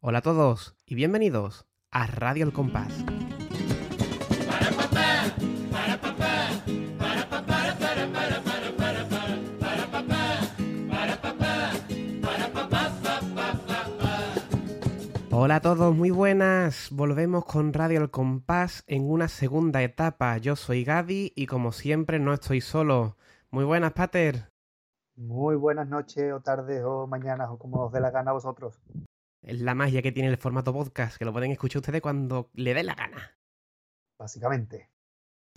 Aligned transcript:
Hola 0.00 0.18
a 0.18 0.22
todos 0.22 0.76
y 0.84 0.94
bienvenidos 0.94 1.66
a 1.90 2.06
Radio 2.06 2.44
El 2.44 2.52
Compás. 2.52 2.92
Hola 15.32 15.56
a 15.56 15.60
todos, 15.60 15.96
muy 15.96 16.10
buenas. 16.10 16.88
Volvemos 16.92 17.46
con 17.46 17.72
Radio 17.72 18.00
El 18.02 18.10
Compás 18.10 18.84
en 18.86 19.10
una 19.10 19.28
segunda 19.28 19.82
etapa. 19.82 20.36
Yo 20.36 20.56
soy 20.56 20.84
Gadi 20.84 21.32
y 21.34 21.46
como 21.46 21.72
siempre 21.72 22.18
no 22.18 22.34
estoy 22.34 22.60
solo. 22.60 23.16
Muy 23.50 23.64
buenas, 23.64 23.94
Pater. 23.94 24.50
Muy 25.16 25.56
buenas 25.56 25.88
noches 25.88 26.32
o 26.34 26.40
tardes 26.40 26.82
o 26.84 27.06
mañanas 27.06 27.48
o 27.50 27.58
como 27.58 27.86
os 27.86 27.92
dé 27.92 28.00
la 28.00 28.10
gana 28.10 28.32
a 28.32 28.34
vosotros. 28.34 28.78
Es 29.46 29.60
la 29.60 29.76
magia 29.76 30.02
que 30.02 30.10
tiene 30.10 30.28
el 30.28 30.38
formato 30.38 30.72
podcast, 30.72 31.18
que 31.18 31.24
lo 31.24 31.32
pueden 31.32 31.52
escuchar 31.52 31.78
ustedes 31.78 32.02
cuando 32.02 32.50
le 32.54 32.74
dé 32.74 32.82
la 32.82 32.96
gana. 32.96 33.38
Básicamente. 34.18 34.90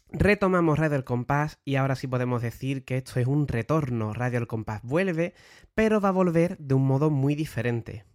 Retomamos 0.10 0.78
Radio 0.78 0.96
El 0.96 1.04
Compás 1.04 1.60
y 1.66 1.76
ahora 1.76 1.96
sí 1.96 2.06
podemos 2.06 2.44
decir 2.44 2.86
que 2.86 2.98
esto 2.98 3.20
es 3.20 3.26
un 3.26 3.48
retorno. 3.48 4.14
Radio 4.14 4.38
El 4.38 4.46
Compás 4.46 4.84
vuelve, 4.84 5.34
pero 5.74 6.00
va 6.00 6.10
a 6.10 6.12
volver 6.12 6.56
de 6.60 6.76
un 6.76 6.86
modo 6.86 7.10
muy 7.10 7.34
diferente. 7.34 8.06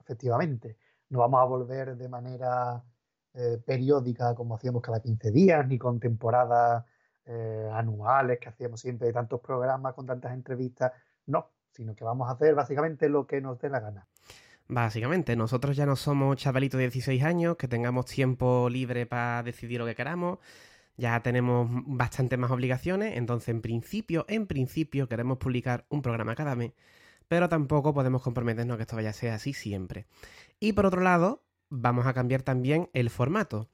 Efectivamente. 0.00 0.76
No 1.08 1.20
vamos 1.20 1.40
a 1.40 1.44
volver 1.44 1.96
de 1.96 2.08
manera 2.10 2.84
eh, 3.32 3.56
periódica 3.64 4.34
como 4.34 4.56
hacíamos 4.56 4.82
cada 4.82 5.00
15 5.00 5.30
días, 5.30 5.66
ni 5.66 5.78
con 5.78 5.98
temporadas 5.98 6.84
eh, 7.24 7.70
anuales 7.72 8.38
que 8.38 8.50
hacíamos 8.50 8.82
siempre 8.82 9.06
de 9.06 9.14
tantos 9.14 9.40
programas 9.40 9.94
con 9.94 10.04
tantas 10.04 10.34
entrevistas. 10.34 10.92
No, 11.24 11.52
sino 11.70 11.94
que 11.94 12.04
vamos 12.04 12.28
a 12.28 12.32
hacer 12.32 12.54
básicamente 12.54 13.08
lo 13.08 13.26
que 13.26 13.40
nos 13.40 13.58
dé 13.58 13.70
la 13.70 13.80
gana. 13.80 14.06
Básicamente, 14.72 15.36
nosotros 15.36 15.76
ya 15.76 15.84
no 15.84 15.96
somos 15.96 16.38
chavalitos 16.38 16.78
de 16.78 16.84
16 16.84 17.22
años, 17.24 17.56
que 17.58 17.68
tengamos 17.68 18.06
tiempo 18.06 18.70
libre 18.70 19.04
para 19.04 19.42
decidir 19.42 19.78
lo 19.78 19.84
que 19.84 19.94
queramos. 19.94 20.38
Ya 20.96 21.20
tenemos 21.20 21.68
bastante 21.70 22.38
más 22.38 22.50
obligaciones, 22.50 23.18
entonces 23.18 23.50
en 23.50 23.60
principio, 23.60 24.24
en 24.28 24.46
principio 24.46 25.10
queremos 25.10 25.36
publicar 25.36 25.84
un 25.90 26.00
programa 26.00 26.34
cada 26.34 26.56
mes, 26.56 26.72
pero 27.28 27.50
tampoco 27.50 27.92
podemos 27.92 28.22
comprometernos 28.22 28.74
a 28.74 28.78
que 28.78 28.84
esto 28.84 28.96
vaya 28.96 29.10
a 29.10 29.12
ser 29.12 29.32
así 29.32 29.52
siempre. 29.52 30.06
Y 30.58 30.72
por 30.72 30.86
otro 30.86 31.02
lado, 31.02 31.42
vamos 31.68 32.06
a 32.06 32.14
cambiar 32.14 32.40
también 32.40 32.88
el 32.94 33.10
formato. 33.10 33.68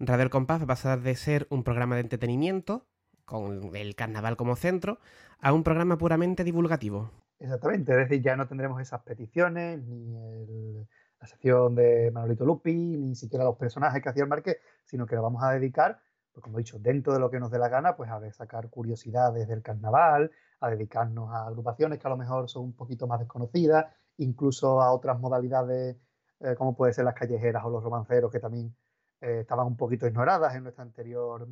Radio 0.00 0.24
El 0.24 0.30
Compás 0.30 0.62
va 0.62 0.64
a 0.64 0.66
pasar 0.66 1.00
de 1.00 1.14
ser 1.14 1.46
un 1.50 1.62
programa 1.62 1.94
de 1.94 2.00
entretenimiento, 2.00 2.88
con 3.24 3.76
el 3.76 3.94
carnaval 3.94 4.36
como 4.36 4.56
centro, 4.56 4.98
a 5.38 5.52
un 5.52 5.62
programa 5.62 5.96
puramente 5.96 6.42
divulgativo. 6.42 7.12
Exactamente, 7.40 7.92
es 7.92 7.98
decir, 7.98 8.22
ya 8.22 8.36
no 8.36 8.46
tendremos 8.46 8.80
esas 8.82 9.02
peticiones, 9.02 9.82
ni 9.82 10.14
el- 10.16 10.86
la 11.20 11.26
sección 11.26 11.74
de 11.74 12.10
Manolito 12.12 12.44
Lupi, 12.44 12.74
ni 12.74 13.14
siquiera 13.14 13.44
los 13.44 13.56
personajes 13.56 14.02
que 14.02 14.08
hacía 14.10 14.24
el 14.24 14.28
Marqués, 14.28 14.58
sino 14.84 15.06
que 15.06 15.14
lo 15.16 15.22
vamos 15.22 15.42
a 15.42 15.52
dedicar, 15.52 16.00
pues 16.32 16.42
como 16.44 16.58
he 16.58 16.62
dicho, 16.62 16.78
dentro 16.78 17.12
de 17.14 17.18
lo 17.20 17.30
que 17.30 17.40
nos 17.40 17.50
dé 17.50 17.58
la 17.58 17.68
gana, 17.70 17.96
pues 17.96 18.10
a 18.10 18.30
sacar 18.32 18.68
curiosidades 18.70 19.48
del 19.48 19.62
carnaval, 19.62 20.30
a 20.60 20.70
dedicarnos 20.70 21.30
a 21.32 21.46
agrupaciones 21.46 21.98
que 21.98 22.06
a 22.08 22.10
lo 22.10 22.16
mejor 22.18 22.48
son 22.50 22.64
un 22.64 22.76
poquito 22.76 23.06
más 23.06 23.18
desconocidas, 23.20 23.86
incluso 24.18 24.80
a 24.82 24.92
otras 24.92 25.18
modalidades, 25.18 25.96
eh, 26.40 26.54
como 26.56 26.76
puede 26.76 26.92
ser 26.92 27.04
las 27.06 27.14
callejeras 27.14 27.64
o 27.64 27.70
los 27.70 27.82
romanceros, 27.82 28.30
que 28.30 28.40
también 28.40 28.76
eh, 29.22 29.40
estaban 29.40 29.66
un 29.66 29.76
poquito 29.78 30.06
ignoradas 30.06 30.54
en 30.54 30.62
nuestra 30.64 30.84
anterior 30.84 31.48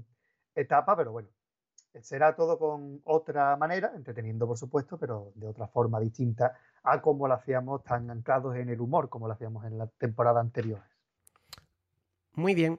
etapa, 0.55 0.97
pero 0.97 1.13
bueno, 1.13 1.29
será 2.03 2.35
todo 2.35 2.59
con 2.59 3.01
otra 3.05 3.57
manera, 3.57 3.93
entreteniendo 3.95 4.47
por 4.47 4.59
supuesto, 4.59 4.99
pero 4.99 5.33
de 5.35 5.47
otra 5.47 5.69
forma 5.69 6.01
distinta 6.01 6.59
a 6.83 7.01
como 7.01 7.29
lo 7.29 7.35
hacíamos 7.35 7.83
tan 7.85 8.11
anclados 8.11 8.57
en 8.57 8.69
el 8.69 8.81
humor 8.81 9.09
como 9.09 9.27
lo 9.27 9.35
hacíamos 9.35 9.65
en 9.65 9.79
la 9.79 9.87
temporada 9.87 10.41
anterior. 10.41 10.83
Muy 12.35 12.55
bien, 12.55 12.79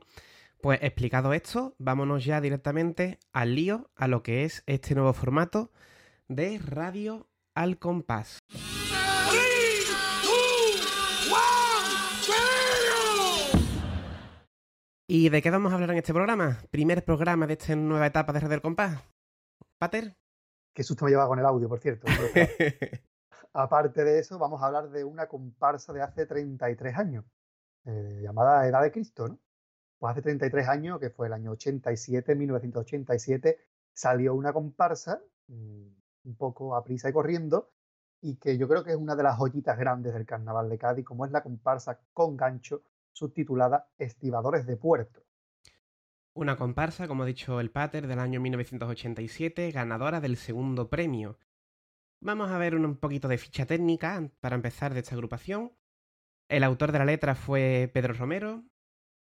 pues 0.61 0.79
explicado 0.81 1.33
esto, 1.33 1.75
vámonos 1.77 2.23
ya 2.25 2.41
directamente 2.41 3.19
al 3.33 3.55
lío, 3.55 3.89
a 3.95 4.07
lo 4.07 4.23
que 4.23 4.45
es 4.45 4.63
este 4.65 4.95
nuevo 4.95 5.13
formato 5.13 5.71
de 6.27 6.59
Radio 6.59 7.27
al 7.55 7.77
Compás. 7.77 8.39
¿Y 15.11 15.29
de 15.29 15.41
qué 15.41 15.49
vamos 15.49 15.71
a 15.71 15.73
hablar 15.73 15.89
en 15.89 15.97
este 15.97 16.13
programa? 16.13 16.59
Primer 16.69 17.03
programa 17.03 17.47
de 17.47 17.53
esta 17.53 17.75
nueva 17.75 18.05
etapa 18.05 18.31
de 18.31 18.41
Radio 18.41 18.53
al 18.53 18.61
Compás. 18.61 19.01
Pater. 19.79 20.15
Qué 20.71 20.83
susto 20.83 21.03
me 21.03 21.09
lleva 21.09 21.27
con 21.27 21.39
el 21.39 21.45
audio, 21.47 21.67
por 21.67 21.79
cierto. 21.79 22.05
Aparte 23.53 24.03
de 24.03 24.19
eso, 24.19 24.37
vamos 24.37 24.61
a 24.61 24.67
hablar 24.67 24.91
de 24.91 25.03
una 25.03 25.27
comparsa 25.27 25.93
de 25.93 26.03
hace 26.03 26.27
33 26.27 26.95
años, 26.95 27.25
eh, 27.85 28.19
llamada 28.21 28.67
Edad 28.67 28.83
de 28.83 28.91
Cristo, 28.91 29.27
¿no? 29.27 29.39
Pues 29.97 30.11
hace 30.11 30.21
33 30.21 30.67
años, 30.67 30.99
que 30.99 31.09
fue 31.09 31.25
el 31.25 31.33
año 31.33 31.53
87, 31.53 32.35
1987, 32.35 33.57
salió 33.91 34.35
una 34.35 34.53
comparsa, 34.53 35.23
mm, 35.47 35.87
un 36.25 36.35
poco 36.37 36.75
a 36.75 36.83
prisa 36.83 37.09
y 37.09 37.13
corriendo, 37.13 37.71
y 38.21 38.35
que 38.35 38.59
yo 38.59 38.67
creo 38.67 38.83
que 38.83 38.91
es 38.91 38.97
una 38.97 39.15
de 39.15 39.23
las 39.23 39.39
joyitas 39.39 39.75
grandes 39.75 40.13
del 40.13 40.27
carnaval 40.27 40.69
de 40.69 40.77
Cádiz, 40.77 41.03
como 41.03 41.25
es 41.25 41.31
la 41.31 41.41
comparsa 41.41 41.99
con 42.13 42.37
gancho, 42.37 42.83
subtitulada 43.11 43.89
Estibadores 43.97 44.65
de 44.65 44.77
Puerto. 44.77 45.23
Una 46.33 46.55
comparsa, 46.55 47.07
como 47.07 47.23
ha 47.23 47.25
dicho 47.25 47.59
el 47.59 47.71
Pater, 47.71 48.07
del 48.07 48.19
año 48.19 48.39
1987, 48.39 49.71
ganadora 49.71 50.21
del 50.21 50.37
segundo 50.37 50.89
premio. 50.89 51.37
Vamos 52.21 52.49
a 52.51 52.57
ver 52.57 52.75
un 52.75 52.97
poquito 52.97 53.27
de 53.27 53.37
ficha 53.37 53.65
técnica 53.65 54.29
para 54.39 54.55
empezar 54.55 54.93
de 54.93 54.99
esta 55.01 55.15
agrupación. 55.15 55.73
El 56.49 56.63
autor 56.63 56.91
de 56.91 56.99
la 56.99 57.05
letra 57.05 57.35
fue 57.35 57.89
Pedro 57.93 58.13
Romero, 58.13 58.63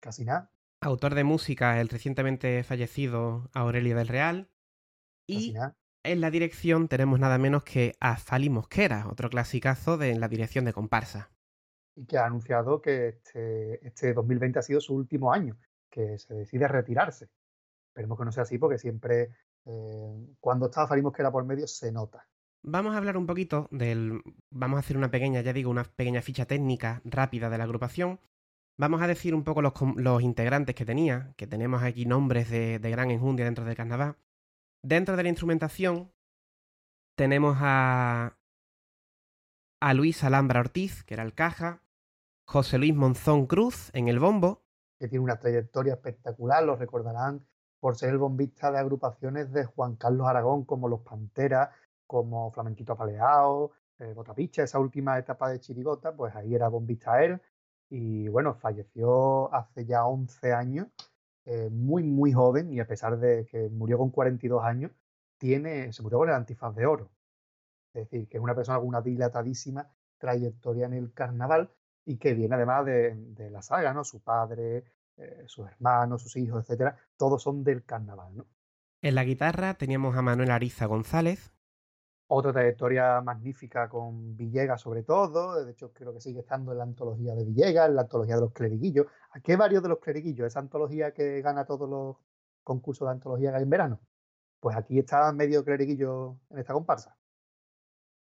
Casi 0.00 0.24
nada, 0.24 0.52
autor 0.80 1.14
de 1.14 1.22
música 1.22 1.80
el 1.80 1.88
recientemente 1.88 2.64
fallecido 2.64 3.48
Aurelio 3.54 3.96
del 3.96 4.08
Real 4.08 4.50
y 5.28 5.54
en 6.04 6.20
la 6.20 6.30
dirección 6.30 6.88
tenemos 6.88 7.20
nada 7.20 7.38
menos 7.38 7.62
que 7.62 7.94
a 8.00 8.16
Fali 8.16 8.50
Mosquera, 8.50 9.06
otro 9.08 9.30
clasicazo 9.30 9.96
de 9.96 10.18
la 10.18 10.26
dirección 10.26 10.64
de 10.64 10.72
comparsa. 10.72 11.30
Y 11.94 12.06
que 12.06 12.18
ha 12.18 12.26
anunciado 12.26 12.80
que 12.80 13.08
este, 13.08 13.86
este 13.86 14.14
2020 14.14 14.58
ha 14.58 14.62
sido 14.62 14.80
su 14.80 14.94
último 14.94 15.32
año, 15.32 15.56
que 15.90 16.18
se 16.18 16.34
decide 16.34 16.68
retirarse. 16.68 17.28
Esperemos 17.88 18.18
que 18.18 18.24
no 18.24 18.32
sea 18.32 18.44
así 18.44 18.58
porque 18.58 18.78
siempre 18.78 19.30
eh, 19.66 20.34
cuando 20.40 20.66
está 20.66 20.86
Farimos 20.86 21.12
que 21.12 21.22
era 21.22 21.30
por 21.30 21.44
medio 21.44 21.66
se 21.66 21.92
nota. 21.92 22.26
Vamos 22.64 22.94
a 22.94 22.98
hablar 22.98 23.16
un 23.16 23.26
poquito 23.26 23.68
del... 23.70 24.22
Vamos 24.50 24.76
a 24.76 24.80
hacer 24.80 24.96
una 24.96 25.10
pequeña, 25.10 25.40
ya 25.40 25.52
digo, 25.52 25.70
una 25.70 25.84
pequeña 25.84 26.22
ficha 26.22 26.46
técnica 26.46 27.02
rápida 27.04 27.50
de 27.50 27.58
la 27.58 27.64
agrupación. 27.64 28.20
Vamos 28.78 29.02
a 29.02 29.06
decir 29.06 29.34
un 29.34 29.44
poco 29.44 29.62
los, 29.62 29.72
los 29.96 30.22
integrantes 30.22 30.74
que 30.74 30.84
tenía, 30.84 31.34
que 31.36 31.46
tenemos 31.46 31.82
aquí 31.82 32.06
nombres 32.06 32.48
de, 32.50 32.78
de 32.78 32.90
gran 32.90 33.10
enjundia 33.10 33.44
dentro 33.44 33.64
del 33.64 33.76
carnaval. 33.76 34.16
Dentro 34.82 35.16
de 35.16 35.22
la 35.24 35.28
instrumentación 35.28 36.12
tenemos 37.16 37.58
a, 37.60 38.36
a 39.80 39.94
Luis 39.94 40.24
Alhambra 40.24 40.60
Ortiz, 40.60 41.02
que 41.04 41.14
era 41.14 41.24
el 41.24 41.34
caja, 41.34 41.81
José 42.52 42.76
Luis 42.76 42.94
Monzón 42.94 43.46
Cruz 43.46 43.90
en 43.94 44.08
el 44.08 44.18
bombo, 44.18 44.60
que 44.98 45.08
tiene 45.08 45.24
una 45.24 45.38
trayectoria 45.38 45.94
espectacular, 45.94 46.62
lo 46.62 46.76
recordarán 46.76 47.46
por 47.80 47.96
ser 47.96 48.10
el 48.10 48.18
bombista 48.18 48.70
de 48.70 48.76
agrupaciones 48.76 49.50
de 49.54 49.64
Juan 49.64 49.96
Carlos 49.96 50.28
Aragón, 50.28 50.66
como 50.66 50.86
Los 50.86 51.00
Panteras, 51.00 51.70
como 52.06 52.52
Flamenquito 52.52 52.92
Apaleado, 52.92 53.72
eh, 54.00 54.12
Botapicha, 54.12 54.64
esa 54.64 54.78
última 54.78 55.18
etapa 55.18 55.48
de 55.48 55.60
Chirigota, 55.60 56.14
pues 56.14 56.36
ahí 56.36 56.54
era 56.54 56.68
bombista 56.68 57.24
él. 57.24 57.40
Y 57.88 58.28
bueno, 58.28 58.52
falleció 58.52 59.50
hace 59.54 59.86
ya 59.86 60.04
11 60.04 60.52
años, 60.52 60.88
eh, 61.46 61.70
muy, 61.70 62.02
muy 62.02 62.34
joven, 62.34 62.70
y 62.70 62.80
a 62.80 62.86
pesar 62.86 63.18
de 63.18 63.46
que 63.46 63.70
murió 63.70 63.96
con 63.96 64.10
42 64.10 64.62
años, 64.62 64.90
tiene, 65.38 65.90
se 65.94 66.02
murió 66.02 66.18
con 66.18 66.28
el 66.28 66.34
antifaz 66.34 66.76
de 66.76 66.84
oro. 66.84 67.10
Es 67.94 68.10
decir, 68.10 68.28
que 68.28 68.36
es 68.36 68.42
una 68.42 68.54
persona 68.54 68.78
con 68.78 68.88
una 68.88 69.00
dilatadísima 69.00 69.90
trayectoria 70.18 70.84
en 70.84 70.92
el 70.92 71.14
carnaval 71.14 71.70
y 72.04 72.18
que 72.18 72.34
viene 72.34 72.54
además 72.56 72.84
de, 72.86 73.14
de 73.16 73.50
la 73.50 73.62
saga, 73.62 73.92
¿no? 73.92 74.04
Su 74.04 74.22
padre, 74.22 74.84
eh, 75.16 75.44
sus 75.46 75.68
hermanos, 75.68 76.22
sus 76.22 76.36
hijos, 76.36 76.62
etcétera, 76.62 76.96
todos 77.16 77.42
son 77.42 77.62
del 77.64 77.84
carnaval, 77.84 78.36
¿no? 78.36 78.46
En 79.02 79.14
la 79.14 79.24
guitarra 79.24 79.74
teníamos 79.74 80.16
a 80.16 80.22
Manuel 80.22 80.50
Ariza 80.50 80.86
González, 80.86 81.52
Otra 82.26 82.52
trayectoria 82.52 83.20
magnífica 83.20 83.88
con 83.88 84.36
Villegas, 84.36 84.80
sobre 84.80 85.02
todo. 85.04 85.64
De 85.64 85.70
hecho, 85.72 85.92
creo 85.92 86.12
que 86.14 86.20
sigue 86.20 86.40
estando 86.40 86.72
en 86.72 86.78
la 86.78 86.84
antología 86.84 87.34
de 87.34 87.44
Villegas, 87.44 87.88
en 87.88 87.94
la 87.96 88.02
antología 88.02 88.36
de 88.36 88.40
los 88.40 88.52
cleriguillos. 88.52 89.06
¿A 89.32 89.40
qué 89.40 89.56
varios 89.56 89.82
de 89.82 89.90
los 89.90 89.98
cleriguillos? 89.98 90.46
Esa 90.46 90.60
antología 90.60 91.12
que 91.12 91.42
gana 91.42 91.64
todos 91.66 91.88
los 91.88 92.16
concursos 92.64 93.06
de 93.06 93.12
antología 93.12 93.50
que 93.50 93.56
hay 93.58 93.62
en 93.64 93.70
verano. 93.70 94.00
Pues 94.60 94.76
aquí 94.76 94.98
está 94.98 95.32
medio 95.32 95.64
cleriguillo 95.64 96.38
en 96.50 96.58
esta 96.58 96.72
comparsa. 96.74 97.18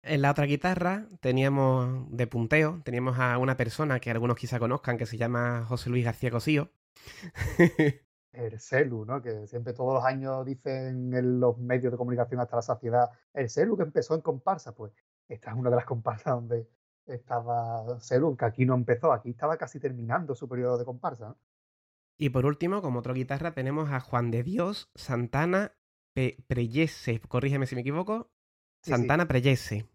En 0.02 0.22
la 0.22 0.30
otra 0.30 0.46
guitarra 0.46 1.06
teníamos 1.20 2.06
de 2.10 2.26
punteo, 2.26 2.80
teníamos 2.84 3.18
a 3.18 3.38
una 3.38 3.56
persona 3.56 4.00
que 4.00 4.10
algunos 4.10 4.36
quizá 4.36 4.58
conozcan 4.58 4.96
que 4.96 5.06
se 5.06 5.18
llama 5.18 5.64
José 5.68 5.90
Luis 5.90 6.04
García 6.04 6.30
Cosío. 6.30 6.70
el 8.32 8.60
CELU, 8.60 9.04
¿no? 9.04 9.20
Que 9.20 9.46
siempre 9.46 9.72
todos 9.72 9.94
los 9.94 10.04
años 10.04 10.44
dicen 10.46 11.12
en 11.12 11.40
los 11.40 11.58
medios 11.58 11.92
de 11.92 11.98
comunicación 11.98 12.40
hasta 12.40 12.56
la 12.56 12.62
saciedad, 12.62 13.10
el 13.34 13.50
CELU 13.50 13.76
que 13.76 13.82
empezó 13.82 14.14
en 14.14 14.22
comparsa, 14.22 14.74
pues 14.74 14.92
esta 15.28 15.52
es 15.52 15.56
una 15.56 15.70
de 15.70 15.76
las 15.76 15.84
comparsas 15.84 16.34
donde 16.34 16.68
estaba 17.06 17.98
Celu, 18.00 18.36
que 18.36 18.44
aquí 18.44 18.66
no 18.66 18.74
empezó, 18.74 19.12
aquí 19.12 19.30
estaba 19.30 19.56
casi 19.56 19.78
terminando 19.78 20.34
su 20.34 20.48
periodo 20.48 20.78
de 20.78 20.84
comparsa. 20.84 21.36
Y 22.18 22.30
por 22.30 22.44
último, 22.46 22.82
como 22.82 22.98
otra 22.98 23.14
guitarra, 23.14 23.52
tenemos 23.52 23.90
a 23.90 24.00
Juan 24.00 24.30
de 24.30 24.42
Dios 24.42 24.90
Santana 24.94 25.72
Preyese, 26.48 27.20
corrígeme 27.20 27.66
si 27.66 27.76
me 27.76 27.80
equivoco, 27.80 28.30
Santana 28.82 29.26
Preyese. 29.26 29.86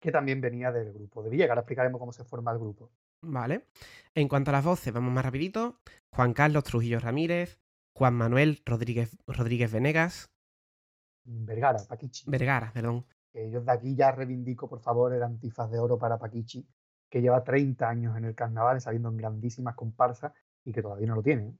Que 0.00 0.12
también 0.12 0.40
venía 0.40 0.70
del 0.70 0.92
grupo 0.92 1.22
de 1.22 1.30
Villa, 1.30 1.46
ahora 1.46 1.62
explicaremos 1.62 1.98
cómo 1.98 2.12
se 2.12 2.24
forma 2.24 2.52
el 2.52 2.58
grupo. 2.58 2.90
Vale. 3.22 3.66
En 4.14 4.28
cuanto 4.28 4.50
a 4.50 4.52
las 4.52 4.64
voces, 4.64 4.92
vamos 4.92 5.12
más 5.12 5.24
rapidito. 5.24 5.80
Juan 6.10 6.34
Carlos 6.34 6.64
Trujillo 6.64 7.00
Ramírez, 7.00 7.58
Juan 7.94 8.14
Manuel 8.14 8.60
Rodríguez, 8.66 9.16
Rodríguez 9.26 9.72
Venegas. 9.72 10.30
Vergara, 11.24 11.78
Paquichi. 11.88 12.30
Vergara, 12.30 12.70
perdón. 12.72 13.06
Yo 13.32 13.60
de 13.62 13.72
aquí 13.72 13.96
ya 13.96 14.12
reivindico, 14.12 14.68
por 14.68 14.80
favor, 14.80 15.12
el 15.12 15.22
antifaz 15.22 15.70
de 15.70 15.78
oro 15.78 15.98
para 15.98 16.18
Paquichi, 16.18 16.68
que 17.08 17.20
lleva 17.20 17.42
30 17.42 17.88
años 17.88 18.16
en 18.16 18.24
el 18.24 18.34
carnaval, 18.34 18.80
saliendo 18.80 19.08
en 19.08 19.16
grandísimas 19.16 19.74
comparsas 19.74 20.32
y 20.64 20.72
que 20.72 20.82
todavía 20.82 21.06
no 21.06 21.16
lo 21.16 21.22
tiene. 21.22 21.48
¿eh? 21.48 21.58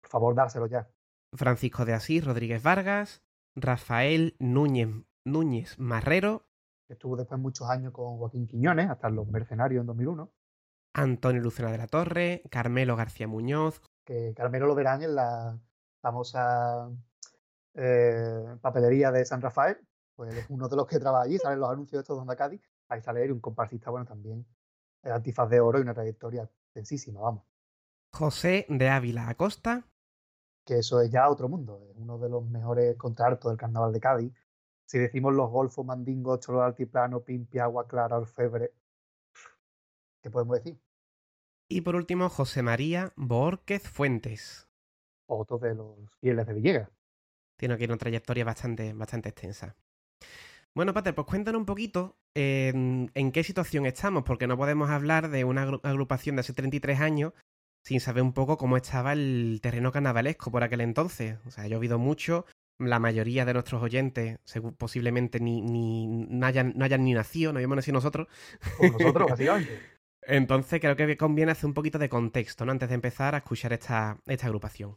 Por 0.00 0.10
favor, 0.10 0.34
dárselo 0.34 0.66
ya. 0.66 0.88
Francisco 1.32 1.84
de 1.84 1.94
Asís 1.94 2.24
Rodríguez 2.24 2.62
Vargas, 2.62 3.23
Rafael 3.56 4.36
Núñez, 4.38 4.88
Núñez 5.24 5.78
Marrero. 5.78 6.46
Estuvo 6.88 7.16
después 7.16 7.40
muchos 7.40 7.68
años 7.68 7.92
con 7.92 8.18
Joaquín 8.18 8.46
Quiñones, 8.46 8.90
hasta 8.90 9.08
Los 9.08 9.26
Mercenarios 9.28 9.80
en 9.80 9.86
2001. 9.86 10.32
Antonio 10.94 11.42
Lucena 11.42 11.72
de 11.72 11.78
la 11.78 11.86
Torre, 11.86 12.42
Carmelo 12.50 12.96
García 12.96 13.26
Muñoz. 13.26 13.80
Que 14.04 14.32
Carmelo 14.36 14.66
lo 14.66 14.74
verán 14.74 15.02
en 15.02 15.14
la 15.14 15.58
famosa 16.00 16.90
eh, 17.74 18.56
papelería 18.60 19.10
de 19.10 19.24
San 19.24 19.40
Rafael. 19.40 19.78
Pues 20.14 20.34
es 20.34 20.46
uno 20.48 20.68
de 20.68 20.76
los 20.76 20.86
que 20.86 21.00
trabaja 21.00 21.24
allí, 21.24 21.38
salen 21.38 21.58
los 21.58 21.70
anuncios 21.70 21.98
de 21.98 22.02
estos 22.02 22.16
de 22.16 22.20
Onda 22.22 22.36
Cádiz. 22.36 22.62
Ahí 22.88 23.00
sale 23.00 23.24
él, 23.24 23.32
un 23.32 23.40
comparsista, 23.40 23.90
bueno, 23.90 24.06
también. 24.06 24.46
El 25.02 25.12
antifaz 25.12 25.48
de 25.48 25.60
oro 25.60 25.78
y 25.78 25.82
una 25.82 25.94
trayectoria 25.94 26.42
extensísima, 26.44 27.20
vamos. 27.20 27.44
José 28.12 28.66
de 28.68 28.88
Ávila 28.88 29.28
Acosta 29.28 29.84
que 30.64 30.78
eso 30.78 31.00
es 31.00 31.10
ya 31.10 31.28
otro 31.28 31.48
mundo, 31.48 31.80
es 31.90 31.96
uno 31.96 32.18
de 32.18 32.28
los 32.28 32.44
mejores 32.46 32.96
contratos 32.96 33.50
del 33.50 33.58
carnaval 33.58 33.92
de 33.92 34.00
Cádiz. 34.00 34.32
Si 34.86 34.98
decimos 34.98 35.34
los 35.34 35.50
golfos, 35.50 35.84
mandingos, 35.84 36.40
cholo 36.40 36.62
altiplano, 36.62 37.20
pimpi, 37.20 37.58
agua 37.58 37.86
clara, 37.86 38.18
orfebre, 38.18 38.72
¿qué 40.22 40.30
podemos 40.30 40.58
decir? 40.58 40.78
Y 41.68 41.80
por 41.80 41.96
último, 41.96 42.28
José 42.28 42.62
María 42.62 43.12
Borquez 43.16 43.88
Fuentes. 43.88 44.68
Otro 45.26 45.58
de 45.58 45.74
los 45.74 45.96
fieles 46.20 46.46
de 46.46 46.52
Villegas. 46.52 46.90
Tiene 47.56 47.74
aquí 47.74 47.84
una 47.84 47.96
trayectoria 47.96 48.44
bastante, 48.44 48.92
bastante 48.92 49.30
extensa. 49.30 49.76
Bueno, 50.74 50.92
Pater, 50.92 51.14
pues 51.14 51.26
cuéntanos 51.26 51.60
un 51.60 51.66
poquito 51.66 52.16
en, 52.34 53.10
en, 53.14 53.32
qué 53.32 53.44
situación 53.44 53.86
estamos, 53.86 54.24
porque 54.24 54.46
no 54.46 54.56
podemos 54.56 54.90
hablar 54.90 55.30
de 55.30 55.44
una 55.44 55.62
agrupación 55.62 56.36
de 56.36 56.40
hace 56.40 56.52
33 56.52 57.00
años 57.00 57.32
sin 57.84 58.00
saber 58.00 58.22
un 58.22 58.32
poco 58.32 58.56
cómo 58.56 58.76
estaba 58.76 59.12
el 59.12 59.60
terreno 59.62 59.92
carnavalesco 59.92 60.50
por 60.50 60.64
aquel 60.64 60.80
entonces. 60.80 61.38
O 61.46 61.50
sea, 61.50 61.64
ha 61.64 61.68
llovido 61.68 61.98
mucho, 61.98 62.46
la 62.78 62.98
mayoría 62.98 63.44
de 63.44 63.52
nuestros 63.52 63.82
oyentes 63.82 64.38
posiblemente 64.78 65.38
ni, 65.38 65.60
ni 65.60 66.06
no, 66.06 66.46
hayan, 66.46 66.72
no 66.76 66.84
hayan 66.84 67.04
ni 67.04 67.12
nacido, 67.12 67.52
no 67.52 67.58
habíamos 67.58 67.76
nacido 67.76 67.94
nosotros. 67.94 68.28
Pues 68.78 68.92
nosotros, 68.92 69.30
básicamente. 69.30 69.78
Entonces 70.26 70.80
creo 70.80 70.96
que 70.96 71.16
conviene 71.18 71.52
hacer 71.52 71.66
un 71.66 71.74
poquito 71.74 71.98
de 71.98 72.08
contexto, 72.08 72.64
¿no? 72.64 72.72
Antes 72.72 72.88
de 72.88 72.94
empezar 72.94 73.34
a 73.34 73.38
escuchar 73.38 73.74
esta, 73.74 74.18
esta 74.26 74.46
agrupación. 74.46 74.96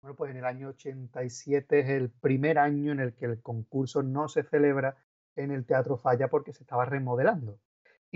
Bueno, 0.00 0.16
pues 0.16 0.30
en 0.30 0.38
el 0.38 0.46
año 0.46 0.68
87 0.68 1.80
es 1.80 1.88
el 1.90 2.08
primer 2.10 2.58
año 2.58 2.92
en 2.92 3.00
el 3.00 3.14
que 3.14 3.26
el 3.26 3.42
concurso 3.42 4.02
no 4.02 4.28
se 4.28 4.42
celebra 4.44 4.96
en 5.34 5.50
el 5.50 5.66
Teatro 5.66 5.98
Falla 5.98 6.28
porque 6.28 6.54
se 6.54 6.62
estaba 6.62 6.86
remodelando 6.86 7.60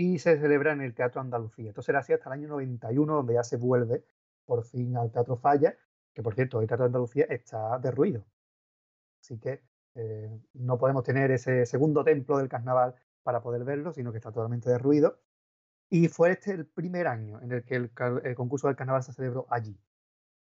y 0.01 0.17
se 0.17 0.39
celebra 0.39 0.73
en 0.73 0.81
el 0.81 0.95
Teatro 0.95 1.21
Andalucía. 1.21 1.69
Esto 1.69 1.83
será 1.83 1.99
así 1.99 2.11
hasta 2.11 2.27
el 2.29 2.33
año 2.33 2.47
91, 2.47 3.13
donde 3.13 3.35
ya 3.35 3.43
se 3.43 3.57
vuelve 3.57 4.03
por 4.45 4.63
fin 4.63 4.97
al 4.97 5.11
Teatro 5.11 5.35
Falla, 5.37 5.77
que 6.15 6.23
por 6.23 6.33
cierto, 6.33 6.59
el 6.59 6.67
Teatro 6.67 6.87
Andalucía 6.87 7.25
está 7.29 7.77
derruido. 7.77 8.25
Así 9.21 9.37
que 9.37 9.61
eh, 9.93 10.41
no 10.53 10.79
podemos 10.79 11.03
tener 11.03 11.29
ese 11.29 11.67
segundo 11.67 12.03
templo 12.03 12.39
del 12.39 12.49
carnaval 12.49 12.95
para 13.21 13.43
poder 13.43 13.63
verlo, 13.63 13.93
sino 13.93 14.11
que 14.11 14.17
está 14.17 14.31
totalmente 14.31 14.71
derruido. 14.71 15.19
Y 15.87 16.07
fue 16.07 16.31
este 16.31 16.51
el 16.53 16.65
primer 16.65 17.05
año 17.05 17.39
en 17.39 17.51
el 17.51 17.63
que 17.63 17.75
el, 17.75 17.91
el 18.23 18.33
concurso 18.33 18.67
del 18.67 18.75
carnaval 18.75 19.03
se 19.03 19.13
celebró 19.13 19.45
allí. 19.51 19.79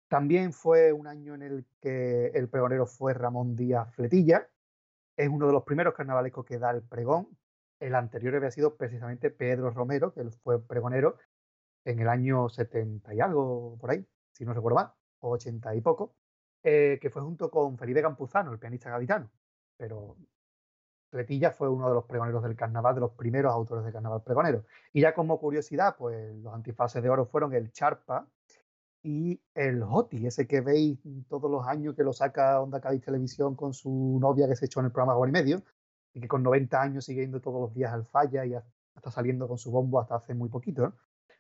También 0.08 0.52
fue 0.52 0.94
un 0.94 1.06
año 1.06 1.36
en 1.36 1.44
el 1.44 1.66
que 1.80 2.28
el 2.34 2.50
pregonero 2.50 2.88
fue 2.88 3.14
Ramón 3.14 3.56
Díaz 3.56 3.94
Fletilla. 3.94 4.50
Es 5.16 5.30
uno 5.30 5.46
de 5.46 5.54
los 5.54 5.64
primeros 5.64 5.94
carnavalescos 5.94 6.44
que 6.44 6.58
da 6.58 6.72
el 6.72 6.82
pregón, 6.82 7.28
el 7.80 7.96
anterior 7.96 8.36
había 8.36 8.52
sido 8.52 8.76
precisamente 8.76 9.30
Pedro 9.30 9.72
Romero, 9.72 10.14
que 10.14 10.24
fue 10.44 10.62
pregonero 10.66 11.18
en 11.86 12.00
el 12.00 12.08
año 12.08 12.50
70 12.50 13.14
y 13.14 13.22
algo 13.22 13.78
por 13.80 13.92
ahí, 13.92 14.06
si 14.32 14.46
no 14.46 14.54
recuerdo 14.54 14.76
mal, 14.76 14.94
o 15.20 15.32
80 15.32 15.76
y 15.76 15.82
poco, 15.82 16.16
eh, 16.64 16.98
que 17.02 17.10
fue 17.10 17.22
junto 17.22 17.50
con 17.52 17.78
Felipe 17.78 18.02
Campuzano, 18.02 18.52
el 18.52 18.60
pianista 18.60 18.90
gaditano. 18.90 19.32
Pero 19.78 20.18
Retilla 21.12 21.52
fue 21.52 21.70
uno 21.70 21.88
de 21.88 21.96
los 21.96 22.06
pregoneros 22.06 22.44
del 22.44 22.56
carnaval, 22.56 22.96
de 22.96 23.02
los 23.02 23.12
primeros 23.12 23.54
autores 23.54 23.86
de 23.86 23.92
carnaval 23.92 24.24
pregonero. 24.24 24.66
Y 24.92 25.02
ya 25.02 25.14
como 25.14 25.40
curiosidad, 25.40 25.96
pues 25.98 26.36
los 26.38 26.54
antifaces 26.54 27.02
de 27.04 27.10
oro 27.10 27.26
fueron 27.26 27.54
el 27.54 27.72
Charpa 27.72 28.28
y 29.04 29.42
el 29.54 29.84
Joti, 29.84 30.26
ese 30.26 30.48
que 30.48 30.62
veis 30.62 31.00
todos 31.28 31.52
los 31.52 31.68
años 31.68 31.96
que 31.96 32.04
lo 32.04 32.14
saca 32.14 32.62
Onda 32.62 32.80
Cádiz 32.80 33.04
Televisión 33.04 33.56
con 33.56 33.74
su 33.74 34.18
novia 34.20 34.48
que 34.48 34.56
se 34.56 34.66
echó 34.66 34.80
en 34.80 34.88
el 34.88 34.92
programa 34.92 35.16
Juan 35.16 35.30
y 35.30 35.34
Medio, 35.34 35.64
y 36.14 36.22
que 36.22 36.28
con 36.28 36.44
90 36.44 36.82
años 36.82 37.06
sigue 37.06 37.22
yendo 37.22 37.42
todos 37.42 37.62
los 37.62 37.74
días 37.74 37.92
al 37.92 38.06
falla 38.06 38.46
y 38.46 38.54
está 38.96 39.12
saliendo 39.12 39.48
con 39.48 39.58
su 39.58 39.72
bombo 39.72 40.00
hasta 40.00 40.16
hace 40.16 40.34
muy 40.34 40.50
poquito, 40.50 40.94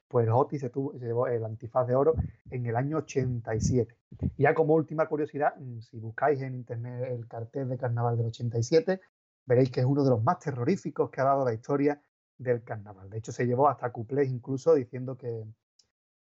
pues 0.07 0.27
Oti 0.31 0.59
se, 0.59 0.69
tuvo, 0.69 0.93
se 0.97 1.05
llevó 1.05 1.27
el 1.27 1.43
antifaz 1.43 1.87
de 1.87 1.95
oro 1.95 2.13
en 2.51 2.65
el 2.65 2.75
año 2.75 2.97
87. 2.97 3.95
Y 4.37 4.43
ya 4.43 4.53
como 4.53 4.75
última 4.75 5.07
curiosidad, 5.07 5.55
mm, 5.57 5.79
si 5.79 5.99
buscáis 5.99 6.41
en 6.41 6.55
internet 6.55 7.07
el 7.09 7.27
cartel 7.27 7.69
de 7.69 7.77
carnaval 7.77 8.17
del 8.17 8.27
87, 8.27 9.01
veréis 9.45 9.71
que 9.71 9.79
es 9.79 9.85
uno 9.85 10.03
de 10.03 10.11
los 10.11 10.23
más 10.23 10.39
terroríficos 10.39 11.09
que 11.09 11.21
ha 11.21 11.25
dado 11.25 11.45
la 11.45 11.53
historia 11.53 12.01
del 12.37 12.63
carnaval. 12.63 13.09
De 13.09 13.17
hecho, 13.17 13.31
se 13.31 13.45
llevó 13.45 13.67
hasta 13.67 13.91
cuplés 13.91 14.29
incluso 14.29 14.73
diciendo 14.75 15.17
que 15.17 15.45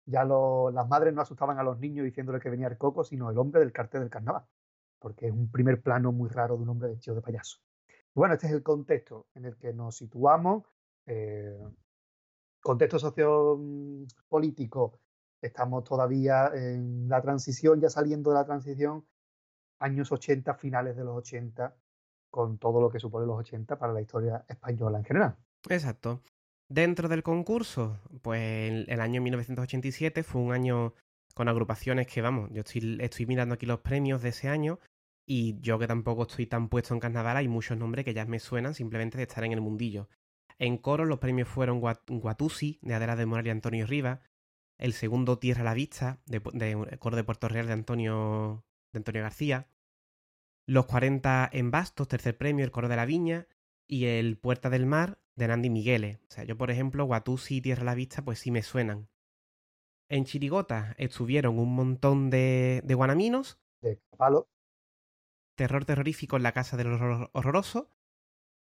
ya 0.06 0.24
las 0.26 0.88
madres 0.88 1.14
no 1.14 1.22
asustaban 1.22 1.60
a 1.60 1.64
los 1.64 1.80
niños 1.80 2.06
diciéndole 2.06 2.40
que 2.40 2.50
venía 2.50 2.68
el 2.68 2.78
coco, 2.78 3.04
sino 3.04 3.30
el 3.30 3.38
hombre 3.38 3.60
del 3.60 3.74
cartel 3.74 4.02
del 4.02 4.10
carnaval, 4.10 4.44
porque 5.00 5.28
es 5.28 5.34
un 5.34 5.52
primer 5.52 5.82
plano 5.82 6.12
muy 6.12 6.30
raro 6.30 6.56
de 6.58 6.64
un 6.64 6.70
hombre 6.70 6.90
vestido 6.90 7.16
de 7.16 7.22
payaso. 7.22 7.60
Bueno, 8.18 8.34
este 8.34 8.48
es 8.48 8.54
el 8.54 8.64
contexto 8.64 9.28
en 9.36 9.46
el 9.46 9.58
que 9.58 9.74
nos 9.74 9.96
situamos. 9.96 10.64
Eh, 11.06 11.56
contexto 12.60 12.98
sociopolítico, 12.98 15.00
estamos 15.40 15.84
todavía 15.84 16.50
en 16.56 17.08
la 17.08 17.22
transición, 17.22 17.80
ya 17.80 17.92
saliendo 17.92 18.32
de 18.32 18.38
la 18.38 18.46
transición, 18.46 19.06
años 19.78 20.12
80, 20.12 20.56
finales 20.56 20.98
de 20.98 21.04
los 21.04 21.16
80, 21.16 21.76
con 22.32 22.58
todo 22.58 22.82
lo 22.82 22.90
que 22.90 23.00
supone 23.00 23.28
los 23.28 23.38
80 23.38 23.78
para 23.78 23.94
la 23.94 24.02
historia 24.02 24.44
española 24.50 24.98
en 24.98 25.06
general. 25.06 25.38
Exacto. 25.70 26.24
Dentro 26.68 27.10
del 27.10 27.22
concurso, 27.22 28.00
pues 28.24 28.88
el 28.88 29.00
año 29.00 29.22
1987 29.22 30.24
fue 30.24 30.42
un 30.42 30.54
año 30.54 30.96
con 31.36 31.50
agrupaciones 31.50 32.08
que, 32.08 32.24
vamos, 32.24 32.50
yo 32.52 32.62
estoy, 32.62 32.98
estoy 33.00 33.28
mirando 33.28 33.54
aquí 33.54 33.68
los 33.68 33.82
premios 33.82 34.24
de 34.24 34.30
ese 34.30 34.50
año 34.50 34.80
y 35.30 35.60
yo 35.60 35.78
que 35.78 35.88
tampoco 35.88 36.24
estoy 36.24 36.48
tan 36.48 36.70
puesto 36.70 36.94
en 36.94 37.02
carnaval, 37.02 37.36
hay 37.36 37.50
muchos 37.50 37.78
nombres 37.78 38.06
que 38.06 38.14
ya 38.14 38.26
me 38.26 38.40
suenan 38.40 38.74
simplemente 38.74 39.18
de 39.18 39.24
estar 39.24 39.44
en 39.44 39.52
el 39.52 39.60
mundillo. 39.60 40.08
En 40.58 40.78
coro 40.78 41.06
los 41.06 41.20
premios 41.20 41.50
fueron 41.50 41.82
Guatusi, 41.82 42.80
de 42.82 42.94
Adela 42.94 43.18
de 43.18 43.26
Moral 43.26 43.46
y 43.46 43.50
Antonio 43.50 43.86
Rivas. 43.86 44.22
El 44.80 44.94
segundo 44.94 45.38
Tierra 45.38 45.62
a 45.62 45.66
la 45.66 45.74
Vista, 45.74 46.22
de, 46.26 46.42
coro 46.98 47.18
de 47.18 47.24
Puerto 47.26 47.50
Real 47.50 47.68
de 47.68 47.74
Antonio, 47.74 48.64
de 48.94 49.00
Antonio 49.00 49.22
García. 49.22 49.68
Los 50.66 50.86
40 50.86 51.50
en 51.52 51.72
Bastos, 51.72 52.08
tercer 52.08 52.38
premio, 52.38 52.64
el 52.64 52.72
coro 52.72 52.88
de 52.88 52.96
la 52.96 53.06
Viña. 53.06 53.48
Y 53.86 54.06
el 54.06 54.38
Puerta 54.38 54.70
del 54.70 54.86
Mar, 54.86 55.20
de 55.36 55.48
Nandi 55.48 55.70
Migueles. 55.70 56.20
O 56.30 56.32
sea, 56.32 56.44
yo 56.46 56.58
por 56.58 56.72
ejemplo, 56.72 57.06
Guatusi 57.06 57.58
y 57.58 57.62
Tierra 57.62 57.82
a 57.84 57.86
la 57.86 57.96
Vista, 57.96 58.24
pues 58.24 58.40
sí 58.40 58.52
me 58.52 58.64
suenan. 58.64 59.10
En 60.10 60.24
Chirigota 60.24 60.96
estuvieron 60.98 61.60
un 61.60 61.76
montón 61.76 62.30
de, 62.30 62.82
de 62.86 62.94
guanaminos. 62.96 63.60
De 63.82 64.00
palo. 64.18 64.48
Terror 65.58 65.86
terrorífico 65.86 66.38
en 66.38 66.44
la 66.44 66.52
casa 66.52 66.78
del 66.78 66.94
horror 66.94 67.30
horroroso, 67.34 67.90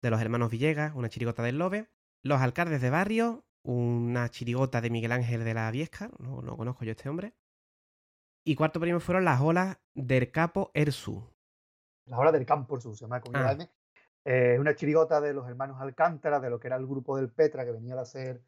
de 0.02 0.10
los 0.10 0.22
hermanos 0.22 0.50
Villegas, 0.50 0.96
una 0.96 1.10
chirigota 1.10 1.44
del 1.44 1.60
Lobe. 1.60 1.90
Los 2.24 2.42
alcaldes 2.42 2.82
de 2.82 2.90
barrio, 2.90 3.46
una 3.64 4.30
chirigota 4.30 4.82
de 4.82 4.90
Miguel 4.90 5.12
Ángel 5.12 5.44
de 5.44 5.54
la 5.54 5.70
Viesca, 5.72 6.10
no, 6.18 6.42
no 6.42 6.56
conozco 6.56 6.86
yo 6.86 6.92
a 6.92 6.94
este 6.94 7.10
hombre. 7.10 7.36
Y 8.46 8.56
cuarto 8.56 8.80
premio 8.80 9.00
fueron 9.00 9.26
las 9.26 9.42
olas 9.42 9.78
del 9.94 10.32
Capo 10.32 10.72
Ersu. 10.74 11.30
Las 12.06 12.20
olas 12.20 12.34
del 12.34 12.46
Campo 12.46 12.76
Ersu, 12.76 12.96
se 12.96 13.06
llama 13.06 13.22
ah. 13.34 13.58
Es 14.24 14.60
una 14.60 14.76
chirigota 14.76 15.20
de 15.20 15.34
los 15.34 15.48
hermanos 15.48 15.82
Alcántara, 15.82 16.40
de 16.40 16.50
lo 16.50 16.60
que 16.60 16.68
era 16.68 16.78
el 16.78 16.88
grupo 16.88 17.18
del 17.18 17.30
Petra, 17.30 17.66
que 17.66 17.72
venía 17.72 18.00
a 18.00 18.06
ser 18.06 18.42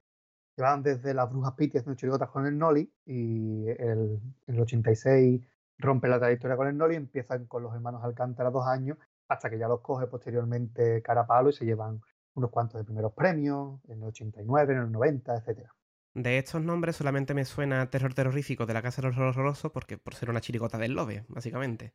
Llevaban 0.57 0.81
desde 0.81 1.13
las 1.13 1.29
Brujas 1.29 1.53
Piti 1.53 1.77
haciendo 1.77 1.95
chirigotas 1.95 2.31
con 2.31 2.47
el 2.47 2.57
Noli 2.57 2.91
y 3.05 3.67
el, 3.67 4.19
en 4.47 4.55
el 4.55 4.59
86 4.59 5.47
rompe 5.77 6.07
la 6.07 6.19
trayectoria 6.19 6.57
con 6.57 6.67
el 6.67 6.77
Noli, 6.77 6.95
empiezan 6.95 7.45
con 7.45 7.63
los 7.63 7.73
hermanos 7.73 8.03
Alcántara 8.03 8.49
dos 8.49 8.65
años, 8.65 8.97
hasta 9.27 9.49
que 9.49 9.57
ya 9.57 9.67
los 9.67 9.81
coge 9.81 10.07
posteriormente 10.07 11.01
Carapalo 11.01 11.49
y 11.49 11.53
se 11.53 11.65
llevan 11.65 12.01
unos 12.35 12.51
cuantos 12.51 12.79
de 12.79 12.85
primeros 12.85 13.13
premios, 13.13 13.79
en 13.87 14.01
el 14.01 14.09
89, 14.09 14.73
en 14.73 14.79
el 14.79 14.91
90, 14.91 15.35
etcétera. 15.35 15.73
De 16.13 16.37
estos 16.37 16.61
nombres 16.61 16.95
solamente 16.95 17.33
me 17.33 17.45
suena 17.45 17.89
Terror 17.89 18.13
Terrorífico 18.13 18.65
de 18.65 18.73
la 18.73 18.81
Casa 18.81 19.01
de 19.01 19.09
los 19.09 19.17
Horrorosos 19.17 19.71
porque 19.71 19.97
por 19.97 20.15
ser 20.15 20.29
una 20.29 20.41
chirigota 20.41 20.77
del 20.77 20.93
Lobe, 20.93 21.25
básicamente. 21.27 21.93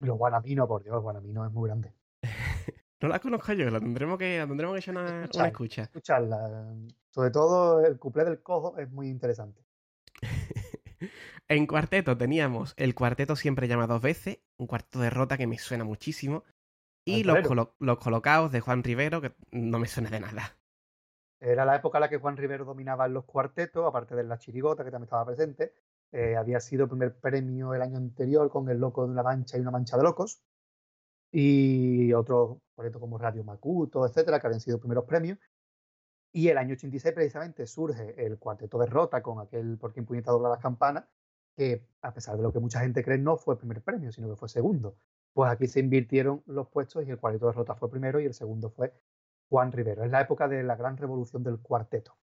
Los 0.00 0.18
Guanamino, 0.18 0.66
por 0.66 0.82
Dios, 0.82 1.00
Guanamino 1.02 1.44
es 1.46 1.52
muy 1.52 1.68
grande. 1.68 1.94
no 3.00 3.08
la 3.08 3.18
conozco 3.18 3.52
yo, 3.52 3.70
la 3.70 3.80
tendremos 3.80 4.18
que, 4.18 4.38
la 4.38 4.46
tendremos 4.46 4.74
que 4.74 4.78
echar 4.80 4.96
una, 4.96 5.28
una 5.32 5.46
escucha. 5.48 5.82
Escucharla. 5.82 6.74
Sobre 7.10 7.30
todo 7.30 7.84
el 7.84 7.98
cuplé 7.98 8.24
del 8.24 8.42
cojo 8.42 8.78
es 8.78 8.90
muy 8.90 9.08
interesante. 9.08 9.64
en 11.48 11.66
cuarteto 11.66 12.16
teníamos 12.16 12.74
el 12.76 12.94
cuarteto 12.94 13.36
siempre 13.36 13.68
llama 13.68 13.86
dos 13.86 14.02
veces, 14.02 14.38
un 14.58 14.66
cuarteto 14.66 15.00
de 15.00 15.10
rota 15.10 15.36
que 15.36 15.46
me 15.46 15.58
suena 15.58 15.84
muchísimo. 15.84 16.44
Y 17.04 17.24
los, 17.24 17.38
los, 17.80 17.98
colocados 17.98 18.52
de 18.52 18.60
Juan 18.60 18.84
Rivero, 18.84 19.20
que 19.20 19.34
no 19.50 19.80
me 19.80 19.88
suena 19.88 20.08
de 20.08 20.20
nada. 20.20 20.56
Era 21.40 21.64
la 21.64 21.74
época 21.74 21.98
en 21.98 22.02
la 22.02 22.08
que 22.08 22.18
Juan 22.18 22.36
Rivero 22.36 22.64
dominaba 22.64 23.08
los 23.08 23.24
cuartetos, 23.24 23.84
aparte 23.84 24.14
de 24.14 24.22
la 24.22 24.38
chirigota, 24.38 24.84
que 24.84 24.92
también 24.92 25.06
estaba 25.06 25.26
presente. 25.26 25.74
Eh, 26.12 26.36
había 26.36 26.60
sido 26.60 26.86
primer 26.86 27.18
premio 27.18 27.74
el 27.74 27.82
año 27.82 27.96
anterior 27.96 28.48
con 28.50 28.68
El 28.68 28.78
Loco 28.78 29.04
de 29.04 29.10
una 29.10 29.24
Mancha 29.24 29.56
y 29.56 29.60
una 29.60 29.72
Mancha 29.72 29.96
de 29.96 30.04
Locos. 30.04 30.40
Y 31.32 32.12
otros 32.12 32.58
cuartetos 32.76 33.00
como 33.00 33.18
Radio 33.18 33.42
Macuto, 33.42 34.06
etcétera, 34.06 34.38
que 34.38 34.46
habían 34.46 34.60
sido 34.60 34.78
primeros 34.78 35.04
premios. 35.04 35.38
Y 36.32 36.48
el 36.48 36.56
año 36.56 36.72
86 36.72 37.14
precisamente 37.14 37.66
surge 37.66 38.14
el 38.24 38.38
cuarteto 38.38 38.78
de 38.78 38.86
Rota 38.86 39.22
con 39.22 39.38
aquel 39.38 39.76
Por 39.76 39.92
quien 39.92 40.06
puñeta 40.06 40.32
dobla 40.32 40.48
las 40.48 40.60
campanas, 40.60 41.04
que 41.54 41.86
a 42.00 42.14
pesar 42.14 42.36
de 42.38 42.42
lo 42.42 42.52
que 42.52 42.58
mucha 42.58 42.80
gente 42.80 43.04
cree 43.04 43.18
no 43.18 43.36
fue 43.36 43.58
primer 43.58 43.82
premio, 43.82 44.10
sino 44.10 44.30
que 44.30 44.36
fue 44.36 44.48
segundo. 44.48 44.96
Pues 45.34 45.50
aquí 45.50 45.66
se 45.66 45.80
invirtieron 45.80 46.42
los 46.46 46.68
puestos 46.68 47.06
y 47.06 47.10
el 47.10 47.18
cuarteto 47.18 47.46
de 47.46 47.52
Rota 47.52 47.74
fue 47.74 47.90
primero 47.90 48.18
y 48.18 48.24
el 48.24 48.32
segundo 48.32 48.70
fue 48.70 48.94
Juan 49.50 49.72
Rivero. 49.72 50.04
Es 50.04 50.10
la 50.10 50.22
época 50.22 50.48
de 50.48 50.62
la 50.62 50.76
gran 50.76 50.96
revolución 50.96 51.42
del 51.42 51.60
cuarteto. 51.60 52.16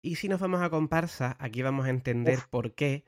Y 0.00 0.16
si 0.16 0.28
nos 0.28 0.40
vamos 0.40 0.62
a 0.62 0.70
comparsa, 0.70 1.36
aquí 1.38 1.62
vamos 1.62 1.86
a 1.86 1.90
entender 1.90 2.38
por 2.50 2.74
qué 2.74 3.04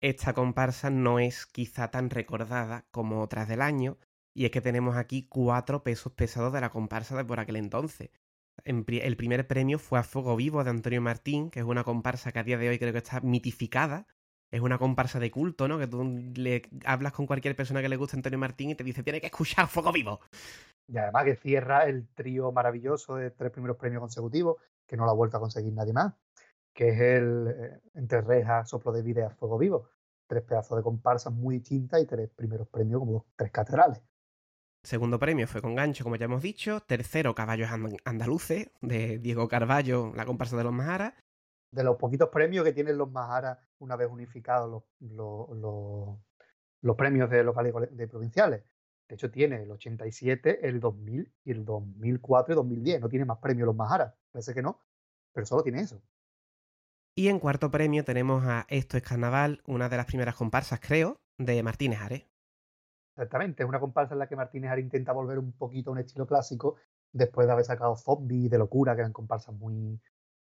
esta 0.00 0.32
comparsa 0.32 0.88
no 0.88 1.18
es 1.18 1.46
quizá 1.46 1.90
tan 1.90 2.10
recordada 2.10 2.86
como 2.92 3.20
otras 3.20 3.48
del 3.48 3.60
año, 3.60 3.98
y 4.32 4.44
es 4.44 4.52
que 4.52 4.60
tenemos 4.60 4.96
aquí 4.96 5.26
cuatro 5.28 5.82
pesos 5.82 6.12
pesados 6.12 6.52
de 6.52 6.60
la 6.60 6.70
comparsa 6.70 7.16
de 7.16 7.24
por 7.24 7.40
aquel 7.40 7.56
entonces 7.56 8.10
el 8.64 9.16
primer 9.16 9.46
premio 9.46 9.78
fue 9.78 9.98
a 9.98 10.02
Fuego 10.02 10.36
Vivo 10.36 10.64
de 10.64 10.70
Antonio 10.70 11.00
Martín, 11.00 11.50
que 11.50 11.60
es 11.60 11.66
una 11.66 11.84
comparsa 11.84 12.32
que 12.32 12.38
a 12.38 12.44
día 12.44 12.58
de 12.58 12.68
hoy 12.68 12.78
creo 12.78 12.92
que 12.92 12.98
está 12.98 13.20
mitificada. 13.20 14.06
Es 14.50 14.60
una 14.60 14.78
comparsa 14.78 15.18
de 15.20 15.30
culto, 15.30 15.68
¿no? 15.68 15.78
Que 15.78 15.86
tú 15.86 16.04
le 16.34 16.62
hablas 16.84 17.12
con 17.12 17.26
cualquier 17.26 17.54
persona 17.54 17.82
que 17.82 17.88
le 17.88 17.96
guste 17.96 18.16
Antonio 18.16 18.38
Martín 18.38 18.70
y 18.70 18.74
te 18.74 18.84
dice, 18.84 19.02
tiene 19.02 19.20
que 19.20 19.26
escuchar 19.26 19.66
Fuego 19.66 19.92
Vivo. 19.92 20.20
Y 20.86 20.96
además 20.96 21.24
que 21.24 21.36
cierra 21.36 21.84
el 21.84 22.08
trío 22.14 22.50
maravilloso 22.50 23.16
de 23.16 23.30
tres 23.30 23.52
primeros 23.52 23.76
premios 23.76 24.00
consecutivos, 24.00 24.56
que 24.86 24.96
no 24.96 25.04
lo 25.04 25.10
ha 25.10 25.14
vuelto 25.14 25.36
a 25.36 25.40
conseguir 25.40 25.72
nadie 25.74 25.92
más, 25.92 26.14
que 26.72 26.88
es 26.88 27.00
el 27.00 27.48
eh, 27.48 27.80
Entre 27.94 28.22
Rejas, 28.22 28.70
Soplo 28.70 28.92
de 28.92 29.02
Vida 29.02 29.26
a 29.26 29.30
Fuego 29.30 29.58
Vivo. 29.58 29.90
Tres 30.26 30.42
pedazos 30.42 30.78
de 30.78 30.82
comparsas 30.82 31.32
muy 31.32 31.58
distintas 31.58 32.02
y 32.02 32.06
tres 32.06 32.30
primeros 32.30 32.68
premios 32.68 33.00
como 33.00 33.26
tres 33.36 33.50
catedrales. 33.50 34.00
Segundo 34.88 35.18
premio 35.18 35.46
fue 35.46 35.60
con 35.60 35.74
gancho, 35.74 36.02
como 36.02 36.16
ya 36.16 36.24
hemos 36.24 36.40
dicho. 36.40 36.80
Tercero, 36.80 37.34
Caballos 37.34 37.68
Andaluces, 38.06 38.70
de 38.80 39.18
Diego 39.18 39.46
Carballo, 39.46 40.14
la 40.14 40.24
comparsa 40.24 40.56
de 40.56 40.64
los 40.64 40.72
Maharas. 40.72 41.12
De 41.70 41.84
los 41.84 41.98
poquitos 41.98 42.30
premios 42.30 42.64
que 42.64 42.72
tienen 42.72 42.96
los 42.96 43.12
Maharas 43.12 43.58
una 43.80 43.96
vez 43.96 44.08
unificados 44.10 44.84
los, 45.00 46.18
los, 46.80 46.96
premios 46.96 47.28
de 47.28 47.44
locales 47.44 47.74
de 47.90 48.08
provinciales. 48.08 48.64
De 49.10 49.14
hecho, 49.14 49.30
tiene 49.30 49.62
el 49.62 49.70
87, 49.70 50.66
el 50.66 50.80
2000 50.80 51.34
y 51.44 51.50
el 51.50 51.66
2004 51.66 52.54
y 52.54 52.56
2010. 52.56 53.02
No 53.02 53.10
tiene 53.10 53.26
más 53.26 53.40
premios 53.40 53.66
los 53.66 53.76
Maharas. 53.76 54.14
Parece 54.32 54.54
que 54.54 54.62
no, 54.62 54.80
pero 55.34 55.44
solo 55.44 55.62
tiene 55.62 55.82
eso. 55.82 56.00
Y 57.14 57.28
en 57.28 57.40
cuarto 57.40 57.70
premio 57.70 58.06
tenemos 58.06 58.42
a 58.46 58.64
Esto 58.70 58.96
es 58.96 59.02
Carnaval, 59.02 59.60
una 59.66 59.90
de 59.90 59.98
las 59.98 60.06
primeras 60.06 60.34
comparsas, 60.34 60.80
creo, 60.80 61.20
de 61.36 61.62
Martínez 61.62 62.00
Ares. 62.00 62.27
Exactamente, 63.18 63.64
es 63.64 63.68
una 63.68 63.80
comparsa 63.80 64.14
en 64.14 64.20
la 64.20 64.28
que 64.28 64.36
Martínez 64.36 64.78
intenta 64.78 65.10
volver 65.10 65.40
un 65.40 65.50
poquito 65.50 65.90
a 65.90 65.94
un 65.94 65.98
estilo 65.98 66.24
clásico 66.24 66.76
después 67.10 67.48
de 67.48 67.52
haber 67.52 67.64
sacado 67.64 67.96
Zombie 67.96 68.48
de 68.48 68.58
Locura, 68.58 68.94
que 68.94 69.00
eran 69.00 69.12
comparsas 69.12 69.56
muy 69.56 70.00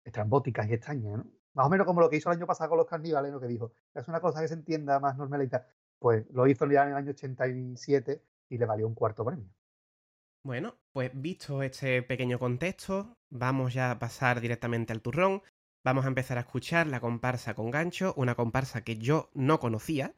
estrambóticas 0.05 0.69
y 0.69 0.75
extrañas, 0.75 1.17
¿no? 1.17 1.27
Más 1.55 1.67
o 1.67 1.71
menos 1.71 1.87
como 1.87 2.03
lo 2.03 2.11
que 2.11 2.17
hizo 2.17 2.31
el 2.31 2.37
año 2.37 2.47
pasado 2.47 2.69
con 2.69 2.77
los 2.77 2.87
carnivales, 2.87 3.33
lo 3.33 3.41
que 3.41 3.47
dijo, 3.47 3.73
es 3.95 4.07
una 4.07 4.21
cosa 4.21 4.43
que 4.43 4.49
se 4.49 4.55
entienda 4.55 5.01
más 5.01 5.17
normalita. 5.17 5.67
Pues 5.99 6.27
lo 6.31 6.47
hizo 6.47 6.67
ya 6.67 6.83
en 6.83 6.91
el 6.91 6.97
año 6.97 7.13
87 7.13 8.23
y 8.51 8.59
le 8.59 8.67
valió 8.67 8.87
un 8.87 8.95
cuarto 8.95 9.25
premio. 9.25 9.49
Bueno, 10.45 10.75
pues 10.93 11.11
visto 11.15 11.63
este 11.63 12.03
pequeño 12.03 12.39
contexto, 12.39 13.17
vamos 13.31 13.73
ya 13.73 13.93
a 13.93 13.99
pasar 13.99 14.43
directamente 14.43 14.93
al 14.93 15.01
turrón. 15.01 15.41
Vamos 15.85 16.05
a 16.05 16.09
empezar 16.09 16.37
a 16.37 16.43
escuchar 16.43 16.87
la 16.87 17.01
comparsa 17.01 17.55
con 17.55 17.71
gancho, 17.71 18.13
una 18.19 18.35
comparsa 18.35 18.83
que 18.83 18.99
yo 18.99 19.31
no 19.33 19.59
conocía, 19.59 20.15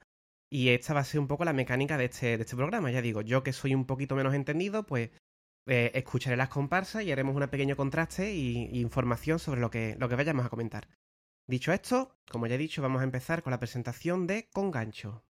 y 0.50 0.70
esta 0.70 0.94
va 0.94 1.00
a 1.00 1.04
ser 1.04 1.20
un 1.20 1.28
poco 1.28 1.44
la 1.44 1.52
mecánica 1.52 1.96
de 1.96 2.06
este, 2.06 2.36
de 2.36 2.42
este 2.42 2.56
programa. 2.56 2.90
Ya 2.90 3.00
digo, 3.00 3.22
yo 3.22 3.42
que 3.42 3.52
soy 3.52 3.74
un 3.74 3.86
poquito 3.86 4.16
menos 4.16 4.34
entendido, 4.34 4.84
pues 4.84 5.10
eh, 5.66 5.92
escucharé 5.94 6.36
las 6.36 6.48
comparsas 6.48 7.04
y 7.04 7.12
haremos 7.12 7.36
un 7.36 7.46
pequeño 7.48 7.76
contraste 7.76 8.34
y, 8.34 8.80
información 8.80 9.38
sobre 9.38 9.60
lo 9.60 9.70
que, 9.70 9.96
lo 9.98 10.08
que 10.08 10.16
vayamos 10.16 10.44
a 10.44 10.50
comentar. 10.50 10.88
Dicho 11.46 11.72
esto, 11.72 12.18
como 12.30 12.46
ya 12.46 12.56
he 12.56 12.58
dicho, 12.58 12.82
vamos 12.82 13.00
a 13.00 13.04
empezar 13.04 13.42
con 13.42 13.52
la 13.52 13.60
presentación 13.60 14.26
de 14.26 14.48
Con 14.52 14.70
Gancho. 14.70 15.24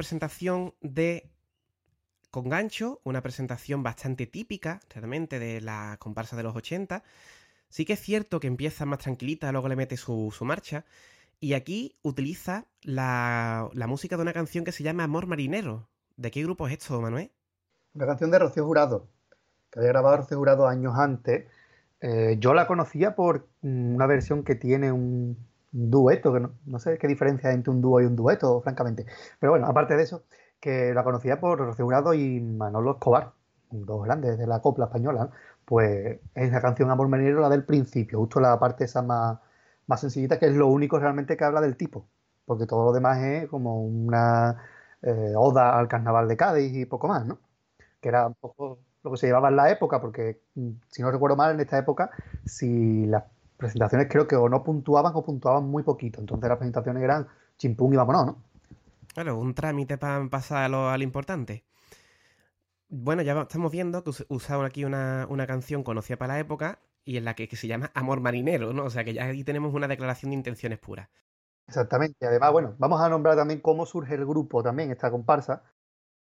Presentación 0.00 0.72
de 0.80 1.30
Con 2.30 2.48
Gancho, 2.48 3.02
una 3.04 3.20
presentación 3.20 3.82
bastante 3.82 4.26
típica, 4.26 4.80
realmente, 4.88 5.38
de 5.38 5.60
la 5.60 5.98
comparsa 6.00 6.36
de 6.36 6.42
los 6.42 6.56
80. 6.56 7.02
Sí 7.68 7.84
que 7.84 7.92
es 7.92 8.00
cierto 8.00 8.40
que 8.40 8.46
empieza 8.46 8.86
más 8.86 9.00
tranquilita, 9.00 9.52
luego 9.52 9.68
le 9.68 9.76
mete 9.76 9.98
su, 9.98 10.34
marcha. 10.40 10.86
Y 11.38 11.52
aquí 11.52 11.98
utiliza 12.00 12.64
la, 12.80 13.68
la, 13.74 13.86
música 13.86 14.16
de 14.16 14.22
una 14.22 14.32
canción 14.32 14.64
que 14.64 14.72
se 14.72 14.82
llama 14.82 15.04
Amor 15.04 15.26
Marinero. 15.26 15.90
¿De 16.16 16.30
qué 16.30 16.42
grupo 16.44 16.66
es 16.66 16.72
esto, 16.72 16.98
Manuel? 16.98 17.30
Una 17.92 18.06
canción 18.06 18.30
de 18.30 18.38
Rocío 18.38 18.64
Jurado, 18.64 19.06
que 19.70 19.80
había 19.80 19.90
grabado 19.90 20.16
Rocío 20.16 20.38
Jurado 20.38 20.66
años 20.66 20.94
antes. 20.96 21.46
Eh, 22.00 22.38
yo 22.40 22.54
la 22.54 22.66
conocía 22.66 23.14
por 23.14 23.48
una 23.60 24.06
versión 24.06 24.44
que 24.44 24.54
tiene 24.54 24.92
un, 24.92 25.36
dueto, 25.72 26.32
que 26.32 26.40
no, 26.66 26.78
sé 26.78 26.98
qué 26.98 27.06
diferencia 27.08 27.50
hay 27.50 27.56
entre 27.56 27.70
un 27.70 27.80
dúo 27.80 28.00
y 28.00 28.06
un 28.06 28.16
dueto, 28.16 28.60
francamente. 28.62 29.06
Pero 29.38 29.52
bueno, 29.52 29.66
aparte 29.66 29.96
de 29.96 30.02
eso, 30.02 30.24
que 30.60 30.92
la 30.94 31.04
conocía 31.04 31.40
por 31.40 31.58
Rocío 31.58 32.14
y 32.14 32.40
Manolo 32.40 32.92
Escobar, 32.92 33.32
dos 33.70 34.04
grandes 34.04 34.38
de 34.38 34.46
la 34.46 34.60
copla 34.60 34.86
española, 34.86 35.30
pues 35.64 36.20
es 36.34 36.52
la 36.52 36.60
canción 36.60 36.90
Amor 36.90 37.08
Marinero, 37.08 37.40
la 37.40 37.48
del 37.48 37.64
principio, 37.64 38.18
justo 38.18 38.40
la 38.40 38.58
parte 38.58 38.84
esa 38.84 39.02
más, 39.02 39.38
más 39.86 40.00
sencillita, 40.00 40.38
que 40.38 40.46
es 40.46 40.54
lo 40.54 40.66
único 40.68 40.98
realmente 40.98 41.36
que 41.36 41.44
habla 41.44 41.60
del 41.60 41.76
tipo, 41.76 42.06
porque 42.44 42.66
todo 42.66 42.86
lo 42.86 42.92
demás 42.92 43.18
es 43.22 43.48
como 43.48 43.84
una 43.84 44.56
eh, 45.02 45.32
oda 45.36 45.78
al 45.78 45.88
carnaval 45.88 46.28
de 46.28 46.36
Cádiz 46.36 46.74
y 46.74 46.86
poco 46.86 47.08
más, 47.08 47.26
¿no? 47.26 47.38
Que 48.00 48.08
era 48.08 48.26
un 48.26 48.34
poco 48.34 48.80
lo 49.02 49.10
que 49.12 49.16
se 49.16 49.26
llevaba 49.28 49.48
en 49.48 49.56
la 49.56 49.70
época, 49.70 50.00
porque 50.00 50.42
mm, 50.54 50.70
si 50.88 51.02
no 51.02 51.10
recuerdo 51.10 51.36
mal, 51.36 51.54
en 51.54 51.60
esta 51.60 51.78
época, 51.78 52.10
si 52.44 53.06
las 53.06 53.24
presentaciones 53.60 54.08
creo 54.10 54.26
que 54.26 54.34
o 54.34 54.48
no 54.48 54.64
puntuaban 54.64 55.12
o 55.14 55.24
puntuaban 55.24 55.64
muy 55.64 55.84
poquito, 55.84 56.20
entonces 56.20 56.48
las 56.48 56.58
presentaciones 56.58 57.02
eran 57.02 57.28
chimpún 57.56 57.94
y 57.94 57.96
vámonos, 57.96 58.26
¿no? 58.26 58.42
Claro, 59.14 59.38
un 59.38 59.54
trámite 59.54 59.98
para 59.98 60.28
pasar 60.28 60.64
a 60.64 60.68
lo, 60.68 61.02
importante. 61.02 61.64
Bueno, 62.88 63.22
ya 63.22 63.40
estamos 63.40 63.70
viendo 63.70 64.02
que 64.02 64.10
usaron 64.28 64.64
aquí 64.64 64.84
una, 64.84 65.26
canción 65.46 65.82
conocida 65.82 66.16
para 66.16 66.34
la 66.34 66.40
época 66.40 66.80
y 67.04 67.16
en 67.16 67.24
la 67.24 67.34
que, 67.34 67.48
que, 67.48 67.56
se 67.56 67.66
llama 67.68 67.90
Amor 67.94 68.20
Marinero, 68.20 68.72
¿no? 68.72 68.84
O 68.84 68.90
sea 68.90 69.04
que 69.04 69.14
ya 69.14 69.26
aquí 69.26 69.44
tenemos 69.44 69.74
una 69.74 69.88
declaración 69.88 70.30
de 70.30 70.36
intenciones 70.36 70.78
puras. 70.78 71.08
Exactamente. 71.66 72.26
Además, 72.26 72.52
bueno, 72.52 72.74
vamos 72.78 73.00
a 73.00 73.08
nombrar 73.08 73.36
también 73.36 73.60
cómo 73.60 73.86
surge 73.86 74.14
el 74.14 74.26
grupo 74.26 74.62
también, 74.62 74.90
esta 74.90 75.10
comparsa, 75.10 75.62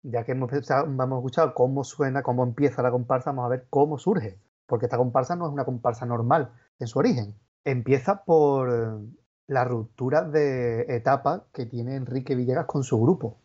ya 0.02 0.24
que 0.24 0.32
hemos, 0.32 0.50
hemos 0.52 1.18
escuchado 1.18 1.54
cómo 1.54 1.84
suena, 1.84 2.22
cómo 2.22 2.44
empieza 2.44 2.82
la 2.82 2.90
comparsa, 2.90 3.30
vamos 3.30 3.46
a 3.46 3.48
ver 3.48 3.66
cómo 3.70 3.98
surge, 3.98 4.38
porque 4.66 4.86
esta 4.86 4.98
comparsa 4.98 5.36
no 5.36 5.46
es 5.46 5.52
una 5.52 5.64
comparsa 5.64 6.06
normal 6.06 6.52
en 6.80 6.86
su 6.86 6.98
origen. 6.98 7.34
Empieza 7.64 8.24
por 8.24 9.00
la 9.46 9.64
ruptura 9.64 10.22
de 10.22 10.82
etapa 10.88 11.46
que 11.52 11.66
tiene 11.66 11.96
Enrique 11.96 12.34
Villegas 12.34 12.66
con 12.66 12.82
su 12.82 13.00
grupo. 13.00 13.38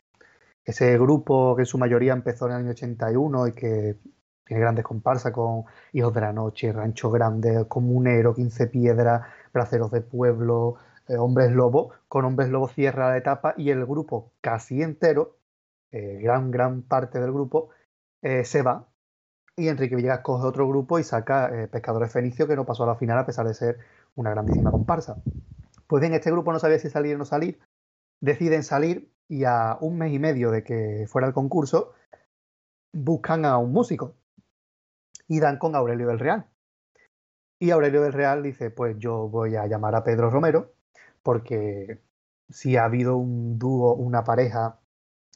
Ese 0.63 0.98
grupo 0.98 1.56
que 1.56 1.63
en 1.63 1.65
su 1.68 1.77
mayoría 1.77 2.13
empezó 2.13 2.46
en 2.48 2.54
el 2.54 2.58
año 2.60 2.72
81 2.72 3.48
y 3.48 3.51
que 3.54 3.98
tiene 4.46 4.62
grandes 4.62 4.86
comparsas 4.86 5.32
con 5.32 5.65
Hijos 5.94 6.13
de 6.13 6.22
la 6.22 6.34
Noche, 6.34 6.72
Rancho 6.72 7.12
Grande, 7.12 7.68
Comunero, 7.68 8.34
Quince 8.34 8.68
Piedras, 8.68 9.27
Braceros 9.54 9.92
de 9.92 10.01
Pueblo, 10.01 10.75
eh, 11.08 11.18
Hombres 11.18 11.51
Lobo. 11.51 11.92
Con 12.08 12.25
Hombres 12.25 12.50
Lobo 12.50 12.68
cierra 12.68 13.10
la 13.10 13.18
etapa 13.18 13.54
y 13.58 13.70
el 13.70 13.86
grupo 13.86 14.32
casi 14.42 14.82
entero 14.82 15.38
eh, 15.92 16.20
gran, 16.22 16.52
gran 16.52 16.82
parte 16.82 17.19
del 17.21 17.32
grupo, 17.32 17.69
eh, 18.21 18.43
se 18.43 18.62
va 18.62 18.86
y 19.58 19.70
Enrique 19.70 19.96
Villegas 19.96 20.20
coge 20.20 20.46
otro 20.46 20.68
grupo 20.68 21.00
y 21.00 21.04
saca 21.04 21.48
eh, 21.48 21.68
Pescadores 21.68 22.12
Fenicio, 22.12 22.48
que 22.48 22.56
no 22.56 22.65
pasó 22.65 22.84
a 22.84 22.88
la 22.88 22.96
final 22.96 23.18
a 23.18 23.26
pesar 23.26 23.48
de 23.48 23.54
ser 23.54 23.80
una 24.15 24.32
grandísima 24.32 24.72
comparsa. 24.72 25.18
Pues 25.88 26.02
bien, 26.02 26.13
este 26.13 26.32
grupo 26.32 26.52
no 26.52 26.60
sabía 26.60 26.80
si 26.80 26.89
salir 26.89 27.15
o 27.15 27.18
no 27.18 27.26
salir, 27.26 27.60
deciden 28.20 28.63
salir 28.63 29.12
y 29.28 29.46
a 29.46 29.78
un 29.80 29.98
mes 29.98 30.12
y 30.13 30.20
medio 30.20 30.52
de 30.52 30.63
que 30.63 31.06
fuera 31.08 31.28
el 31.28 31.34
concurso, 31.34 31.94
buscan 32.91 33.46
a 33.46 33.58
un 33.58 33.72
músico 33.72 34.15
y 35.28 35.39
dan 35.39 35.58
con 35.58 35.76
Aurelio 35.76 36.08
del 36.08 36.20
Real. 36.20 36.48
Y 37.60 37.72
Aurelio 37.72 38.02
del 38.02 38.13
Real 38.13 38.44
dice, 38.44 38.70
pues 38.70 38.98
yo 39.00 39.30
voy 39.30 39.56
a 39.56 39.68
llamar 39.68 39.96
a 39.96 40.04
Pedro 40.04 40.30
Romero, 40.30 40.74
porque 41.24 42.02
si 42.50 42.76
ha 42.76 42.84
habido 42.84 43.15
un 43.15 43.58
dúo, 43.58 43.96
una 43.96 44.24
pareja 44.24 44.80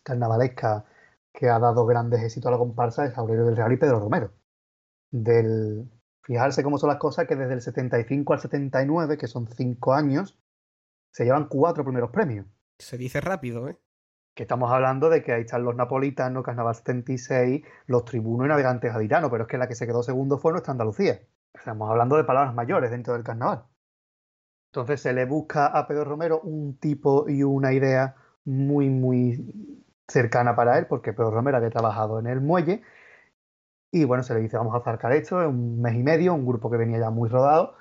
carnavalesca 0.03 0.86
que 1.33 1.49
ha 1.49 1.59
dado 1.59 1.85
grandes 1.85 2.21
éxitos 2.21 2.47
a 2.49 2.51
la 2.51 2.57
comparsa 2.57 3.05
es 3.05 3.17
Aurelio 3.17 3.45
del 3.45 3.55
Real 3.55 3.71
y 3.71 3.77
Pedro 3.77 3.99
Romero. 3.99 4.31
Del, 5.11 5.89
fijarse 6.21 6.63
cómo 6.63 6.77
son 6.77 6.89
las 6.89 6.99
cosas, 6.99 7.27
que 7.27 7.35
desde 7.35 7.53
el 7.53 7.61
75 7.61 8.33
al 8.33 8.39
79, 8.39 9.17
que 9.17 9.27
son 9.27 9.47
cinco 9.47 9.93
años, 9.93 10.37
se 11.11 11.25
llevan 11.25 11.47
cuatro 11.47 11.83
primeros 11.83 12.11
premios. 12.11 12.45
Se 12.77 12.97
dice 12.97 13.19
rápido, 13.19 13.67
¿eh? 13.67 13.77
Que 14.35 14.43
estamos 14.43 14.71
hablando 14.71 15.09
de 15.09 15.23
que 15.23 15.33
ahí 15.33 15.41
están 15.41 15.63
los 15.63 15.75
napolitanos, 15.75 16.43
Carnaval 16.43 16.75
76, 16.75 17.63
los 17.87 18.05
tribunos 18.05 18.45
y 18.45 18.49
navegantes 18.49 18.93
adiranos, 18.93 19.31
pero 19.31 19.43
es 19.43 19.49
que 19.49 19.57
la 19.57 19.67
que 19.67 19.75
se 19.75 19.87
quedó 19.87 20.03
segundo 20.03 20.37
fue 20.37 20.51
nuestra 20.51 20.71
Andalucía. 20.71 21.19
Estamos 21.53 21.89
hablando 21.89 22.15
de 22.15 22.23
palabras 22.23 22.53
mayores 22.53 22.91
dentro 22.91 23.13
del 23.13 23.23
carnaval. 23.23 23.65
Entonces 24.71 25.01
se 25.01 25.13
le 25.13 25.25
busca 25.25 25.65
a 25.65 25.87
Pedro 25.87 26.05
Romero 26.05 26.41
un 26.41 26.77
tipo 26.77 27.27
y 27.27 27.41
una 27.41 27.73
idea 27.73 28.15
muy, 28.45 28.89
muy 28.89 29.78
cercana 30.09 30.55
para 30.55 30.77
él, 30.77 30.87
porque 30.87 31.13
Pedro 31.13 31.31
Romero 31.31 31.57
había 31.57 31.69
trabajado 31.69 32.19
en 32.19 32.27
el 32.27 32.41
muelle. 32.41 32.83
Y 33.91 34.05
bueno, 34.05 34.23
se 34.23 34.33
le 34.33 34.41
dice, 34.41 34.57
vamos 34.57 34.75
a 34.75 34.79
acercar 34.79 35.13
esto, 35.13 35.41
en 35.41 35.49
un 35.49 35.81
mes 35.81 35.95
y 35.95 36.03
medio, 36.03 36.33
un 36.33 36.45
grupo 36.45 36.69
que 36.69 36.77
venía 36.77 36.99
ya 36.99 37.09
muy 37.09 37.29
rodado. 37.29 37.75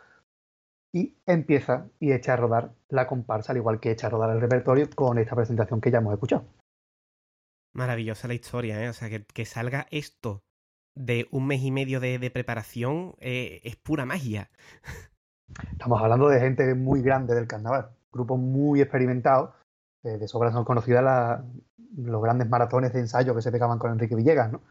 Y 0.94 1.18
empieza 1.26 1.88
y 2.00 2.12
echa 2.12 2.32
a 2.32 2.36
rodar 2.36 2.72
la 2.88 3.06
comparsa, 3.06 3.52
al 3.52 3.58
igual 3.58 3.78
que 3.78 3.90
echa 3.90 4.06
a 4.06 4.10
rodar 4.10 4.30
el 4.30 4.40
repertorio 4.40 4.88
con 4.94 5.18
esta 5.18 5.36
presentación 5.36 5.80
que 5.80 5.90
ya 5.90 5.98
hemos 5.98 6.14
escuchado. 6.14 6.44
Maravillosa 7.74 8.26
la 8.26 8.34
historia, 8.34 8.82
¿eh? 8.82 8.88
O 8.88 8.92
sea, 8.94 9.10
que, 9.10 9.44
salga 9.44 9.86
esto 9.90 10.42
de 10.96 11.28
un 11.30 11.46
mes 11.46 11.62
y 11.62 11.70
medio 11.70 12.00
de, 12.00 12.30
preparación 12.30 13.14
eh, 13.20 13.60
es 13.64 13.76
pura 13.76 14.06
magia. 14.06 14.50
Estamos 15.72 16.00
hablando 16.00 16.28
de 16.28 16.40
gente 16.40 16.74
muy 16.74 17.02
grande 17.02 17.34
del 17.34 17.46
carnaval, 17.46 17.90
grupos 18.10 18.38
muy 18.38 18.80
experimentados. 18.80 19.50
Eh, 20.04 20.16
de 20.16 20.28
sobra 20.28 20.52
son 20.52 20.64
conocidas 20.64 21.04
las 21.04 21.40
los 21.96 22.22
grandes 22.22 22.48
maratones 22.48 22.92
de 22.92 23.00
ensayo 23.00 23.34
que 23.34 23.42
se 23.42 23.52
pegaban 23.52 23.78
con 23.78 23.92
Enrique 23.92 24.14
Villegas, 24.14 24.52
¿no? 24.52 24.62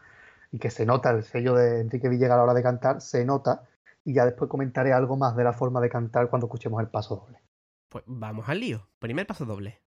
Y 0.52 0.58
que 0.58 0.70
se 0.70 0.86
nota 0.86 1.10
el 1.10 1.22
sello 1.22 1.54
de 1.54 1.80
Enrique 1.80 2.08
Villegas 2.08 2.34
a 2.34 2.36
la 2.38 2.44
hora 2.44 2.54
de 2.54 2.62
cantar, 2.62 3.00
se 3.00 3.24
nota, 3.24 3.62
y 4.04 4.14
ya 4.14 4.24
después 4.24 4.50
comentaré 4.50 4.92
algo 4.92 5.16
más 5.16 5.36
de 5.36 5.44
la 5.44 5.52
forma 5.52 5.80
de 5.80 5.90
cantar 5.90 6.30
cuando 6.30 6.46
escuchemos 6.46 6.80
el 6.80 6.88
paso 6.88 7.16
doble. 7.16 7.40
Pues 7.88 8.04
vamos 8.06 8.48
al 8.48 8.60
lío. 8.60 8.88
Primer 8.98 9.26
paso 9.26 9.44
doble. 9.44 9.80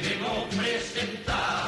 Debo 0.00 0.46
presentar 0.56 1.61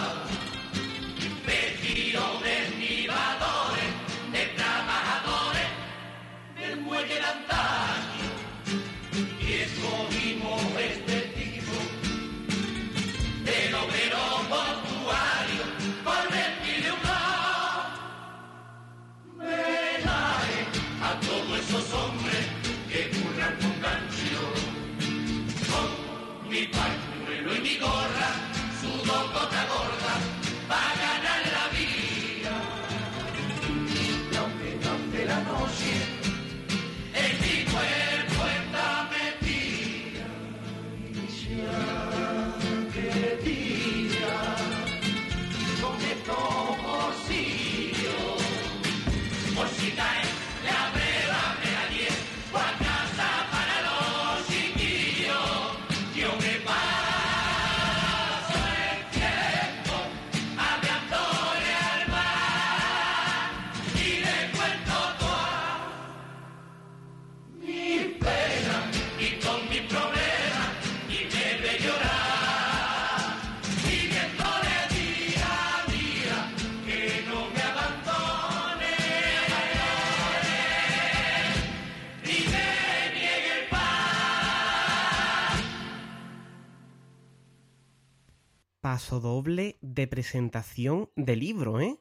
paso 88.95 89.19
doble 89.19 89.77
de 89.81 90.07
presentación 90.07 91.11
de 91.17 91.35
libro, 91.35 91.81
¿eh? 91.81 91.99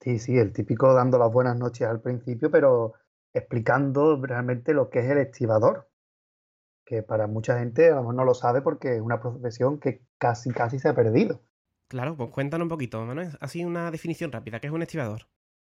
Sí, 0.00 0.20
sí, 0.20 0.38
el 0.38 0.52
típico 0.52 0.94
dando 0.94 1.18
las 1.18 1.32
buenas 1.32 1.58
noches 1.58 1.88
al 1.88 2.00
principio, 2.00 2.52
pero 2.52 2.94
explicando 3.34 4.24
realmente 4.24 4.72
lo 4.72 4.88
que 4.88 5.00
es 5.00 5.10
el 5.10 5.18
estibador, 5.18 5.90
que 6.84 7.02
para 7.02 7.26
mucha 7.26 7.58
gente 7.58 7.90
a 7.90 7.96
lo 7.96 8.02
mejor 8.02 8.14
no 8.14 8.24
lo 8.24 8.34
sabe 8.34 8.62
porque 8.62 8.94
es 8.94 9.00
una 9.00 9.20
profesión 9.20 9.80
que 9.80 10.06
casi, 10.18 10.52
casi 10.52 10.78
se 10.78 10.88
ha 10.88 10.94
perdido. 10.94 11.40
Claro, 11.88 12.16
pues 12.16 12.30
cuéntanos 12.30 12.66
un 12.66 12.68
poquito, 12.68 13.04
Manuel. 13.04 13.36
Así 13.40 13.64
una 13.64 13.90
definición 13.90 14.30
rápida, 14.30 14.60
¿qué 14.60 14.68
es 14.68 14.72
un 14.72 14.82
estibador? 14.82 15.22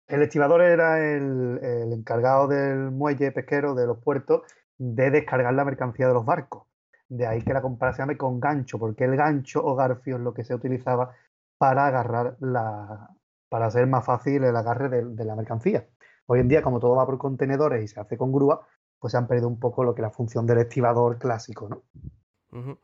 El 0.07 0.21
estibador 0.21 0.61
era 0.61 0.99
el, 0.99 1.57
el 1.63 1.93
encargado 1.93 2.47
del 2.47 2.91
muelle 2.91 3.31
pesquero 3.31 3.73
de 3.73 3.87
los 3.87 3.97
puertos 3.97 4.43
de 4.77 5.09
descargar 5.09 5.51
la 5.55 5.65
mercancía 5.65 6.07
de 6.07 6.13
los 6.13 6.25
barcos. 6.25 6.68
De 7.09 7.25
ahí 7.25 7.41
que 7.41 7.53
la 7.53 7.61
comparación 7.61 8.09
se 8.09 8.17
con 8.17 8.39
gancho, 8.39 8.77
porque 8.77 9.03
el 9.03 9.17
gancho 9.17 9.63
o 9.65 9.75
garfio 9.75 10.17
es 10.17 10.21
lo 10.21 10.33
que 10.33 10.43
se 10.43 10.53
utilizaba 10.53 11.15
para 11.57 11.87
agarrar 11.87 12.37
la, 12.39 13.09
para 13.49 13.65
hacer 13.65 13.87
más 13.87 14.05
fácil 14.05 14.43
el 14.43 14.55
agarre 14.55 14.89
de, 14.89 15.25
la 15.25 15.35
mercancía. 15.35 15.87
Hoy 16.27 16.39
en 16.39 16.47
día, 16.47 16.61
como 16.61 16.79
todo 16.79 16.95
va 16.95 17.05
por 17.05 17.17
contenedores 17.17 17.83
y 17.83 17.87
se 17.87 17.99
hace 17.99 18.17
con 18.17 18.31
grúa, 18.31 18.65
pues 18.99 19.11
se 19.11 19.17
han 19.17 19.27
perdido 19.27 19.47
un 19.47 19.59
poco 19.59 19.83
lo 19.83 19.95
que 19.95 20.03
la 20.03 20.11
función 20.11 20.45
del 20.45 20.59
estibador 20.59 21.17
clásico, 21.17 21.67
¿no? 21.67 22.79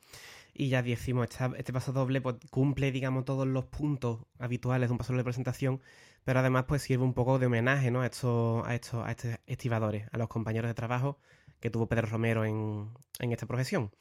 Y 0.54 0.70
ya 0.70 0.82
decimos, 0.82 1.28
este 1.58 1.74
paso 1.74 1.92
doble 1.92 2.22
pues, 2.22 2.38
cumple, 2.50 2.92
digamos, 2.92 3.26
todos 3.26 3.46
los 3.46 3.66
puntos 3.66 4.26
habituales 4.40 4.90
de 4.90 4.94
un 4.94 4.98
paso 4.98 5.14
de 5.14 5.24
presentación, 5.24 5.82
pero 6.24 6.40
además 6.40 6.66
pues 6.68 6.82
sirve 6.82 7.04
un 7.04 7.14
poco 7.14 7.40
de 7.40 7.46
homenaje, 7.46 7.92
¿no? 7.92 8.02
A 8.02 8.06
estos, 8.06 8.66
a 8.66 8.74
estos, 8.74 9.06
a 9.06 9.12
estos 9.12 9.72
a 10.12 10.18
los 10.18 10.28
compañeros 10.30 10.70
de 10.70 10.74
trabajo 10.74 11.20
que 11.60 11.70
tuvo 11.70 11.88
Pedro 11.88 12.08
Romero 12.08 12.46
en, 12.46 12.90
en 13.20 13.32
esta 13.32 13.46
profesión. 13.48 13.92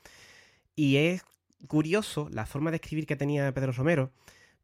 Y 0.76 0.96
es 0.96 1.22
curioso 1.68 2.28
la 2.30 2.46
forma 2.46 2.70
de 2.70 2.76
escribir 2.76 3.06
que 3.06 3.16
tenía 3.16 3.52
Pedro 3.54 3.72
Romero, 3.72 4.12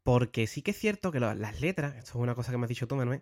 porque 0.03 0.47
sí 0.47 0.61
que 0.61 0.71
es 0.71 0.77
cierto 0.79 1.11
que 1.11 1.19
lo- 1.19 1.33
las 1.35 1.61
letras, 1.61 1.95
esto 1.97 2.11
es 2.11 2.15
una 2.15 2.35
cosa 2.35 2.51
que 2.51 2.57
me 2.57 2.65
has 2.65 2.69
dicho 2.69 2.87
tú, 2.87 2.95
Manuel, 2.95 3.21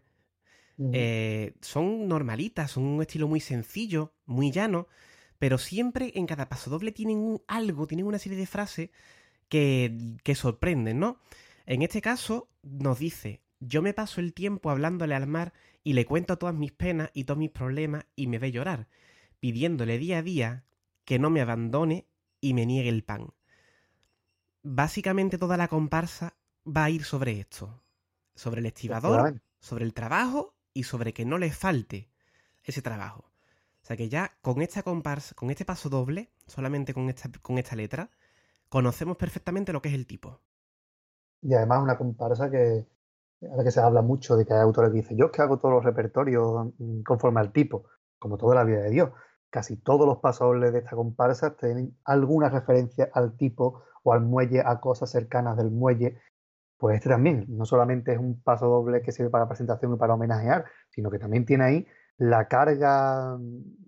eh, 0.93 1.53
son 1.61 2.07
normalitas, 2.07 2.71
son 2.71 2.83
un 2.85 3.01
estilo 3.01 3.27
muy 3.27 3.39
sencillo, 3.41 4.13
muy 4.25 4.51
llano, 4.51 4.87
pero 5.37 5.57
siempre 5.57 6.11
en 6.15 6.25
cada 6.25 6.49
paso 6.49 6.69
doble 6.69 6.91
tienen 6.91 7.17
un 7.17 7.41
algo, 7.47 7.87
tienen 7.87 8.05
una 8.05 8.19
serie 8.19 8.37
de 8.37 8.45
frases 8.47 8.89
que, 9.49 9.95
que 10.23 10.35
sorprenden, 10.35 10.99
¿no? 10.99 11.19
En 11.65 11.81
este 11.81 12.01
caso 12.01 12.49
nos 12.63 12.99
dice, 12.99 13.41
yo 13.59 13.81
me 13.81 13.93
paso 13.93 14.21
el 14.21 14.33
tiempo 14.33 14.69
hablándole 14.69 15.15
al 15.15 15.27
mar 15.27 15.53
y 15.83 15.93
le 15.93 16.05
cuento 16.05 16.37
todas 16.37 16.55
mis 16.55 16.71
penas 16.71 17.09
y 17.13 17.25
todos 17.25 17.37
mis 17.39 17.51
problemas 17.51 18.05
y 18.15 18.27
me 18.27 18.39
ve 18.39 18.51
llorar, 18.51 18.87
pidiéndole 19.39 19.97
día 19.97 20.19
a 20.19 20.21
día 20.21 20.65
que 21.05 21.19
no 21.19 21.29
me 21.29 21.41
abandone 21.41 22.07
y 22.39 22.53
me 22.53 22.65
niegue 22.65 22.89
el 22.89 23.03
pan. 23.03 23.33
Básicamente 24.61 25.37
toda 25.37 25.57
la 25.57 25.67
comparsa 25.67 26.35
va 26.65 26.85
a 26.85 26.89
ir 26.89 27.03
sobre 27.03 27.39
esto, 27.39 27.81
sobre 28.35 28.59
el 28.59 28.67
estibador, 28.67 29.41
sobre 29.59 29.85
el 29.85 29.93
trabajo 29.93 30.55
y 30.73 30.83
sobre 30.83 31.13
que 31.13 31.25
no 31.25 31.37
le 31.37 31.51
falte 31.51 32.09
ese 32.63 32.81
trabajo. 32.81 33.25
O 33.81 33.85
sea 33.85 33.97
que 33.97 34.09
ya 34.09 34.37
con 34.41 34.61
esta 34.61 34.83
comparsa, 34.83 35.33
con 35.35 35.49
este 35.49 35.65
paso 35.65 35.89
doble, 35.89 36.31
solamente 36.45 36.93
con 36.93 37.09
esta, 37.09 37.29
con 37.41 37.57
esta 37.57 37.75
letra, 37.75 38.09
conocemos 38.67 39.17
perfectamente 39.17 39.73
lo 39.73 39.81
que 39.81 39.89
es 39.89 39.95
el 39.95 40.05
tipo. 40.05 40.41
Y 41.41 41.53
además 41.53 41.81
una 41.81 41.97
comparsa 41.97 42.51
que 42.51 42.85
ahora 43.49 43.63
que 43.63 43.71
se 43.71 43.79
habla 43.79 44.01
mucho 44.01 44.35
de 44.35 44.45
que 44.45 44.53
hay 44.53 44.59
autores 44.59 44.91
que 44.91 44.97
dicen, 44.97 45.17
yo 45.17 45.27
es 45.27 45.31
que 45.31 45.41
hago 45.41 45.57
todos 45.57 45.75
los 45.75 45.83
repertorios 45.83 46.73
mm, 46.77 47.01
conforme 47.03 47.39
al 47.39 47.51
tipo, 47.51 47.85
como 48.17 48.37
toda 48.37 48.55
la 48.55 48.63
vida 48.63 48.81
de 48.81 48.89
Dios. 48.89 49.11
Casi 49.49 49.77
todos 49.77 50.05
los 50.05 50.19
pasodobles 50.19 50.73
de 50.73 50.79
esta 50.79 50.95
comparsa 50.95 51.55
tienen 51.55 51.97
alguna 52.05 52.49
referencia 52.49 53.09
al 53.13 53.35
tipo 53.35 53.83
o 54.03 54.13
al 54.13 54.21
muelle, 54.21 54.61
a 54.63 54.79
cosas 54.79 55.09
cercanas 55.09 55.57
del 55.57 55.71
muelle. 55.71 56.19
Pues 56.77 56.95
este 56.95 57.09
también, 57.09 57.45
no 57.49 57.65
solamente 57.65 58.13
es 58.13 58.19
un 58.19 58.41
paso 58.41 58.67
doble 58.67 59.01
que 59.01 59.11
sirve 59.11 59.29
para 59.29 59.47
presentación 59.47 59.93
y 59.93 59.97
para 59.97 60.13
homenajear, 60.13 60.65
sino 60.89 61.09
que 61.09 61.19
también 61.19 61.45
tiene 61.45 61.63
ahí 61.63 61.87
la 62.17 62.47
carga 62.47 63.37
mm, 63.37 63.87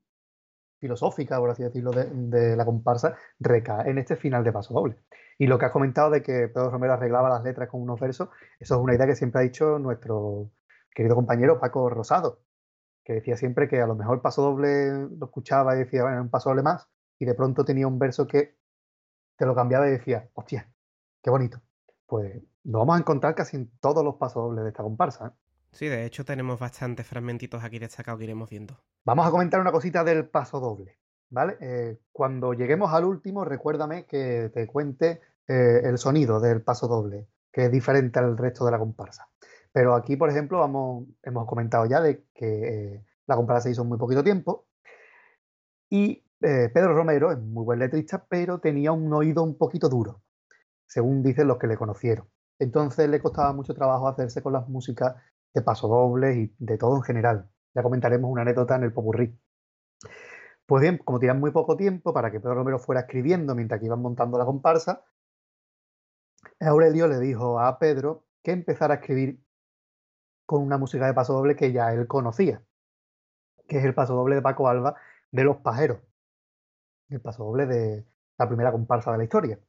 filosófica, 0.80 1.38
por 1.40 1.52
así 1.52 1.64
decirlo, 1.64 1.92
de, 1.92 2.06
de 2.06 2.56
la 2.56 2.66
comparsa, 2.66 3.16
recae 3.40 3.90
en 3.90 4.00
este 4.00 4.16
final 4.16 4.44
de 4.44 4.52
paso 4.52 4.74
doble. 4.74 4.98
Y 5.38 5.48
lo 5.48 5.58
que 5.58 5.66
has 5.66 5.72
comentado 5.72 6.10
de 6.10 6.22
que 6.22 6.48
Pedro 6.50 6.72
Romero 6.72 6.94
arreglaba 6.94 7.30
las 7.30 7.44
letras 7.44 7.70
con 7.70 7.82
unos 7.82 8.00
versos, 8.00 8.30
eso 8.60 8.76
es 8.76 8.82
una 8.82 8.96
idea 8.96 9.06
que 9.06 9.16
siempre 9.16 9.42
ha 9.42 9.44
dicho 9.44 9.80
nuestro 9.80 10.52
querido 10.94 11.16
compañero 11.16 11.60
Paco 11.60 11.90
Rosado, 11.90 12.40
que 13.04 13.14
decía 13.14 13.38
siempre 13.38 13.68
que 13.68 13.82
a 13.82 13.88
lo 13.88 13.96
mejor 13.96 14.16
el 14.16 14.22
paso 14.22 14.42
doble 14.42 15.10
lo 15.10 15.26
escuchaba 15.26 15.76
y 15.76 15.80
decía, 15.80 16.04
bueno, 16.04 16.22
un 16.22 16.30
paso 16.30 16.50
doble 16.50 16.64
más, 16.64 16.88
y 17.20 17.26
de 17.26 17.34
pronto 17.34 17.66
tenía 17.66 17.88
un 17.88 18.00
verso 18.00 18.28
que 18.28 18.56
te 19.38 19.46
lo 19.46 19.56
cambiaba 19.56 19.88
y 19.88 19.92
decía, 19.92 20.30
hostia, 20.34 20.72
qué 21.22 21.30
bonito. 21.30 21.62
Pues 22.06 22.42
lo 22.64 22.80
vamos 22.80 22.96
a 22.96 23.00
encontrar 23.00 23.36
casi 23.36 23.58
en 23.58 23.72
todos 23.80 24.04
los 24.04 24.16
pasos 24.16 24.44
dobles 24.44 24.64
de 24.64 24.70
esta 24.70 24.84
comparsa. 24.84 25.28
¿eh? 25.28 25.32
Sí, 25.72 25.88
de 25.88 26.06
hecho 26.06 26.26
tenemos 26.26 26.60
bastantes 26.60 27.08
fragmentitos 27.08 27.64
aquí 27.64 27.80
destacados 27.80 28.20
que 28.20 28.26
iremos 28.26 28.50
viendo. 28.50 28.78
Vamos 29.06 29.26
a 29.26 29.32
comentar 29.32 29.60
una 29.62 29.72
cosita 29.72 30.04
del 30.04 30.28
paso 30.28 30.60
doble, 30.60 31.00
¿vale? 31.30 31.58
Eh, 31.60 32.00
cuando 32.12 32.54
lleguemos 32.54 32.94
al 32.94 33.06
último, 33.06 33.46
recuérdame 33.46 34.06
que 34.06 34.52
te 34.54 34.68
cuente 34.68 35.22
eh, 35.48 35.82
el 35.84 35.98
sonido 35.98 36.40
del 36.40 36.62
paso 36.62 36.88
doble, 36.88 37.28
que 37.52 37.66
es 37.66 37.72
diferente 37.72 38.20
al 38.20 38.38
resto 38.38 38.66
de 38.66 38.72
la 38.72 38.80
comparsa. 38.80 39.31
Pero 39.74 39.96
aquí, 39.96 40.16
por 40.18 40.30
ejemplo, 40.30 40.64
hemos 41.24 41.48
comentado 41.48 41.86
ya 41.86 42.02
de 42.02 42.26
que 42.34 42.96
eh, 42.96 43.06
la 43.28 43.36
comparsa 43.36 43.64
se 43.64 43.72
hizo 43.72 43.84
en 43.84 43.90
muy 43.90 43.98
poquito 43.98 44.24
tiempo 44.24 44.68
y 45.90 46.24
eh, 46.42 46.70
Pedro 46.74 46.96
Romero 46.96 47.32
es 47.32 47.40
muy 47.40 47.64
buen 47.64 47.80
letrista, 47.80 48.26
pero 48.28 48.60
tenía 48.60 48.92
un 48.92 49.14
oído 49.14 49.44
un 49.44 49.58
poquito 49.58 49.90
duro, 49.90 50.24
según 50.88 51.22
dicen 51.22 51.48
los 51.48 51.58
que 51.58 51.68
le 51.68 51.78
conocieron. 51.78 52.28
Entonces 52.60 53.10
le 53.10 53.22
costaba 53.22 53.54
mucho 53.54 53.74
trabajo 53.74 54.08
hacerse 54.08 54.42
con 54.42 54.54
las 54.54 54.68
músicas 54.68 55.16
de 55.54 55.62
pasodobles 55.62 56.38
y 56.38 56.56
de 56.60 56.78
todo 56.78 56.96
en 56.96 57.04
general. 57.04 57.50
Ya 57.74 57.84
comentaremos 57.84 58.30
una 58.30 58.42
anécdota 58.42 58.76
en 58.76 58.84
el 58.84 58.94
popurrí. 58.94 59.38
Pues 60.66 60.82
bien, 60.82 60.98
como 61.00 61.20
tenían 61.20 61.40
muy 61.40 61.52
poco 61.52 61.76
tiempo 61.76 62.14
para 62.14 62.32
que 62.32 62.40
Pedro 62.40 62.56
Romero 62.56 62.80
fuera 62.80 63.02
escribiendo 63.02 63.56
mientras 63.56 63.80
que 63.80 63.88
iban 63.88 64.02
montando 64.02 64.38
la 64.38 64.46
comparsa, 64.46 65.04
Aurelio 66.60 67.08
le 67.08 67.20
dijo 67.20 67.60
a 67.60 67.78
Pedro 67.80 68.26
que 68.44 68.52
empezara 68.52 68.96
a 68.96 68.98
escribir 68.98 69.44
con 70.52 70.64
una 70.64 70.78
música 70.78 71.08
de 71.08 71.14
paso 71.14 71.32
doble 71.32 71.56
que 71.56 71.72
ya 71.72 71.94
él 71.94 72.08
conocía, 72.08 72.62
que 73.70 73.78
es 73.78 73.86
el 73.86 73.94
paso 73.94 74.16
doble 74.16 74.36
de 74.36 74.42
Paco 74.42 74.68
Alba 74.68 74.98
de 75.32 75.46
Los 75.46 75.56
Pajeros, 75.60 76.00
el 77.08 77.22
paso 77.22 77.46
doble 77.46 77.66
de 77.68 78.06
la 78.38 78.50
primera 78.50 78.74
comparsa 78.74 79.14
de 79.14 79.20
la 79.20 79.24
historia. 79.24 79.60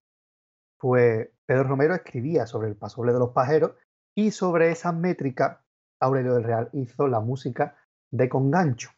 Pues 0.79 1.29
Pedro 1.47 1.63
Romero 1.63 1.95
escribía 1.95 2.49
sobre 2.49 2.67
el 2.67 2.75
paso 2.75 2.97
doble 2.97 3.13
de 3.13 3.21
Los 3.21 3.31
Pajeros 3.31 3.77
y 4.17 4.33
sobre 4.33 4.73
esa 4.73 4.91
métrica 4.91 5.63
Aurelio 6.01 6.35
del 6.35 6.43
Real 6.43 6.69
hizo 6.73 7.07
la 7.07 7.21
música 7.21 7.77
de 8.11 8.29
Congancho. 8.29 8.91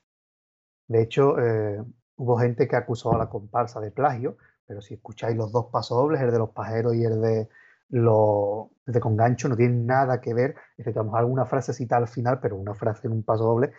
De 0.88 1.02
hecho, 1.02 1.38
eh, 1.38 1.84
hubo 2.16 2.38
gente 2.38 2.66
que 2.66 2.76
acusó 2.76 3.14
a 3.14 3.18
la 3.18 3.28
comparsa 3.28 3.78
de 3.82 3.90
plagio, 3.90 4.38
pero 4.64 4.80
si 4.80 4.94
escucháis 4.94 5.36
los 5.36 5.52
dos 5.52 5.66
pasodobles, 5.66 6.22
el 6.22 6.32
de 6.32 6.38
los 6.38 6.48
pajeros 6.48 6.94
y 6.94 7.04
el 7.04 7.20
de, 7.20 7.48
los, 7.90 8.68
el 8.86 8.92
de 8.92 9.00
Congancho, 9.00 9.48
no 9.48 9.56
tienen 9.56 9.86
nada 9.86 10.20
que 10.20 10.34
ver, 10.34 10.56
excepto 10.76 11.14
a 11.14 11.18
alguna 11.18 11.46
frasecita 11.46 11.96
al 11.96 12.08
final, 12.08 12.40
pero 12.40 12.56
una 12.56 12.74
frase 12.74 13.06
en 13.06 13.14
un 13.14 13.22
pasodoble 13.22 13.72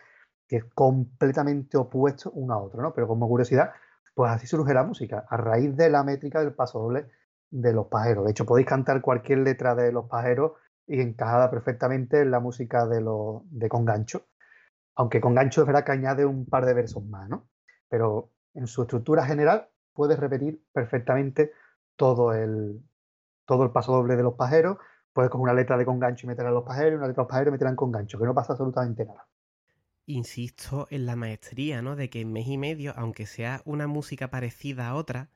que 0.47 0.57
es 0.57 0.65
completamente 0.73 1.77
opuesto 1.77 2.31
uno 2.31 2.53
a 2.53 2.57
otro, 2.57 2.81
¿no? 2.81 2.93
Pero 2.93 3.07
como 3.07 3.27
curiosidad, 3.27 3.71
pues 4.13 4.31
así 4.31 4.47
surge 4.47 4.73
la 4.73 4.83
música, 4.83 5.25
a 5.29 5.37
raíz 5.37 5.75
de 5.75 5.89
la 5.89 6.03
métrica 6.03 6.39
del 6.39 6.53
pasodoble 6.53 7.07
de 7.51 7.73
los 7.73 7.87
pajeros. 7.87 8.25
De 8.25 8.31
hecho, 8.31 8.45
podéis 8.45 8.67
cantar 8.67 9.01
cualquier 9.01 9.39
letra 9.39 9.75
de 9.75 9.91
los 9.91 10.05
pajeros 10.07 10.53
y 10.87 11.01
encajada 11.01 11.49
perfectamente 11.49 12.21
en 12.21 12.31
la 12.31 12.39
música 12.39 12.85
de, 12.85 13.01
los 13.01 13.41
de 13.49 13.69
Congancho. 13.69 14.27
Aunque 14.95 15.21
Congancho 15.21 15.61
es 15.61 15.67
verdad 15.67 15.83
que 15.83 15.91
añade 15.91 16.25
un 16.25 16.45
par 16.45 16.65
de 16.65 16.73
versos 16.73 17.03
más, 17.05 17.27
¿no? 17.29 17.47
Pero 17.89 18.31
en 18.53 18.67
su 18.67 18.83
estructura 18.83 19.25
general 19.25 19.69
puedes 19.93 20.19
repetir 20.19 20.63
perfectamente 20.73 21.51
todo 21.95 22.33
el, 22.33 22.81
todo 23.45 23.63
el 23.63 23.71
paso 23.71 23.93
doble 23.93 24.15
de 24.15 24.23
los 24.23 24.35
pajeros. 24.35 24.77
Puedes 25.15 25.31
coger 25.31 25.43
una 25.43 25.53
letra 25.53 25.77
de 25.77 25.85
Congancho 25.85 26.25
y 26.25 26.27
meterla 26.27 26.49
en 26.49 26.55
los 26.55 26.65
pajeros, 26.65 26.91
y 26.91 26.95
una 26.95 27.07
letra 27.07 27.21
de 27.21 27.25
los 27.25 27.29
pajeros 27.29 27.47
y 27.47 27.51
meterla 27.53 27.69
en 27.69 27.75
Congancho, 27.77 28.19
que 28.19 28.25
no 28.25 28.35
pasa 28.35 28.51
absolutamente 28.51 29.05
nada. 29.05 29.25
Insisto 30.07 30.87
en 30.89 31.05
la 31.05 31.15
maestría, 31.15 31.81
¿no? 31.81 31.95
De 31.95 32.09
que 32.09 32.19
en 32.19 32.33
mes 32.33 32.47
y 32.47 32.57
medio, 32.57 32.93
aunque 32.97 33.25
sea 33.25 33.61
una 33.63 33.87
música 33.87 34.29
parecida 34.29 34.89
a 34.89 34.95
otra, 34.95 35.29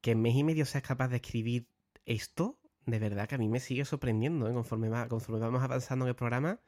que 0.00 0.12
en 0.12 0.22
mes 0.22 0.36
y 0.36 0.44
medio 0.44 0.64
seas 0.64 0.84
capaz 0.84 1.08
de 1.08 1.16
escribir 1.16 1.66
esto, 2.04 2.60
de 2.86 3.00
verdad 3.00 3.26
que 3.26 3.34
a 3.34 3.38
mí 3.38 3.48
me 3.48 3.58
sigue 3.58 3.84
sorprendiendo, 3.84 4.48
¿eh? 4.48 4.54
Conforme, 4.54 4.88
va, 4.88 5.08
conforme 5.08 5.40
vamos 5.40 5.60
avanzando 5.60 6.04
en 6.04 6.10
el 6.10 6.14
programa, 6.14 6.60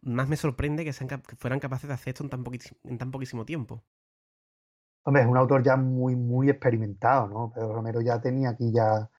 más 0.00 0.28
me 0.28 0.38
sorprende 0.38 0.82
que, 0.82 0.94
sean, 0.94 1.08
que 1.08 1.36
fueran 1.36 1.60
capaces 1.60 1.88
de 1.88 1.92
hacer 1.92 2.14
esto 2.14 2.24
en 2.24 2.30
tan, 2.30 2.42
en 2.84 2.96
tan 2.96 3.10
poquísimo 3.10 3.44
tiempo. 3.44 3.84
Hombre, 5.02 5.24
es 5.24 5.28
un 5.28 5.36
autor 5.36 5.62
ya 5.62 5.76
muy, 5.76 6.16
muy 6.16 6.48
experimentado, 6.48 7.28
¿no? 7.28 7.52
Pedro 7.54 7.74
Romero 7.74 8.00
ya 8.00 8.18
tenía 8.18 8.48
aquí 8.48 8.72
ya 8.72 9.10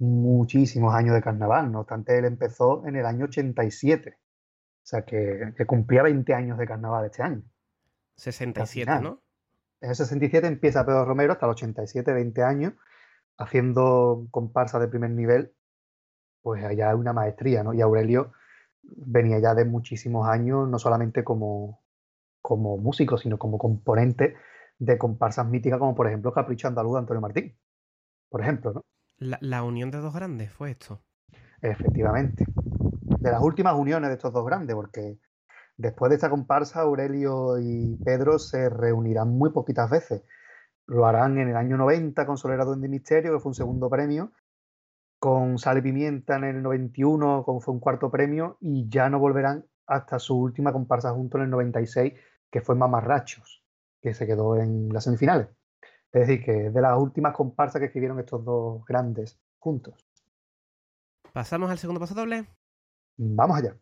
muchísimos 0.00 0.94
años 0.94 1.14
de 1.14 1.22
carnaval, 1.22 1.70
no 1.70 1.80
obstante, 1.80 2.18
él 2.18 2.24
empezó 2.24 2.86
en 2.86 2.96
el 2.96 3.06
año 3.06 3.26
87, 3.26 4.16
o 4.18 4.22
sea 4.82 5.02
que, 5.02 5.52
que 5.56 5.66
cumplía 5.66 6.02
20 6.02 6.34
años 6.34 6.58
de 6.58 6.66
carnaval 6.66 7.04
este 7.04 7.22
año. 7.22 7.42
67, 8.16 9.00
¿no? 9.00 9.22
En 9.80 9.90
el 9.90 9.96
67 9.96 10.46
empieza 10.46 10.84
Pedro 10.84 11.04
Romero 11.04 11.32
hasta 11.32 11.46
el 11.46 11.52
87, 11.52 12.12
20 12.12 12.42
años, 12.42 12.74
haciendo 13.38 14.26
comparsa 14.30 14.78
de 14.78 14.88
primer 14.88 15.10
nivel 15.10 15.54
pues 16.42 16.64
allá 16.64 16.90
hay 16.90 16.96
una 16.96 17.12
maestría, 17.12 17.62
¿no? 17.62 17.74
Y 17.74 17.80
Aurelio 17.80 18.32
venía 18.82 19.38
ya 19.38 19.54
de 19.54 19.64
muchísimos 19.64 20.28
años, 20.28 20.68
no 20.68 20.78
solamente 20.78 21.24
como, 21.24 21.82
como 22.42 22.78
músico, 22.78 23.18
sino 23.18 23.38
como 23.38 23.58
componente 23.58 24.36
de 24.78 24.98
comparsas 24.98 25.46
míticas, 25.46 25.78
como 25.78 25.94
por 25.94 26.06
ejemplo 26.08 26.32
Capricho 26.32 26.68
Andaluz 26.68 26.94
de 26.94 26.98
Antonio 27.00 27.20
Martín, 27.20 27.58
por 28.30 28.40
ejemplo, 28.42 28.72
¿no? 28.72 28.84
La, 29.20 29.62
unión 29.62 29.90
de 29.90 29.98
dos 29.98 30.14
grandes 30.14 30.50
fue 30.50 30.70
esto. 30.70 31.02
Efectivamente. 31.60 32.46
De 33.20 33.30
las 33.30 33.42
últimas 33.42 33.74
uniones 33.74 34.08
de 34.08 34.14
estos 34.16 34.32
dos 34.32 34.46
grandes, 34.46 34.74
porque 34.74 35.18
después 35.76 36.08
de 36.08 36.14
esta 36.16 36.30
comparsa, 36.30 36.80
Aurelio 36.80 37.58
y 37.58 37.98
Pedro 38.02 38.38
se 38.38 38.70
reunirán 38.70 39.28
muy 39.28 39.50
poquitas 39.50 39.90
veces. 39.90 40.22
Lo 40.86 41.04
harán 41.04 41.36
en 41.38 41.50
el 41.50 41.56
año 41.56 41.76
90 41.76 42.24
con 42.24 42.38
Solera 42.38 42.64
Duende 42.64 42.86
y 42.86 42.90
Misterio, 42.90 43.34
que 43.34 43.40
fue 43.40 43.50
un 43.50 43.54
segundo 43.54 43.90
premio, 43.90 44.32
con 45.18 45.58
Sal 45.58 45.76
y 45.78 45.82
Pimienta 45.82 46.36
en 46.36 46.44
el 46.44 46.62
91, 46.62 47.44
como 47.44 47.60
fue 47.60 47.74
un 47.74 47.80
cuarto 47.80 48.10
premio, 48.10 48.56
y 48.58 48.88
ya 48.88 49.10
no 49.10 49.18
volverán 49.18 49.66
hasta 49.86 50.18
su 50.18 50.34
última 50.38 50.72
comparsa 50.72 51.12
junto 51.12 51.36
en 51.36 51.44
el 51.44 51.50
96, 51.50 52.14
que 52.50 52.60
fue 52.62 52.74
Mamarrachos, 52.74 53.62
que 54.00 54.14
se 54.14 54.26
quedó 54.26 54.56
en 54.56 54.88
las 54.88 55.04
semifinales. 55.04 55.48
Es 56.12 56.26
decir, 56.26 56.44
que 56.44 56.66
es 56.66 56.74
de 56.74 56.80
las 56.80 56.98
últimas 56.98 57.34
comparsas 57.34 57.78
que 57.80 57.86
escribieron 57.86 58.18
estos 58.18 58.44
dos 58.44 58.84
grandes 58.84 59.38
juntos. 59.58 59.94
¿Pasamos 61.32 61.70
al 61.70 61.78
segundo 61.78 62.00
paso 62.00 62.14
doble? 62.14 62.46
Vamos 63.16 63.58
allá. 63.58 63.76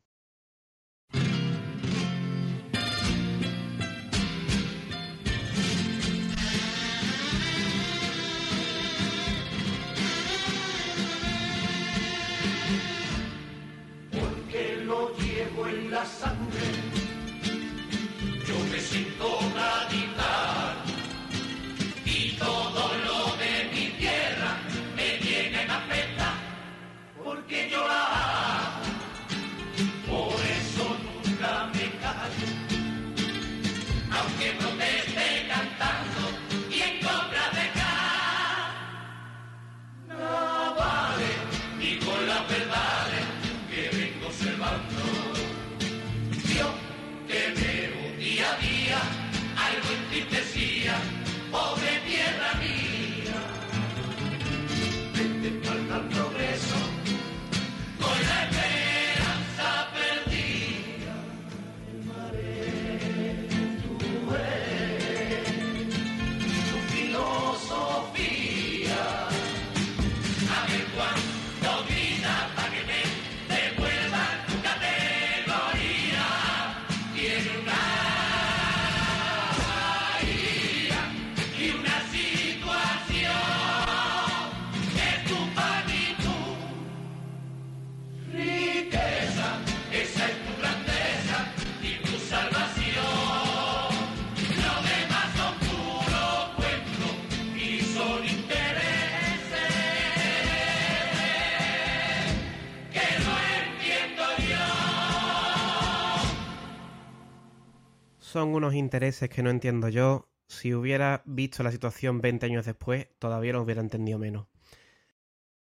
Son 108.39 108.55
unos 108.55 108.75
intereses 108.75 109.29
que 109.29 109.43
no 109.43 109.51
entiendo 109.51 109.89
yo. 109.89 110.29
Si 110.47 110.73
hubiera 110.73 111.23
visto 111.27 111.65
la 111.65 111.73
situación 111.73 112.21
20 112.21 112.47
años 112.47 112.67
después, 112.67 113.09
todavía 113.19 113.53
lo 113.53 113.63
hubiera 113.63 113.81
entendido 113.81 114.21
menos. 114.21 114.47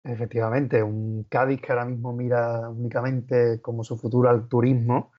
Efectivamente, 0.06 0.84
un 0.84 1.24
Cádiz 1.30 1.62
que 1.62 1.72
ahora 1.72 1.86
mismo 1.86 2.14
mira 2.14 2.70
únicamente 2.70 3.62
como 3.62 3.84
su 3.84 3.98
futuro 3.98 4.30
al 4.30 4.48
turismo 4.50 5.12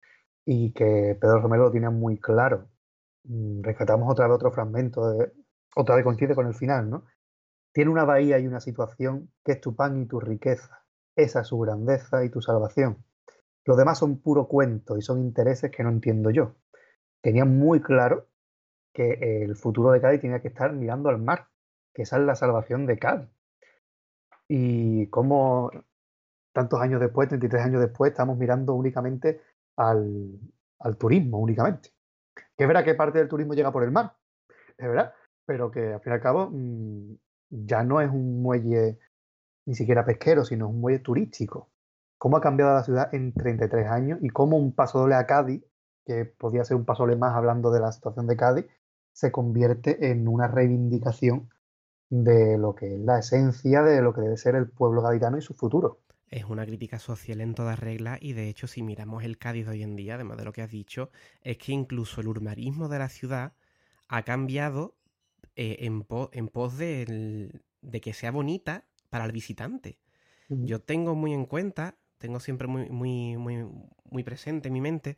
y 0.44 0.72
que 0.72 1.16
Pedro 1.20 1.40
Romero 1.40 1.64
lo 1.64 1.70
tiene 1.70 1.88
muy 1.90 2.18
claro. 2.18 2.68
Mm, 3.24 3.62
Rescatamos 3.62 4.10
otra 4.10 4.26
vez 4.26 4.36
otro 4.36 4.52
fragmento, 4.52 5.10
de- 5.10 5.32
otra 5.76 5.96
vez 5.96 6.04
coincide 6.04 6.34
con 6.34 6.46
el 6.46 6.54
final, 6.54 6.90
¿no? 6.90 7.04
Tiene 7.72 7.90
una 7.92 8.04
bahía 8.04 8.38
y 8.40 8.46
una 8.48 8.60
situación 8.60 9.30
que 9.44 9.52
es 9.52 9.60
tu 9.62 9.76
pan 9.76 10.02
y 10.02 10.06
tu 10.06 10.20
riqueza. 10.20 10.84
Esa 11.16 11.40
es 11.42 11.48
su 11.48 11.58
grandeza 11.60 12.24
y 12.24 12.30
tu 12.30 12.40
salvación. 12.42 13.04
Los 13.66 13.76
demás 13.78 13.98
son 13.98 14.20
puro 14.20 14.48
cuento 14.48 14.98
y 14.98 15.02
son 15.02 15.20
intereses 15.20 15.70
que 15.72 15.84
no 15.84 15.90
entiendo 15.90 16.30
yo. 16.30 16.56
Tenía 17.24 17.46
muy 17.46 17.80
claro 17.80 18.28
que 18.92 19.44
el 19.44 19.56
futuro 19.56 19.92
de 19.92 20.00
Cádiz 20.02 20.20
tenía 20.20 20.42
que 20.42 20.48
estar 20.48 20.74
mirando 20.74 21.08
al 21.08 21.16
mar, 21.16 21.48
que 21.94 22.02
esa 22.02 22.18
es 22.18 22.24
la 22.24 22.34
salvación 22.34 22.84
de 22.84 22.98
Cádiz. 22.98 23.30
Y 24.46 25.06
cómo 25.06 25.70
tantos 26.52 26.82
años 26.82 27.00
después, 27.00 27.30
33 27.30 27.64
años 27.64 27.80
después, 27.80 28.10
estamos 28.10 28.36
mirando 28.36 28.74
únicamente 28.74 29.40
al, 29.74 30.38
turismo, 30.98 31.38
únicamente. 31.38 31.94
Que 32.34 32.64
es 32.64 32.68
verdad 32.68 32.84
que 32.84 32.94
parte 32.94 33.20
del 33.20 33.28
turismo 33.28 33.54
llega 33.54 33.72
por 33.72 33.84
el 33.84 33.90
mar, 33.90 34.12
es 34.76 34.86
verdad, 34.86 35.14
pero 35.46 35.70
que 35.70 35.94
al 35.94 36.00
fin 36.02 36.12
y 36.12 36.16
al 36.16 36.20
cabo 36.20 36.50
mm, 36.52 37.14
ya 37.48 37.84
no 37.84 38.02
es 38.02 38.10
un 38.10 38.42
muelle 38.42 38.98
ni 39.64 39.74
siquiera 39.74 40.04
pesquero, 40.04 40.44
sino 40.44 40.68
un 40.68 40.78
muelle 40.78 40.98
turístico. 40.98 41.70
¿Cómo 42.18 42.36
ha 42.36 42.42
cambiado 42.42 42.74
la 42.74 42.84
ciudad 42.84 43.14
en 43.14 43.32
33 43.32 43.86
años 43.88 44.18
y 44.20 44.28
cómo 44.28 44.58
un 44.58 44.74
paso 44.74 44.98
doble 44.98 45.14
a 45.14 45.24
Cádiz, 45.24 45.64
que 46.04 46.24
podía 46.24 46.64
ser 46.64 46.76
un 46.76 46.84
paso 46.84 47.06
más 47.06 47.34
hablando 47.34 47.70
de 47.70 47.80
la 47.80 47.92
situación 47.92 48.26
de 48.26 48.36
Cádiz, 48.36 48.66
se 49.12 49.32
convierte 49.32 50.10
en 50.10 50.28
una 50.28 50.48
reivindicación 50.48 51.50
de 52.10 52.58
lo 52.58 52.74
que 52.74 52.94
es 52.94 53.00
la 53.00 53.18
esencia 53.20 53.82
de 53.82 54.02
lo 54.02 54.14
que 54.14 54.22
debe 54.22 54.36
ser 54.38 54.54
el 54.56 54.68
pueblo 54.70 55.02
gaditano 55.02 55.38
y 55.38 55.42
su 55.42 55.54
futuro. 55.54 56.00
Es 56.28 56.44
una 56.44 56.66
crítica 56.66 56.98
social 56.98 57.40
en 57.40 57.54
toda 57.54 57.76
regla 57.76 58.18
y 58.20 58.32
de 58.32 58.48
hecho 58.48 58.66
si 58.66 58.82
miramos 58.82 59.24
el 59.24 59.38
Cádiz 59.38 59.66
de 59.66 59.72
hoy 59.72 59.82
en 59.82 59.96
día, 59.96 60.16
además 60.16 60.36
de 60.38 60.44
lo 60.44 60.52
que 60.52 60.62
has 60.62 60.70
dicho, 60.70 61.10
es 61.42 61.58
que 61.58 61.72
incluso 61.72 62.20
el 62.20 62.28
urbanismo 62.28 62.88
de 62.88 62.98
la 62.98 63.08
ciudad 63.08 63.52
ha 64.08 64.22
cambiado 64.24 64.96
eh, 65.56 65.78
en, 65.80 66.02
po- 66.04 66.30
en 66.32 66.48
pos 66.48 66.78
de 66.78 68.00
que 68.02 68.12
sea 68.14 68.30
bonita 68.32 68.84
para 69.10 69.24
el 69.24 69.32
visitante. 69.32 69.98
Yo 70.48 70.80
tengo 70.80 71.14
muy 71.14 71.32
en 71.32 71.46
cuenta, 71.46 71.96
tengo 72.18 72.40
siempre 72.40 72.68
muy, 72.68 72.88
muy, 72.90 73.36
muy, 73.36 73.66
muy 74.10 74.24
presente 74.24 74.68
en 74.68 74.74
mi 74.74 74.80
mente 74.80 75.16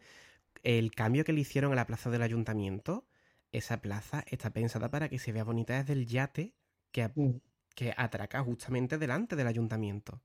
el 0.67 0.93
cambio 0.93 1.25
que 1.25 1.33
le 1.33 1.41
hicieron 1.43 1.73
a 1.73 1.77
la 1.77 1.87
plaza 1.87 2.11
del 2.11 2.23
ayuntamiento. 2.23 3.07
Esa 3.53 3.81
plaza 3.83 4.25
está 4.29 4.51
pensada 4.53 4.91
para 4.91 5.09
que 5.09 5.19
se 5.19 5.33
vea 5.33 5.45
bonita 5.45 5.75
desde 5.79 5.95
el 5.95 6.07
yate 6.07 6.55
que, 6.93 7.11
Mm, 7.17 7.41
que 7.75 7.95
atraca 7.97 8.43
justamente 8.45 8.99
delante 8.99 9.37
del 9.37 9.47
ayuntamiento. 9.49 10.23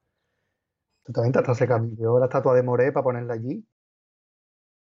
Totalmente, 1.04 1.38
hasta 1.38 1.54
se 1.54 1.68
cambió 1.68 2.18
la 2.18 2.26
estatua 2.26 2.56
de 2.56 2.64
Moré 2.64 2.92
para 2.92 3.04
ponerla 3.04 3.34
allí. 3.36 3.64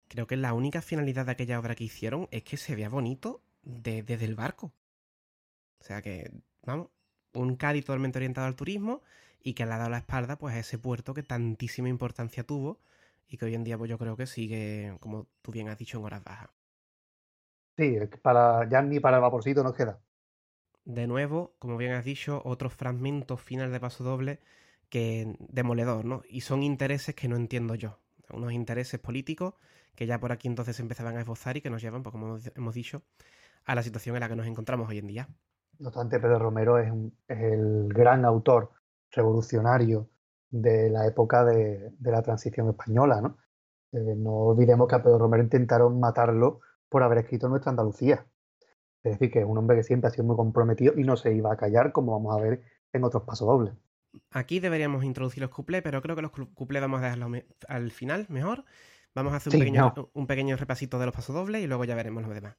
Creo 0.09 0.27
que 0.27 0.35
la 0.35 0.53
única 0.53 0.81
finalidad 0.81 1.25
de 1.27 1.31
aquella 1.31 1.57
obra 1.61 1.73
que 1.73 1.85
hicieron 1.85 2.27
es 2.31 2.43
que 2.43 2.57
se 2.57 2.75
vea 2.75 2.89
bonito 2.89 3.41
de- 3.61 4.03
desde 4.03 4.25
el 4.25 4.35
barco. 4.35 4.73
O 5.81 5.83
sea 5.83 6.01
que, 6.01 6.31
vamos, 6.63 6.89
un 7.33 7.55
Cádiz 7.55 7.85
totalmente 7.85 8.19
orientado 8.19 8.47
al 8.47 8.55
turismo 8.55 9.01
y 9.41 9.53
que 9.53 9.65
le 9.65 9.73
ha 9.73 9.77
dado 9.77 9.89
la 9.89 9.99
espalda 9.99 10.37
pues 10.37 10.55
a 10.55 10.59
ese 10.59 10.77
puerto 10.77 11.13
que 11.13 11.23
tantísima 11.23 11.89
importancia 11.89 12.43
tuvo 12.43 12.79
y 13.27 13.37
que 13.37 13.45
hoy 13.45 13.55
en 13.55 13.63
día 13.63 13.77
pues 13.77 13.89
yo 13.89 13.97
creo 13.97 14.17
que 14.17 14.27
sigue, 14.27 14.97
como 14.99 15.27
tú 15.41 15.51
bien 15.51 15.69
has 15.69 15.77
dicho, 15.77 15.97
en 15.99 16.05
horas 16.05 16.23
bajas. 16.23 16.49
Sí, 17.77 17.97
para, 18.21 18.67
ya 18.69 18.81
ni 18.83 18.99
para 18.99 19.17
el 19.17 19.21
vaporcito 19.23 19.63
nos 19.63 19.73
queda. 19.75 19.99
De 20.85 21.05
nuevo, 21.05 21.53
como 21.59 21.77
bien 21.77 21.91
has 21.91 22.03
dicho, 22.05 22.41
otro 22.45 22.69
fragmento 22.71 23.37
final 23.37 23.71
de 23.71 23.79
paso 23.79 24.03
doble 24.03 24.39
que 24.89 25.35
demoledor, 25.39 26.03
¿no? 26.05 26.23
Y 26.29 26.41
son 26.41 26.63
intereses 26.63 27.13
que 27.15 27.27
no 27.27 27.35
entiendo 27.35 27.75
yo. 27.75 27.99
Unos 28.31 28.53
intereses 28.53 28.99
políticos 28.99 29.53
que 29.95 30.05
ya 30.07 30.19
por 30.19 30.31
aquí 30.31 30.47
entonces 30.47 30.75
se 30.77 30.81
empezaban 30.81 31.17
a 31.17 31.21
esbozar 31.21 31.57
y 31.57 31.61
que 31.61 31.69
nos 31.69 31.81
llevan, 31.81 32.01
pues 32.03 32.11
como 32.11 32.27
hemos- 32.27 32.51
hemos 32.55 32.73
dicho, 32.75 33.03
a 33.65 33.75
la 33.75 33.83
situación 33.83 34.15
en 34.17 34.21
la 34.21 34.29
que 34.29 34.35
nos 34.37 34.47
encontramos 34.47 34.89
hoy 34.89 34.99
en 34.99 35.07
día. 35.07 35.29
No 35.79 35.87
obstante, 35.89 36.19
Pedro 36.19 36.37
Romero 36.39 36.77
es, 36.79 36.91
un- 36.91 37.17
es 37.27 37.39
el 37.39 37.87
gran 37.93 38.25
autor 38.25 38.71
revolucionario 39.11 40.07
de 40.49 40.89
la 40.89 41.05
época 41.07 41.43
de, 41.45 41.91
de 41.97 42.11
la 42.11 42.21
transición 42.21 42.69
española, 42.69 43.21
¿no? 43.21 43.37
Eh, 43.93 44.15
no 44.15 44.31
olvidemos 44.31 44.87
que 44.87 44.95
a 44.95 45.03
Pedro 45.03 45.19
Romero 45.19 45.43
intentaron 45.43 45.99
matarlo 45.99 46.61
por 46.89 47.03
haber 47.03 47.19
escrito 47.19 47.49
Nuestra 47.49 47.71
Andalucía. 47.71 48.25
Es 49.03 49.13
decir, 49.13 49.31
que 49.31 49.39
es 49.39 49.45
un 49.45 49.57
hombre 49.57 49.77
que 49.77 49.83
siempre 49.83 50.09
ha 50.09 50.11
sido 50.11 50.25
muy 50.25 50.35
comprometido 50.35 50.93
y 50.97 51.03
no 51.03 51.15
se 51.15 51.33
iba 51.33 51.53
a 51.53 51.57
callar, 51.57 51.91
como 51.91 52.11
vamos 52.13 52.37
a 52.37 52.41
ver 52.41 52.63
en 52.93 53.03
otros 53.03 53.23
pasodobles. 53.23 53.73
Aquí 54.31 54.59
deberíamos 54.59 55.03
introducir 55.03 55.41
los 55.41 55.51
cuplés, 55.51 55.81
pero 55.81 56.01
creo 56.01 56.15
que 56.15 56.21
los 56.21 56.31
cuplés 56.31 56.81
vamos 56.81 56.99
a 56.99 57.03
dejarlos 57.03 57.43
al 57.67 57.91
final 57.91 58.25
mejor. 58.29 58.65
Vamos 59.13 59.33
a 59.33 59.37
hacer 59.37 59.53
un, 59.53 59.59
pequeño, 59.59 59.93
no. 59.95 60.09
un 60.13 60.27
pequeño 60.27 60.57
repasito 60.57 60.99
de 60.99 61.05
los 61.05 61.15
pasodobles 61.15 61.63
y 61.63 61.67
luego 61.67 61.85
ya 61.85 61.95
veremos 61.95 62.23
los 62.23 62.33
demás. 62.33 62.55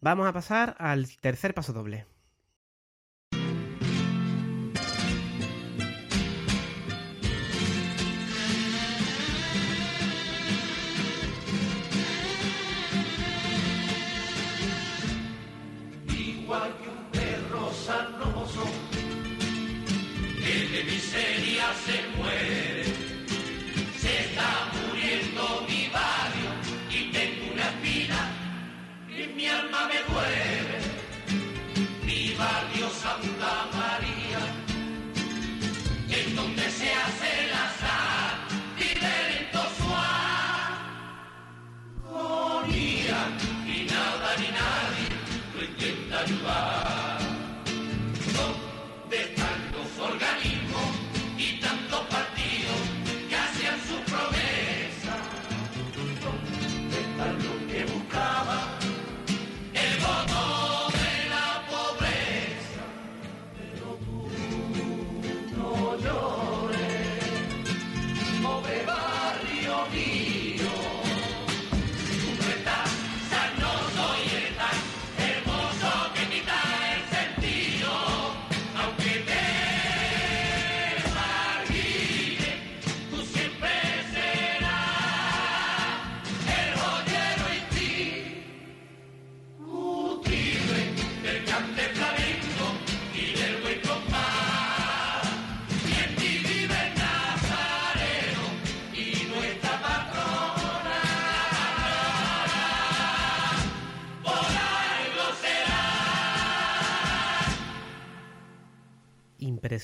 Vamos 0.00 0.26
a 0.26 0.32
pasar 0.32 0.76
al 0.78 1.06
tercer 1.20 1.54
pasodoble. 1.54 2.06
igual 2.06 2.15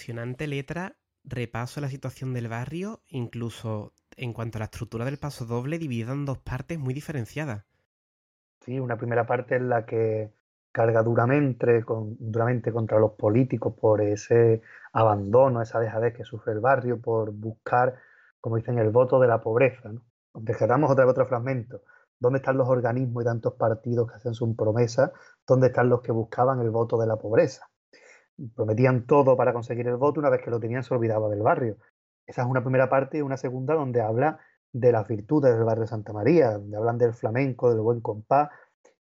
Impresionante 0.02 0.48
letra, 0.48 0.96
repaso 1.22 1.80
la 1.80 1.88
situación 1.88 2.34
del 2.34 2.48
barrio, 2.48 3.02
incluso 3.06 3.92
en 4.16 4.32
cuanto 4.32 4.58
a 4.58 4.60
la 4.60 4.64
estructura 4.64 5.04
del 5.04 5.20
pasodoble, 5.20 5.78
dividida 5.78 6.10
en 6.12 6.24
dos 6.24 6.38
partes 6.38 6.76
muy 6.76 6.92
diferenciadas. 6.92 7.66
Sí, 8.60 8.80
una 8.80 8.96
primera 8.96 9.26
parte 9.26 9.56
en 9.56 9.68
la 9.68 9.86
que 9.86 10.32
carga 10.72 11.02
duramente, 11.04 11.84
con- 11.84 12.16
duramente 12.18 12.72
contra 12.72 12.98
los 12.98 13.12
políticos 13.12 13.74
por 13.80 14.00
ese 14.00 14.62
abandono, 14.92 15.62
esa 15.62 15.78
dejadez 15.80 16.14
que 16.14 16.24
sufre 16.24 16.52
el 16.54 16.60
barrio, 16.60 17.00
por 17.00 17.30
buscar, 17.32 17.96
como 18.40 18.56
dicen, 18.56 18.78
el 18.78 18.90
voto 18.90 19.20
de 19.20 19.28
la 19.28 19.40
pobreza. 19.40 19.90
¿no? 19.92 20.02
Rescatamos 20.34 20.90
otra 20.90 21.04
vez 21.04 21.12
otro 21.12 21.26
fragmento. 21.26 21.82
¿Dónde 22.18 22.38
están 22.38 22.56
los 22.56 22.68
organismos 22.68 23.22
y 23.22 23.26
tantos 23.26 23.54
partidos 23.54 24.08
que 24.10 24.16
hacen 24.16 24.34
sus 24.34 24.56
promesas? 24.56 25.12
¿Dónde 25.46 25.68
están 25.68 25.88
los 25.88 26.02
que 26.02 26.12
buscaban 26.12 26.60
el 26.60 26.70
voto 26.70 26.98
de 26.98 27.06
la 27.06 27.16
pobreza? 27.16 27.71
Prometían 28.54 29.06
todo 29.06 29.36
para 29.36 29.52
conseguir 29.52 29.86
el 29.88 29.96
voto, 29.96 30.20
una 30.20 30.30
vez 30.30 30.42
que 30.42 30.50
lo 30.50 30.60
tenían 30.60 30.82
se 30.82 30.94
olvidaba 30.94 31.28
del 31.28 31.42
barrio. 31.42 31.76
Esa 32.26 32.42
es 32.42 32.48
una 32.48 32.62
primera 32.62 32.88
parte 32.88 33.18
y 33.18 33.20
una 33.22 33.36
segunda 33.36 33.74
donde 33.74 34.00
habla 34.00 34.40
de 34.72 34.92
las 34.92 35.06
virtudes 35.06 35.54
del 35.54 35.64
barrio 35.64 35.82
de 35.82 35.88
Santa 35.88 36.12
María, 36.12 36.52
donde 36.52 36.76
hablan 36.76 36.98
del 36.98 37.12
flamenco, 37.12 37.70
del 37.70 37.80
buen 37.80 38.00
compás, 38.00 38.50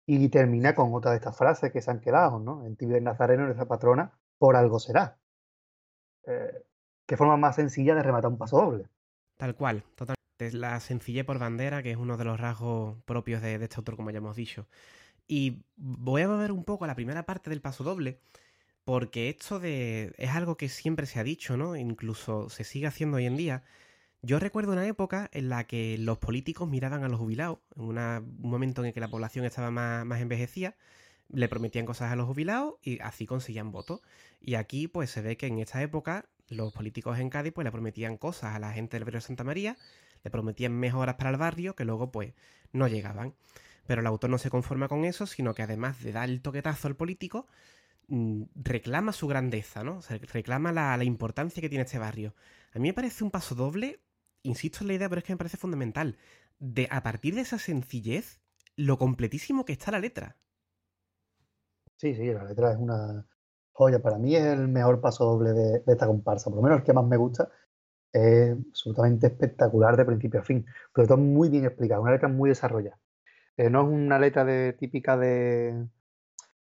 y 0.06 0.28
termina 0.28 0.74
con 0.74 0.92
otra 0.94 1.12
de 1.12 1.16
estas 1.16 1.36
frases 1.36 1.72
que 1.72 1.80
se 1.80 1.90
han 1.90 2.00
quedado, 2.00 2.38
¿no? 2.38 2.66
En 2.66 2.76
Tibio 2.76 3.00
Nazareno, 3.00 3.44
nuestra 3.44 3.66
patrona, 3.66 4.12
por 4.38 4.56
algo 4.56 4.78
será. 4.78 5.16
Eh, 6.26 6.64
qué 7.06 7.16
forma 7.16 7.36
más 7.36 7.56
sencilla 7.56 7.94
de 7.94 8.02
rematar 8.02 8.30
un 8.30 8.38
paso 8.38 8.56
doble. 8.58 8.88
Tal 9.36 9.54
cual, 9.54 9.84
totalmente. 9.94 10.14
La 10.52 10.78
sencillez 10.80 11.24
por 11.24 11.38
bandera, 11.38 11.82
que 11.82 11.92
es 11.92 11.96
uno 11.96 12.16
de 12.16 12.24
los 12.24 12.38
rasgos 12.38 13.00
propios 13.04 13.40
de, 13.40 13.58
de 13.58 13.64
este 13.64 13.76
autor, 13.76 13.96
como 13.96 14.10
ya 14.10 14.18
hemos 14.18 14.36
dicho. 14.36 14.66
Y 15.26 15.64
voy 15.76 16.22
a 16.22 16.28
volver 16.28 16.52
un 16.52 16.64
poco 16.64 16.84
a 16.84 16.88
la 16.88 16.94
primera 16.94 17.22
parte 17.22 17.48
del 17.48 17.62
paso 17.62 17.84
doble, 17.84 18.20
porque 18.84 19.28
esto 19.30 19.60
de 19.60 20.14
es 20.18 20.30
algo 20.30 20.56
que 20.56 20.68
siempre 20.68 21.06
se 21.06 21.18
ha 21.20 21.24
dicho, 21.24 21.56
¿no? 21.56 21.76
Incluso 21.76 22.50
se 22.50 22.64
sigue 22.64 22.86
haciendo 22.86 23.16
hoy 23.16 23.26
en 23.26 23.36
día. 23.36 23.64
Yo 24.22 24.38
recuerdo 24.38 24.72
una 24.72 24.86
época 24.86 25.28
en 25.32 25.48
la 25.50 25.64
que 25.64 25.98
los 25.98 26.18
políticos 26.18 26.68
miraban 26.68 27.04
a 27.04 27.08
los 27.08 27.20
jubilados, 27.20 27.58
en 27.76 27.84
un 27.84 28.38
momento 28.38 28.82
en 28.82 28.88
el 28.88 28.94
que 28.94 29.00
la 29.00 29.08
población 29.08 29.44
estaba 29.44 29.70
más, 29.70 30.06
más 30.06 30.20
envejecida, 30.20 30.76
le 31.28 31.48
prometían 31.48 31.86
cosas 31.86 32.12
a 32.12 32.16
los 32.16 32.26
jubilados 32.26 32.74
y 32.82 33.00
así 33.00 33.26
conseguían 33.26 33.70
votos. 33.70 34.00
Y 34.40 34.54
aquí 34.54 34.88
pues 34.88 35.10
se 35.10 35.22
ve 35.22 35.36
que 35.36 35.46
en 35.46 35.58
esta 35.58 35.82
época 35.82 36.26
los 36.48 36.72
políticos 36.72 37.18
en 37.18 37.30
Cádiz 37.30 37.52
pues 37.52 37.64
le 37.64 37.72
prometían 37.72 38.16
cosas 38.16 38.54
a 38.54 38.58
la 38.58 38.72
gente 38.72 38.96
del 38.96 39.04
barrio 39.04 39.20
Santa 39.20 39.44
María, 39.44 39.76
le 40.22 40.30
prometían 40.30 40.72
mejoras 40.72 41.16
para 41.16 41.30
el 41.30 41.36
barrio 41.36 41.74
que 41.74 41.84
luego 41.84 42.10
pues 42.10 42.34
no 42.72 42.88
llegaban. 42.88 43.34
Pero 43.86 44.00
el 44.00 44.06
autor 44.06 44.30
no 44.30 44.38
se 44.38 44.50
conforma 44.50 44.88
con 44.88 45.04
eso, 45.04 45.26
sino 45.26 45.54
que 45.54 45.62
además 45.62 46.02
de 46.02 46.12
dar 46.12 46.30
el 46.30 46.40
toquetazo 46.40 46.88
al 46.88 46.96
político, 46.96 47.46
reclama 48.08 49.12
su 49.12 49.26
grandeza, 49.26 49.84
¿no? 49.84 49.98
O 49.98 50.02
sea, 50.02 50.18
reclama 50.32 50.72
la, 50.72 51.02
importancia 51.04 51.60
que 51.60 51.68
tiene 51.68 51.84
este 51.84 51.98
barrio. 51.98 52.34
A 52.74 52.78
mí 52.78 52.88
me 52.88 52.94
parece 52.94 53.24
un 53.24 53.30
paso 53.30 53.54
doble, 53.54 54.00
insisto 54.42 54.78
en 54.80 54.88
la 54.88 54.94
idea, 54.94 55.08
pero 55.08 55.20
es 55.20 55.24
que 55.24 55.32
me 55.32 55.38
parece 55.38 55.56
fundamental. 55.56 56.16
De 56.58 56.88
a 56.90 57.02
partir 57.02 57.34
de 57.34 57.42
esa 57.42 57.58
sencillez, 57.58 58.40
lo 58.76 58.98
completísimo 58.98 59.64
que 59.64 59.72
está 59.72 59.90
la 59.90 60.00
letra. 60.00 60.36
Sí, 61.96 62.14
sí, 62.14 62.32
la 62.32 62.44
letra 62.44 62.72
es 62.72 62.78
una 62.78 63.26
joya. 63.72 64.00
Para 64.00 64.18
mí 64.18 64.34
es 64.34 64.44
el 64.44 64.68
mejor 64.68 65.00
paso 65.00 65.24
doble 65.24 65.52
de, 65.52 65.80
de 65.80 65.92
esta 65.92 66.06
comparsa, 66.06 66.50
por 66.50 66.56
lo 66.56 66.62
menos 66.62 66.78
el 66.78 66.84
que 66.84 66.92
más 66.92 67.06
me 67.06 67.16
gusta. 67.16 67.50
Es 68.12 68.52
absolutamente 68.52 69.26
espectacular 69.26 69.96
de 69.96 70.04
principio 70.04 70.40
a 70.40 70.44
fin. 70.44 70.66
Pero 70.92 71.08
todo 71.08 71.18
muy 71.18 71.48
bien 71.48 71.64
explicado, 71.64 72.02
una 72.02 72.12
letra 72.12 72.28
muy 72.28 72.50
desarrollada. 72.50 72.98
Eh, 73.56 73.70
no 73.70 73.82
es 73.82 73.88
una 73.88 74.18
letra 74.18 74.44
de, 74.44 74.72
típica 74.72 75.16
de 75.16 75.88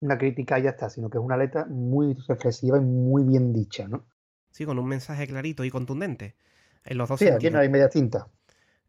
una 0.05 0.19
crítica 0.19 0.59
y 0.59 0.63
ya 0.65 0.71
está, 0.71 0.91
sino 0.91 1.11
que 1.11 1.19
es 1.19 1.25
una 1.25 1.37
letra 1.37 1.67
muy 1.67 2.15
reflexiva 2.29 2.79
y 2.79 2.81
muy 2.83 3.25
bien 3.25 3.53
dicha, 3.53 3.89
¿no? 3.89 4.07
Sí, 4.51 4.65
con 4.65 4.79
un 4.79 4.87
mensaje 4.87 5.27
clarito 5.27 5.65
y 5.65 5.71
contundente. 5.71 6.37
En 6.85 6.99
los 6.99 7.09
dos 7.09 7.19
Sí, 7.19 7.27
aquí 7.29 7.33
sentidos. 7.33 7.53
no 7.55 7.59
hay 7.61 7.69
media 7.69 7.89
tinta. 7.89 8.29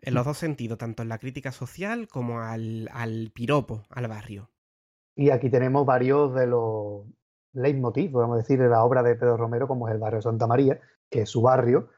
En 0.01 0.13
los 0.13 0.25
dos 0.25 0.37
sentidos, 0.37 0.77
tanto 0.77 1.03
en 1.03 1.09
la 1.09 1.17
crítica 1.19 1.51
social 1.51 2.07
como 2.07 2.39
al, 2.41 2.89
al 2.93 3.31
piropo, 3.33 3.83
al 3.89 4.07
barrio. 4.07 4.49
Y 5.15 5.29
aquí 5.29 5.49
tenemos 5.49 5.85
varios 5.85 6.33
de 6.35 6.47
los 6.47 7.05
leitmotiv, 7.53 8.11
podemos 8.11 8.37
decir, 8.37 8.59
de 8.59 8.67
la 8.67 8.83
obra 8.83 9.01
de 9.01 9.15
Pedro 9.15 9.37
Romero, 9.37 9.67
como 9.67 9.87
es 9.87 9.93
el 9.93 9.99
barrio 9.99 10.21
Santa 10.21 10.45
María, 10.47 10.79
que 11.09 11.21
es 11.21 11.29
su 11.29 11.41
barrio, 11.41 11.89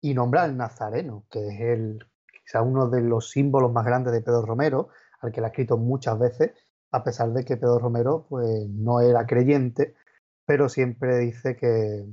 y 0.00 0.14
nombra 0.14 0.42
al 0.44 0.56
Nazareno, 0.56 1.26
que 1.30 1.48
es 1.48 1.60
el, 1.60 2.06
quizá 2.44 2.62
uno 2.62 2.88
de 2.88 3.02
los 3.02 3.30
símbolos 3.30 3.72
más 3.72 3.84
grandes 3.84 4.12
de 4.12 4.22
Pedro 4.22 4.46
Romero, 4.46 4.88
al 5.20 5.30
que 5.32 5.40
le 5.40 5.46
ha 5.46 5.50
escrito 5.50 5.76
muchas 5.76 6.18
veces, 6.18 6.52
a 6.92 7.04
pesar 7.04 7.32
de 7.32 7.44
que 7.44 7.56
Pedro 7.56 7.78
Romero 7.78 8.26
pues, 8.28 8.68
no 8.68 9.00
era 9.00 9.26
creyente, 9.26 9.94
pero 10.46 10.68
siempre 10.68 11.18
dice 11.18 11.56
que, 11.56 12.04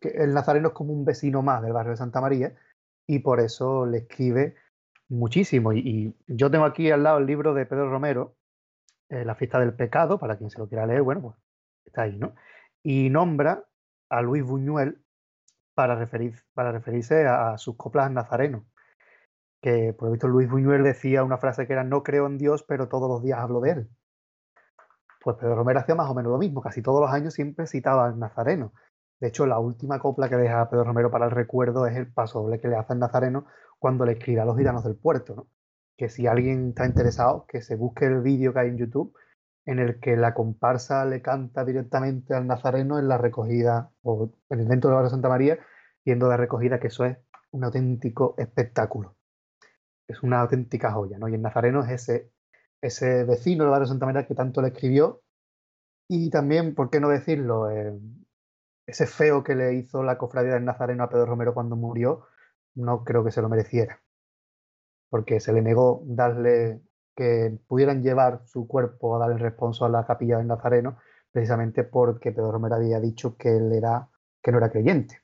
el 0.00 0.34
Nazareno 0.34 0.68
es 0.68 0.74
como 0.74 0.92
un 0.92 1.04
vecino 1.04 1.40
más 1.40 1.62
del 1.62 1.72
barrio 1.72 1.92
de 1.92 1.96
Santa 1.96 2.20
María, 2.20 2.54
y 3.06 3.20
por 3.20 3.40
eso 3.40 3.86
le 3.86 3.98
escribe 3.98 4.56
muchísimo. 5.08 5.72
Y, 5.72 6.14
yo 6.26 6.50
tengo 6.50 6.64
aquí 6.64 6.90
al 6.90 7.02
lado 7.02 7.18
el 7.18 7.26
libro 7.26 7.54
de 7.54 7.66
Pedro 7.66 7.90
Romero, 7.90 8.36
eh, 9.08 9.24
La 9.24 9.34
fiesta 9.34 9.60
del 9.60 9.74
pecado, 9.74 10.18
para 10.18 10.36
quien 10.36 10.50
se 10.50 10.58
lo 10.58 10.68
quiera 10.68 10.86
leer, 10.86 11.02
bueno, 11.02 11.22
pues 11.22 11.36
está 11.86 12.02
ahí, 12.02 12.16
¿no? 12.18 12.34
Y 12.82 13.08
nombra 13.10 13.64
a 14.10 14.22
Luis 14.22 14.44
Buñuel 14.44 15.02
para, 15.74 15.94
referir, 15.96 16.34
para 16.54 16.72
referirse 16.72 17.26
a, 17.26 17.56
sus 17.58 17.76
coplas 17.76 18.10
nazareno. 18.10 18.66
Que 19.64 19.94
por 19.94 20.08
lo 20.08 20.12
visto 20.12 20.28
Luis 20.28 20.50
Buñuel 20.50 20.82
decía 20.82 21.24
una 21.24 21.38
frase 21.38 21.66
que 21.66 21.72
era 21.72 21.84
no 21.84 22.02
creo 22.02 22.26
en 22.26 22.36
Dios, 22.36 22.62
pero 22.68 22.86
todos 22.88 23.08
los 23.08 23.22
días 23.22 23.38
hablo 23.38 23.62
de 23.62 23.70
él. 23.70 23.90
Pues 25.22 25.38
Pedro 25.38 25.54
Romero 25.54 25.80
hacía 25.80 25.94
más 25.94 26.10
o 26.10 26.14
menos 26.14 26.30
lo 26.30 26.36
mismo, 26.36 26.60
casi 26.60 26.82
todos 26.82 27.00
los 27.00 27.10
años 27.10 27.32
siempre 27.32 27.66
citaba 27.66 28.04
al 28.04 28.18
nazareno. 28.18 28.74
De 29.20 29.28
hecho, 29.28 29.46
la 29.46 29.58
última 29.58 29.98
copla 30.00 30.28
que 30.28 30.36
deja 30.36 30.68
Pedro 30.68 30.84
Romero 30.84 31.10
para 31.10 31.24
el 31.24 31.30
recuerdo 31.30 31.86
es 31.86 31.96
el 31.96 32.12
paso 32.12 32.42
doble 32.42 32.60
que 32.60 32.68
le 32.68 32.76
hace 32.76 32.92
al 32.92 32.98
nazareno 32.98 33.46
cuando 33.78 34.04
le 34.04 34.12
escribe 34.12 34.42
a 34.42 34.44
los 34.44 34.58
gitanos 34.58 34.84
del 34.84 34.96
puerto. 34.96 35.34
¿no? 35.34 35.46
Que 35.96 36.10
si 36.10 36.26
alguien 36.26 36.68
está 36.68 36.84
interesado, 36.84 37.46
que 37.48 37.62
se 37.62 37.74
busque 37.74 38.04
el 38.04 38.20
vídeo 38.20 38.52
que 38.52 38.58
hay 38.58 38.68
en 38.68 38.76
YouTube 38.76 39.16
en 39.64 39.78
el 39.78 39.98
que 39.98 40.18
la 40.18 40.34
comparsa 40.34 41.06
le 41.06 41.22
canta 41.22 41.64
directamente 41.64 42.34
al 42.34 42.46
nazareno 42.46 42.98
en 42.98 43.08
la 43.08 43.16
recogida 43.16 43.92
o 44.02 44.30
en 44.50 44.60
el 44.60 44.68
dentro 44.68 44.94
de 44.94 45.02
la 45.02 45.08
Santa 45.08 45.30
María, 45.30 45.58
yendo 46.04 46.28
de 46.28 46.36
recogida, 46.36 46.78
que 46.78 46.88
eso 46.88 47.06
es 47.06 47.16
un 47.50 47.64
auténtico 47.64 48.34
espectáculo. 48.36 49.13
Es 50.08 50.22
una 50.22 50.40
auténtica 50.40 50.92
joya, 50.92 51.18
¿no? 51.18 51.28
Y 51.28 51.34
el 51.34 51.42
nazareno 51.42 51.82
es 51.82 51.90
ese, 51.90 52.32
ese 52.80 53.24
vecino 53.24 53.64
del 53.64 53.70
barrio 53.70 53.86
Santa 53.86 54.06
María 54.06 54.26
que 54.26 54.34
tanto 54.34 54.60
le 54.62 54.68
escribió. 54.68 55.22
Y 56.08 56.30
también, 56.30 56.74
¿por 56.74 56.90
qué 56.90 57.00
no 57.00 57.08
decirlo? 57.08 57.70
Eh, 57.70 57.98
ese 58.86 59.06
feo 59.06 59.42
que 59.42 59.54
le 59.54 59.74
hizo 59.74 60.02
la 60.02 60.18
cofradía 60.18 60.54
del 60.54 60.64
nazareno 60.64 61.04
a 61.04 61.08
Pedro 61.08 61.26
Romero 61.26 61.54
cuando 61.54 61.76
murió, 61.76 62.26
no 62.74 63.04
creo 63.04 63.24
que 63.24 63.30
se 63.30 63.40
lo 63.40 63.48
mereciera. 63.48 64.02
Porque 65.08 65.40
se 65.40 65.52
le 65.52 65.62
negó 65.62 66.02
darle 66.06 66.82
que 67.14 67.58
pudieran 67.66 68.02
llevar 68.02 68.42
su 68.46 68.66
cuerpo 68.66 69.16
a 69.16 69.20
dar 69.20 69.32
el 69.32 69.38
responso 69.38 69.84
a 69.84 69.88
la 69.88 70.06
capilla 70.06 70.38
del 70.38 70.48
Nazareno, 70.48 70.98
precisamente 71.30 71.84
porque 71.84 72.32
Pedro 72.32 72.52
Romero 72.52 72.76
había 72.76 73.00
dicho 73.00 73.36
que 73.36 73.56
él 73.56 73.72
era, 73.72 74.08
que 74.42 74.52
no 74.52 74.58
era 74.58 74.70
creyente. 74.70 75.23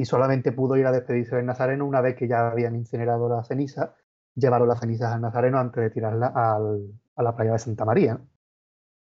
Y 0.00 0.04
solamente 0.06 0.52
pudo 0.52 0.76
ir 0.76 0.86
a 0.86 0.92
despedirse 0.92 1.36
del 1.36 1.46
Nazareno 1.46 1.84
una 1.86 2.00
vez 2.00 2.16
que 2.16 2.26
ya 2.26 2.48
habían 2.48 2.74
incinerado 2.74 3.28
la 3.28 3.44
ceniza, 3.44 3.94
llevaron 4.34 4.68
las 4.68 4.80
cenizas 4.80 5.12
al 5.12 5.20
Nazareno 5.20 5.58
antes 5.58 5.82
de 5.82 5.90
tirarla 5.90 6.32
a 6.34 7.22
la 7.22 7.36
playa 7.36 7.52
de 7.52 7.58
Santa 7.58 7.84
María. 7.84 8.18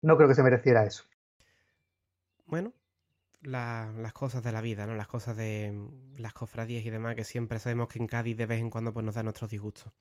No 0.01 0.17
creo 0.17 0.29
que 0.29 0.35
se 0.35 0.43
mereciera 0.43 0.85
eso. 0.85 1.03
Bueno, 2.45 2.73
las 3.41 4.13
cosas 4.13 4.43
de 4.43 4.51
la 4.51 4.61
vida, 4.61 4.85
¿no? 4.85 4.93
Las 4.93 5.07
cosas 5.07 5.35
de 5.35 5.73
las 6.17 6.33
cofradías 6.33 6.85
y 6.85 6.89
demás, 6.91 7.15
que 7.15 7.23
siempre 7.23 7.57
sabemos 7.57 7.87
que 7.87 7.99
en 7.99 8.07
Cádiz 8.07 8.37
de 8.37 8.45
vez 8.45 8.59
en 8.59 8.69
cuando 8.69 8.93
pues, 8.93 9.05
nos 9.05 9.15
da 9.15 9.23
nuestros 9.23 9.49
disgustos. 9.49 9.91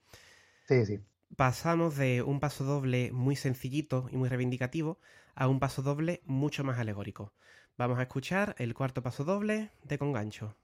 Sí, 0.66 0.84
sí 0.84 1.00
pasamos 1.36 1.96
de 1.96 2.22
un 2.22 2.40
paso 2.40 2.64
doble 2.64 3.10
muy 3.12 3.36
sencillito 3.36 4.08
y 4.10 4.16
muy 4.16 4.28
reivindicativo 4.28 4.98
a 5.34 5.48
un 5.48 5.58
paso 5.58 5.82
doble 5.82 6.22
mucho 6.24 6.64
más 6.64 6.78
alegórico. 6.78 7.32
Vamos 7.76 7.98
a 7.98 8.02
escuchar 8.02 8.54
el 8.58 8.74
cuarto 8.74 9.02
paso 9.02 9.24
doble 9.24 9.70
de 9.82 9.98
Congancho. 9.98 10.56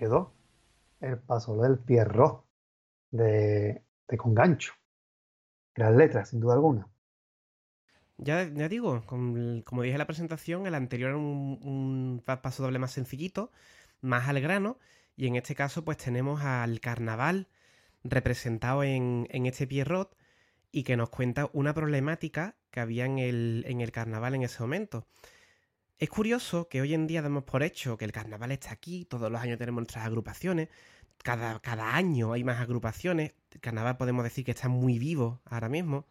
Quedó 0.00 0.32
el 1.00 1.18
paso 1.18 1.60
del 1.60 1.78
Pierrot 1.78 2.46
de, 3.10 3.84
de 4.08 4.16
Congancho. 4.16 4.72
Las 5.76 5.94
letras, 5.94 6.30
sin 6.30 6.40
duda 6.40 6.54
alguna. 6.54 6.88
Ya, 8.16 8.48
ya 8.48 8.68
digo, 8.68 9.02
como 9.06 9.82
dije 9.82 9.92
en 9.92 9.98
la 9.98 10.06
presentación, 10.06 10.66
el 10.66 10.74
anterior 10.74 11.10
era 11.10 11.18
un, 11.18 12.22
paso 12.24 12.62
doble 12.62 12.78
más 12.78 12.92
sencillito, 12.92 13.50
más 14.00 14.28
al 14.28 14.40
grano, 14.40 14.78
y 15.16 15.26
en 15.26 15.36
este 15.36 15.54
caso 15.54 15.84
pues 15.84 15.98
tenemos 15.98 16.42
al 16.42 16.80
carnaval 16.80 17.48
representado 18.02 18.82
en, 18.82 19.26
en 19.30 19.46
este 19.46 19.66
Pierrot 19.66 20.16
y 20.72 20.82
que 20.82 20.96
nos 20.96 21.10
cuenta 21.10 21.50
una 21.52 21.74
problemática 21.74 22.56
que 22.70 22.80
había 22.80 23.04
en 23.04 23.18
el, 23.18 23.64
en 23.66 23.80
el 23.80 23.92
carnaval 23.92 24.34
en 24.34 24.42
ese 24.42 24.62
momento. 24.62 25.06
Es 26.00 26.08
curioso 26.08 26.66
que 26.66 26.80
hoy 26.80 26.94
en 26.94 27.06
día 27.06 27.20
damos 27.20 27.44
por 27.44 27.62
hecho 27.62 27.98
que 27.98 28.06
el 28.06 28.12
carnaval 28.12 28.52
está 28.52 28.72
aquí, 28.72 29.04
todos 29.04 29.30
los 29.30 29.38
años 29.38 29.58
tenemos 29.58 29.82
nuestras 29.82 30.06
agrupaciones, 30.06 30.70
cada, 31.22 31.60
cada 31.60 31.94
año 31.94 32.32
hay 32.32 32.42
más 32.42 32.58
agrupaciones, 32.58 33.34
el 33.50 33.60
carnaval 33.60 33.98
podemos 33.98 34.24
decir 34.24 34.42
que 34.46 34.52
está 34.52 34.70
muy 34.70 34.98
vivo 34.98 35.42
ahora 35.44 35.68
mismo, 35.68 36.06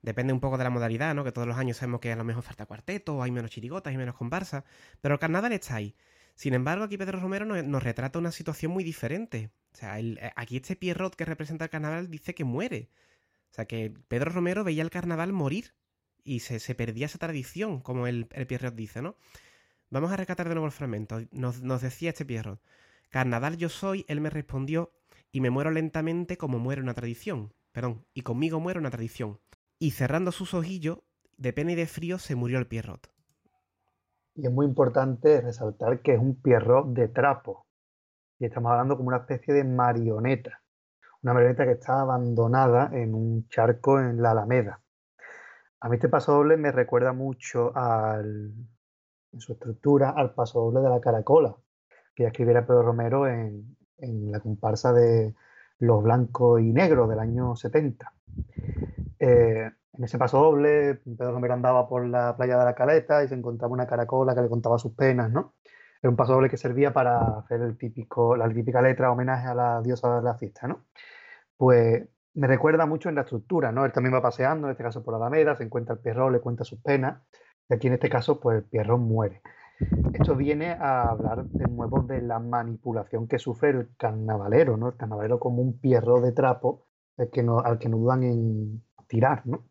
depende 0.00 0.32
un 0.32 0.40
poco 0.40 0.56
de 0.56 0.64
la 0.64 0.70
modalidad, 0.70 1.14
¿no? 1.14 1.24
Que 1.24 1.32
todos 1.32 1.46
los 1.46 1.58
años 1.58 1.76
sabemos 1.76 2.00
que 2.00 2.10
a 2.10 2.16
lo 2.16 2.24
mejor 2.24 2.42
falta 2.42 2.64
cuarteto, 2.64 3.22
hay 3.22 3.30
menos 3.30 3.50
chirigotas, 3.50 3.90
hay 3.90 3.98
menos 3.98 4.14
comparsas, 4.16 4.64
pero 5.02 5.16
el 5.16 5.20
carnaval 5.20 5.52
está 5.52 5.76
ahí. 5.76 5.94
Sin 6.34 6.54
embargo, 6.54 6.84
aquí 6.84 6.96
Pedro 6.96 7.20
Romero 7.20 7.44
nos, 7.44 7.82
retrata 7.82 8.18
una 8.18 8.32
situación 8.32 8.72
muy 8.72 8.82
diferente. 8.82 9.50
O 9.74 9.76
sea, 9.76 10.00
eh, 10.00 10.32
aquí 10.36 10.56
este 10.56 10.74
Pierrot 10.74 11.14
que 11.16 11.26
representa 11.26 11.64
el 11.66 11.70
carnaval 11.70 12.10
dice 12.10 12.34
que 12.34 12.44
muere. 12.44 12.88
O 13.50 13.54
sea, 13.54 13.66
que 13.66 13.92
Pedro 14.08 14.30
Romero 14.30 14.64
veía 14.64 14.82
el 14.82 14.90
carnaval 14.90 15.32
morir 15.34 15.74
y 16.28 16.40
se, 16.40 16.74
perdía 16.74 17.06
esa 17.06 17.18
tradición, 17.18 17.80
como 17.80 18.06
el, 18.06 18.28
el 18.32 18.46
Pierrot 18.46 18.74
dice, 18.74 19.02
¿no? 19.02 19.16
Vamos 19.90 20.12
a 20.12 20.16
rescatar 20.16 20.48
de 20.48 20.54
nuevo 20.54 20.66
el 20.66 20.72
fragmento. 20.72 21.18
Nos, 21.30 21.80
decía 21.80 22.10
este 22.10 22.26
Pierrot. 22.26 22.60
Carnaval 23.08 23.56
yo 23.56 23.70
soy, 23.70 24.04
él 24.08 24.20
me 24.20 24.28
respondió, 24.28 24.92
y 25.32 25.40
me 25.40 25.48
muero 25.48 25.70
lentamente 25.70 26.36
como 26.36 26.58
muere 26.58 26.82
una 26.82 26.92
tradición. 26.92 27.54
Perdón, 27.72 28.04
y 28.12 28.20
conmigo 28.20 28.60
muere 28.60 28.78
una 28.78 28.90
tradición. 28.90 29.40
Y 29.78 29.92
cerrando 29.92 30.30
sus 30.30 30.52
ojillos, 30.52 30.98
de 31.38 31.54
pena 31.54 31.72
y 31.72 31.74
de 31.74 31.86
frío, 31.86 32.18
se 32.18 32.34
murió 32.34 32.58
el 32.58 32.66
Pierrot. 32.66 33.10
Y 34.34 34.46
es 34.46 34.52
muy 34.52 34.66
importante 34.66 35.40
resaltar 35.40 36.02
que 36.02 36.14
es 36.14 36.20
un 36.20 36.40
Pierrot 36.42 36.88
de 36.88 37.08
trapo. 37.08 37.66
Y 38.38 38.44
estamos 38.44 38.70
hablando 38.70 38.96
como 38.96 39.08
una 39.08 39.18
especie 39.18 39.54
de 39.54 39.64
marioneta. 39.64 40.60
Una 41.22 41.32
marioneta 41.32 41.64
que 41.64 41.72
está 41.72 42.00
abandonada 42.02 42.90
en 42.92 43.14
un 43.14 43.48
charco 43.48 43.98
en 43.98 44.20
la 44.20 44.32
Alameda. 44.32 44.82
A 45.80 45.88
mí 45.88 45.94
este 45.96 46.08
paso 46.08 46.32
doble 46.32 46.56
me 46.56 46.72
recuerda 46.72 47.12
mucho 47.12 47.72
al, 47.76 48.52
en 49.32 49.40
su 49.40 49.52
estructura 49.52 50.10
al 50.10 50.34
paso 50.34 50.60
doble 50.60 50.80
de 50.80 50.88
la 50.88 51.00
caracola, 51.00 51.54
que 52.14 52.24
ya 52.24 52.28
escribiera 52.28 52.66
Pedro 52.66 52.82
Romero 52.82 53.26
en, 53.28 53.76
la 54.30 54.40
comparsa 54.40 54.92
de 54.92 55.34
Los 55.78 56.02
Blancos 56.02 56.60
y 56.60 56.72
Negros 56.72 57.08
del 57.08 57.18
año 57.18 57.56
70. 57.56 58.12
Eh, 59.18 59.70
en 59.92 60.04
ese 60.04 60.18
paso 60.18 60.38
doble, 60.38 60.96
Pedro 60.96 61.32
Romero 61.32 61.54
andaba 61.54 61.88
por 61.88 62.06
la 62.06 62.36
playa 62.36 62.58
de 62.58 62.64
la 62.64 62.74
Caleta 62.74 63.24
y 63.24 63.28
se 63.28 63.34
encontraba 63.34 63.72
una 63.72 63.86
caracola 63.86 64.34
que 64.34 64.42
le 64.42 64.48
contaba 64.48 64.78
sus 64.78 64.92
penas, 64.94 65.32
¿no? 65.32 65.54
Era 66.00 66.10
un 66.10 66.16
paso 66.16 66.34
doble 66.34 66.48
que 66.48 66.56
servía 66.56 66.92
para 66.92 67.38
hacer 67.38 67.60
el 67.62 67.76
típico, 67.76 68.36
la 68.36 68.48
típica 68.48 68.80
letra 68.80 69.10
homenaje 69.10 69.48
a 69.48 69.54
la 69.54 69.82
diosa 69.82 70.16
de 70.16 70.22
la 70.22 70.34
fiesta, 70.36 70.68
¿no? 70.68 70.86
Pues 71.56 72.08
me 72.34 72.46
recuerda 72.46 72.86
mucho 72.86 73.08
en 73.08 73.14
la 73.14 73.22
estructura, 73.22 73.72
¿no? 73.72 73.84
Él 73.84 73.92
también 73.92 74.14
va 74.14 74.22
paseando, 74.22 74.66
en 74.66 74.72
este 74.72 74.84
caso 74.84 75.02
por 75.02 75.14
la 75.14 75.18
Alameda, 75.18 75.56
se 75.56 75.64
encuentra 75.64 75.94
el 75.94 76.00
Pierrot, 76.00 76.32
le 76.32 76.40
cuenta 76.40 76.64
sus 76.64 76.80
penas, 76.80 77.22
y 77.68 77.74
aquí 77.74 77.86
en 77.88 77.94
este 77.94 78.08
caso, 78.08 78.40
pues 78.40 78.58
el 78.58 78.64
Pierrot 78.64 79.00
muere. 79.00 79.42
Esto 80.12 80.34
viene 80.34 80.72
a 80.72 81.02
hablar 81.02 81.44
de 81.44 81.66
nuevo 81.66 82.02
de 82.02 82.20
la 82.20 82.40
manipulación 82.40 83.28
que 83.28 83.38
sufre 83.38 83.70
el 83.70 83.96
carnavalero, 83.96 84.76
¿no? 84.76 84.88
El 84.88 84.96
carnavalero 84.96 85.38
como 85.38 85.62
un 85.62 85.78
Pierrot 85.78 86.22
de 86.22 86.32
trapo 86.32 86.86
que 87.32 87.42
no, 87.42 87.60
al 87.60 87.78
que 87.78 87.88
no 87.88 87.98
dudan 87.98 88.22
en 88.24 88.82
tirar, 89.06 89.46
¿no? 89.46 89.64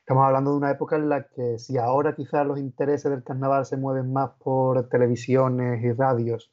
Estamos 0.00 0.24
hablando 0.26 0.50
de 0.50 0.56
una 0.56 0.70
época 0.70 0.96
en 0.96 1.08
la 1.08 1.28
que 1.28 1.58
si 1.58 1.78
ahora 1.78 2.16
quizás 2.16 2.44
los 2.46 2.58
intereses 2.58 3.10
del 3.10 3.22
carnaval 3.22 3.64
se 3.64 3.76
mueven 3.76 4.12
más 4.12 4.30
por 4.38 4.88
televisiones 4.88 5.82
y 5.84 5.92
radios 5.92 6.52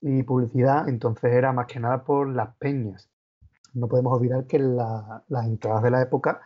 y 0.00 0.22
publicidad, 0.24 0.88
entonces 0.88 1.32
era 1.32 1.52
más 1.52 1.66
que 1.66 1.78
nada 1.78 2.04
por 2.04 2.28
las 2.28 2.56
peñas. 2.56 3.10
No 3.74 3.88
podemos 3.88 4.12
olvidar 4.12 4.46
que 4.46 4.58
las 4.58 5.46
entradas 5.46 5.82
de 5.82 5.90
la 5.90 6.02
época 6.02 6.40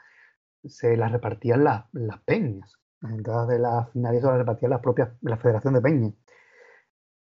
se 0.65 0.97
las 0.97 1.13
repartían 1.13 1.65
las, 1.65 1.85
peñas. 2.25 2.79
Las 3.01 3.13
entradas 3.13 3.49
de 3.49 3.59
las 3.59 3.91
finales 3.91 4.21
se 4.21 4.27
las 4.27 4.39
repartían 4.39 4.71
las 4.71 4.81
propias, 4.81 5.11
la 5.23 5.37
Federación 5.37 5.75
de 5.75 5.81
Peñas. 5.81 6.15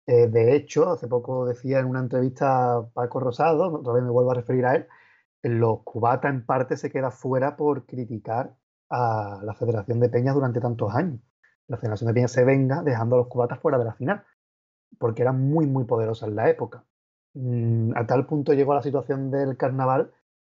Eh, 0.06 0.28
de 0.28 0.56
hecho, 0.56 0.90
hace 0.90 1.06
poco 1.06 1.46
decía 1.46 1.80
en 1.80 1.86
una 1.86 2.00
entrevista 2.00 2.88
Paco 2.94 3.20
Rosado, 3.20 3.72
otra 3.72 3.92
vez 3.92 4.02
me 4.02 4.10
vuelvo 4.10 4.30
a 4.30 4.34
referir 4.34 4.64
a 4.64 4.74
él, 4.74 4.86
los 5.42 5.82
cubatas 5.84 6.32
en 6.32 6.44
parte 6.44 6.76
se 6.76 6.90
queda 6.90 7.10
fuera 7.10 7.56
por 7.56 7.86
criticar 7.86 8.56
a 8.88 9.40
la 9.44 9.54
Federación 9.54 10.00
de 10.00 10.08
Peñas 10.08 10.34
durante 10.34 10.60
tantos 10.60 10.94
años. 10.94 11.20
La 11.66 11.76
Federación 11.76 12.08
de 12.08 12.14
Peñas 12.14 12.32
se 12.32 12.44
venga 12.44 12.82
dejando 12.82 13.16
a 13.16 13.18
los 13.18 13.28
cubatas 13.28 13.60
fuera 13.60 13.78
de 13.78 13.84
la 13.84 13.92
final, 13.92 14.24
porque 14.98 15.22
eran 15.22 15.40
muy, 15.40 15.66
muy 15.66 15.84
poderosas 15.84 16.30
en 16.30 16.36
la 16.36 16.48
época. 16.48 16.84
Mm, 17.40 17.92
a 17.94 18.04
tal 18.04 18.26
punto 18.26 18.52
llegó 18.52 18.74
la 18.74 18.82
situación 18.82 19.30
del 19.30 19.56
carnaval 19.56 20.10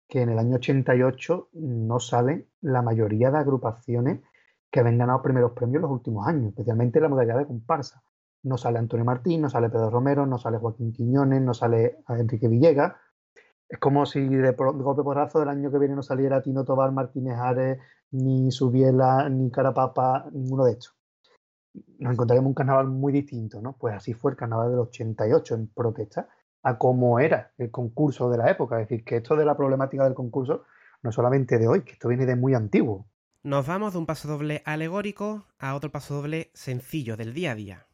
que 0.08 0.22
en 0.22 0.30
el 0.30 0.38
año 0.38 0.56
88 0.56 1.50
no 1.52 2.00
salen 2.00 2.48
la 2.62 2.80
mayoría 2.80 3.30
de 3.30 3.36
agrupaciones 3.36 4.20
que 4.70 4.80
habían 4.80 4.96
ganado 4.96 5.20
primeros 5.20 5.52
premios 5.52 5.76
en 5.76 5.82
los 5.82 5.90
últimos 5.90 6.26
años, 6.26 6.48
especialmente 6.48 7.00
la 7.00 7.10
modalidad 7.10 7.36
de 7.36 7.46
comparsa. 7.46 8.02
No 8.44 8.56
sale 8.56 8.78
Antonio 8.78 9.04
Martín, 9.04 9.42
no 9.42 9.50
sale 9.50 9.68
Pedro 9.68 9.90
Romero, 9.90 10.24
no 10.24 10.38
sale 10.38 10.56
Joaquín 10.56 10.92
Quiñones, 10.92 11.42
no 11.42 11.52
sale 11.52 11.98
Enrique 12.08 12.48
Villegas, 12.48 12.94
es 13.68 13.78
como 13.78 14.06
si 14.06 14.26
de, 14.26 14.52
golpe 14.52 15.02
porrazo 15.02 15.40
del 15.40 15.50
año 15.50 15.70
que 15.70 15.78
viene 15.78 15.94
no 15.94 16.02
saliera 16.02 16.40
Tino 16.40 16.64
Tobar, 16.64 16.92
Martínez 16.92 17.36
Ares, 17.36 17.78
ni 18.12 18.50
Subiela, 18.50 19.28
ni 19.28 19.50
Carapapa, 19.50 20.30
ninguno 20.32 20.64
de 20.64 20.72
estos. 20.72 20.96
Nos 21.98 22.14
encontraremos 22.14 22.48
un 22.48 22.54
carnaval 22.54 22.88
muy 22.88 23.12
distinto, 23.12 23.60
¿no? 23.60 23.76
Pues 23.78 23.94
así 23.94 24.14
fue 24.14 24.30
el 24.30 24.38
carnaval 24.38 24.70
del 24.70 24.80
88 24.80 25.54
en 25.54 25.68
protesta 25.68 26.28
a 26.62 26.78
cómo 26.78 27.20
era 27.20 27.52
el 27.58 27.70
concurso 27.70 28.30
de 28.30 28.38
la 28.38 28.50
época. 28.50 28.80
Es 28.80 28.88
decir, 28.88 29.04
que 29.04 29.16
esto 29.16 29.36
de 29.36 29.44
la 29.44 29.56
problemática 29.56 30.04
del 30.04 30.14
concurso 30.14 30.64
no 31.02 31.12
solamente 31.12 31.58
de 31.58 31.68
hoy, 31.68 31.82
que 31.82 31.92
esto 31.92 32.08
viene 32.08 32.26
de 32.26 32.36
muy 32.36 32.54
antiguo. 32.54 33.06
Nos 33.42 33.66
vamos 33.66 33.94
de 33.94 33.98
un 33.98 34.06
paso 34.06 34.28
doble 34.28 34.62
alegórico 34.66 35.46
a 35.58 35.74
otro 35.74 35.90
paso 35.90 36.14
doble 36.14 36.50
sencillo 36.52 37.16
del 37.16 37.32
día 37.32 37.52
a 37.52 37.54
día. 37.54 37.86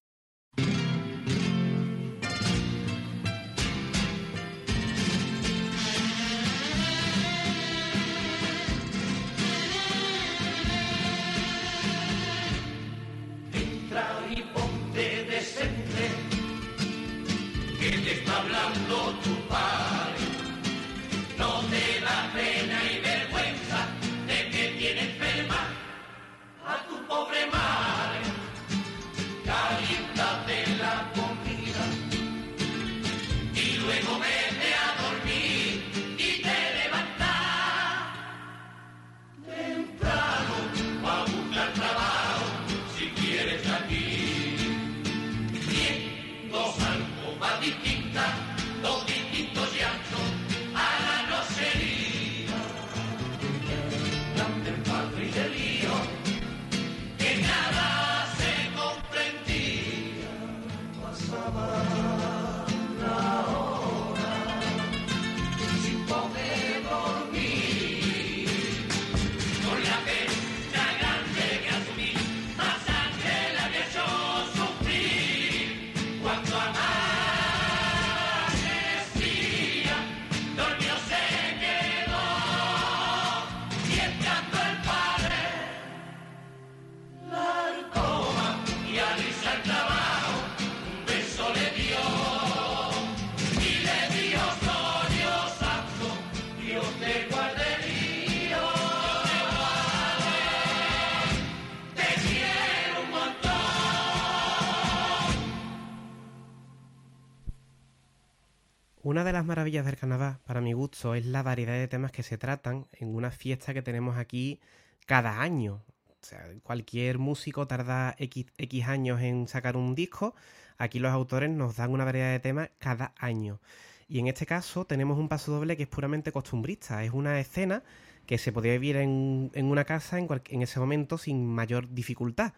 Una 109.16 109.24
de 109.24 109.32
las 109.32 109.46
maravillas 109.46 109.86
del 109.86 109.96
carnaval, 109.96 110.40
para 110.44 110.60
mi 110.60 110.74
gusto, 110.74 111.14
es 111.14 111.24
la 111.24 111.42
variedad 111.42 111.72
de 111.72 111.88
temas 111.88 112.12
que 112.12 112.22
se 112.22 112.36
tratan 112.36 112.86
en 112.92 113.14
una 113.14 113.30
fiesta 113.30 113.72
que 113.72 113.80
tenemos 113.80 114.18
aquí 114.18 114.60
cada 115.06 115.40
año. 115.40 115.82
O 116.06 116.18
sea, 116.20 116.44
cualquier 116.62 117.18
músico 117.18 117.66
tarda 117.66 118.14
X, 118.18 118.44
X 118.58 118.86
años 118.86 119.22
en 119.22 119.48
sacar 119.48 119.78
un 119.78 119.94
disco. 119.94 120.34
Aquí 120.76 120.98
los 120.98 121.12
autores 121.12 121.48
nos 121.48 121.76
dan 121.76 121.92
una 121.92 122.04
variedad 122.04 122.30
de 122.30 122.40
temas 122.40 122.68
cada 122.78 123.14
año. 123.16 123.58
Y 124.06 124.18
en 124.18 124.26
este 124.26 124.44
caso 124.44 124.84
tenemos 124.84 125.16
un 125.16 125.30
paso 125.30 125.50
doble 125.50 125.78
que 125.78 125.84
es 125.84 125.88
puramente 125.88 126.30
costumbrista. 126.30 127.02
Es 127.02 127.12
una 127.12 127.40
escena 127.40 127.84
que 128.26 128.36
se 128.36 128.52
podía 128.52 128.72
vivir 128.72 128.96
en, 128.96 129.50
una 129.54 129.84
casa 129.86 130.18
en, 130.18 130.28
en, 130.50 130.60
ese 130.60 130.78
momento 130.78 131.16
sin 131.16 131.46
mayor 131.46 131.88
dificultad. 131.88 132.52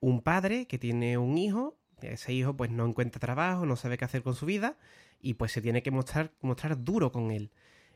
Un 0.00 0.20
padre 0.20 0.66
que 0.66 0.78
tiene 0.78 1.16
un 1.16 1.38
hijo, 1.38 1.78
ese 2.02 2.34
hijo 2.34 2.54
pues 2.54 2.70
no 2.70 2.84
encuentra 2.84 3.20
trabajo, 3.20 3.64
no 3.64 3.76
sabe 3.76 3.96
qué 3.96 4.04
hacer 4.04 4.22
con 4.22 4.34
su 4.34 4.44
vida 4.44 4.76
y 5.24 5.34
pues 5.34 5.52
se 5.52 5.62
tiene 5.62 5.82
que 5.82 5.90
mostrar, 5.90 6.30
mostrar 6.42 6.84
duro 6.84 7.10
con 7.10 7.30
él. 7.30 7.50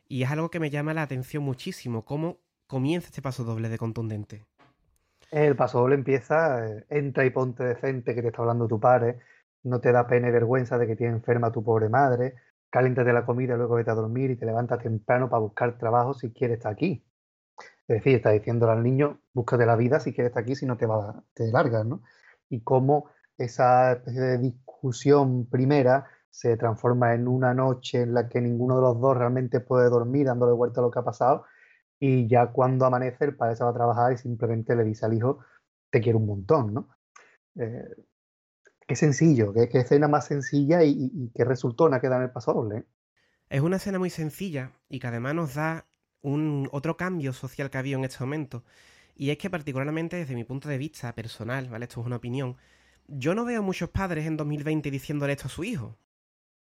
Y 0.09 0.22
es 0.22 0.31
algo 0.31 0.51
que 0.51 0.59
me 0.59 0.70
llama 0.70 0.95
la 0.95 1.03
atención 1.03 1.43
muchísimo, 1.43 2.05
cómo 2.05 2.39
comienza 2.66 3.09
este 3.09 3.20
paso 3.20 3.45
doble 3.45 3.68
de 3.68 3.76
contundente. 3.76 4.47
El 5.31 5.55
paso 5.55 5.81
doble 5.81 5.97
empieza, 5.97 6.66
eh, 6.66 6.87
entra 6.89 7.26
y 7.26 7.31
ponte 7.31 7.62
decente 7.62 8.14
que 8.14 8.22
te 8.22 8.29
está 8.29 8.41
hablando 8.41 8.66
tu 8.66 8.81
padre, 8.81 9.18
no 9.62 9.79
te 9.79 9.93
da 9.93 10.07
pena 10.07 10.29
y 10.29 10.31
vergüenza 10.31 10.79
de 10.79 10.87
que 10.87 10.97
tiene 10.97 11.12
enferma 11.12 11.53
tu 11.53 11.62
pobre 11.62 11.91
madre, 11.91 12.37
caliéntate 12.70 13.12
la 13.12 13.26
comida, 13.26 13.57
luego 13.57 13.74
vete 13.74 13.91
a 13.91 13.95
dormir 13.95 14.31
y 14.31 14.37
te 14.37 14.47
levantas 14.47 14.83
temprano 14.83 15.29
para 15.29 15.41
buscar 15.41 15.76
trabajo 15.76 16.14
si 16.14 16.33
quieres 16.33 16.57
estar 16.57 16.72
aquí. 16.72 17.05
Es 17.87 17.99
decir, 17.99 18.16
está 18.16 18.31
diciéndole 18.31 18.72
al 18.72 18.83
niño, 18.83 19.20
búscate 19.35 19.66
la 19.66 19.76
vida 19.76 20.01
si 20.01 20.14
quieres 20.14 20.31
estar 20.31 20.43
aquí, 20.43 20.55
si 20.55 20.64
no 20.64 20.79
te, 20.79 20.87
va, 20.87 21.22
te 21.35 21.47
largas, 21.53 21.85
¿no? 21.85 22.03
Y 22.49 22.62
cómo 22.62 23.11
esa 23.37 23.93
especie 23.93 24.20
de 24.20 24.39
discusión 24.39 25.47
primera 25.47 26.07
se 26.31 26.57
transforma 26.57 27.14
en 27.14 27.26
una 27.29 27.55
noche 27.55 28.03
en 28.03 28.14
la 28.14 28.29
que 28.29 28.41
ninguno 28.41 28.76
de 28.76 28.83
los 28.83 29.01
dos 29.01 29.16
realmente 29.16 29.61
puede 29.61 29.89
dormir 29.89 30.26
dándole 30.26 30.53
vuelta 30.53 30.81
a 30.81 30.85
lo 30.85 30.91
que 30.91 30.99
ha 30.99 31.05
pasado 31.05 31.45
y 32.01 32.29
ya 32.29 32.49
cuando 32.49 32.87
amanece 32.87 33.24
el 33.24 33.37
padre 33.37 33.57
se 33.57 33.64
va 33.64 33.70
a 33.70 33.74
trabajar 33.74 34.12
y 34.12 34.18
simplemente 34.18 34.76
le 34.76 34.85
dice 34.85 35.07
al 35.07 35.14
hijo, 35.14 35.41
te 35.91 36.01
quiero 36.01 36.18
un 36.18 36.26
montón, 36.26 36.74
¿no? 36.74 36.89
Eh, 37.57 37.89
qué 38.87 38.95
sencillo, 38.97 39.53
qué, 39.53 39.68
escena 39.72 40.09
más 40.09 40.26
sencilla 40.26 40.83
y, 40.85 41.31
qué 41.35 41.45
resultona 41.45 42.01
queda 42.01 42.16
en 42.16 42.22
el 42.22 42.31
paso 42.31 42.55
doble. 42.55 42.79
¿eh? 42.79 42.85
Es 43.51 43.61
una 43.61 43.76
escena 43.76 43.99
muy 43.99 44.11
sencilla 44.11 44.72
y 44.89 45.01
que 45.01 45.07
además 45.07 45.35
nos 45.35 45.55
da 45.55 45.87
un 46.22 46.68
otro 46.72 46.97
cambio 46.97 47.33
social 47.33 47.70
que 47.70 47.79
ha 47.79 47.81
habido 47.81 47.99
en 47.99 48.05
este 48.05 48.20
momento. 48.20 48.64
Y 49.14 49.31
es 49.31 49.39
que 49.39 49.51
particularmente 49.51 50.16
desde 50.16 50.37
mi 50.37 50.45
punto 50.45 50.68
de 50.68 50.79
vista 50.79 51.12
personal, 51.14 51.68
¿vale? 51.68 51.87
Esto 51.87 52.01
es 52.01 52.07
una 52.07 52.16
opinión, 52.16 52.57
yo 53.09 53.35
no 53.35 53.45
veo 53.45 53.62
muchos 53.62 53.91
padres 53.91 54.26
en 54.26 54.37
2020 54.37 54.91
diciéndole 54.91 55.33
esto 55.33 55.47
a 55.47 55.51
su 55.51 55.64
hijo. 55.64 55.99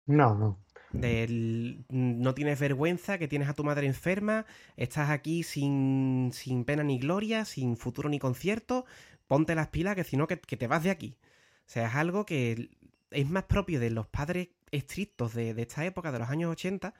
No, 0.09 0.35
no. 0.35 0.59
Del, 0.91 1.85
no 1.91 2.35
tienes 2.35 2.59
vergüenza, 2.59 3.19
que 3.19 3.29
tienes 3.29 3.49
a 3.49 3.55
tu 3.55 3.63
madre 3.63 3.87
enferma, 3.87 4.47
estás 4.77 5.11
aquí 5.11 5.43
sin, 5.43 6.31
sin 6.33 6.65
pena 6.65 6.83
ni 6.83 6.99
gloria, 6.99 7.45
sin 7.45 7.77
futuro 7.77 8.09
ni 8.09 8.19
concierto, 8.19 8.87
ponte 9.27 9.55
las 9.55 9.69
pilas, 9.69 9.95
que 9.95 10.05
si 10.05 10.17
no, 10.17 10.27
que, 10.27 10.41
que 10.41 10.57
te 10.57 10.67
vas 10.67 10.83
de 10.83 10.91
aquí. 10.91 11.19
O 11.67 11.71
sea, 11.71 11.89
es 11.89 11.95
algo 11.95 12.25
que 12.25 12.71
es 13.11 13.29
más 13.29 13.45
propio 13.45 13.81
de 13.81 13.91
los 13.91 14.07
padres 14.07 14.49
estrictos 14.71 15.35
de, 15.35 15.53
de 15.53 15.63
esta 15.63 15.85
época, 15.85 16.11
de 16.11 16.19
los 16.21 16.31
años 16.31 16.51
80, 16.53 16.95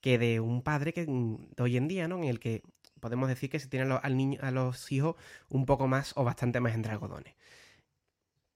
que 0.00 0.18
de 0.18 0.40
un 0.40 0.62
padre 0.62 0.94
que 0.94 1.04
de 1.06 1.62
hoy 1.62 1.76
en 1.76 1.88
día, 1.88 2.08
¿no? 2.08 2.16
En 2.16 2.24
el 2.24 2.40
que 2.40 2.62
podemos 3.00 3.28
decir 3.28 3.50
que 3.50 3.60
se 3.60 3.84
los, 3.84 4.00
al 4.02 4.16
niño, 4.16 4.38
a 4.42 4.50
los 4.50 4.90
hijos 4.92 5.16
un 5.50 5.66
poco 5.66 5.88
más 5.88 6.12
o 6.16 6.24
bastante 6.24 6.60
más 6.60 6.74
entre 6.74 6.92
algodones. 6.92 7.34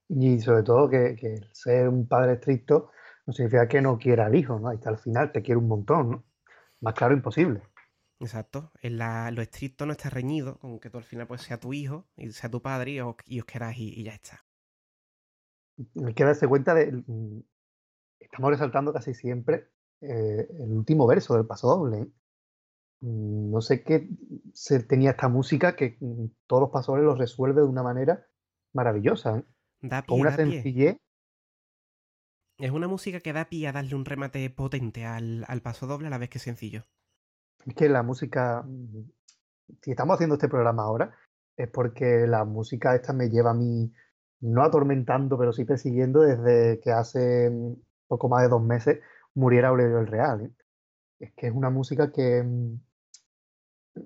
Y 0.08 0.40
sobre 0.40 0.62
todo 0.62 0.88
que, 0.88 1.14
que 1.16 1.34
el 1.34 1.48
ser 1.52 1.88
un 1.88 2.06
padre 2.06 2.34
estricto 2.34 2.90
no 3.26 3.32
significa 3.32 3.68
que 3.68 3.80
no 3.82 3.98
quiera 3.98 4.26
al 4.26 4.34
hijo, 4.34 4.58
¿no? 4.58 4.70
Está 4.72 4.90
al 4.90 4.98
final, 4.98 5.32
te 5.32 5.42
quiere 5.42 5.58
un 5.58 5.68
montón, 5.68 6.10
¿no? 6.10 6.24
Más 6.80 6.94
claro 6.94 7.14
imposible. 7.14 7.62
Exacto. 8.20 8.70
En 8.82 8.98
la, 8.98 9.30
lo 9.30 9.42
estricto 9.42 9.86
no 9.86 9.92
está 9.92 10.10
reñido 10.10 10.58
con 10.58 10.78
que 10.78 10.90
tú 10.90 10.98
al 10.98 11.04
final 11.04 11.26
pues 11.26 11.42
sea 11.42 11.58
tu 11.58 11.72
hijo 11.72 12.08
y 12.16 12.30
sea 12.32 12.50
tu 12.50 12.60
padre 12.62 12.92
y 12.92 13.00
os, 13.00 13.16
y 13.26 13.40
os 13.40 13.46
queráis 13.46 13.78
y, 13.78 14.00
y 14.00 14.04
ya 14.04 14.12
está. 14.14 14.44
Hay 16.06 16.14
que 16.14 16.24
darse 16.24 16.46
cuenta 16.48 16.74
de. 16.74 16.92
mm, 16.92 17.40
Estamos 18.20 18.50
resaltando 18.52 18.92
casi 18.92 19.14
siempre 19.14 19.70
eh, 20.02 20.46
el 20.60 20.72
último 20.72 21.06
verso 21.06 21.34
del 21.34 21.46
paso 21.46 21.68
doble. 21.68 21.98
¿eh? 21.98 22.08
Mm, 23.00 23.50
No 23.52 23.60
sé 23.60 23.82
qué 23.82 24.08
se 24.52 24.80
tenía 24.84 25.12
esta 25.12 25.28
música 25.28 25.76
que 25.76 25.96
mm, 26.00 26.26
todos 26.46 26.62
los 26.62 26.70
pasadores 26.70 27.04
los 27.04 27.18
resuelve 27.18 27.62
de 27.62 27.66
una 27.68 27.82
manera 27.82 28.26
maravillosa, 28.72 29.38
¿eh? 29.38 29.44
Da 29.82 30.02
con 30.06 30.18
pie, 30.18 30.20
una 30.20 30.30
da 30.30 30.36
pie. 30.36 30.62
Es 32.60 32.70
una 32.72 32.88
música 32.88 33.20
que 33.20 33.32
da 33.32 33.46
pie 33.46 33.68
a 33.68 33.72
darle 33.72 33.94
un 33.94 34.04
remate 34.04 34.48
potente 34.50 35.06
al, 35.06 35.44
al 35.48 35.62
paso 35.62 35.86
doble 35.86 36.08
a 36.08 36.10
la 36.10 36.18
vez 36.18 36.28
que 36.28 36.38
sencillo. 36.38 36.84
Es 37.64 37.74
que 37.74 37.88
la 37.88 38.02
música, 38.02 38.66
si 39.80 39.90
estamos 39.90 40.14
haciendo 40.14 40.34
este 40.34 40.48
programa 40.48 40.82
ahora, 40.82 41.16
es 41.56 41.68
porque 41.68 42.26
la 42.26 42.44
música 42.44 42.94
esta 42.94 43.12
me 43.12 43.30
lleva 43.30 43.50
a 43.50 43.54
mí, 43.54 43.92
no 44.40 44.62
atormentando, 44.62 45.38
pero 45.38 45.52
sí 45.52 45.64
persiguiendo 45.64 46.20
desde 46.20 46.80
que 46.80 46.90
hace 46.90 47.50
mm, 47.50 47.74
poco 48.08 48.28
más 48.28 48.42
de 48.42 48.48
dos 48.48 48.62
meses 48.62 49.00
muriera 49.34 49.68
Aurelio 49.68 49.98
el 49.98 50.06
Real. 50.06 50.42
¿eh? 50.42 50.50
Es 51.18 51.32
que 51.34 51.46
es 51.46 51.54
una 51.54 51.70
música 51.70 52.12
que 52.12 52.42
mm, 52.42 52.80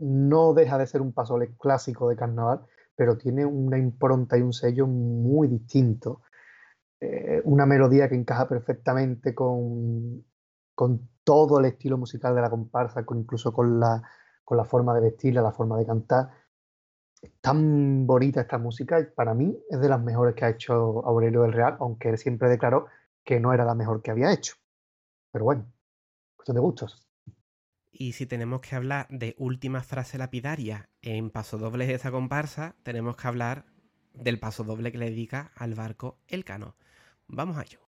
no 0.01 0.55
deja 0.55 0.79
de 0.79 0.87
ser 0.87 1.01
un 1.01 1.13
pasoble 1.13 1.55
clásico 1.59 2.09
de 2.09 2.17
carnaval, 2.17 2.61
pero 2.95 3.19
tiene 3.19 3.45
una 3.45 3.79
impronta 3.79 4.39
y 4.39 4.43
un 4.43 4.53
sello 4.53 4.87
muy 4.87 5.49
distinto. 5.49 6.23
Eh, 7.07 7.43
una 7.45 7.67
melodía 7.67 8.09
que 8.09 8.15
encaja 8.15 8.49
perfectamente 8.49 9.35
con, 9.35 10.25
con 10.75 11.11
todo 11.23 11.59
el 11.59 11.67
estilo 11.67 11.99
musical 11.99 12.35
de 12.35 12.41
la 12.41 12.49
comparsa, 12.49 13.05
incluso 13.15 13.53
con 13.53 13.79
la, 13.79 14.03
con 14.43 14.57
la 14.57 14.65
forma 14.65 14.95
de 14.95 15.03
vestirla, 15.03 15.43
la 15.43 15.53
forma 15.53 15.77
de 15.77 15.85
cantar. 15.85 16.31
Tan 17.43 18.07
bonita 18.07 18.41
esta 18.41 18.57
música 18.57 19.01
y 19.01 19.05
para 19.05 19.35
mí 19.35 19.55
es 19.69 19.81
de 19.81 19.89
las 19.89 20.03
mejores 20.03 20.35
que 20.35 20.47
ha 20.47 20.51
hecho 20.51 20.75
Aurelio 21.07 21.43
del 21.43 21.53
Real, 21.53 21.77
aunque 21.79 22.09
él 22.09 22.17
siempre 22.17 22.49
declaró 22.49 22.87
que 23.23 23.39
no 23.39 23.53
era 23.53 23.67
la 23.67 23.75
mejor 23.75 24.01
que 24.01 24.11
había 24.11 24.33
hecho. 24.33 24.55
Pero 25.31 25.45
bueno, 25.45 25.67
cuestión 26.37 26.55
de 26.55 26.61
gustos. 26.61 27.07
Y 27.93 28.13
si 28.13 28.25
tenemos 28.25 28.61
que 28.61 28.77
hablar 28.77 29.09
de 29.11 29.35
última 29.39 29.83
frase 29.83 30.17
lapidaria 30.17 30.89
en 31.03 31.31
paso 31.31 31.59
doble 31.59 31.87
de 31.87 31.95
esta 31.95 32.11
comparsa, 32.11 32.77
tenemos 32.83 33.17
que 33.17 33.29
hablar 33.29 33.67
del 34.15 34.41
paso 34.41 34.65
doble 34.65 34.91
que 34.91 34.99
le 34.99 35.11
dedica 35.11 35.53
al 35.55 35.75
barco 35.75 36.19
El 36.29 36.45
Cano. 36.45 36.77
Vamos 37.29 37.57
a 37.59 37.63
ello. 37.63 37.84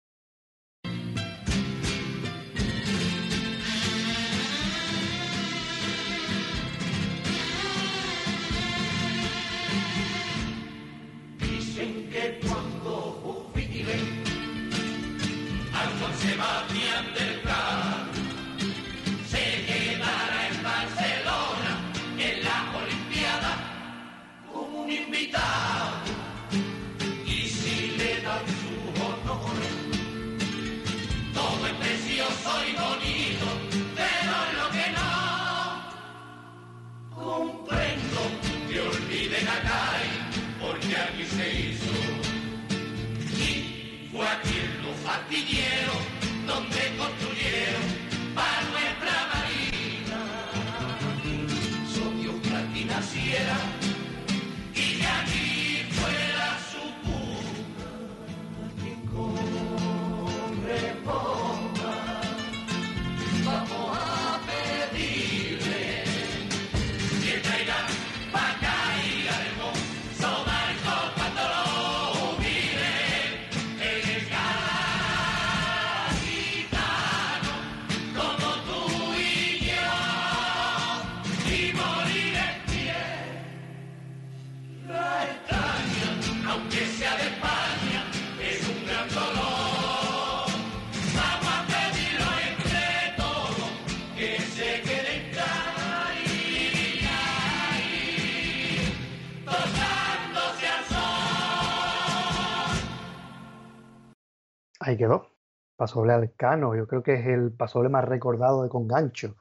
Ahí 104.93 104.99
quedó. 104.99 105.31
Pasoble 105.77 106.13
al 106.13 106.35
Cano. 106.35 106.77
Yo 106.77 106.87
creo 106.87 107.03
que 107.03 107.15
es 107.15 107.27
el 107.27 107.51
pasoble 107.53 107.89
más 107.89 108.05
recordado 108.05 108.63
de 108.63 108.69
Congancho. 108.69 109.37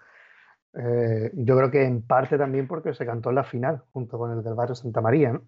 Eh, 0.74 1.32
yo 1.34 1.58
creo 1.58 1.70
que 1.70 1.84
en 1.84 2.02
parte 2.04 2.38
también 2.38 2.68
porque 2.68 2.94
se 2.94 3.06
cantó 3.06 3.30
en 3.30 3.36
la 3.36 3.44
final, 3.44 3.84
junto 3.92 4.18
con 4.18 4.32
el 4.32 4.42
del 4.42 4.54
barrio 4.54 4.76
Santa 4.76 5.02
María, 5.02 5.34
¿no? 5.34 5.42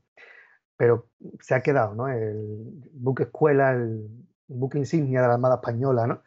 Pero 0.75 1.07
se 1.39 1.55
ha 1.55 1.61
quedado, 1.61 1.95
¿no? 1.95 2.09
El 2.09 2.89
buque 2.91 3.23
escuela, 3.23 3.71
el 3.71 4.09
buque 4.47 4.77
insignia 4.77 5.21
de 5.21 5.27
la 5.29 5.35
Armada 5.35 5.55
Española, 5.55 6.05
¿no? 6.05 6.23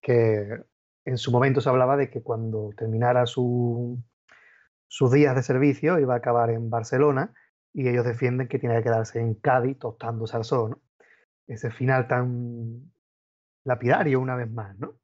Que 0.00 0.62
en 1.04 1.18
su 1.18 1.32
momento 1.32 1.60
se 1.60 1.68
hablaba 1.68 1.96
de 1.96 2.08
que 2.08 2.22
cuando 2.22 2.70
terminara 2.76 3.26
su, 3.26 3.98
sus 4.86 5.10
días 5.10 5.34
de 5.34 5.42
servicio 5.42 5.98
iba 5.98 6.14
a 6.14 6.18
acabar 6.18 6.50
en 6.50 6.70
Barcelona 6.70 7.34
y 7.72 7.88
ellos 7.88 8.04
defienden 8.04 8.46
que 8.46 8.60
tiene 8.60 8.76
que 8.76 8.84
quedarse 8.84 9.18
en 9.18 9.34
Cádiz 9.34 9.78
tostándose 9.80 10.36
al 10.36 10.44
sol, 10.44 10.70
¿no? 10.70 10.80
Ese 11.48 11.70
final 11.70 12.06
tan 12.08 12.92
lapidario 13.66 14.20
una 14.20 14.36
vez 14.36 14.50
más, 14.50 14.78
¿no? 14.78 14.94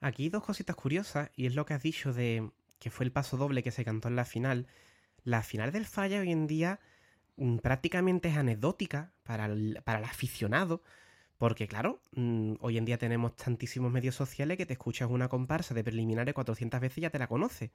Aquí 0.00 0.28
dos 0.28 0.44
cositas 0.44 0.76
curiosas, 0.76 1.30
y 1.34 1.46
es 1.46 1.54
lo 1.54 1.66
que 1.66 1.74
has 1.74 1.82
dicho 1.82 2.12
de 2.12 2.50
que 2.78 2.90
fue 2.90 3.04
el 3.04 3.12
paso 3.12 3.36
doble 3.36 3.62
que 3.62 3.72
se 3.72 3.84
cantó 3.84 4.08
en 4.08 4.16
la 4.16 4.24
final. 4.24 4.66
La 5.24 5.42
final 5.42 5.72
del 5.72 5.84
falla 5.84 6.20
hoy 6.20 6.30
en 6.30 6.46
día 6.46 6.80
mm, 7.36 7.58
prácticamente 7.58 8.28
es 8.28 8.36
anecdótica 8.36 9.12
para 9.24 9.46
el, 9.46 9.80
para 9.84 9.98
el 9.98 10.04
aficionado, 10.04 10.82
porque 11.36 11.66
claro, 11.66 12.00
mm, 12.12 12.54
hoy 12.60 12.78
en 12.78 12.84
día 12.84 12.98
tenemos 12.98 13.36
tantísimos 13.36 13.90
medios 13.92 14.14
sociales 14.14 14.56
que 14.56 14.66
te 14.66 14.74
escuchas 14.74 15.10
una 15.10 15.28
comparsa 15.28 15.74
de 15.74 15.84
preliminares 15.84 16.34
400 16.34 16.80
veces 16.80 16.98
y 16.98 17.00
ya 17.02 17.10
te 17.10 17.18
la 17.18 17.26
conoces. 17.26 17.70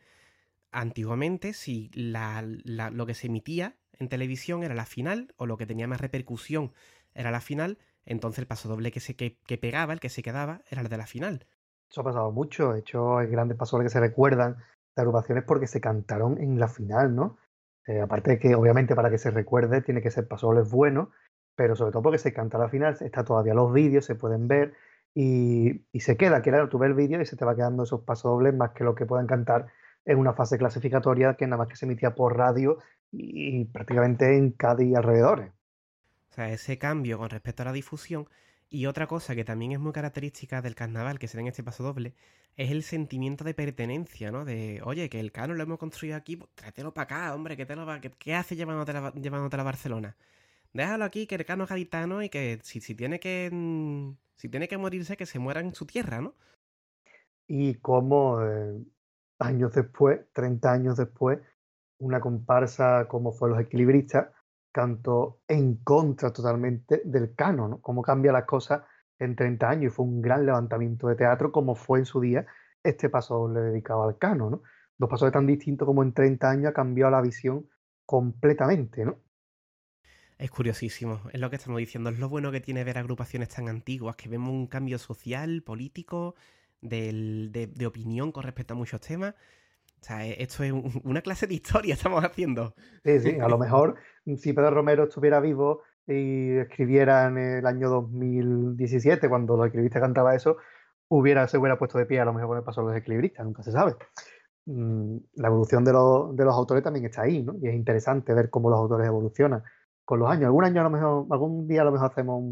Antiguamente, 0.72 1.54
si 1.54 1.92
lo 1.94 3.06
que 3.06 3.14
se 3.14 3.28
emitía 3.28 3.76
en 4.00 4.10
televisión 4.10 4.64
era 4.64 4.74
la 4.74 4.86
final, 4.86 5.34
o 5.38 5.46
lo 5.46 5.58
que 5.58 5.68
tenía 5.68 5.88
más 5.88 6.02
repercusión 6.02 6.74
era 7.14 7.30
la 7.30 7.42
final, 7.42 7.78
entonces 8.06 8.40
el 8.40 8.48
paso 8.48 8.70
doble 8.70 8.92
que, 8.92 9.00
se, 9.00 9.16
que, 9.16 9.38
que 9.46 9.58
pegaba, 9.58 9.94
el 9.94 10.00
que 10.00 10.10
se 10.10 10.24
quedaba, 10.24 10.62
era 10.70 10.82
el 10.82 10.90
de 10.90 10.98
la 10.98 11.08
final. 11.08 11.48
Eso 11.90 12.02
ha 12.02 12.04
pasado 12.04 12.32
mucho. 12.32 12.74
De 12.74 12.80
hecho, 12.80 13.18
hay 13.18 13.28
grandes 13.28 13.58
pasoles 13.58 13.86
que 13.86 13.94
se 13.94 14.00
recuerdan 14.00 14.58
de 14.96 15.02
agrupaciones 15.02 15.44
porque 15.44 15.68
se 15.68 15.82
cantaron 15.82 16.40
en 16.40 16.60
la 16.60 16.68
final, 16.68 17.16
¿no? 17.16 17.38
Eh, 17.86 18.02
aparte 18.02 18.32
de 18.32 18.40
que, 18.40 18.56
obviamente, 18.56 18.96
para 18.96 19.10
que 19.10 19.18
se 19.18 19.32
recuerde, 19.32 19.82
tiene 19.82 20.02
que 20.02 20.12
ser 20.12 20.28
pasoles 20.28 20.70
buenos 20.70 21.10
pero 21.56 21.76
sobre 21.76 21.92
todo 21.92 22.04
porque 22.04 22.18
se 22.18 22.34
canta 22.34 22.58
la 22.58 22.70
final, 22.70 22.98
está 23.00 23.24
todavía 23.24 23.54
los 23.54 23.72
vídeos, 23.74 24.06
se 24.06 24.16
pueden 24.16 24.48
ver 24.48 24.74
y, 25.14 25.86
se 26.00 26.18
queda, 26.18 26.42
claro, 26.42 26.70
tú 26.70 26.80
ves 26.80 26.90
el 26.90 26.96
vídeo 26.96 27.22
y 27.22 27.26
se 27.26 27.38
te 27.38 27.46
va 27.46 27.56
quedando 27.56 27.84
esos 27.84 28.02
pasos 28.02 28.32
dobles 28.32 28.54
más 28.56 28.72
que 28.72 28.84
lo 28.84 28.96
que 28.96 29.06
puedan 29.06 29.28
cantar 29.28 29.68
en 30.06 30.18
una 30.18 30.34
fase 30.34 30.58
clasificatoria 30.58 31.36
que 31.36 31.46
nada 31.46 31.58
más 31.58 31.68
que 31.68 31.76
se 31.76 31.86
emitía 31.86 32.16
por 32.16 32.36
radio 32.38 32.80
y, 33.12 33.66
prácticamente 33.66 34.36
en 34.36 34.52
Cádiz 34.52 34.88
y 34.88 34.96
alrededores. 34.96 35.52
O 36.34 36.36
sea, 36.36 36.50
ese 36.50 36.80
cambio 36.80 37.20
con 37.20 37.30
respecto 37.30 37.62
a 37.62 37.66
la 37.66 37.72
difusión 37.72 38.28
y 38.68 38.88
otra 38.88 39.06
cosa 39.06 39.36
que 39.36 39.46
también 39.46 39.72
es 39.72 39.80
muy 39.80 39.92
característica 39.92 40.64
del 40.64 40.74
carnaval 40.74 41.20
que 41.20 41.28
se 41.28 41.38
da 41.38 41.42
en 41.42 41.48
este 41.50 41.62
paso 41.62 41.84
doble 41.84 42.16
es 42.58 42.72
el 42.72 42.82
sentimiento 42.82 43.44
de 43.44 43.54
pertenencia, 43.54 44.32
¿no? 44.32 44.44
De, 44.44 44.82
oye, 44.84 45.10
que 45.12 45.20
el 45.20 45.32
cano 45.32 45.54
lo 45.54 45.62
hemos 45.62 45.78
construido 45.78 46.16
aquí, 46.18 46.36
pues 46.36 46.50
tráetelo 46.56 46.92
para 46.92 47.04
acá, 47.04 47.36
hombre, 47.36 47.56
¿qué, 47.56 47.68
te 47.68 47.76
lo 47.76 47.86
va, 47.86 48.02
qué, 48.02 48.34
hace 48.34 48.56
llevándote 48.56 48.94
a, 48.94 49.14
llevándote 49.14 49.58
a 49.58 49.64
Barcelona? 49.64 50.18
Déjalo 50.74 51.06
aquí, 51.06 51.28
que 51.28 51.36
el 51.36 51.46
cano 51.46 51.66
es 51.66 51.70
gaditano 51.70 52.24
y 52.24 52.30
que 52.30 52.60
si, 52.64 52.82
si, 52.82 52.96
tiene 52.96 53.20
que 53.20 53.52
mm, 53.52 54.14
si 54.36 54.50
tiene 54.50 54.68
que 54.68 54.80
morirse, 54.80 55.16
que 55.16 55.28
se 55.28 55.38
muera 55.38 55.62
en 55.62 55.76
su 55.76 55.86
tierra, 55.86 56.20
¿no? 56.20 56.34
Y 57.46 57.76
como 57.76 58.42
eh, 58.42 58.84
años 59.38 59.72
después, 59.74 60.22
30 60.34 60.72
años 60.72 60.98
después, 60.98 61.40
una 62.00 62.20
comparsa 62.20 63.08
como 63.08 63.34
fue 63.34 63.50
Los 63.50 63.60
Equilibristas 63.60 64.30
cantó 64.74 65.40
en 65.48 65.76
contra 65.78 66.34
totalmente 66.34 67.02
del 67.06 67.36
canon, 67.36 67.70
¿no? 67.70 67.82
Cómo 67.82 68.02
cambia 68.02 68.34
las 68.34 68.46
cosas 68.46 68.82
en 69.20 69.36
30 69.36 69.70
años 69.70 69.94
y 69.94 69.96
fue 69.96 70.06
un 70.06 70.22
gran 70.22 70.46
levantamiento 70.46 71.08
de 71.08 71.16
teatro 71.16 71.52
como 71.52 71.76
fue 71.76 72.00
en 72.00 72.06
su 72.06 72.20
día 72.20 72.46
este 72.84 73.10
paso 73.10 73.36
doble 73.36 73.62
dedicado 73.62 74.04
al 74.04 74.18
canon, 74.18 74.52
¿no? 74.52 74.64
Dos 74.98 75.10
pasos 75.10 75.32
tan 75.32 75.46
distintos 75.46 75.86
como 75.86 76.04
en 76.04 76.14
30 76.14 76.50
años 76.50 76.72
ha 76.72 76.74
cambiado 76.74 77.12
la 77.12 77.22
visión 77.22 77.70
completamente, 78.06 79.06
¿no? 79.06 79.20
Es 80.38 80.50
curiosísimo, 80.50 81.22
es 81.32 81.40
lo 81.40 81.50
que 81.50 81.56
estamos 81.56 81.78
diciendo, 81.78 82.10
es 82.10 82.20
lo 82.20 82.28
bueno 82.28 82.52
que 82.52 82.60
tiene 82.60 82.84
ver 82.84 82.98
agrupaciones 82.98 83.50
tan 83.50 83.70
antiguas, 83.70 84.16
que 84.16 84.28
vemos 84.28 84.50
un 84.50 84.68
cambio 84.68 84.98
social, 84.98 85.62
político, 85.62 86.36
de, 86.82 87.70
de 87.74 87.86
opinión 87.86 88.32
con 88.32 88.44
respecto 88.44 88.74
a 88.74 88.78
muchos 88.78 89.00
temas, 89.00 89.36
o 90.04 90.06
sea, 90.06 90.28
e, 90.28 90.44
esto 90.44 90.64
es 90.64 90.74
una 91.04 91.22
clase 91.22 91.48
de 91.48 91.56
historia 91.56 91.94
estamos 91.94 92.24
haciendo. 92.24 92.76
Sí, 93.06 93.20
sí, 93.22 93.40
a 93.40 93.48
lo 93.48 93.58
mejor 93.58 93.96
si 94.38 94.54
Pedro 94.54 94.72
Romero 94.72 95.06
estuviera 95.06 95.40
vivo 95.40 95.82
y 96.06 96.58
escribiera 96.58 97.28
en 97.28 97.38
el 97.38 97.66
año 97.66 97.90
2017, 97.90 99.30
cuando 99.30 99.56
los 99.56 99.68
equilibristas 99.68 100.02
cantaba 100.02 100.36
eso, 100.36 100.58
hubiera, 101.08 101.48
se 101.48 101.58
hubiera 101.58 101.78
puesto 101.78 101.98
de 101.98 102.06
pie 102.06 102.20
a 102.20 102.26
lo 102.26 102.34
mejor 102.34 102.50
con 102.50 102.58
el 102.58 102.64
paso 102.66 102.82
de 102.82 102.88
los 102.88 102.98
equilibristas, 102.98 103.46
nunca 103.46 103.64
se 103.64 103.72
sabe. 103.72 103.96
Mm, 104.66 105.18
la 105.36 105.48
evolución 105.48 105.86
de 105.86 105.94
los, 105.94 106.36
de 106.36 106.44
los 106.46 106.54
autores 106.54 106.84
también 106.84 107.06
está 107.06 107.22
ahí, 107.22 107.42
¿no? 107.42 107.56
Y 107.62 107.70
es 107.70 107.76
interesante 107.76 108.34
ver 108.34 108.50
cómo 108.50 108.70
los 108.70 108.80
autores 108.80 109.08
evolucionan 109.08 109.64
con 110.04 110.20
los 110.20 110.30
años. 110.30 110.48
Algún 110.48 110.66
año 110.66 110.82
a 110.82 110.84
lo 110.84 110.90
mejor, 110.90 111.28
algún 111.32 111.68
día 111.68 111.82
a 111.82 111.86
lo 111.86 111.94
mejor 111.94 112.12
hacemos 112.12 112.44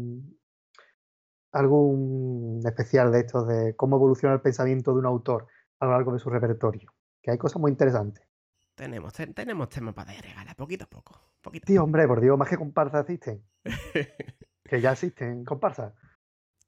algún 1.52 2.62
especial 2.64 3.12
de 3.12 3.20
estos 3.20 3.46
de 3.46 3.76
cómo 3.76 3.96
evoluciona 3.96 4.34
el 4.34 4.40
pensamiento 4.40 4.92
de 4.92 5.00
un 5.00 5.06
autor 5.06 5.48
a 5.80 5.84
lo 5.86 5.92
largo 5.92 6.14
de 6.14 6.18
su 6.18 6.30
repertorio 6.30 6.92
que 7.22 7.30
hay 7.30 7.38
cosas 7.38 7.60
muy 7.60 7.70
interesantes. 7.70 8.26
Tenemos, 8.74 9.12
tenemos 9.12 9.68
temas 9.68 9.94
para 9.94 10.12
regalar, 10.12 10.56
poquito 10.56 10.84
a 10.84 10.88
poco. 10.88 11.20
Poquito 11.40 11.66
sí, 11.66 11.78
hombre, 11.78 12.06
por 12.06 12.20
Dios, 12.20 12.36
más 12.38 12.48
que 12.48 12.56
comparsas 12.56 13.08
existen. 13.08 13.44
que 14.64 14.80
ya 14.80 14.92
existen 14.92 15.44
comparsas. 15.44 15.94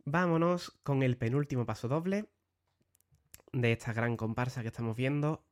Vámonos 0.04 0.70
con 0.82 1.02
el 1.02 1.16
penúltimo 1.16 1.64
paso 1.64 1.88
doble 1.88 2.28
de 3.52 3.72
esta 3.72 3.92
gran 3.92 4.16
comparsa 4.16 4.62
que 4.62 4.68
estamos 4.68 4.96
viendo, 4.96 5.44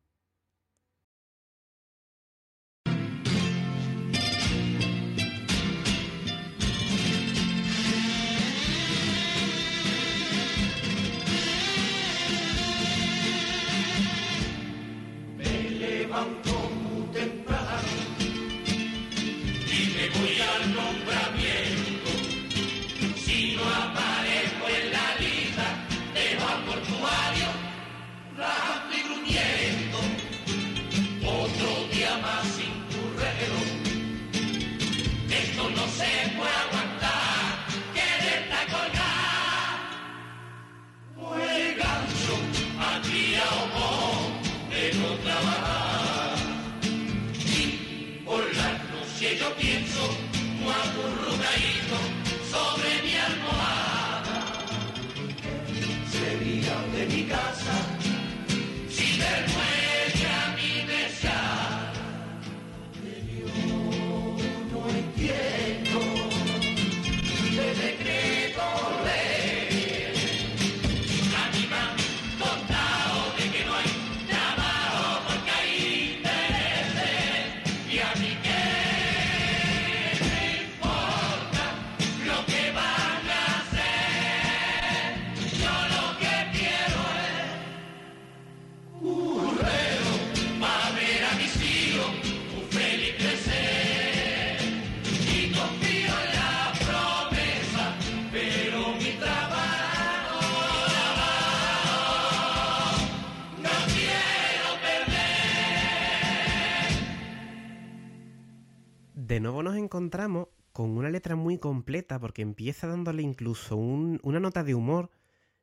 encontramos 109.92 110.48
con 110.72 110.96
una 110.96 111.10
letra 111.10 111.36
muy 111.36 111.58
completa 111.58 112.18
porque 112.18 112.40
empieza 112.40 112.86
dándole 112.86 113.20
incluso 113.20 113.76
una 113.76 114.40
nota 114.40 114.64
de 114.64 114.74
humor 114.74 115.10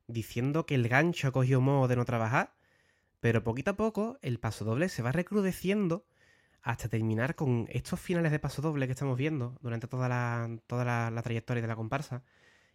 diciendo 0.06 0.66
que 0.66 0.76
el 0.76 0.86
gancho 0.86 1.26
ha 1.26 1.32
cogido 1.32 1.60
modo 1.60 1.88
de 1.88 1.96
no 1.96 2.04
trabajar, 2.04 2.54
pero 3.18 3.42
poquito 3.42 3.72
a 3.72 3.76
poco 3.76 4.20
el 4.22 4.38
paso 4.38 4.64
doble 4.64 4.88
se 4.88 5.02
va 5.02 5.10
recrudeciendo 5.10 6.06
hasta 6.62 6.88
terminar 6.88 7.34
con 7.34 7.66
estos 7.70 7.98
finales 7.98 8.30
de 8.30 8.38
paso 8.38 8.62
doble 8.62 8.86
que 8.86 8.92
estamos 8.92 9.18
viendo 9.18 9.58
durante 9.62 9.88
toda 9.88 10.08
la, 10.08 10.48
toda 10.68 11.10
la, 11.10 11.22
trayectoria 11.22 11.62
de 11.62 11.66
la 11.66 11.74
comparsa 11.74 12.22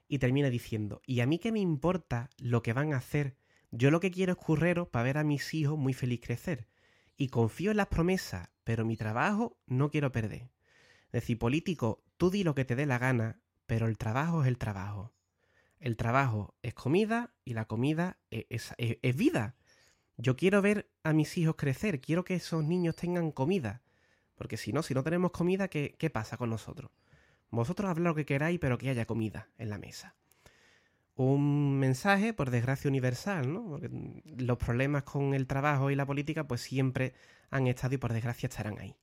y 0.09 0.19
termina 0.19 0.49
diciendo, 0.49 1.01
y 1.05 1.21
a 1.21 1.25
mí 1.25 1.39
qué 1.39 1.53
me 1.53 1.61
importa 1.61 2.29
lo 2.37 2.63
que 2.63 2.73
van 2.73 2.91
a 2.91 2.97
hacer, 2.97 3.37
yo 3.71 3.91
lo 3.91 4.01
que 4.01 4.11
quiero 4.11 4.33
es 4.33 4.37
currero 4.39 4.89
para 4.91 5.03
ver 5.03 5.17
a 5.17 5.23
mis 5.23 5.53
hijos 5.53 5.77
muy 5.77 5.93
feliz 5.93 6.19
crecer, 6.21 6.67
y 7.15 7.29
confío 7.29 7.71
en 7.71 7.77
las 7.77 7.87
promesas, 7.87 8.49
pero 8.65 8.83
mi 8.83 8.97
trabajo 8.97 9.57
no 9.67 9.89
quiero 9.89 10.11
perder 10.11 10.53
decir, 11.11 11.37
político, 11.39 12.03
tú 12.17 12.29
di 12.29 12.43
lo 12.43 12.55
que 12.55 12.65
te 12.65 12.75
dé 12.75 12.85
la 12.85 12.97
gana, 12.97 13.39
pero 13.65 13.87
el 13.87 13.97
trabajo 13.97 14.43
es 14.43 14.47
el 14.47 14.57
trabajo. 14.57 15.13
El 15.79 15.97
trabajo 15.97 16.55
es 16.61 16.73
comida 16.73 17.33
y 17.43 17.53
la 17.53 17.65
comida 17.65 18.17
e-, 18.31 18.47
es, 18.49 19.15
vida. 19.15 19.55
Yo 20.17 20.35
quiero 20.35 20.61
ver 20.61 20.89
a 21.03 21.13
mis 21.13 21.37
hijos 21.37 21.55
crecer, 21.57 22.01
quiero 22.01 22.23
que 22.23 22.35
esos 22.35 22.63
niños 22.63 22.95
tengan 22.95 23.31
comida. 23.31 23.81
Porque 24.35 24.57
si 24.57 24.73
no, 24.73 24.83
si 24.83 24.93
no 24.93 25.03
tenemos 25.03 25.31
comida, 25.31 25.67
¿qué, 25.67 25.95
qué 25.97 26.09
pasa 26.09 26.37
con 26.37 26.49
nosotros? 26.49 26.91
Vosotros 27.49 27.89
hablad 27.89 28.09
lo 28.09 28.15
que 28.15 28.25
queráis, 28.25 28.59
pero 28.59 28.77
que 28.77 28.89
haya 28.89 29.05
comida 29.05 29.49
en 29.57 29.69
la 29.69 29.77
mesa. 29.77 30.15
Un 31.15 31.79
mensaje, 31.79 32.33
por 32.33 32.49
desgracia, 32.49 32.89
universal, 32.89 33.53
¿no? 33.53 33.65
Porque 33.69 33.89
los 34.37 34.57
problemas 34.57 35.03
con 35.03 35.33
el 35.33 35.47
trabajo 35.47 35.89
y 35.89 35.95
la 35.95 36.05
política, 36.05 36.45
pues 36.45 36.61
siempre 36.61 37.13
han 37.49 37.67
estado 37.67 37.95
y 37.95 37.97
por 37.97 38.11
desgracia 38.11 38.47
estarán 38.47 38.79
ahí. 38.79 38.97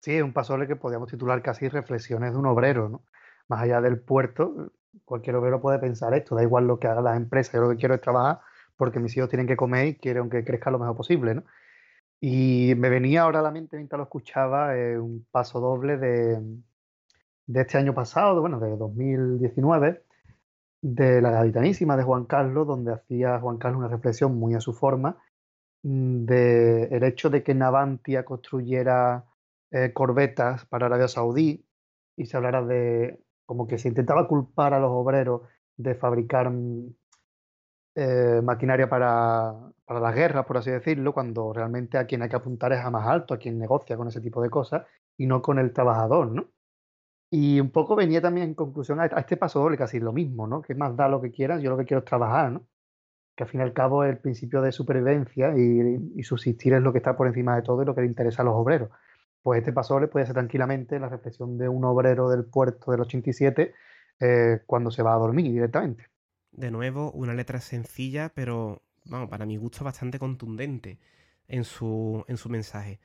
Sí, 0.00 0.16
es 0.16 0.22
un 0.22 0.32
pasoble 0.32 0.66
que 0.66 0.76
podríamos 0.76 1.10
titular 1.10 1.42
casi 1.42 1.68
reflexiones 1.68 2.32
de 2.32 2.38
un 2.38 2.46
obrero, 2.46 2.88
¿no? 2.88 3.02
Más 3.48 3.62
allá 3.62 3.80
del 3.80 4.00
puerto, 4.00 4.72
cualquier 5.04 5.36
obrero 5.36 5.60
puede 5.60 5.78
pensar 5.78 6.14
esto, 6.14 6.34
da 6.34 6.42
igual 6.42 6.66
lo 6.66 6.78
que 6.78 6.88
hagan 6.88 7.04
las 7.04 7.16
empresas, 7.16 7.54
yo 7.54 7.62
lo 7.62 7.70
que 7.70 7.76
quiero 7.76 7.94
es 7.94 8.00
trabajar 8.00 8.40
porque 8.76 8.98
mis 8.98 9.14
hijos 9.16 9.28
tienen 9.28 9.46
que 9.46 9.56
comer 9.56 9.88
y 9.88 9.94
quiero 9.96 10.28
que 10.30 10.42
crezca 10.42 10.70
lo 10.70 10.78
mejor 10.78 10.96
posible, 10.96 11.34
¿no? 11.34 11.44
Y 12.20 12.74
me 12.76 12.88
venía 12.88 13.22
ahora 13.22 13.40
a 13.40 13.42
la 13.42 13.50
mente 13.50 13.76
mientras 13.76 13.98
lo 13.98 14.04
escuchaba 14.04 14.76
eh, 14.76 14.98
un 14.98 15.26
paso 15.30 15.60
doble 15.60 15.98
de, 15.98 16.40
de 17.46 17.60
este 17.60 17.78
año 17.78 17.94
pasado, 17.94 18.40
bueno, 18.40 18.60
de 18.60 18.76
2019, 18.76 20.02
de 20.82 21.20
La 21.20 21.30
Gaditanísima 21.30 21.96
de 21.96 22.04
Juan 22.04 22.24
Carlos, 22.24 22.66
donde 22.66 22.92
hacía 22.94 23.38
Juan 23.40 23.58
Carlos 23.58 23.80
una 23.80 23.88
reflexión 23.88 24.38
muy 24.38 24.54
a 24.54 24.60
su 24.60 24.72
forma 24.72 25.18
mm, 25.82 26.24
de 26.24 26.84
el 26.84 27.02
hecho 27.04 27.28
de 27.30 27.42
que 27.42 27.54
Navantia 27.54 28.24
construyera 28.24 29.24
eh, 29.70 29.92
corbetas 29.92 30.66
para 30.66 30.86
Arabia 30.86 31.08
Saudí 31.08 31.64
y 32.16 32.26
se 32.26 32.36
hablara 32.36 32.62
de 32.64 33.20
como 33.46 33.66
que 33.66 33.78
se 33.78 33.88
intentaba 33.88 34.28
culpar 34.28 34.74
a 34.74 34.80
los 34.80 34.90
obreros 34.90 35.42
de 35.76 35.94
fabricar 35.94 36.50
mm, 36.50 36.94
eh, 37.96 38.40
maquinaria 38.42 38.88
para, 38.88 39.54
para 39.84 40.00
las 40.00 40.14
guerras, 40.14 40.46
por 40.46 40.58
así 40.58 40.70
decirlo, 40.70 41.12
cuando 41.12 41.52
realmente 41.52 41.98
a 41.98 42.06
quien 42.06 42.22
hay 42.22 42.28
que 42.28 42.36
apuntar 42.36 42.72
es 42.72 42.80
a 42.80 42.90
más 42.90 43.06
alto, 43.08 43.34
a 43.34 43.38
quien 43.38 43.58
negocia 43.58 43.96
con 43.96 44.08
ese 44.08 44.20
tipo 44.20 44.40
de 44.40 44.50
cosas 44.50 44.86
y 45.16 45.26
no 45.26 45.42
con 45.42 45.58
el 45.58 45.72
trabajador, 45.72 46.30
¿no? 46.30 46.48
Y 47.32 47.60
un 47.60 47.70
poco 47.70 47.94
venía 47.94 48.20
también 48.20 48.48
en 48.48 48.54
conclusión 48.54 49.00
a, 49.00 49.06
este 49.06 49.36
paso 49.36 49.60
doble, 49.60 49.76
casi 49.76 50.00
lo 50.00 50.12
mismo, 50.12 50.46
¿no? 50.46 50.62
Que 50.62 50.74
más 50.74 50.96
da 50.96 51.08
lo 51.08 51.20
que 51.20 51.30
quieras, 51.30 51.62
yo 51.62 51.70
lo 51.70 51.76
que 51.76 51.84
quiero 51.84 52.00
es 52.00 52.04
trabajar, 52.04 52.52
¿no? 52.52 52.66
Que 53.36 53.44
al 53.44 53.50
fin 53.50 53.60
y 53.60 53.62
al 53.64 53.72
cabo 53.72 54.04
el 54.04 54.18
principio 54.18 54.62
de 54.62 54.72
supervivencia 54.72 55.52
y, 55.56 56.22
subsistir 56.22 56.74
es 56.74 56.82
lo 56.82 56.92
que 56.92 56.98
está 56.98 57.16
por 57.16 57.26
encima 57.28 57.56
de 57.56 57.62
todo 57.62 57.82
y 57.82 57.86
lo 57.86 57.94
que 57.94 58.02
le 58.02 58.08
interesa 58.08 58.42
a 58.42 58.44
los 58.44 58.54
obreros. 58.54 58.90
Pues 59.42 59.60
este 59.60 59.72
paso 59.72 59.94
doble 59.94 60.08
puede 60.08 60.26
ser 60.26 60.34
tranquilamente 60.34 60.98
la 60.98 61.08
reflexión 61.08 61.56
de 61.56 61.68
un 61.68 61.84
obrero 61.84 62.28
del 62.28 62.44
puerto 62.44 62.90
del 62.90 63.00
87 63.00 63.74
eh, 64.20 64.60
cuando 64.66 64.90
se 64.90 65.02
va 65.02 65.14
a 65.14 65.18
dormir 65.18 65.50
directamente. 65.50 66.06
De 66.52 66.70
nuevo, 66.70 67.10
una 67.12 67.32
letra 67.32 67.60
sencilla, 67.60 68.32
pero 68.34 68.82
vamos, 69.04 69.30
para 69.30 69.46
mi 69.46 69.56
gusto 69.56 69.84
bastante 69.84 70.18
contundente 70.18 70.98
en 71.48 71.64
su, 71.64 72.24
en 72.28 72.36
su 72.36 72.48
mensaje. 72.48 73.00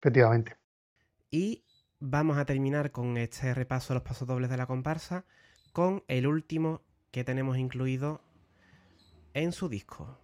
Efectivamente. 0.00 0.56
Y 1.30 1.64
vamos 1.98 2.36
a 2.38 2.44
terminar 2.44 2.92
con 2.92 3.16
este 3.16 3.54
repaso 3.54 3.92
de 3.92 4.00
los 4.00 4.02
pasos 4.02 4.28
dobles 4.28 4.50
de 4.50 4.56
la 4.56 4.66
comparsa 4.66 5.24
con 5.72 6.04
el 6.08 6.26
último 6.26 6.82
que 7.10 7.24
tenemos 7.24 7.56
incluido 7.56 8.20
en 9.34 9.52
su 9.52 9.68
disco. 9.68 10.21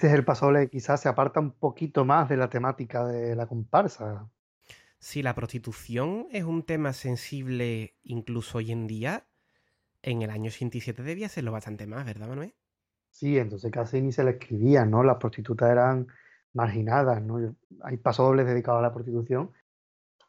Este 0.00 0.08
es 0.08 0.14
el 0.14 0.24
pasoble 0.24 0.70
quizás 0.70 1.02
se 1.02 1.10
aparta 1.10 1.40
un 1.40 1.50
poquito 1.50 2.06
más 2.06 2.26
de 2.30 2.38
la 2.38 2.48
temática 2.48 3.04
de 3.04 3.36
la 3.36 3.46
comparsa. 3.46 4.30
Si 4.98 5.22
la 5.22 5.34
prostitución 5.34 6.26
es 6.30 6.44
un 6.44 6.62
tema 6.62 6.94
sensible 6.94 7.98
incluso 8.02 8.56
hoy 8.56 8.72
en 8.72 8.86
día, 8.86 9.26
en 10.00 10.22
el 10.22 10.30
año 10.30 10.46
87 10.46 11.02
debía 11.02 11.28
serlo 11.28 11.52
bastante 11.52 11.86
más, 11.86 12.06
¿verdad, 12.06 12.28
Manuel? 12.28 12.54
Sí, 13.10 13.36
entonces 13.36 13.70
casi 13.70 14.00
ni 14.00 14.10
se 14.10 14.24
le 14.24 14.30
escribía, 14.30 14.86
¿no? 14.86 15.02
Las 15.02 15.18
prostitutas 15.18 15.70
eran 15.70 16.06
marginadas, 16.54 17.20
¿no? 17.20 17.54
Hay 17.82 17.98
pasobles 17.98 18.46
dedicados 18.46 18.78
a 18.78 18.82
la 18.82 18.94
prostitución. 18.94 19.50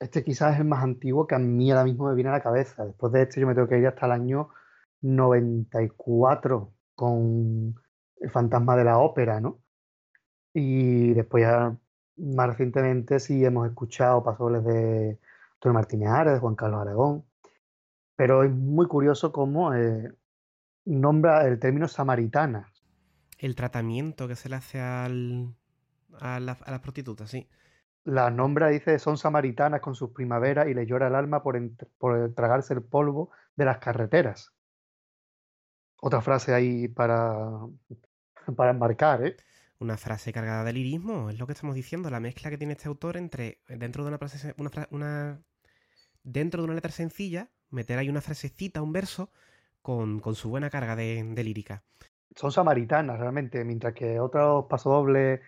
Este 0.01 0.22
quizás 0.22 0.55
es 0.55 0.59
el 0.59 0.65
más 0.65 0.84
antiguo 0.84 1.28
que 1.28 1.36
a 1.36 1.39
mí 1.39 1.72
ahora 1.72 1.86
mismo 1.86 2.09
me 2.09 2.15
viene 2.15 2.32
a 2.32 2.34
la 2.34 2.43
cabeza. 2.43 2.84
Después 2.84 3.13
de 3.13 3.22
este 3.22 3.39
yo 3.39 3.47
me 3.47 3.55
tengo 3.55 3.69
que 3.69 3.80
ir 3.80 3.88
hasta 3.88 4.05
el 4.05 4.11
año 4.11 4.49
94 4.99 6.74
con 6.93 7.76
el 8.22 8.30
fantasma 8.30 8.76
de 8.76 8.84
la 8.84 8.99
ópera, 8.99 9.39
¿no? 9.41 9.61
Y 10.54 11.14
después 11.14 11.43
ya 11.43 11.76
más 12.18 12.49
recientemente 12.49 13.20
sí 13.20 13.43
hemos 13.43 13.68
escuchado 13.68 14.24
pasobles 14.24 14.64
de 14.64 15.20
Antonio 15.54 15.74
Martínez 15.74 16.10
Ares, 16.10 16.34
de 16.34 16.39
Juan 16.39 16.56
Carlos 16.56 16.82
Aragón, 16.82 17.26
pero 18.16 18.43
es 18.43 18.52
muy 18.52 18.88
curioso 18.88 19.32
cómo 19.32 19.74
eh, 19.74 20.14
nombra 20.86 21.47
el 21.47 21.60
término 21.60 21.88
samaritana. 21.88 22.72
El 23.38 23.56
tratamiento 23.56 24.28
que 24.28 24.36
se 24.36 24.49
le 24.49 24.56
hace 24.58 24.80
al, 24.80 25.56
a, 26.20 26.39
las 26.39 26.80
prostitutas, 26.82 27.30
sí. 27.30 27.47
La 28.04 28.30
nombra, 28.32 28.70
dice, 28.70 28.97
son 28.99 29.18
samaritanas 29.18 29.82
con 29.82 29.95
sus 29.95 30.12
primaveras 30.12 30.68
y 30.68 30.74
le 30.74 30.86
llora 30.86 31.08
el 31.08 31.16
alma 31.16 31.43
por, 31.43 31.60
por 31.97 32.34
tragarse 32.34 32.74
el 32.74 32.82
polvo 32.82 33.30
de 33.56 33.66
las 33.66 33.78
carreteras. 33.78 34.54
Otra 36.02 36.22
frase 36.22 36.54
ahí 36.54 36.88
para 36.88 37.62
para 38.56 38.72
embarcar, 38.72 39.26
¿eh? 39.26 39.38
Una 39.82 39.97
frase 39.97 40.32
cargada 40.32 40.63
de 40.63 40.73
lirismo, 40.73 41.32
es 41.32 41.39
lo 41.39 41.47
que 41.47 41.53
estamos 41.53 41.73
diciendo, 41.73 42.11
la 42.11 42.19
mezcla 42.19 42.51
que 42.51 42.57
tiene 42.59 42.73
este 42.73 42.88
autor 42.88 43.17
entre 43.17 43.57
dentro 43.67 44.03
de 44.03 44.09
una, 44.09 44.19
frase, 44.19 44.53
una, 44.91 45.41
dentro 46.21 46.61
de 46.61 46.65
una 46.65 46.75
letra 46.75 46.91
sencilla, 46.91 47.49
meter 47.71 47.97
ahí 47.97 48.07
una 48.07 48.21
frasecita, 48.21 48.84
un 48.84 48.93
verso, 48.93 49.32
con, 49.82 50.21
su 50.36 50.51
buena 50.51 50.69
carga 50.69 50.95
de, 50.95 51.43
lírica. 51.43 51.82
Son 52.36 52.51
samaritanas 52.51 53.19
realmente, 53.19 53.65
mientras 53.65 53.95
que 53.95 54.19
otros 54.19 54.67
pasodobles, 54.69 55.39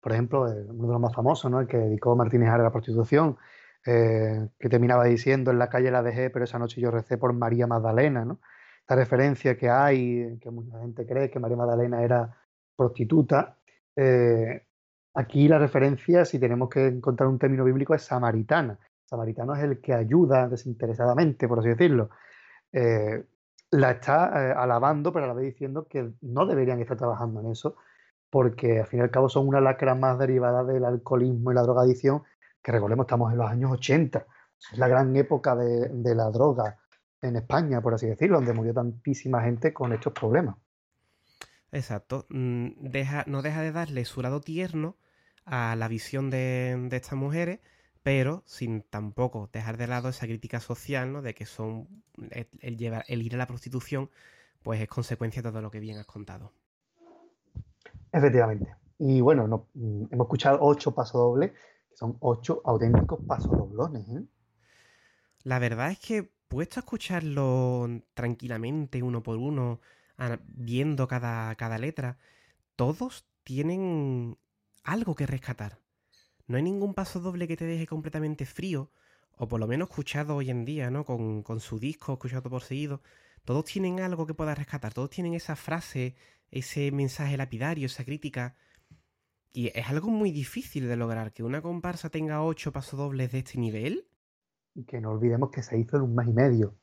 por 0.00 0.12
ejemplo, 0.12 0.42
uno 0.42 0.86
de 0.86 0.92
los 0.92 1.00
más 1.00 1.12
famosos, 1.12 1.50
¿no? 1.50 1.58
el 1.58 1.66
que 1.66 1.78
dedicó 1.78 2.14
Martínez 2.14 2.50
a 2.50 2.58
la 2.58 2.70
prostitución, 2.70 3.38
eh, 3.84 4.50
que 4.56 4.68
terminaba 4.68 5.06
diciendo 5.06 5.50
en 5.50 5.58
la 5.58 5.68
calle 5.68 5.90
la 5.90 6.04
dejé, 6.04 6.30
pero 6.30 6.44
esa 6.44 6.60
noche 6.60 6.80
yo 6.80 6.92
recé 6.92 7.18
por 7.18 7.32
María 7.32 7.66
Magdalena, 7.66 8.24
¿no? 8.24 8.38
Esta 8.82 8.94
referencia 8.94 9.56
que 9.56 9.68
hay, 9.68 10.38
que 10.40 10.50
mucha 10.52 10.78
gente 10.78 11.04
cree 11.06 11.28
que 11.28 11.40
María 11.40 11.56
Magdalena 11.56 12.04
era 12.04 12.36
prostituta. 12.76 13.56
Eh, 13.96 14.66
aquí 15.14 15.48
la 15.48 15.58
referencia, 15.58 16.24
si 16.24 16.38
tenemos 16.38 16.68
que 16.68 16.86
encontrar 16.86 17.28
un 17.28 17.38
término 17.38 17.64
bíblico, 17.64 17.94
es 17.94 18.02
samaritana. 18.02 18.78
Samaritano 19.04 19.54
es 19.54 19.62
el 19.64 19.80
que 19.80 19.92
ayuda 19.92 20.48
desinteresadamente, 20.48 21.48
por 21.48 21.58
así 21.58 21.68
decirlo. 21.68 22.10
Eh, 22.72 23.24
la 23.72 23.90
está 23.92 24.50
eh, 24.50 24.54
alabando, 24.56 25.12
pero 25.12 25.24
a 25.24 25.28
la 25.28 25.34
vez 25.34 25.46
diciendo 25.46 25.86
que 25.88 26.12
no 26.20 26.46
deberían 26.46 26.80
estar 26.80 26.96
trabajando 26.96 27.40
en 27.40 27.50
eso, 27.50 27.76
porque 28.30 28.80
al 28.80 28.86
fin 28.86 29.00
y 29.00 29.02
al 29.02 29.10
cabo 29.10 29.28
son 29.28 29.48
una 29.48 29.60
lacra 29.60 29.94
más 29.94 30.18
derivada 30.18 30.64
del 30.64 30.84
alcoholismo 30.84 31.50
y 31.50 31.54
la 31.54 31.62
drogadicción, 31.62 32.22
que 32.62 32.72
recordemos, 32.72 33.04
estamos 33.04 33.32
en 33.32 33.38
los 33.38 33.50
años 33.50 33.72
80. 33.72 34.26
Es 34.72 34.78
la 34.78 34.88
gran 34.88 35.14
época 35.16 35.56
de, 35.56 35.88
de 35.88 36.14
la 36.14 36.30
droga 36.30 36.78
en 37.22 37.36
España, 37.36 37.80
por 37.80 37.94
así 37.94 38.06
decirlo, 38.06 38.36
donde 38.36 38.52
murió 38.52 38.74
tantísima 38.74 39.42
gente 39.42 39.72
con 39.72 39.92
estos 39.92 40.12
problemas. 40.12 40.56
Exacto. 41.72 42.26
Mm, 42.30 42.68
deja, 42.80 43.24
no 43.26 43.42
deja 43.42 43.62
de 43.62 43.72
darle 43.72 44.04
su 44.04 44.22
lado 44.22 44.40
tierno 44.40 44.96
a 45.44 45.76
la 45.76 45.88
visión 45.88 46.30
de, 46.30 46.88
estas 46.92 47.18
mujeres, 47.18 47.60
pero 48.02 48.42
sin 48.46 48.82
tampoco 48.82 49.48
dejar 49.52 49.76
de 49.76 49.86
lado 49.86 50.08
esa 50.08 50.26
crítica 50.26 50.60
social, 50.60 51.12
¿no? 51.12 51.22
De 51.22 51.34
que 51.34 51.46
son 51.46 51.88
el, 52.30 52.76
llevar, 52.76 53.04
el 53.08 53.22
ir 53.22 53.34
a 53.34 53.38
la 53.38 53.46
prostitución, 53.46 54.10
pues 54.62 54.80
es 54.80 54.88
consecuencia 54.88 55.42
de 55.42 55.50
todo 55.50 55.62
lo 55.62 55.70
que 55.70 55.80
bien 55.80 55.98
has 55.98 56.06
contado. 56.06 56.52
Efectivamente. 58.12 58.74
Y 58.98 59.20
bueno, 59.20 59.46
no, 59.48 59.68
mm, 59.74 60.04
hemos 60.10 60.26
escuchado 60.26 60.58
ocho 60.60 60.94
pasodobles, 60.94 61.52
que 61.52 61.96
son 61.96 62.16
ocho 62.20 62.60
auténticos 62.64 63.20
pasodoblones. 63.26 64.08
¿eh? 64.08 64.24
La 65.44 65.58
verdad 65.58 65.90
es 65.90 65.98
que 65.98 66.30
puesto 66.48 66.80
a 66.80 66.82
escucharlo 66.82 67.88
tranquilamente, 68.12 69.02
uno 69.02 69.22
por 69.22 69.36
uno, 69.36 69.80
viendo 70.48 71.08
cada, 71.08 71.54
cada 71.56 71.78
letra, 71.78 72.18
todos 72.76 73.26
tienen 73.42 74.38
algo 74.84 75.14
que 75.14 75.26
rescatar. 75.26 75.80
No 76.46 76.56
hay 76.56 76.62
ningún 76.62 76.94
paso 76.94 77.20
doble 77.20 77.46
que 77.46 77.56
te 77.56 77.64
deje 77.64 77.86
completamente 77.86 78.44
frío, 78.44 78.90
o 79.36 79.48
por 79.48 79.60
lo 79.60 79.66
menos 79.66 79.88
escuchado 79.88 80.36
hoy 80.36 80.50
en 80.50 80.64
día, 80.64 80.90
¿no? 80.90 81.04
Con, 81.04 81.42
con 81.42 81.60
su 81.60 81.78
disco, 81.78 82.14
escuchado 82.14 82.50
por 82.50 82.62
seguido. 82.62 83.02
Todos 83.44 83.64
tienen 83.64 84.00
algo 84.00 84.26
que 84.26 84.34
pueda 84.34 84.54
rescatar, 84.54 84.92
todos 84.92 85.10
tienen 85.10 85.34
esa 85.34 85.56
frase, 85.56 86.14
ese 86.50 86.90
mensaje 86.92 87.36
lapidario, 87.36 87.86
esa 87.86 88.04
crítica. 88.04 88.56
Y 89.52 89.68
es 89.78 89.88
algo 89.88 90.10
muy 90.10 90.30
difícil 90.30 90.88
de 90.88 90.96
lograr 90.96 91.32
que 91.32 91.42
una 91.42 91.62
comparsa 91.62 92.10
tenga 92.10 92.42
ocho 92.42 92.72
pasodobles 92.72 93.32
de 93.32 93.38
este 93.38 93.58
nivel. 93.58 94.06
Y 94.74 94.84
que 94.84 95.00
no 95.00 95.12
olvidemos 95.12 95.50
que 95.50 95.62
se 95.62 95.78
hizo 95.78 95.96
en 95.96 96.02
un 96.02 96.14
mes 96.14 96.28
y 96.28 96.32
medio. 96.32 96.76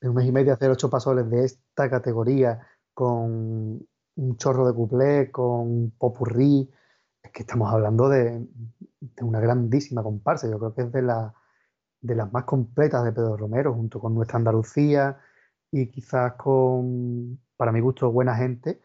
En 0.00 0.10
un 0.10 0.14
mes 0.14 0.26
y 0.26 0.32
medio 0.32 0.52
hacer 0.52 0.70
ocho 0.70 0.90
pasodobles 0.90 1.30
de 1.30 1.44
esta 1.44 1.90
categoría 1.90 2.60
con 2.94 3.86
un 4.16 4.36
chorro 4.36 4.66
de 4.66 4.74
cuplé, 4.74 5.30
con 5.30 5.92
popurrí, 5.98 6.70
es 7.22 7.30
que 7.32 7.42
estamos 7.42 7.72
hablando 7.72 8.08
de, 8.08 8.46
una 9.20 9.40
grandísima 9.40 10.02
comparsa. 10.02 10.48
Yo 10.48 10.58
creo 10.58 10.74
que 10.74 10.82
es 10.82 10.92
de, 10.92 11.02
la, 11.02 11.34
de 12.00 12.14
las 12.14 12.32
más 12.32 12.44
completas 12.44 13.04
de 13.04 13.12
Pedro 13.12 13.36
Romero, 13.36 13.74
junto 13.74 14.00
con 14.00 14.14
Nuestra 14.14 14.38
Andalucía 14.38 15.18
y 15.70 15.88
quizás 15.88 16.34
con, 16.34 17.40
para 17.56 17.72
mi 17.72 17.80
gusto, 17.80 18.10
Buena 18.10 18.34
Gente, 18.36 18.80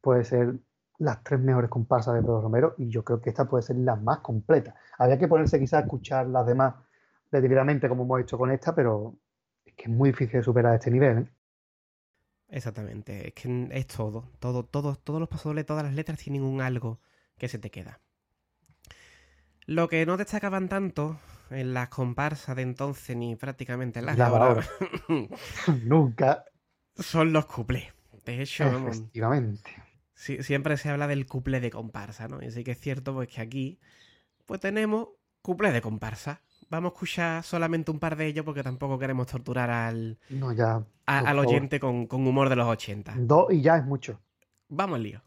puede 0.00 0.24
ser 0.24 0.58
las 0.98 1.22
tres 1.22 1.40
mejores 1.40 1.70
comparsas 1.70 2.14
de 2.14 2.22
Pedro 2.22 2.40
Romero 2.40 2.74
y 2.78 2.88
yo 2.88 3.04
creo 3.04 3.20
que 3.20 3.30
esta 3.30 3.46
puede 3.46 3.62
ser 3.62 3.76
la 3.76 3.96
más 3.96 4.18
completa. 4.20 4.74
Habría 4.98 5.18
que 5.18 5.28
ponerse 5.28 5.58
quizás 5.58 5.82
a 5.82 5.84
escuchar 5.84 6.26
las 6.26 6.46
demás 6.46 6.74
detenidamente 7.30 7.88
como 7.88 8.04
hemos 8.04 8.20
hecho 8.20 8.38
con 8.38 8.50
esta, 8.50 8.74
pero 8.74 9.14
que 9.78 9.84
es 9.84 9.90
muy 9.90 10.10
difícil 10.10 10.42
superar 10.42 10.74
este 10.74 10.90
nivel. 10.90 11.18
¿eh? 11.18 11.26
Exactamente, 12.50 13.28
es 13.28 13.34
que 13.34 13.68
es 13.70 13.86
todo, 13.86 14.30
todo, 14.40 14.64
todo, 14.64 14.96
todos 14.96 15.20
los 15.20 15.28
pasos 15.28 15.54
todas 15.64 15.84
las 15.84 15.94
letras 15.94 16.18
tienen 16.18 16.42
un 16.42 16.60
algo 16.60 17.00
que 17.38 17.48
se 17.48 17.58
te 17.58 17.70
queda. 17.70 18.00
Lo 19.66 19.88
que 19.88 20.04
no 20.04 20.16
destacaban 20.16 20.68
tanto 20.68 21.20
en 21.50 21.74
las 21.74 21.88
comparsas 21.90 22.56
de 22.56 22.62
entonces 22.62 23.16
ni 23.16 23.36
prácticamente 23.36 24.00
en 24.00 24.06
las 24.06 24.16
de 24.16 24.22
ahora, 24.22 24.66
nunca 25.84 26.44
son 26.96 27.32
los 27.32 27.46
cuplés. 27.46 27.92
De 28.24 28.42
hecho, 28.42 28.64
efectivamente. 28.64 29.70
siempre 30.14 30.76
se 30.76 30.88
habla 30.88 31.06
del 31.06 31.26
cuplé 31.26 31.60
de 31.60 31.70
comparsa, 31.70 32.28
¿no? 32.28 32.42
Y 32.42 32.50
sí 32.50 32.64
que 32.64 32.72
es 32.72 32.80
cierto 32.80 33.14
pues 33.14 33.28
que 33.28 33.40
aquí 33.40 33.78
pues 34.44 34.60
tenemos 34.60 35.08
cuplé 35.42 35.70
de 35.70 35.80
comparsa. 35.80 36.42
Vamos 36.70 36.90
a 36.90 36.94
escuchar 36.94 37.42
solamente 37.44 37.90
un 37.90 37.98
par 37.98 38.16
de 38.16 38.26
ellos 38.26 38.44
porque 38.44 38.62
tampoco 38.62 38.98
queremos 38.98 39.26
torturar 39.26 39.70
al, 39.70 40.18
no, 40.28 40.52
ya, 40.52 40.82
al 41.06 41.38
oyente 41.38 41.80
con, 41.80 42.06
con 42.06 42.26
humor 42.26 42.48
de 42.50 42.56
los 42.56 42.66
80. 42.66 43.14
Dos 43.18 43.52
y 43.52 43.62
ya 43.62 43.76
es 43.76 43.84
mucho. 43.84 44.20
Vamos 44.68 44.96
al 44.96 45.02
lío. 45.02 45.22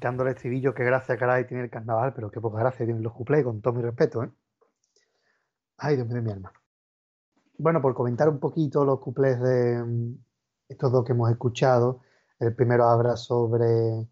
Citando 0.00 0.22
el 0.22 0.30
estribillo, 0.30 0.72
qué 0.72 0.82
gracia 0.82 1.18
caray 1.18 1.46
tiene 1.46 1.64
el 1.64 1.70
carnaval, 1.70 2.14
pero 2.14 2.30
qué 2.30 2.40
poca 2.40 2.58
gracia 2.58 2.86
tienen 2.86 3.02
los 3.02 3.12
cuplés, 3.12 3.44
con 3.44 3.60
todo 3.60 3.74
mi 3.74 3.82
respeto, 3.82 4.24
¿eh? 4.24 4.30
Ay, 5.76 5.96
Dios 5.96 6.08
mío 6.08 6.22
mi 6.22 6.30
alma. 6.32 6.50
Bueno, 7.58 7.82
por 7.82 7.92
comentar 7.92 8.26
un 8.30 8.40
poquito 8.40 8.82
los 8.86 8.98
cuplés 8.98 9.38
de 9.38 9.84
mm, 9.84 10.14
estos 10.70 10.90
dos 10.90 11.04
que 11.04 11.12
hemos 11.12 11.30
escuchado, 11.30 12.00
el 12.38 12.54
primero 12.54 12.84
habla 12.84 13.14
sobre 13.18 14.08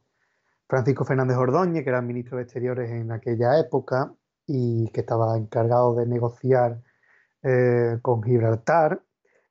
Francisco 0.68 1.06
Fernández 1.06 1.38
Ordóñez, 1.38 1.84
que 1.84 1.88
era 1.88 2.02
ministro 2.02 2.36
de 2.36 2.42
Exteriores 2.42 2.90
en 2.90 3.10
aquella 3.10 3.58
época 3.58 4.12
y 4.46 4.90
que 4.92 5.00
estaba 5.00 5.38
encargado 5.38 5.94
de 5.94 6.04
negociar 6.04 6.82
eh, 7.42 7.98
con 8.02 8.22
Gibraltar, 8.22 9.02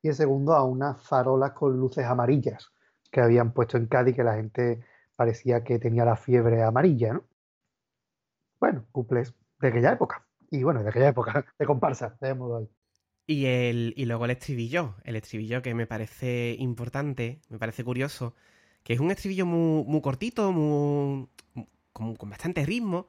y 0.02 0.08
el 0.08 0.14
segundo 0.14 0.54
a 0.54 0.62
unas 0.62 1.02
farolas 1.02 1.50
con 1.50 1.76
luces 1.76 2.04
amarillas 2.04 2.72
que 3.10 3.20
habían 3.20 3.52
puesto 3.52 3.76
en 3.76 3.86
Cádiz 3.86 4.14
que 4.14 4.22
la 4.22 4.36
gente 4.36 4.84
parecía 5.18 5.64
que 5.64 5.80
tenía 5.80 6.04
la 6.04 6.14
fiebre 6.14 6.62
amarilla, 6.62 7.14
¿no? 7.14 7.24
Bueno, 8.60 8.86
cuples 8.92 9.34
de 9.60 9.68
aquella 9.68 9.92
época. 9.92 10.24
Y 10.48 10.62
bueno, 10.62 10.80
de 10.84 10.90
aquella 10.90 11.08
época, 11.08 11.44
de 11.58 11.66
comparsa, 11.66 12.16
de 12.20 12.34
modo 12.34 12.58
ahí. 12.58 12.68
Y, 13.26 13.46
el, 13.46 13.94
y 13.96 14.04
luego 14.04 14.26
el 14.26 14.30
estribillo, 14.30 14.94
el 15.02 15.16
estribillo 15.16 15.60
que 15.60 15.74
me 15.74 15.88
parece 15.88 16.54
importante, 16.60 17.40
me 17.48 17.58
parece 17.58 17.82
curioso, 17.82 18.34
que 18.84 18.92
es 18.92 19.00
un 19.00 19.10
estribillo 19.10 19.44
muy, 19.44 19.84
muy 19.84 20.00
cortito, 20.00 20.52
muy, 20.52 21.28
con, 21.92 22.14
con 22.14 22.30
bastante 22.30 22.64
ritmo, 22.64 23.08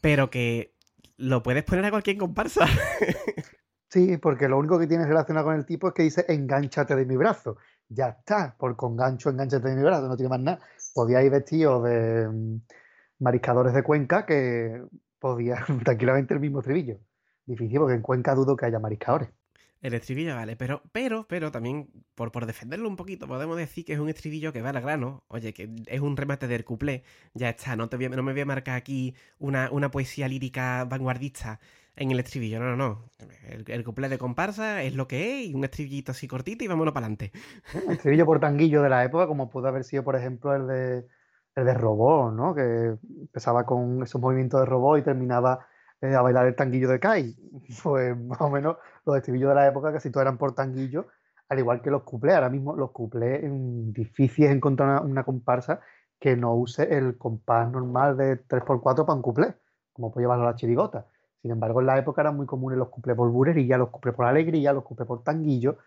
pero 0.00 0.30
que 0.30 0.72
lo 1.18 1.42
puedes 1.42 1.64
poner 1.64 1.84
a 1.84 1.90
cualquier 1.90 2.16
comparsa. 2.16 2.66
Sí, 3.90 4.18
porque 4.18 4.48
lo 4.48 4.58
único 4.58 4.78
que 4.78 4.86
tienes 4.86 5.08
relacionado 5.08 5.46
con 5.46 5.56
el 5.56 5.64
tipo 5.64 5.88
es 5.88 5.94
que 5.94 6.02
dice 6.02 6.24
enganchate 6.28 6.94
de 6.94 7.06
mi 7.06 7.16
brazo. 7.16 7.56
Ya 7.88 8.08
está, 8.08 8.54
por 8.58 8.76
con 8.76 8.96
gancho, 8.96 9.30
enganchate 9.30 9.68
de 9.68 9.76
mi 9.76 9.82
brazo, 9.82 10.08
no 10.08 10.16
tiene 10.16 10.28
más 10.28 10.40
nada. 10.40 10.60
Podía 10.94 11.22
ir 11.22 11.30
vestido 11.30 11.82
de 11.82 12.28
mm, 12.28 12.60
mariscadores 13.20 13.74
de 13.74 13.82
Cuenca 13.82 14.26
que 14.26 14.82
podía 15.18 15.64
tranquilamente 15.84 16.34
el 16.34 16.40
mismo 16.40 16.60
estribillo. 16.60 16.98
Difícil 17.46 17.78
porque 17.78 17.94
en 17.94 18.02
Cuenca 18.02 18.34
dudo 18.34 18.56
que 18.56 18.66
haya 18.66 18.78
mariscadores. 18.78 19.30
El 19.80 19.94
estribillo 19.94 20.34
vale, 20.34 20.56
pero, 20.56 20.82
pero, 20.90 21.26
pero 21.28 21.52
también, 21.52 21.88
por, 22.16 22.32
por 22.32 22.46
defenderlo 22.46 22.88
un 22.88 22.96
poquito, 22.96 23.28
podemos 23.28 23.56
decir 23.56 23.84
que 23.84 23.92
es 23.92 24.00
un 24.00 24.08
estribillo 24.08 24.52
que 24.52 24.60
va 24.60 24.70
al 24.70 24.80
grano. 24.80 25.22
Oye, 25.28 25.54
que 25.54 25.70
es 25.86 26.00
un 26.00 26.16
remate 26.16 26.48
del 26.48 26.64
cuplé. 26.64 27.04
Ya 27.32 27.50
está, 27.50 27.76
no, 27.76 27.88
te 27.88 27.96
no 28.08 28.22
me 28.24 28.32
voy 28.32 28.40
a 28.40 28.44
marcar 28.44 28.76
aquí 28.76 29.14
una, 29.38 29.70
una 29.70 29.90
poesía 29.92 30.26
lírica 30.26 30.84
vanguardista 30.84 31.60
en 31.98 32.10
el 32.10 32.20
estribillo. 32.20 32.60
No, 32.60 32.66
no, 32.66 32.76
no. 32.76 33.10
El, 33.48 33.64
el 33.66 33.84
cuplé 33.84 34.08
de 34.08 34.18
comparsa 34.18 34.82
es 34.82 34.94
lo 34.94 35.08
que 35.08 35.42
es, 35.42 35.48
y 35.48 35.54
un 35.54 35.64
estribillito 35.64 36.12
así 36.12 36.28
cortito 36.28 36.64
y 36.64 36.68
vámonos 36.68 36.94
para 36.94 37.06
adelante. 37.06 37.32
Un 37.86 37.92
estribillo 37.92 38.24
por 38.26 38.40
tanguillo 38.40 38.82
de 38.82 38.88
la 38.88 39.04
época, 39.04 39.26
como 39.26 39.50
pudo 39.50 39.68
haber 39.68 39.84
sido, 39.84 40.04
por 40.04 40.16
ejemplo, 40.16 40.54
el 40.54 40.66
de, 40.66 41.06
el 41.56 41.64
de 41.64 41.74
Robot, 41.74 42.32
¿no? 42.32 42.54
Que 42.54 42.96
empezaba 43.20 43.66
con 43.66 44.02
esos 44.02 44.20
movimientos 44.20 44.60
de 44.60 44.66
robot 44.66 44.98
y 45.00 45.02
terminaba 45.02 45.66
eh, 46.00 46.14
a 46.14 46.22
bailar 46.22 46.46
el 46.46 46.56
tanguillo 46.56 46.88
de 46.88 47.00
Kai. 47.00 47.36
Pues 47.82 48.16
más 48.16 48.40
o 48.40 48.50
menos 48.50 48.76
los 49.04 49.16
estribillos 49.16 49.50
de 49.50 49.54
la 49.56 49.66
época 49.66 49.92
casi 49.92 50.10
todos 50.10 50.22
eran 50.22 50.38
por 50.38 50.54
tanguillo, 50.54 51.08
al 51.48 51.58
igual 51.58 51.82
que 51.82 51.90
los 51.90 52.04
cuplés. 52.04 52.34
Ahora 52.36 52.50
mismo 52.50 52.76
los 52.76 52.92
cuplés, 52.92 53.42
difícil 53.92 54.46
es 54.46 54.52
encontrar 54.52 54.88
una, 54.88 55.00
una 55.02 55.24
comparsa 55.24 55.80
que 56.20 56.36
no 56.36 56.54
use 56.54 56.96
el 56.96 57.16
compás 57.16 57.70
normal 57.70 58.16
de 58.16 58.44
3x4 58.46 59.06
para 59.06 59.14
un 59.14 59.22
cuplé, 59.22 59.54
como 59.92 60.12
puede 60.12 60.24
llevarlo 60.24 60.44
la 60.44 60.56
chirigota. 60.56 61.06
Sin 61.42 61.50
embargo, 61.52 61.80
en 61.80 61.86
la 61.86 61.98
época 61.98 62.22
eran 62.22 62.36
muy 62.36 62.46
comunes 62.46 62.78
los 62.78 62.88
cuplés 62.88 63.16
por 63.16 63.30
burería, 63.30 63.78
los 63.78 63.90
cuplés 63.90 64.14
por 64.14 64.26
alegría, 64.26 64.72
los 64.72 64.84
cuplés 64.84 65.06
por 65.06 65.22
tanguillo, 65.22 65.78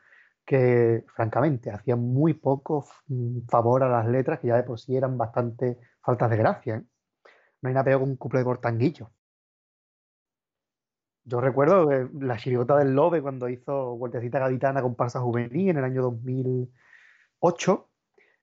que 0.45 1.05
francamente 1.15 1.71
hacían 1.71 1.99
muy 1.99 2.33
poco 2.33 2.85
mm, 3.07 3.41
favor 3.49 3.83
a 3.83 3.89
las 3.89 4.07
letras, 4.07 4.39
que 4.39 4.47
ya 4.47 4.57
de 4.57 4.63
por 4.63 4.79
sí 4.79 4.95
eran 4.95 5.17
bastante 5.17 5.77
faltas 6.01 6.29
de 6.29 6.37
gracia. 6.37 6.75
¿eh? 6.77 6.83
No 7.61 7.69
hay 7.69 7.73
nada 7.73 7.85
peor 7.85 7.99
que 8.01 8.05
un 8.05 8.15
cuplé 8.17 8.43
por 8.43 8.59
tanguillo. 8.59 9.11
Yo 11.23 11.39
recuerdo 11.39 11.87
que 11.87 12.09
la 12.25 12.37
chirigota 12.37 12.77
del 12.77 12.95
Lobe 12.95 13.21
cuando 13.21 13.47
hizo 13.47 13.95
Vueltecita 13.97 14.39
Gaditana 14.39 14.81
comparsa 14.81 15.19
juvenil 15.21 15.69
en 15.69 15.77
el 15.77 15.83
año 15.83 16.01
2008, 16.01 17.89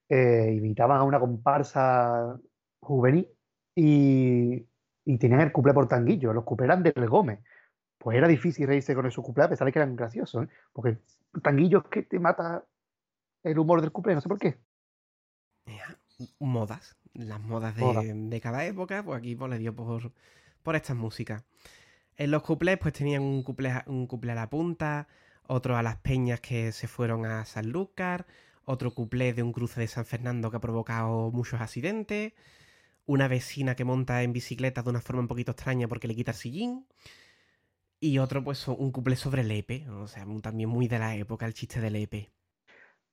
eh, 0.09 0.53
imitaban 0.55 0.97
a 0.99 1.03
una 1.03 1.19
comparsa 1.19 2.39
juvenil 2.79 3.29
y, 3.75 4.65
y 5.13 5.17
tenían 5.17 5.41
el 5.41 5.51
cuplé 5.51 5.73
por 5.73 5.87
tanguillo, 5.87 6.33
los 6.33 6.43
cuplés 6.43 6.67
eran 6.67 6.83
del 6.83 7.09
Gómez. 7.09 7.39
Pues 7.97 8.17
era 8.17 8.27
difícil 8.27 8.67
reírse 8.67 8.93
con 8.95 9.05
esos 9.05 9.23
cuplés 9.25 9.47
a 9.47 9.49
pesar 9.49 9.65
de 9.65 9.71
que 9.73 9.79
eran 9.79 9.95
graciosos, 9.95 10.45
¿eh? 10.45 10.49
porque 10.71 10.97
tanguillo 11.41 11.79
es 11.79 11.85
que 11.89 12.03
te 12.03 12.19
mata 12.19 12.63
el 13.43 13.57
humor 13.59 13.81
del 13.81 13.91
cuplé, 13.91 14.13
no 14.15 14.21
sé 14.21 14.29
por 14.29 14.39
qué. 14.39 14.57
Modas. 16.39 16.97
Las 17.13 17.39
modas 17.41 17.75
de, 17.75 17.81
Moda. 17.81 18.01
de 18.03 18.41
cada 18.41 18.65
época, 18.65 19.03
pues 19.03 19.17
aquí 19.17 19.35
pues, 19.35 19.49
le 19.49 19.57
dio 19.57 19.75
por, 19.75 20.11
por 20.63 20.75
estas 20.75 20.95
músicas. 20.95 21.43
En 22.17 22.31
los 22.31 22.43
cuplés, 22.43 22.77
pues 22.77 22.93
tenían 22.93 23.23
un 23.23 23.43
cuplé, 23.43 23.71
a- 23.71 23.83
un 23.87 24.05
cuplé 24.07 24.33
a 24.33 24.35
la 24.35 24.49
punta, 24.49 25.07
otro 25.47 25.75
a 25.77 25.83
las 25.83 25.97
peñas 25.97 26.39
que 26.41 26.71
se 26.71 26.87
fueron 26.87 27.25
a 27.25 27.45
Sanlúcar, 27.45 28.27
otro 28.65 28.93
cuplé 28.93 29.33
de 29.33 29.41
un 29.43 29.53
cruce 29.53 29.79
de 29.81 29.87
San 29.87 30.05
Fernando 30.05 30.51
que 30.51 30.57
ha 30.57 30.61
provocado 30.61 31.31
muchos 31.31 31.59
accidentes, 31.61 32.33
una 33.09 33.27
vecina 33.27 33.73
que 33.75 33.85
monta 33.85 34.21
en 34.21 34.33
bicicleta 34.33 34.83
de 34.83 34.89
una 34.91 35.01
forma 35.01 35.23
un 35.23 35.27
poquito 35.27 35.51
extraña 35.51 35.87
porque 35.87 36.07
le 36.07 36.15
quita 36.15 36.29
el 36.29 36.37
sillín, 36.37 36.85
y 37.99 38.19
otro, 38.19 38.43
pues 38.43 38.67
un 38.67 38.91
cuplé 38.91 39.15
sobre 39.15 39.43
Lepe, 39.43 39.89
o 39.89 40.07
sea, 40.07 40.25
también 40.43 40.69
muy 40.69 40.87
de 40.87 40.99
la 40.99 41.15
época, 41.15 41.47
el 41.47 41.55
chiste 41.55 41.81
de 41.81 41.89
Lepe. 41.89 42.31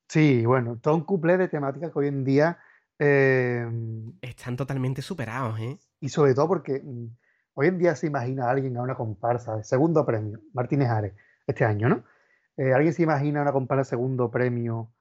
Sí, 0.06 0.44
bueno, 0.44 0.78
todo 0.80 0.94
un 0.94 1.04
cuplé 1.04 1.38
de 1.38 1.48
temática 1.48 1.90
que 1.90 1.98
hoy 1.98 2.08
en 2.08 2.24
día, 2.24 2.58
eh, 2.98 3.66
Están 4.20 4.56
totalmente 4.56 5.00
superados, 5.00 5.58
¿eh? 5.60 5.78
y 5.98 6.10
sobre 6.10 6.34
todo 6.34 6.46
porque 6.46 6.82
mm, 6.84 7.06
hoy 7.54 7.68
en 7.68 7.78
día 7.78 7.96
se 7.96 8.06
imagina 8.06 8.46
a 8.46 8.50
alguien 8.50 8.76
a 8.76 8.82
una 8.82 8.94
comparsa 8.94 9.56
de 9.56 9.64
segundo 9.64 10.04
premio, 10.04 10.42
Martínez 10.52 10.90
Ares, 10.90 11.14
este 11.46 11.64
año, 11.64 11.88
¿no? 11.88 12.04
Eh, 12.58 12.74
¿alguien 12.74 12.92
se 12.92 13.02
imagina 13.02 13.40
una 13.40 13.52
comparsa 13.52 13.80
de 13.80 13.84
segundo 13.96 14.30
premio 14.30 14.92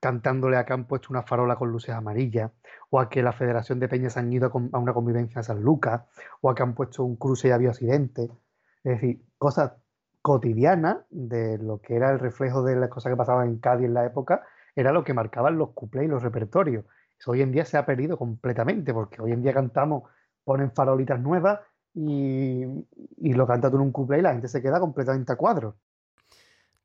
cantándole 0.00 0.56
a 0.56 0.64
que 0.64 0.72
han 0.72 0.86
puesto 0.86 1.08
una 1.10 1.22
farola 1.22 1.56
con 1.56 1.70
luces 1.70 1.94
amarillas? 1.94 2.52
¿O 2.90 3.00
a 3.00 3.08
que 3.08 3.22
la 3.22 3.32
Federación 3.32 3.80
de 3.80 3.88
Peñas 3.88 4.16
han 4.16 4.32
ido 4.32 4.50
a 4.72 4.78
una 4.78 4.92
convivencia 4.94 5.38
en 5.40 5.44
San 5.44 5.62
Lucas? 5.62 6.02
¿O 6.40 6.50
a 6.50 6.54
que 6.54 6.62
han 6.62 6.74
puesto 6.74 7.04
un 7.04 7.16
cruce 7.16 7.48
y 7.48 7.50
ha 7.50 7.56
habido 7.56 7.70
accidentes? 7.70 8.30
Es 8.84 9.00
decir, 9.00 9.22
cosas 9.38 9.72
cotidianas 10.22 10.98
de 11.10 11.58
lo 11.58 11.80
que 11.80 11.94
era 11.96 12.10
el 12.10 12.18
reflejo 12.18 12.62
de 12.62 12.76
las 12.76 12.88
cosas 12.88 13.12
que 13.12 13.16
pasaban 13.16 13.48
en 13.48 13.58
Cádiz 13.58 13.86
en 13.86 13.94
la 13.94 14.04
época, 14.04 14.42
era 14.74 14.92
lo 14.92 15.04
que 15.04 15.14
marcaban 15.14 15.56
los 15.56 15.70
cuplés 15.70 16.06
y 16.06 16.08
los 16.08 16.22
repertorios. 16.22 16.84
Hoy 17.26 17.42
en 17.42 17.52
día 17.52 17.64
se 17.64 17.78
ha 17.78 17.86
perdido 17.86 18.18
completamente, 18.18 18.92
porque 18.92 19.22
hoy 19.22 19.32
en 19.32 19.42
día 19.42 19.54
cantamos, 19.54 20.04
ponen 20.44 20.72
farolitas 20.72 21.20
nuevas 21.20 21.60
y, 21.94 22.64
y 23.18 23.32
lo 23.32 23.46
canta 23.46 23.70
tú 23.70 23.76
en 23.76 23.82
un 23.82 23.92
cuplé 23.92 24.18
y 24.18 24.22
la 24.22 24.32
gente 24.32 24.48
se 24.48 24.60
queda 24.60 24.80
completamente 24.80 25.32
a 25.32 25.36
cuadro. 25.36 25.76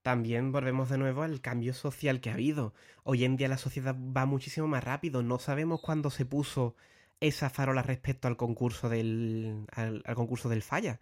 También 0.03 0.51
volvemos 0.51 0.89
de 0.89 0.97
nuevo 0.97 1.23
al 1.23 1.41
cambio 1.41 1.73
social 1.73 2.21
que 2.21 2.29
ha 2.29 2.33
habido. 2.33 2.73
Hoy 3.03 3.23
en 3.25 3.37
día 3.37 3.47
la 3.47 3.57
sociedad 3.57 3.95
va 3.95 4.25
muchísimo 4.25 4.67
más 4.67 4.83
rápido. 4.83 5.21
No 5.23 5.37
sabemos 5.39 5.81
cuándo 5.81 6.09
se 6.09 6.25
puso 6.25 6.75
esa 7.19 7.49
farola 7.49 7.83
respecto 7.83 8.27
al 8.27 8.37
concurso 8.37 8.89
del, 8.89 9.65
al, 9.71 10.03
concurso 10.15 10.49
del 10.49 10.63
falla. 10.63 10.99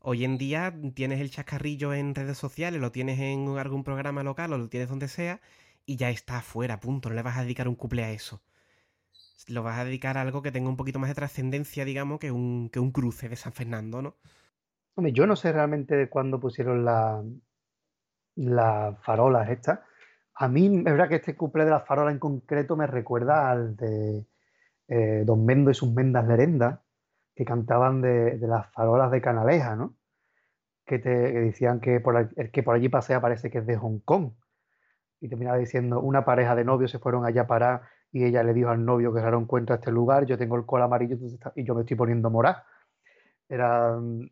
Hoy 0.00 0.24
en 0.24 0.38
día 0.38 0.74
tienes 0.94 1.20
el 1.20 1.30
chascarrillo 1.30 1.94
en 1.94 2.14
redes 2.14 2.38
sociales, 2.38 2.80
lo 2.80 2.92
tienes 2.92 3.20
en 3.20 3.48
algún 3.58 3.84
programa 3.84 4.22
local 4.24 4.52
o 4.52 4.58
lo 4.58 4.68
tienes 4.68 4.88
donde 4.90 5.08
sea 5.08 5.40
y 5.86 5.96
ya 5.96 6.10
está 6.10 6.38
afuera, 6.38 6.80
punto. 6.80 7.08
No 7.10 7.14
le 7.16 7.22
vas 7.22 7.38
a 7.38 7.42
dedicar 7.42 7.68
un 7.68 7.76
cuplé 7.76 8.04
a 8.04 8.12
eso. 8.12 8.42
Lo 9.46 9.62
vas 9.62 9.78
a 9.78 9.84
dedicar 9.84 10.18
a 10.18 10.22
algo 10.22 10.42
que 10.42 10.50
tenga 10.50 10.68
un 10.68 10.76
poquito 10.76 10.98
más 10.98 11.08
de 11.08 11.14
trascendencia, 11.14 11.84
digamos, 11.84 12.18
que 12.18 12.32
un, 12.32 12.70
que 12.70 12.80
un 12.80 12.90
cruce 12.92 13.28
de 13.28 13.36
San 13.36 13.52
Fernando, 13.52 14.02
¿no? 14.02 14.16
Hombre, 14.94 15.12
yo 15.12 15.26
no 15.26 15.36
sé 15.36 15.52
realmente 15.52 15.94
de 15.96 16.08
cuándo 16.08 16.40
pusieron 16.40 16.84
la- 16.84 17.22
las 18.36 18.98
farolas 19.02 19.48
estas. 19.50 19.80
A 20.34 20.48
mí 20.48 20.78
es 20.78 20.84
verdad 20.84 21.08
que 21.08 21.16
este 21.16 21.36
cuplé 21.36 21.64
de 21.64 21.70
las 21.70 21.86
farolas 21.86 22.12
en 22.12 22.18
concreto 22.18 22.76
me 22.76 22.86
recuerda 22.86 23.50
al 23.50 23.76
de 23.76 24.26
eh, 24.88 25.22
Don 25.24 25.44
Mendo 25.44 25.70
y 25.70 25.74
sus 25.74 25.92
mendas 25.92 26.26
lerendas, 26.26 26.80
que 27.34 27.44
cantaban 27.44 28.00
de, 28.02 28.38
de 28.38 28.46
las 28.46 28.70
farolas 28.72 29.10
de 29.10 29.20
Canaleja, 29.20 29.76
¿no? 29.76 29.96
Que, 30.84 30.98
te, 30.98 31.10
decían 31.10 31.80
que 31.80 32.00
por, 32.00 32.30
el 32.36 32.50
que 32.50 32.62
por 32.62 32.74
allí 32.74 32.88
pasea 32.88 33.20
parece 33.20 33.50
que 33.50 33.58
es 33.58 33.66
de 33.66 33.76
Hong 33.76 34.00
Kong. 34.00 34.32
Y 35.20 35.28
terminaba 35.28 35.56
diciendo, 35.56 36.00
una 36.00 36.24
pareja 36.24 36.54
de 36.56 36.64
novios 36.64 36.90
se 36.90 36.98
fueron 36.98 37.24
allá 37.24 37.42
a 37.42 37.46
parar 37.46 37.82
y 38.10 38.24
ella 38.24 38.42
le 38.42 38.52
dijo 38.52 38.68
al 38.68 38.84
novio 38.84 39.14
que 39.14 39.20
raro 39.20 39.38
encuentra 39.40 39.76
este 39.76 39.90
lugar, 39.90 40.26
yo 40.26 40.36
tengo 40.36 40.56
el 40.56 40.66
col 40.66 40.82
amarillo 40.82 41.16
y 41.56 41.64
yo 41.64 41.74
me 41.74 41.82
estoy 41.82 41.96
poniendo 41.96 42.28
morado. 42.28 42.62
Era, 43.48 43.96
mm, 43.96 44.28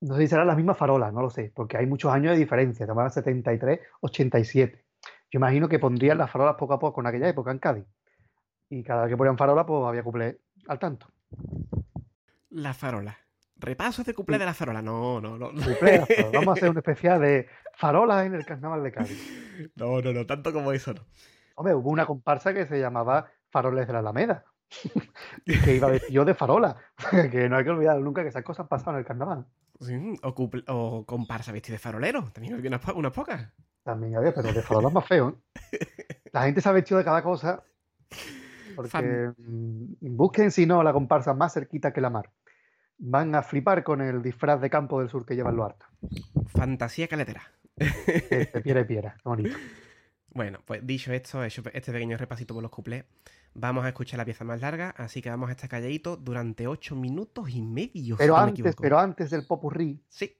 no 0.00 0.14
sé 0.16 0.22
si 0.22 0.28
serán 0.28 0.46
las 0.46 0.56
mismas 0.56 0.76
farolas, 0.76 1.12
no 1.12 1.22
lo 1.22 1.30
sé, 1.30 1.52
porque 1.54 1.76
hay 1.76 1.86
muchos 1.86 2.12
años 2.12 2.32
de 2.32 2.38
diferencia, 2.38 2.84
estamos 2.84 3.04
en 3.04 3.10
73, 3.10 3.80
87. 4.00 4.84
Yo 5.30 5.38
imagino 5.38 5.68
que 5.68 5.78
pondrían 5.78 6.18
las 6.18 6.30
farolas 6.30 6.54
poco 6.56 6.74
a 6.74 6.78
poco 6.78 7.00
en 7.00 7.06
aquella 7.08 7.28
época 7.28 7.50
en 7.50 7.58
Cádiz. 7.58 7.84
Y 8.68 8.82
cada 8.82 9.02
vez 9.02 9.10
que 9.10 9.16
ponían 9.16 9.38
farola, 9.38 9.64
pues 9.66 9.84
había 9.86 10.02
cuplé 10.02 10.40
al 10.68 10.78
tanto. 10.78 11.08
La 12.50 12.74
farola. 12.74 13.16
Repasos 13.58 14.04
de 14.04 14.12
Sí. 14.14 14.22
de 14.26 14.38
la 14.38 14.54
farola. 14.54 14.82
No, 14.82 15.20
no, 15.20 15.38
no. 15.38 15.50
Vamos 16.32 16.48
a 16.48 16.52
hacer 16.52 16.70
un 16.70 16.76
especial 16.78 17.20
de 17.20 17.48
farolas 17.74 18.26
en 18.26 18.34
el 18.34 18.44
carnaval 18.44 18.82
de 18.82 18.92
Cádiz. 18.92 19.72
No, 19.76 20.00
no, 20.00 20.12
no, 20.12 20.26
tanto 20.26 20.52
como 20.52 20.72
eso 20.72 20.92
no. 20.94 21.06
Hombre, 21.54 21.74
hubo 21.74 21.90
una 21.90 22.04
comparsa 22.06 22.52
que 22.52 22.66
se 22.66 22.78
llamaba 22.78 23.30
Faroles 23.50 23.86
de 23.86 23.92
la 23.94 24.00
Alameda, 24.00 24.44
que 25.44 25.76
iba 25.76 25.88
vestido 25.88 26.24
de 26.24 26.34
farola, 26.34 26.76
que 27.30 27.48
no 27.48 27.56
hay 27.56 27.64
que 27.64 27.70
olvidar 27.70 27.98
nunca 28.00 28.22
que 28.22 28.28
esas 28.28 28.42
cosas 28.44 28.66
pasaban 28.68 28.96
en 28.96 29.00
el 29.00 29.06
carnaval. 29.06 29.46
Sí, 29.80 29.94
o, 30.22 31.04
comparsa 31.06 31.52
vestido 31.52 31.74
de 31.74 31.78
farolero. 31.78 32.30
También 32.32 32.54
había 32.54 32.68
unas, 32.70 32.80
po- 32.80 32.94
unas 32.94 33.12
pocas. 33.12 33.52
También 33.82 34.16
había, 34.16 34.32
pero 34.34 34.52
de 34.52 34.62
farolas 34.62 34.92
más 34.92 35.06
feo. 35.06 35.38
¿eh? 35.72 35.78
La 36.32 36.44
gente 36.44 36.60
se 36.60 36.68
ha 36.68 36.72
vestido 36.72 36.98
de 36.98 37.04
cada 37.04 37.22
cosa. 37.22 37.62
Porque 38.74 38.90
Fan. 38.90 39.34
mm, 39.38 40.16
busquen, 40.16 40.50
si 40.50 40.66
no, 40.66 40.82
la 40.82 40.92
comparsa 40.92 41.32
más 41.34 41.54
cerquita 41.54 41.92
que 41.92 42.00
la 42.00 42.10
mar. 42.10 42.30
Van 42.98 43.34
a 43.34 43.42
flipar 43.42 43.84
con 43.84 44.00
el 44.00 44.22
disfraz 44.22 44.60
de 44.60 44.70
campo 44.70 45.00
del 45.00 45.08
sur 45.10 45.24
que 45.26 45.34
llevan 45.36 45.56
los 45.56 45.66
hartos. 45.66 45.88
Fantasía 46.48 47.08
caletera. 47.08 47.42
De 47.76 48.60
piedra 48.62 48.80
y 48.80 48.84
piedra. 48.84 49.14
Qué 49.22 49.28
bonito. 49.28 49.56
Bueno, 50.36 50.58
pues 50.66 50.86
dicho 50.86 51.14
esto, 51.14 51.42
este 51.42 51.92
pequeño 51.92 52.18
repasito 52.18 52.52
por 52.52 52.62
los 52.62 52.70
cuplés, 52.70 53.06
vamos 53.56 53.84
a 53.84 53.88
escuchar 53.88 54.18
la 54.18 54.24
pieza 54.24 54.44
más 54.44 54.60
larga, 54.60 54.90
así 54.96 55.22
que 55.22 55.30
vamos 55.30 55.48
a 55.48 55.52
estar 55.52 55.68
calladitos 55.68 56.22
durante 56.22 56.66
ocho 56.66 56.94
minutos 56.94 57.50
y 57.50 57.62
medio. 57.62 58.16
si 58.16 58.26
no 58.26 58.36
antes, 58.36 58.76
pero 58.76 58.98
antes 58.98 59.30
del 59.30 59.46
popurrí, 59.46 60.00
Sí, 60.08 60.36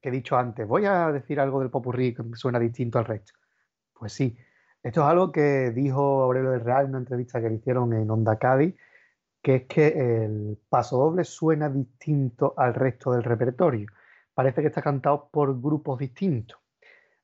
que 0.00 0.08
he 0.10 0.12
dicho 0.12 0.36
antes, 0.36 0.66
voy 0.66 0.84
a 0.84 1.10
decir 1.10 1.40
algo 1.40 1.60
del 1.60 1.70
popurrí 1.70 2.14
que 2.14 2.22
suena 2.34 2.58
distinto 2.58 2.98
al 2.98 3.06
resto. 3.06 3.32
Pues 3.92 4.12
sí, 4.12 4.36
Esto 4.82 5.00
es 5.00 5.06
algo 5.06 5.32
que 5.32 5.72
dijo 5.72 6.22
Aurelio 6.22 6.52
del 6.52 6.60
Real 6.60 6.84
en 6.84 6.90
una 6.90 6.98
entrevista 6.98 7.40
que 7.40 7.48
le 7.48 7.56
hicieron 7.56 7.92
en 7.92 8.08
Onda 8.10 8.38
Cádiz, 8.38 8.76
que 9.42 9.56
es 9.56 9.62
que 9.66 9.88
el 10.24 10.58
paso 10.68 10.98
doble 10.98 11.24
suena 11.24 11.68
distinto 11.68 12.54
al 12.56 12.74
resto 12.74 13.12
del 13.12 13.24
repertorio. 13.24 13.88
Parece 14.34 14.60
que 14.60 14.68
está 14.68 14.82
cantado 14.82 15.28
por 15.32 15.60
grupos 15.60 15.98
distintos. 15.98 16.58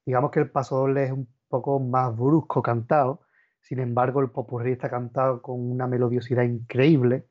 Digamos 0.05 0.31
que 0.33 0.41
el 0.41 0.51
paso 0.51 0.79
doble 0.79 1.05
es 1.05 1.13
un 1.13 1.29
poco 1.49 1.79
más 1.79 2.17
brusco 2.17 2.61
cantado, 2.61 3.24
sin 3.65 3.81
embargo 3.81 4.21
el 4.21 4.31
popurrí 4.31 4.73
está 4.73 4.91
cantado 4.91 5.41
con 5.41 5.59
una 5.59 5.87
melodiosidad 5.87 6.43
increíble 6.43 7.27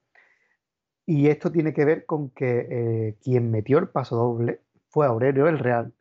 y 1.06 1.28
esto 1.28 1.52
tiene 1.52 1.74
que 1.74 1.86
ver 1.86 2.06
con 2.06 2.32
que 2.32 2.68
eh, 2.70 3.18
quien 3.24 3.52
metió 3.52 3.78
el 3.78 3.90
paso 3.90 4.16
doble 4.16 4.62
fue 4.90 5.06
Aurelio 5.06 5.46
del 5.46 5.60
Real 5.60 5.94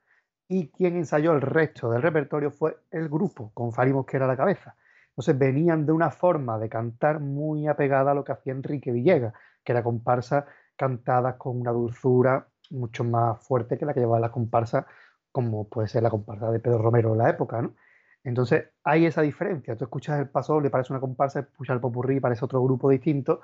y 0.49 0.69
quien 0.69 0.97
ensayó 0.97 1.33
el 1.33 1.43
resto 1.43 1.91
del 1.91 2.03
repertorio 2.03 2.51
fue 2.51 2.79
el 2.91 3.09
grupo, 3.09 3.51
con 3.55 3.73
Fari 3.73 3.93
Mosquera 3.93 4.25
a 4.25 4.29
la 4.29 4.37
cabeza. 4.37 4.75
Entonces 5.11 5.39
venían 5.39 5.85
de 5.87 5.93
una 5.93 6.11
forma 6.11 6.59
de 6.59 6.69
cantar 6.69 7.21
muy 7.21 7.67
apegada 7.69 8.13
a 8.13 8.15
lo 8.15 8.25
que 8.25 8.33
hacía 8.33 8.53
Enrique 8.53 8.91
Villegas, 8.91 9.35
que 9.63 9.73
era 9.73 9.83
comparsa 9.83 10.47
cantadas 10.77 11.37
con 11.37 11.61
una 11.61 11.73
dulzura 11.73 12.49
mucho 12.71 13.05
más 13.05 13.39
fuerte 13.47 13.77
que 13.77 13.85
la 13.85 13.93
que 13.93 14.01
llevaba 14.01 14.21
la 14.21 14.33
comparsa, 14.33 14.87
como 15.31 15.69
puede 15.69 15.89
ser 15.89 16.03
la 16.03 16.11
comparsa 16.11 16.51
de 16.51 16.61
Pedro 16.61 16.79
Romero 16.79 17.13
en 17.13 17.19
la 17.19 17.31
época, 17.31 17.61
¿no? 17.61 17.75
Entonces 18.25 18.67
hay 18.85 19.07
esa 19.07 19.23
diferencia. 19.23 19.77
Tú 19.77 19.85
escuchas 19.85 20.21
el 20.21 20.29
paso 20.29 20.61
le 20.61 20.71
parece 20.71 20.93
una 20.93 21.01
comparsa, 21.01 21.41
escuchas 21.41 21.75
el 21.75 21.81
popurrí, 21.81 22.21
parece 22.21 22.45
otro 22.45 22.63
grupo 22.63 22.89
distinto, 22.91 23.41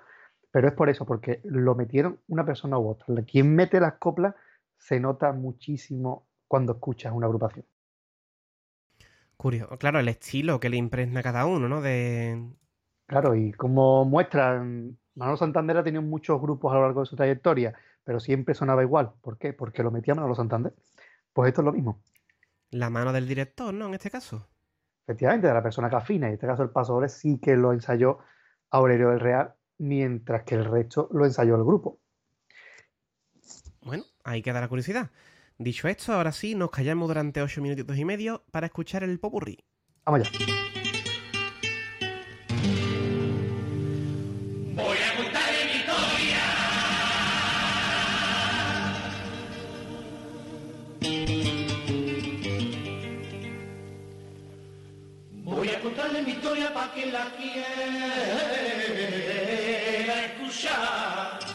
pero 0.51 0.69
es 0.69 0.75
por 0.75 0.89
eso, 0.89 1.05
porque 1.05 1.41
lo 1.45 1.75
metieron 1.75 2.21
una 2.29 2.45
persona 2.45 2.79
u 2.79 2.89
otra. 2.89 3.23
Quien 3.25 3.55
mete 3.55 3.81
las 3.81 3.95
coplas 3.95 4.35
se 4.77 5.01
nota 5.01 5.33
muchísimo 5.33 6.27
cuando 6.47 6.73
escuchas 6.73 7.13
una 7.13 7.27
agrupación. 7.27 7.67
Curioso, 9.37 9.79
claro, 9.79 10.01
el 10.01 10.09
estilo 10.09 10.59
que 10.59 10.69
le 10.69 10.77
impregna 10.77 11.21
a 11.21 11.23
cada 11.23 11.47
uno, 11.47 11.69
¿no? 11.69 11.81
De... 11.81 12.45
Claro, 13.07 13.35
y 13.35 13.53
como 13.53 14.05
muestran, 14.05 14.99
Manolo 15.15 15.37
Santander 15.37 15.77
ha 15.77 15.85
tenido 15.85 16.03
muchos 16.03 16.41
grupos 16.41 16.73
a 16.73 16.77
lo 16.77 16.83
largo 16.83 17.01
de 17.01 17.07
su 17.07 17.17
trayectoria, 17.17 17.75
pero 18.05 18.21
siempre 18.21 18.55
sonaba 18.55 18.83
igual. 18.83 19.13
¿Por 19.21 19.39
qué? 19.39 19.53
Porque 19.53 19.83
lo 19.83 19.91
metía 19.91 20.15
Manolo 20.15 20.35
Santander. 20.35 20.75
Pues 21.33 21.49
esto 21.49 21.61
es 21.61 21.65
lo 21.67 21.73
mismo. 21.73 22.01
La 22.71 22.91
mano 22.91 23.13
del 23.13 23.29
director, 23.29 23.73
¿no? 23.73 23.87
En 23.87 23.95
este 23.95 24.11
caso. 24.11 24.47
Efectivamente, 25.09 25.47
de 25.47 25.55
la 25.55 25.63
persona 25.63 25.89
que 25.89 25.97
afina. 25.97 26.27
En 26.27 26.35
este 26.35 26.47
caso, 26.47 26.63
el 26.63 26.69
paso 26.69 26.93
doble 26.93 27.09
sí 27.09 27.41
que 27.41 27.57
lo 27.57 27.73
ensayó 27.73 28.19
Aurelio 28.71 29.09
del 29.09 29.21
Real, 29.21 29.55
mientras 29.79 30.43
que 30.43 30.55
el 30.55 30.67
resto 30.67 31.09
lo 31.13 31.25
ensayó 31.25 31.57
el 31.57 31.65
grupo. 31.65 31.99
Bueno, 33.81 34.05
ahí 34.23 34.43
queda 34.43 34.61
la 34.61 34.69
curiosidad. 34.69 35.11
Dicho 35.57 35.89
esto, 35.89 36.13
ahora 36.13 36.33
sí, 36.33 36.55
nos 36.55 36.71
callamos 36.71 37.09
durante 37.09 37.41
8 37.41 37.63
minutitos 37.63 37.97
y 37.97 38.05
medio 38.05 38.45
para 38.51 38.67
escuchar 38.67 39.03
el 39.03 39.19
popurrí. 39.19 39.65
Vamos 40.05 40.21
allá. 40.21 40.88
Contarle 56.49 56.61
mi 56.61 56.69
historia 56.69 56.73
para 56.73 56.93
quien 56.93 57.13
la 57.13 57.27
quiera 57.37 57.65
escuchar. 60.27 61.48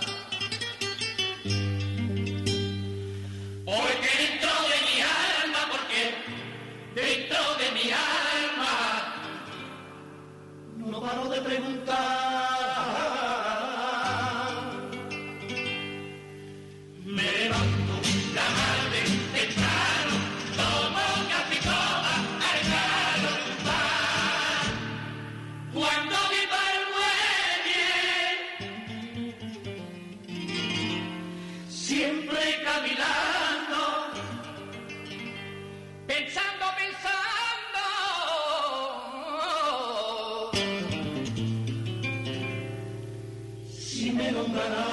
Si 44.44 44.93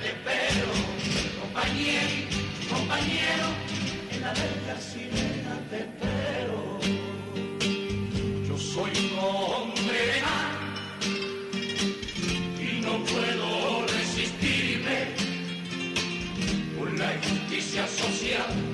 te 0.00 0.08
espero. 0.08 0.68
Compañero, 1.40 2.08
compañero, 2.70 3.46
en 4.12 4.20
la 4.20 4.32
bella 4.32 4.80
sirena 4.80 5.54
te 5.70 5.78
espero. 5.86 6.58
Yo 8.46 8.58
soy 8.58 8.90
un 8.90 9.18
hombre 9.18 9.98
de 10.12 10.20
mar 10.22 10.52
y 12.60 12.80
no 12.80 13.04
puedo 13.04 13.86
resistirme 13.86 14.98
por 16.76 16.98
la 16.98 17.14
injusticia 17.14 17.86
social 17.86 18.67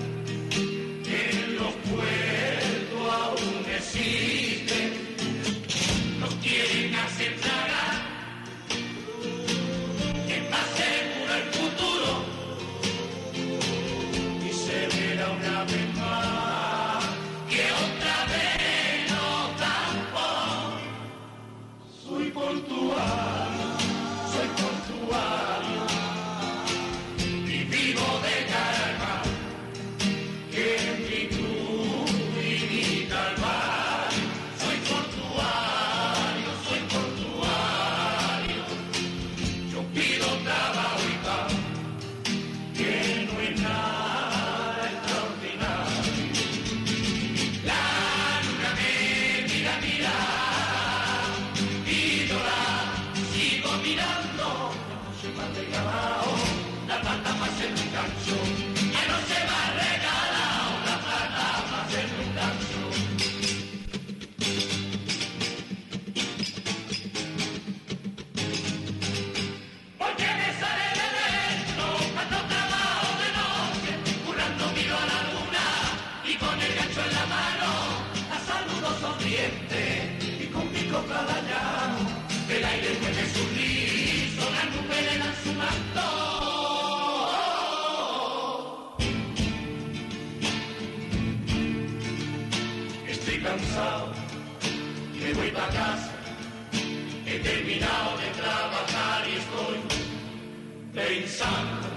pensando 101.35 101.89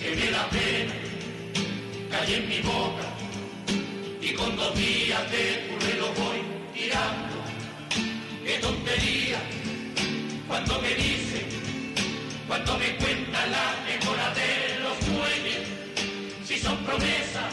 que 0.00 0.14
me 0.14 0.30
da 0.30 0.48
pena 0.50 0.94
cae 2.10 2.36
en 2.36 2.48
mi 2.48 2.60
boca 2.60 3.06
y 4.20 4.34
con 4.34 4.56
dos 4.56 4.74
días 4.76 5.30
de 5.32 5.66
curre 5.68 5.94
lo 5.98 6.08
voy 6.20 6.38
tirando. 6.74 7.36
Qué 8.44 8.58
tontería 8.58 9.38
cuando 10.46 10.80
me 10.80 10.94
dicen, 10.94 11.46
cuando 12.46 12.78
me 12.78 12.96
cuentan 12.96 13.50
la 13.50 13.66
mejora 13.88 14.34
de 14.40 14.78
los 14.84 14.98
muelles, 15.08 15.66
si 16.44 16.58
son 16.58 16.76
promesas 16.84 17.52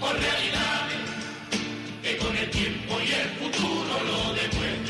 o 0.00 0.12
realidades 0.12 1.02
que 2.02 2.16
con 2.16 2.36
el 2.36 2.50
tiempo 2.50 2.98
y 3.00 3.12
el 3.12 3.28
futuro 3.38 3.94
lo 4.08 4.34
demuestre. 4.34 4.85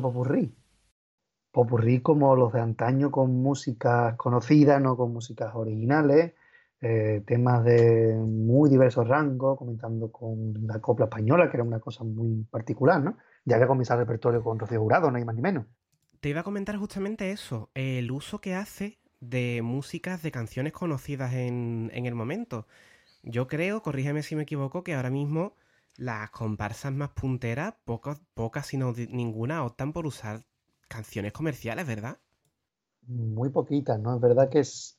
Popurrí. 0.00 0.54
Popurrí 1.50 2.00
como 2.00 2.36
los 2.36 2.52
de 2.52 2.60
antaño 2.60 3.10
con 3.10 3.42
músicas 3.42 4.16
conocidas, 4.16 4.80
no 4.80 4.96
con 4.96 5.12
músicas 5.12 5.54
originales, 5.54 6.34
eh, 6.80 7.22
temas 7.26 7.64
de 7.64 8.14
muy 8.14 8.68
diversos 8.68 9.08
rangos, 9.08 9.58
comentando 9.58 10.12
con 10.12 10.54
la 10.66 10.80
copla 10.80 11.06
española, 11.06 11.50
que 11.50 11.56
era 11.56 11.64
una 11.64 11.80
cosa 11.80 12.04
muy 12.04 12.44
particular, 12.50 13.02
¿no? 13.02 13.16
Ya 13.44 13.56
había 13.56 13.66
comenzado 13.66 14.00
el 14.00 14.06
repertorio 14.06 14.42
con 14.42 14.58
Rocío 14.58 14.80
Jurado, 14.80 15.10
no 15.10 15.16
hay 15.16 15.24
más 15.24 15.34
ni 15.34 15.40
menos. 15.40 15.64
Te 16.20 16.28
iba 16.28 16.40
a 16.40 16.44
comentar 16.44 16.76
justamente 16.76 17.30
eso, 17.30 17.70
el 17.74 18.10
uso 18.10 18.40
que 18.40 18.54
hace 18.54 18.98
de 19.20 19.62
músicas 19.62 20.22
de 20.22 20.30
canciones 20.30 20.72
conocidas 20.72 21.32
en, 21.32 21.90
en 21.94 22.04
el 22.04 22.14
momento. 22.14 22.66
Yo 23.22 23.46
creo, 23.46 23.82
corrígeme 23.82 24.22
si 24.22 24.36
me 24.36 24.42
equivoco, 24.42 24.84
que 24.84 24.94
ahora 24.94 25.10
mismo 25.10 25.54
las 25.98 26.30
comparsas 26.30 26.92
más 26.92 27.10
punteras, 27.10 27.74
pocas, 27.84 28.20
pocas 28.34 28.66
si 28.66 28.76
no 28.78 28.92
di- 28.92 29.08
ninguna, 29.08 29.64
optan 29.64 29.92
por 29.92 30.06
usar 30.06 30.46
canciones 30.88 31.32
comerciales, 31.32 31.86
¿verdad? 31.86 32.18
Muy 33.08 33.50
poquitas, 33.50 33.98
¿no? 34.00 34.14
Es 34.16 34.20
verdad 34.20 34.48
que 34.50 34.60
es... 34.60 34.98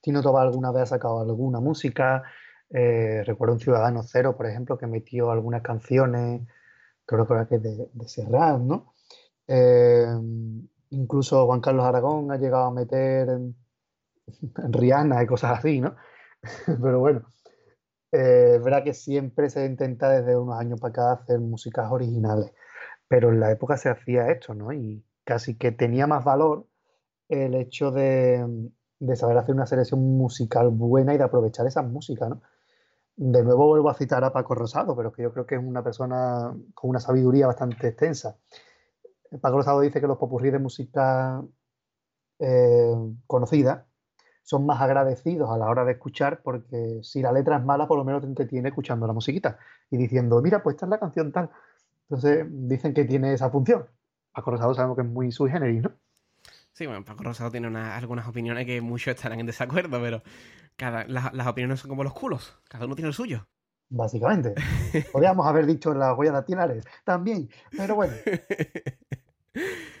Tino 0.00 0.22
Tobar 0.22 0.46
alguna 0.48 0.72
vez 0.72 0.84
ha 0.84 0.86
sacado 0.86 1.20
alguna 1.20 1.60
música. 1.60 2.22
eh, 2.70 3.22
recuerdo 3.26 3.54
un 3.54 3.60
Ciudadano 3.60 4.02
Cero, 4.04 4.36
por 4.36 4.46
ejemplo, 4.46 4.78
que 4.78 4.86
metió 4.86 5.30
algunas 5.30 5.62
canciones, 5.62 6.42
creo 7.06 7.26
que 7.26 7.34
que 7.48 7.58
de, 7.60 7.90
de 7.92 8.58
¿no? 8.60 8.94
Eh, 9.48 10.06
incluso 10.90 11.46
Juan 11.46 11.60
Carlos 11.62 11.86
Aragón 11.86 12.32
ha 12.32 12.38
llegado 12.38 12.66
a 12.66 12.72
meter 12.72 13.28
en, 13.30 13.56
en 14.64 14.72
Rihanna 14.72 15.22
y 15.22 15.26
cosas 15.26 15.58
así, 15.58 15.80
¿no? 15.80 15.96
Pero 16.66 17.00
bueno, 17.00 17.22
eh, 18.12 18.54
es 18.56 18.62
verdad 18.62 18.84
que 18.84 18.94
siempre 18.94 19.50
se 19.50 19.64
intenta 19.64 20.10
desde 20.10 20.36
unos 20.36 20.58
años 20.58 20.80
para 20.80 20.90
acá 20.90 21.12
hacer 21.12 21.40
músicas 21.40 21.90
originales, 21.90 22.52
pero 23.08 23.30
en 23.30 23.40
la 23.40 23.50
época 23.50 23.76
se 23.78 23.88
hacía 23.88 24.30
esto, 24.30 24.54
¿no? 24.54 24.72
Y 24.72 25.04
casi 25.24 25.56
que 25.56 25.72
tenía 25.72 26.06
más 26.06 26.24
valor 26.24 26.66
el 27.28 27.54
hecho 27.54 27.90
de, 27.90 28.70
de 28.98 29.16
saber 29.16 29.38
hacer 29.38 29.54
una 29.54 29.66
selección 29.66 30.00
musical 30.00 30.68
buena 30.70 31.14
y 31.14 31.18
de 31.18 31.24
aprovechar 31.24 31.66
esa 31.66 31.82
música, 31.82 32.28
¿no? 32.28 32.42
De 33.16 33.42
nuevo 33.42 33.66
vuelvo 33.68 33.90
a 33.90 33.94
citar 33.94 34.24
a 34.24 34.32
Paco 34.32 34.54
Rosado, 34.54 34.96
pero 34.96 35.12
que 35.12 35.22
yo 35.22 35.32
creo 35.32 35.46
que 35.46 35.56
es 35.56 35.62
una 35.62 35.82
persona 35.82 36.54
con 36.74 36.90
una 36.90 37.00
sabiduría 37.00 37.46
bastante 37.46 37.88
extensa. 37.88 38.36
Paco 39.40 39.58
Rosado 39.58 39.80
dice 39.80 40.00
que 40.00 40.06
los 40.06 40.18
popurrí 40.18 40.50
de 40.50 40.58
música 40.58 41.42
eh, 42.38 42.94
conocida 43.26 43.86
son 44.42 44.66
más 44.66 44.80
agradecidos 44.80 45.50
a 45.50 45.56
la 45.56 45.66
hora 45.66 45.84
de 45.84 45.92
escuchar 45.92 46.40
porque 46.42 47.00
si 47.02 47.22
la 47.22 47.32
letra 47.32 47.56
es 47.56 47.64
mala, 47.64 47.86
por 47.86 47.98
lo 47.98 48.04
menos 48.04 48.22
te 48.22 48.28
entretiene 48.28 48.68
escuchando 48.68 49.06
la 49.06 49.12
musiquita 49.12 49.58
y 49.90 49.96
diciendo, 49.96 50.40
mira, 50.42 50.62
pues 50.62 50.74
esta 50.74 50.86
es 50.86 50.90
la 50.90 50.98
canción 50.98 51.32
tal. 51.32 51.50
Entonces 52.08 52.46
dicen 52.50 52.92
que 52.92 53.04
tiene 53.04 53.32
esa 53.32 53.50
función. 53.50 53.86
Paco 54.32 54.50
Rosado 54.50 54.74
sabemos 54.74 54.96
que 54.96 55.02
es 55.02 55.08
muy 55.08 55.30
sui 55.30 55.50
generis, 55.50 55.82
¿no? 55.82 55.92
Sí, 56.72 56.86
bueno, 56.86 57.04
Paco 57.04 57.22
Rosado 57.22 57.50
tiene 57.50 57.68
algunas 57.78 58.26
opiniones 58.26 58.66
que 58.66 58.80
muchos 58.80 59.14
estarán 59.14 59.40
en 59.40 59.46
desacuerdo, 59.46 60.00
pero 60.00 60.22
cada, 60.76 61.04
las, 61.04 61.46
opiniones 61.46 61.80
son 61.80 61.90
como 61.90 62.02
los 62.02 62.14
culos, 62.14 62.58
cada 62.68 62.86
uno 62.86 62.94
tiene 62.94 63.08
el 63.08 63.14
suyo. 63.14 63.46
Básicamente. 63.90 64.54
Podríamos 65.12 65.46
haber 65.46 65.66
dicho 65.66 65.92
las 65.92 66.16
huellas 66.16 66.34
dactilares 66.34 66.84
también, 67.04 67.50
pero 67.76 67.94
bueno. 67.94 68.14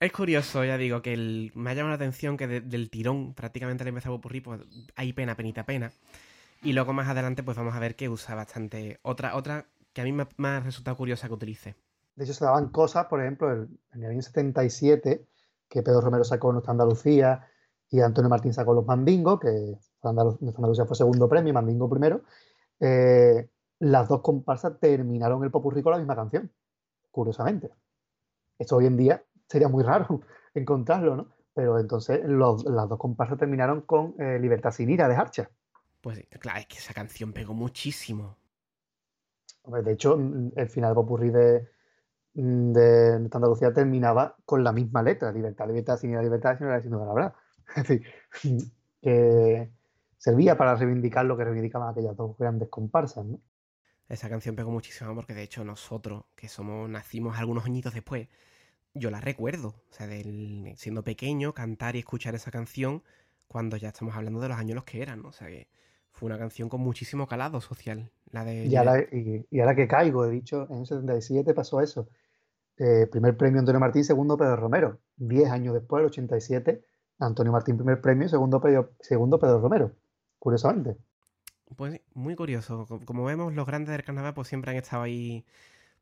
Es 0.00 0.12
curioso, 0.12 0.64
ya 0.64 0.78
digo, 0.78 1.02
que 1.02 1.12
el, 1.12 1.52
me 1.54 1.70
ha 1.70 1.74
llamado 1.74 1.90
la 1.90 1.96
atención 1.96 2.38
que 2.38 2.46
del 2.48 2.88
tirón, 2.88 3.34
prácticamente 3.34 3.82
al 3.82 3.88
empezar 3.88 4.10
Popurrí, 4.10 4.40
pues 4.40 4.62
hay 4.96 5.12
pena, 5.12 5.36
penita, 5.36 5.66
pena. 5.66 5.92
Y 6.62 6.72
luego 6.72 6.94
más 6.94 7.06
adelante, 7.08 7.42
pues 7.42 7.54
vamos 7.58 7.74
a 7.74 7.78
ver 7.80 7.96
que 7.96 8.08
usa 8.08 8.34
bastante. 8.34 8.98
Otra, 9.02 9.36
otra 9.36 9.66
que 9.92 10.00
a 10.00 10.04
mí 10.04 10.12
me, 10.12 10.26
ha 10.48 10.60
resultado 10.60 10.96
curiosa 10.96 11.28
que 11.28 11.34
utilice. 11.34 11.74
De 12.16 12.24
hecho, 12.24 12.32
se 12.32 12.46
daban 12.46 12.70
cosas, 12.70 13.06
por 13.08 13.20
ejemplo, 13.20 13.52
en 13.52 13.78
el 13.92 14.06
año 14.06 14.22
77, 14.22 15.26
que 15.68 15.82
Pedro 15.82 16.00
Romero 16.00 16.24
sacó 16.24 16.50
Nuestra 16.50 16.72
Andalucía 16.72 17.46
y 17.90 18.00
Antonio 18.00 18.30
Martín 18.30 18.54
sacó 18.54 18.72
Los 18.72 18.86
Mandingos, 18.86 19.38
que 19.38 19.50
Nuestra 19.50 20.56
Andalucía 20.56 20.86
fue 20.86 20.96
segundo 20.96 21.28
premio 21.28 21.50
y 21.50 21.54
Mandingo 21.54 21.90
primero. 21.90 22.22
Eh, 22.80 23.50
las 23.80 24.08
dos 24.08 24.22
comparsas 24.22 24.80
terminaron 24.80 25.44
el 25.44 25.50
Popurrí 25.50 25.82
con 25.82 25.92
la 25.92 25.98
misma 25.98 26.16
canción, 26.16 26.50
curiosamente. 27.10 27.70
Esto 28.58 28.76
hoy 28.76 28.86
en 28.86 28.96
día 28.96 29.24
sería 29.50 29.68
muy 29.68 29.82
raro 29.82 30.20
encontrarlo, 30.54 31.16
¿no? 31.16 31.28
Pero 31.52 31.78
entonces 31.78 32.20
las 32.24 32.88
dos 32.88 32.98
comparsas 32.98 33.36
terminaron 33.36 33.82
con 33.82 34.14
eh, 34.18 34.38
Libertad 34.38 34.70
sin 34.70 34.88
ira 34.88 35.08
de 35.08 35.16
Harcha. 35.16 35.50
Pues 36.00 36.24
claro, 36.38 36.60
es 36.60 36.66
que 36.66 36.78
esa 36.78 36.94
canción 36.94 37.32
pegó 37.32 37.52
muchísimo. 37.52 38.38
De 39.66 39.92
hecho, 39.92 40.16
el 40.56 40.68
final 40.68 40.94
popurrí 40.94 41.30
de, 41.30 41.68
de 42.32 43.28
Andalucía 43.30 43.74
terminaba 43.74 44.36
con 44.46 44.64
la 44.64 44.72
misma 44.72 45.02
letra, 45.02 45.32
libertad, 45.32 45.66
libertad, 45.66 45.98
sin 45.98 46.10
ira, 46.10 46.22
libertad, 46.22 46.56
sin 46.56 46.66
ira, 46.68 46.76
diciendo 46.76 47.04
la 47.04 47.12
verdad. 47.12 47.34
Es 47.76 47.88
decir, 47.88 48.06
que 49.02 49.70
servía 50.16 50.56
para 50.56 50.76
reivindicar 50.76 51.26
lo 51.26 51.36
que 51.36 51.44
reivindicaban 51.44 51.90
aquellas 51.90 52.16
dos 52.16 52.38
grandes 52.38 52.68
comparsas, 52.68 53.26
¿no? 53.26 53.40
Esa 54.08 54.28
canción 54.28 54.56
pegó 54.56 54.70
muchísimo 54.70 55.14
porque 55.14 55.34
de 55.34 55.42
hecho 55.42 55.64
nosotros, 55.64 56.24
que 56.34 56.48
somos, 56.48 56.88
nacimos 56.88 57.38
algunos 57.38 57.64
añitos 57.66 57.94
después, 57.94 58.28
yo 58.94 59.10
la 59.10 59.20
recuerdo, 59.20 59.68
o 59.68 59.92
sea, 59.92 60.06
del, 60.06 60.72
siendo 60.76 61.02
pequeño, 61.02 61.54
cantar 61.54 61.96
y 61.96 62.00
escuchar 62.00 62.34
esa 62.34 62.50
canción 62.50 63.02
cuando 63.46 63.76
ya 63.76 63.88
estamos 63.88 64.16
hablando 64.16 64.40
de 64.40 64.48
los 64.48 64.58
años 64.58 64.74
los 64.74 64.84
que 64.84 65.02
eran, 65.02 65.22
¿no? 65.22 65.28
O 65.28 65.32
sea, 65.32 65.48
que 65.48 65.68
fue 66.12 66.26
una 66.26 66.38
canción 66.38 66.68
con 66.68 66.80
muchísimo 66.80 67.26
calado 67.26 67.60
social, 67.60 68.10
la 68.30 68.44
de... 68.44 68.66
Y 68.66 68.76
ahora, 68.76 69.00
y, 69.00 69.60
ahora 69.60 69.74
que 69.74 69.88
caigo, 69.88 70.24
he 70.24 70.30
dicho, 70.30 70.66
en 70.70 70.80
el 70.80 70.86
77 70.86 71.54
pasó 71.54 71.80
eso. 71.80 72.08
Eh, 72.76 73.06
primer 73.10 73.36
premio 73.36 73.60
Antonio 73.60 73.80
Martín, 73.80 74.04
segundo 74.04 74.36
Pedro 74.36 74.56
Romero. 74.56 74.98
Diez 75.16 75.50
años 75.50 75.74
después, 75.74 76.00
el 76.00 76.06
87, 76.06 76.84
Antonio 77.18 77.52
Martín 77.52 77.76
primer 77.76 78.00
premio, 78.00 78.28
segundo 78.28 78.60
Pedro, 78.60 78.92
segundo 79.00 79.38
Pedro 79.38 79.60
Romero, 79.60 79.92
curiosamente. 80.38 80.96
Pues 81.76 82.00
muy 82.14 82.34
curioso. 82.34 82.86
Como 83.04 83.24
vemos, 83.24 83.54
los 83.54 83.66
grandes 83.66 83.92
del 83.92 84.04
carnaval 84.04 84.34
pues 84.34 84.48
siempre 84.48 84.72
han 84.72 84.76
estado 84.78 85.02
ahí 85.02 85.44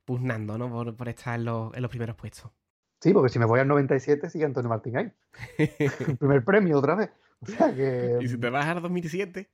pugnando, 0.04 0.56
¿no? 0.56 0.70
Por, 0.70 0.96
por 0.96 1.08
estar 1.08 1.38
en 1.38 1.44
los, 1.44 1.74
en 1.74 1.82
los 1.82 1.90
primeros 1.90 2.16
puestos. 2.16 2.50
Sí, 3.00 3.12
porque 3.12 3.28
si 3.28 3.38
me 3.38 3.46
voy 3.46 3.60
al 3.60 3.68
97 3.68 4.28
sigue 4.30 4.44
Antonio 4.44 4.68
Martín 4.68 4.96
ahí. 4.96 5.12
primer 6.18 6.44
premio 6.44 6.78
otra 6.78 6.94
vez. 6.94 7.10
O 7.40 7.46
sea 7.46 7.74
que... 7.74 8.18
¿Y 8.20 8.28
si 8.28 8.38
te 8.38 8.50
vas 8.50 8.66
al 8.66 8.82
2007? 8.82 9.48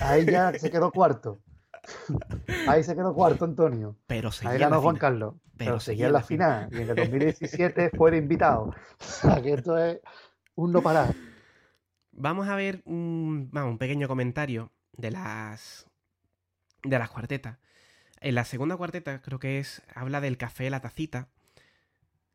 Ahí 0.00 0.26
ya 0.26 0.52
se 0.54 0.70
quedó 0.70 0.90
cuarto. 0.92 1.40
Ahí 2.66 2.82
se 2.82 2.94
quedó 2.94 3.14
cuarto 3.14 3.44
Antonio. 3.44 3.96
Pero 4.06 4.30
Ahí 4.44 4.58
ganó 4.58 4.80
Juan 4.80 4.96
Carlos. 4.96 5.34
Pero, 5.56 5.80
seguía 5.80 6.06
en 6.06 6.12
la 6.12 6.22
final. 6.22 6.68
Y 6.72 6.82
en 6.82 6.90
el 6.90 6.96
2017 6.96 7.90
fue 7.96 8.10
de 8.10 8.18
invitado. 8.18 8.74
O 9.00 9.04
sea 9.04 9.40
que 9.40 9.52
esto 9.52 9.78
es 9.78 10.00
un 10.54 10.72
no 10.72 10.82
parar. 10.82 11.14
Vamos 12.10 12.48
a 12.48 12.56
ver 12.56 12.82
un, 12.84 13.50
un 13.52 13.78
pequeño 13.78 14.08
comentario 14.08 14.72
de 14.92 15.12
las 15.12 15.86
de 16.82 16.98
las 16.98 17.10
cuartetas. 17.10 17.58
En 18.20 18.34
la 18.34 18.44
segunda 18.44 18.76
cuarteta 18.76 19.22
creo 19.22 19.38
que 19.38 19.58
es 19.60 19.82
habla 19.94 20.20
del 20.20 20.36
café 20.36 20.68
La 20.70 20.80
Tacita, 20.80 21.28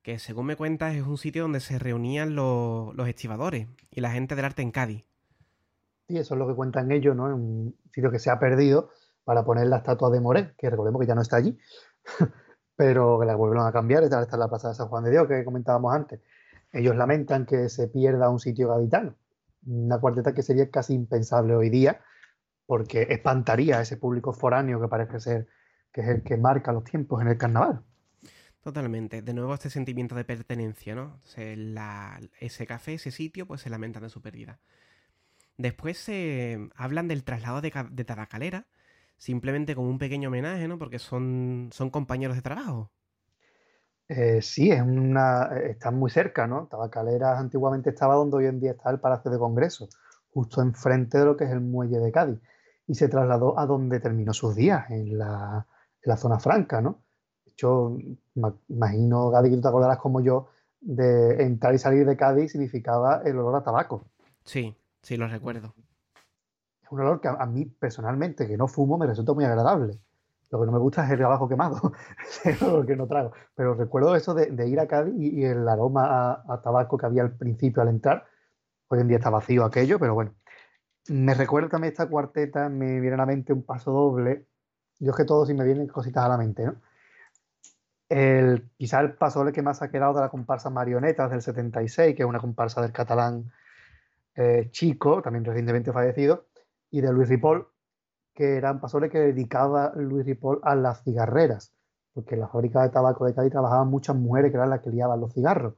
que 0.03 0.19
según 0.19 0.45
me 0.45 0.57
cuentas 0.57 0.93
es 0.95 1.07
un 1.07 1.17
sitio 1.17 1.43
donde 1.43 1.61
se 1.61 1.79
reunían 1.79 2.35
los, 2.35 2.93
los 2.93 3.07
estibadores 3.07 3.67
y 3.89 4.01
la 4.01 4.11
gente 4.11 4.35
del 4.35 4.45
arte 4.45 4.61
en 4.61 4.71
Cádiz. 4.71 5.05
Sí, 6.07 6.17
eso 6.17 6.35
es 6.35 6.39
lo 6.39 6.47
que 6.47 6.53
cuentan 6.53 6.91
ellos, 6.91 7.15
¿no? 7.15 7.23
Un 7.33 7.75
sitio 7.93 8.11
que 8.11 8.19
se 8.19 8.29
ha 8.29 8.37
perdido 8.37 8.89
para 9.23 9.45
poner 9.45 9.67
la 9.67 9.77
estatua 9.77 10.09
de 10.09 10.19
Moret, 10.19 10.55
que 10.57 10.69
recordemos 10.69 10.99
que 10.99 11.07
ya 11.07 11.15
no 11.15 11.21
está 11.21 11.37
allí, 11.37 11.57
pero 12.75 13.17
que 13.17 13.25
la 13.25 13.35
volvieron 13.35 13.65
a 13.65 13.71
cambiar, 13.71 14.03
está 14.03 14.37
la 14.37 14.49
Plaza 14.49 14.69
de 14.69 14.75
San 14.75 14.89
Juan 14.89 15.05
de 15.05 15.11
Dios, 15.11 15.27
que 15.27 15.45
comentábamos 15.45 15.93
antes. 15.95 16.19
Ellos 16.73 16.95
lamentan 16.97 17.45
que 17.45 17.69
se 17.69 17.87
pierda 17.87 18.29
un 18.29 18.39
sitio 18.39 18.67
gaditano, 18.69 19.15
una 19.65 19.99
cuarteta 19.99 20.33
que 20.33 20.41
sería 20.41 20.69
casi 20.69 20.93
impensable 20.93 21.55
hoy 21.55 21.69
día, 21.69 22.01
porque 22.65 23.03
espantaría 23.09 23.77
a 23.77 23.81
ese 23.81 23.95
público 23.95 24.33
foráneo 24.33 24.81
que 24.81 24.89
parece 24.89 25.21
ser 25.21 25.47
que 25.93 26.01
es 26.01 26.07
el 26.07 26.23
que 26.23 26.35
marca 26.35 26.73
los 26.73 26.83
tiempos 26.83 27.21
en 27.21 27.29
el 27.29 27.37
carnaval. 27.37 27.83
Totalmente. 28.63 29.21
De 29.21 29.33
nuevo 29.33 29.53
este 29.53 29.69
sentimiento 29.69 30.15
de 30.15 30.23
pertenencia, 30.23 30.95
¿no? 30.95 31.19
ese 32.39 32.65
café, 32.65 32.93
ese 32.93 33.11
sitio, 33.11 33.45
pues 33.45 33.61
se 33.61 33.69
lamentan 33.69 34.03
de 34.03 34.09
su 34.09 34.21
pérdida. 34.21 34.59
Después 35.57 35.97
se 35.97 36.69
hablan 36.75 37.09
del 37.09 37.25
traslado 37.25 37.59
de, 37.59 38.05
Tabacalera, 38.05 38.65
simplemente 39.17 39.75
como 39.75 39.89
un 39.89 39.99
pequeño 39.99 40.29
homenaje, 40.29 40.67
¿no? 40.69 40.79
Porque 40.79 40.97
son, 40.97 41.69
son 41.73 41.89
compañeros 41.89 42.37
de 42.37 42.41
trabajo. 42.41 42.89
Eh, 44.07 44.41
sí, 44.41 44.71
es 44.71 44.81
una, 44.81 45.49
están 45.65 45.99
muy 45.99 46.09
cerca, 46.09 46.47
¿no? 46.47 46.67
Tabacalera 46.67 47.37
antiguamente 47.37 47.89
estaba 47.89 48.15
donde 48.15 48.37
hoy 48.37 48.45
en 48.45 48.61
día 48.61 48.71
está 48.71 48.89
el 48.91 48.99
Palacio 49.01 49.29
de 49.29 49.37
Congreso, 49.37 49.89
justo 50.31 50.61
enfrente 50.61 51.17
de 51.17 51.25
lo 51.25 51.35
que 51.35 51.43
es 51.43 51.51
el 51.51 51.61
muelle 51.61 51.99
de 51.99 52.11
Cádiz. 52.13 52.39
Y 52.87 52.95
se 52.95 53.09
trasladó 53.09 53.59
a 53.59 53.65
donde 53.65 53.99
terminó 53.99 54.33
sus 54.33 54.55
días, 54.55 54.89
en 54.89 55.17
la, 55.17 55.67
en 56.01 56.09
la 56.09 56.17
zona 56.17 56.39
franca, 56.39 56.81
¿no? 56.81 57.03
Yo 57.55 57.97
imagino, 58.67 59.29
Gadi, 59.29 59.49
que 59.49 59.55
tú 59.55 59.61
te 59.61 59.67
acordarás 59.67 59.99
como 59.99 60.21
yo, 60.21 60.49
de 60.83 61.43
entrar 61.43 61.73
y 61.73 61.79
salir 61.79 62.05
de 62.05 62.17
Cádiz 62.17 62.51
significaba 62.51 63.21
el 63.23 63.37
olor 63.37 63.55
a 63.55 63.63
tabaco. 63.63 64.05
Sí, 64.43 64.75
sí, 65.01 65.17
lo 65.17 65.27
recuerdo. 65.27 65.73
Es 66.83 66.91
un 66.91 66.99
olor 66.99 67.21
que 67.21 67.29
a, 67.29 67.45
mí 67.45 67.65
personalmente, 67.65 68.47
que 68.47 68.57
no 68.57 68.67
fumo, 68.67 68.97
me 68.97 69.07
resulta 69.07 69.33
muy 69.33 69.45
agradable. 69.45 69.99
Lo 70.51 70.59
que 70.59 70.65
no 70.65 70.71
me 70.71 70.79
gusta 70.79 71.05
es 71.05 71.11
el 71.11 71.17
trabajo 71.17 71.47
quemado, 71.47 71.93
es 72.45 72.61
el 72.61 72.67
olor 72.67 72.85
que 72.85 72.95
no 72.95 73.07
trago. 73.07 73.31
Pero 73.55 73.73
recuerdo 73.75 74.15
eso 74.15 74.33
de, 74.33 74.67
ir 74.67 74.79
a 74.79 74.87
Cádiz 74.87 75.15
y, 75.17 75.43
el 75.45 75.67
aroma 75.67 76.43
a, 76.47 76.61
tabaco 76.61 76.97
que 76.97 77.05
había 77.05 77.23
al 77.23 77.35
principio 77.35 77.81
al 77.81 77.89
entrar. 77.89 78.25
Hoy 78.89 78.99
en 78.99 79.07
día 79.07 79.17
está 79.17 79.29
vacío 79.29 79.63
aquello, 79.63 79.97
pero 79.99 80.13
bueno. 80.13 80.35
Me 81.09 81.33
recuerda 81.33 81.69
también 81.69 81.91
esta 81.91 82.07
cuarteta, 82.07 82.69
me 82.69 82.99
viene 82.99 83.15
a 83.15 83.17
la 83.17 83.25
mente 83.25 83.51
un 83.51 83.63
paso 83.63 83.91
doble. 83.91 84.45
Yo 84.99 85.11
es 85.11 85.17
que 85.17 85.25
todo 85.25 85.45
sí 85.45 85.53
me 85.53 85.65
vienen 85.65 85.87
cositas 85.87 86.23
a 86.23 86.29
la 86.29 86.37
mente, 86.37 86.65
¿no? 86.65 86.75
El, 88.09 88.69
quizá 88.77 88.99
el 88.99 89.13
paso 89.15 89.43
que 89.51 89.61
más 89.61 89.81
ha 89.81 89.89
quedado 89.89 90.13
de 90.13 90.21
la 90.21 90.29
comparsa 90.29 90.69
Marionetas 90.69 91.31
del 91.31 91.41
76, 91.41 92.15
que 92.15 92.23
es 92.23 92.29
una 92.29 92.39
comparsa 92.39 92.81
del 92.81 92.91
catalán 92.91 93.51
eh, 94.35 94.69
chico, 94.71 95.21
también 95.21 95.45
recientemente 95.45 95.91
fallecido, 95.91 96.45
y 96.91 97.01
de 97.01 97.11
Luis 97.11 97.29
Ripoll, 97.29 97.67
que 98.33 98.57
era 98.57 98.71
un 98.71 98.79
pasole 98.79 99.09
que 99.09 99.19
dedicaba 99.19 99.93
Luis 99.95 100.25
Ripoll 100.25 100.59
a 100.63 100.75
las 100.75 101.03
cigarreras, 101.03 101.73
porque 102.13 102.35
en 102.35 102.41
la 102.41 102.47
fábrica 102.47 102.81
de 102.81 102.89
tabaco 102.89 103.25
de 103.25 103.33
Cádiz 103.33 103.51
trabajaban 103.51 103.87
muchas 103.87 104.15
mujeres 104.15 104.51
que 104.51 104.57
eran 104.57 104.69
las 104.69 104.81
que 104.81 104.89
liaban 104.89 105.19
los 105.19 105.33
cigarros. 105.33 105.75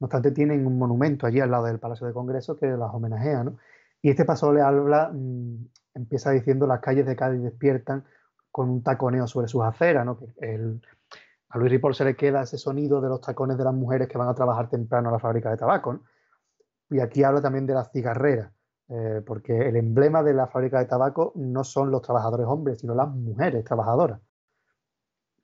No 0.00 0.06
obstante, 0.06 0.32
tienen 0.32 0.66
un 0.66 0.78
monumento 0.78 1.26
allí 1.26 1.40
al 1.40 1.50
lado 1.50 1.66
del 1.66 1.78
Palacio 1.78 2.06
de 2.06 2.12
Congreso 2.12 2.58
que 2.58 2.66
las 2.66 2.92
homenajea, 2.92 3.44
¿no? 3.44 3.58
Y 4.02 4.10
este 4.10 4.24
paso 4.24 4.52
le 4.52 4.60
habla, 4.60 5.10
mm, 5.12 5.68
empieza 5.94 6.30
diciendo 6.32 6.66
las 6.66 6.80
calles 6.80 7.06
de 7.06 7.14
Cádiz 7.14 7.42
despiertan 7.42 8.04
con 8.50 8.68
un 8.68 8.82
taconeo 8.82 9.26
sobre 9.26 9.48
sus 9.48 9.62
aceras, 9.62 10.04
¿no? 10.04 10.18
Que 10.18 10.26
el, 10.40 10.82
a 11.52 11.58
Luis 11.58 11.70
Ripoll 11.70 11.94
se 11.94 12.06
le 12.06 12.16
queda 12.16 12.42
ese 12.42 12.56
sonido 12.56 13.02
de 13.02 13.10
los 13.10 13.20
tacones 13.20 13.58
de 13.58 13.64
las 13.64 13.74
mujeres 13.74 14.08
que 14.08 14.16
van 14.16 14.28
a 14.28 14.34
trabajar 14.34 14.70
temprano 14.70 15.10
a 15.10 15.12
la 15.12 15.18
fábrica 15.18 15.50
de 15.50 15.58
tabaco. 15.58 16.00
Y 16.88 16.98
aquí 16.98 17.22
habla 17.24 17.42
también 17.42 17.66
de 17.66 17.74
las 17.74 17.92
cigarreras, 17.92 18.50
eh, 18.88 19.20
porque 19.26 19.68
el 19.68 19.76
emblema 19.76 20.22
de 20.22 20.32
la 20.32 20.46
fábrica 20.46 20.78
de 20.78 20.86
tabaco 20.86 21.32
no 21.36 21.62
son 21.62 21.90
los 21.90 22.00
trabajadores 22.00 22.46
hombres, 22.46 22.80
sino 22.80 22.94
las 22.94 23.08
mujeres 23.08 23.64
trabajadoras, 23.64 24.18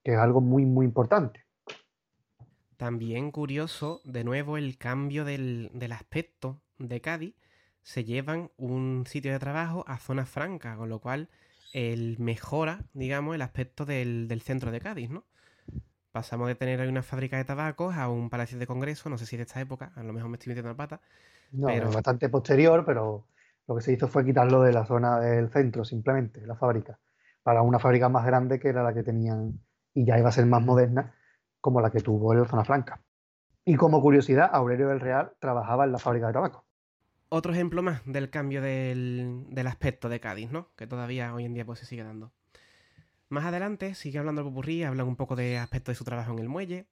que 0.02 0.14
es 0.14 0.18
algo 0.18 0.40
muy, 0.40 0.64
muy 0.64 0.86
importante. 0.86 1.44
También 2.78 3.30
curioso, 3.30 4.00
de 4.04 4.24
nuevo, 4.24 4.56
el 4.56 4.78
cambio 4.78 5.26
del, 5.26 5.70
aspecto 5.92 6.62
de 6.78 7.02
Cádiz. 7.02 7.34
se 7.82 8.04
llevan 8.04 8.50
un 8.56 9.04
sitio 9.06 9.32
de 9.32 9.38
trabajo 9.38 9.84
a 9.86 9.98
zona 9.98 10.24
franca, 10.24 10.74
con 10.78 10.88
lo 10.88 11.00
cual 11.00 11.28
el 11.74 12.18
mejora, 12.18 12.86
digamos, 12.94 13.34
el 13.34 13.42
aspecto 13.42 13.84
del, 13.84 14.26
del 14.26 14.40
centro 14.40 14.70
de 14.70 14.80
Cádiz, 14.80 15.10
¿no? 15.10 15.24
Pasamos 16.12 16.48
de 16.48 16.54
tener 16.54 16.80
ahí 16.80 16.88
una 16.88 17.02
fábrica 17.02 17.36
de 17.36 17.44
tabacos 17.44 17.94
a 17.96 18.08
un 18.08 18.30
palacio 18.30 18.58
de 18.58 18.66
congreso, 18.66 19.10
no 19.10 19.18
sé 19.18 19.26
si 19.26 19.36
de 19.36 19.42
esta 19.42 19.60
época, 19.60 19.92
a 19.94 20.02
lo 20.02 20.12
mejor 20.12 20.30
me 20.30 20.36
estoy 20.36 20.50
metiendo 20.50 20.70
la 20.70 20.76
pata. 20.76 21.00
No, 21.52 21.68
Pero- 21.68 21.88
es 21.88 21.94
bastante 21.94 22.28
posterior, 22.28 22.84
pero 22.84 23.26
lo 23.66 23.76
que 23.76 23.82
se 23.82 23.92
hizo 23.92 24.08
fue 24.08 24.24
quitarlo 24.24 24.62
de 24.62 24.72
la 24.72 24.86
zona 24.86 25.20
del 25.20 25.50
centro, 25.50 25.84
simplemente, 25.84 26.46
la 26.46 26.56
fábrica, 26.56 26.98
para 27.42 27.62
una 27.62 27.78
fábrica 27.78 28.08
más 28.08 28.24
grande 28.24 28.58
que 28.58 28.68
era 28.68 28.82
la 28.82 28.94
que 28.94 29.02
tenían 29.02 29.60
y 29.94 30.04
ya 30.06 30.18
iba 30.18 30.28
a 30.28 30.32
ser 30.32 30.46
más 30.46 30.62
moderna, 30.62 31.14
como 31.60 31.80
la 31.80 31.90
que 31.90 32.00
tuvo 32.00 32.32
en 32.32 32.40
la 32.40 32.46
zona 32.48 32.64
franca. 32.64 33.00
Y 33.64 33.76
como 33.76 34.00
curiosidad, 34.00 34.48
Aurelio 34.52 34.88
del 34.88 35.00
Real 35.00 35.32
trabajaba 35.40 35.84
en 35.84 35.92
la 35.92 35.98
fábrica 35.98 36.28
de 36.28 36.32
tabaco. 36.32 36.64
Otro 37.28 37.52
ejemplo 37.52 37.82
más 37.82 38.00
del 38.06 38.30
cambio 38.30 38.62
del, 38.62 39.44
del 39.50 39.66
aspecto 39.66 40.08
de 40.08 40.20
Cádiz, 40.20 40.50
¿no? 40.50 40.70
Que 40.76 40.86
todavía 40.86 41.34
hoy 41.34 41.44
en 41.44 41.52
día 41.52 41.66
pues, 41.66 41.80
se 41.80 41.84
sigue 41.84 42.02
dando. 42.02 42.32
Más 43.28 43.44
adelante 43.44 43.94
sigue 43.94 44.18
hablando 44.18 44.40
el 44.40 44.48
Popurrí, 44.48 44.84
habla 44.84 45.04
un 45.04 45.16
poco 45.16 45.36
de 45.36 45.58
aspectos 45.58 45.92
de 45.94 45.98
su 45.98 46.04
trabajo 46.04 46.32
en 46.32 46.38
el 46.38 46.48
muelle. 46.48 46.86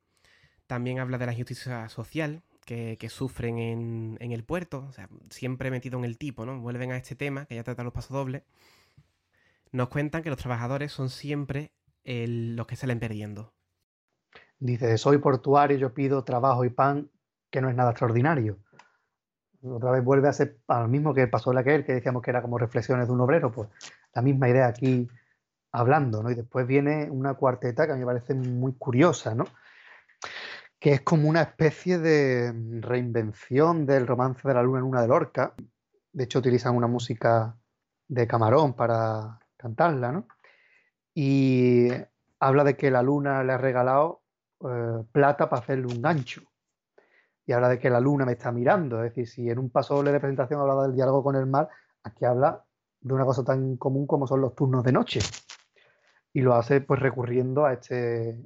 También 0.66 0.98
habla 0.98 1.18
de 1.18 1.26
la 1.26 1.32
injusticia 1.32 1.88
social 1.88 2.42
que, 2.64 2.98
que 2.98 3.08
sufren 3.08 3.58
en, 3.58 4.32
el 4.32 4.44
puerto. 4.44 4.84
O 4.88 4.92
sea, 4.92 5.08
siempre 5.30 5.70
metido 5.70 5.98
en 5.98 6.04
el 6.04 6.18
tipo, 6.18 6.44
¿no? 6.44 6.60
Vuelven 6.60 6.92
a 6.92 6.96
este 6.96 7.14
tema, 7.14 7.46
que 7.46 7.54
ya 7.54 7.64
trata 7.64 7.84
los 7.84 7.92
pasodobles. 7.92 8.42
Nos 9.72 9.88
cuentan 9.88 10.22
que 10.22 10.30
los 10.30 10.38
trabajadores 10.38 10.92
son 10.92 11.08
siempre 11.08 11.72
el- 12.04 12.56
los 12.56 12.66
que 12.66 12.76
salen 12.76 13.00
perdiendo. 13.00 13.52
Dice, 14.58 14.98
soy 14.98 15.18
portuario, 15.18 15.76
yo 15.78 15.94
pido 15.94 16.24
trabajo 16.24 16.64
y 16.64 16.70
pan, 16.70 17.10
que 17.50 17.60
no 17.60 17.68
es 17.68 17.76
nada 17.76 17.90
extraordinario. 17.90 18.58
Otra 19.62 19.90
vez 19.90 20.04
vuelve 20.04 20.28
a 20.28 20.32
ser 20.32 20.58
lo 20.68 20.88
mismo 20.88 21.14
que 21.14 21.26
pasó 21.26 21.50
en 21.52 21.58
aquel, 21.58 21.84
que 21.84 21.94
decíamos 21.94 22.22
que 22.22 22.30
era 22.30 22.42
como 22.42 22.58
reflexiones 22.58 23.06
de 23.06 23.12
un 23.12 23.20
obrero, 23.20 23.50
pues 23.50 23.68
la 24.14 24.22
misma 24.22 24.48
idea 24.48 24.66
aquí 24.66 25.08
hablando, 25.76 26.22
¿no? 26.22 26.30
Y 26.30 26.34
después 26.34 26.66
viene 26.66 27.10
una 27.10 27.34
cuarteta 27.34 27.86
que 27.86 27.92
a 27.92 27.94
mí 27.94 28.00
me 28.00 28.06
parece 28.06 28.34
muy 28.34 28.72
curiosa, 28.78 29.34
¿no? 29.34 29.44
Que 30.78 30.94
es 30.94 31.00
como 31.02 31.28
una 31.28 31.42
especie 31.42 31.98
de 31.98 32.52
reinvención 32.80 33.84
del 33.84 34.06
romance 34.06 34.48
de 34.48 34.54
la 34.54 34.62
luna 34.62 34.78
en 34.78 34.86
una 34.86 35.02
de 35.02 35.08
Lorca. 35.08 35.54
De 36.12 36.24
hecho, 36.24 36.38
utilizan 36.38 36.74
una 36.74 36.86
música 36.86 37.56
de 38.08 38.26
Camarón 38.26 38.74
para 38.74 39.38
cantarla, 39.58 40.12
¿no? 40.12 40.26
Y 41.14 41.88
habla 42.40 42.64
de 42.64 42.76
que 42.76 42.90
la 42.90 43.02
luna 43.02 43.44
le 43.44 43.52
ha 43.52 43.58
regalado 43.58 44.22
eh, 44.60 45.04
plata 45.12 45.50
para 45.50 45.60
hacerle 45.60 45.86
un 45.86 46.00
gancho. 46.00 46.40
Y 47.44 47.52
habla 47.52 47.68
de 47.68 47.78
que 47.78 47.90
la 47.90 48.00
luna 48.00 48.24
me 48.24 48.32
está 48.32 48.50
mirando. 48.50 49.04
Es 49.04 49.10
decir, 49.10 49.28
si 49.28 49.50
en 49.50 49.58
un 49.58 49.68
paso 49.68 50.02
de 50.02 50.18
presentación 50.18 50.58
hablaba 50.58 50.84
del 50.86 50.96
diálogo 50.96 51.22
con 51.22 51.36
el 51.36 51.46
mar, 51.46 51.68
aquí 52.02 52.24
habla 52.24 52.64
de 53.00 53.12
una 53.12 53.26
cosa 53.26 53.44
tan 53.44 53.76
común 53.76 54.06
como 54.06 54.26
son 54.26 54.40
los 54.40 54.54
turnos 54.54 54.82
de 54.82 54.92
noche. 54.92 55.20
Y 56.36 56.42
lo 56.42 56.54
hace 56.54 56.82
pues 56.82 57.00
recurriendo 57.00 57.64
a 57.64 57.72
este 57.72 58.36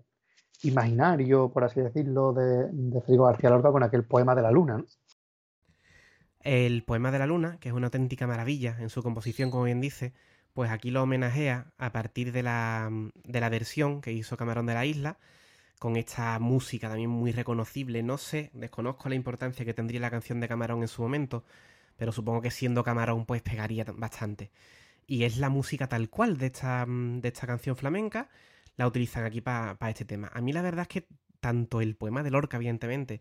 imaginario, 0.62 1.50
por 1.50 1.64
así 1.64 1.80
decirlo, 1.80 2.32
de, 2.32 2.68
de 2.70 3.16
García 3.16 3.50
Lorca 3.50 3.72
con 3.72 3.82
aquel 3.82 4.04
poema 4.04 4.36
de 4.36 4.42
la 4.42 4.52
luna. 4.52 4.84
El 6.38 6.84
poema 6.84 7.10
de 7.10 7.18
la 7.18 7.26
luna, 7.26 7.58
que 7.58 7.68
es 7.68 7.74
una 7.74 7.88
auténtica 7.88 8.28
maravilla 8.28 8.76
en 8.78 8.90
su 8.90 9.02
composición, 9.02 9.50
como 9.50 9.64
bien 9.64 9.80
dice, 9.80 10.12
pues 10.54 10.70
aquí 10.70 10.92
lo 10.92 11.02
homenajea 11.02 11.72
a 11.78 11.90
partir 11.90 12.30
de 12.30 12.44
la, 12.44 12.88
de 13.24 13.40
la 13.40 13.48
versión 13.48 14.00
que 14.00 14.12
hizo 14.12 14.36
Camarón 14.36 14.66
de 14.66 14.74
la 14.74 14.86
Isla, 14.86 15.18
con 15.80 15.96
esta 15.96 16.38
música 16.38 16.88
también 16.88 17.10
muy 17.10 17.32
reconocible. 17.32 18.04
No 18.04 18.18
sé, 18.18 18.52
desconozco 18.54 19.08
la 19.08 19.16
importancia 19.16 19.64
que 19.64 19.74
tendría 19.74 19.98
la 19.98 20.12
canción 20.12 20.38
de 20.38 20.46
Camarón 20.46 20.82
en 20.82 20.88
su 20.88 21.02
momento, 21.02 21.42
pero 21.96 22.12
supongo 22.12 22.40
que 22.40 22.52
siendo 22.52 22.84
Camarón 22.84 23.26
pues 23.26 23.42
pegaría 23.42 23.84
bastante. 23.96 24.52
Y 25.11 25.24
es 25.24 25.39
la 25.39 25.49
música 25.51 25.89
tal 25.89 26.09
cual 26.09 26.39
de 26.39 26.47
esta, 26.47 26.87
mm, 26.87 27.20
de 27.20 27.28
esta 27.28 27.47
canción 27.47 27.77
flamenca, 27.77 28.28
la 28.77 28.87
utilizan 28.87 29.24
aquí 29.24 29.41
para 29.41 29.77
este 29.91 30.05
tema. 30.05 30.31
A 30.32 30.41
mí 30.41 30.53
la 30.53 30.62
verdad 30.62 30.82
es 30.82 30.89
que 30.89 31.09
tanto 31.41 31.81
el 31.81 31.97
poema 31.97 32.23
de 32.23 32.31
Lorca, 32.31 32.57
evidentemente, 32.59 33.20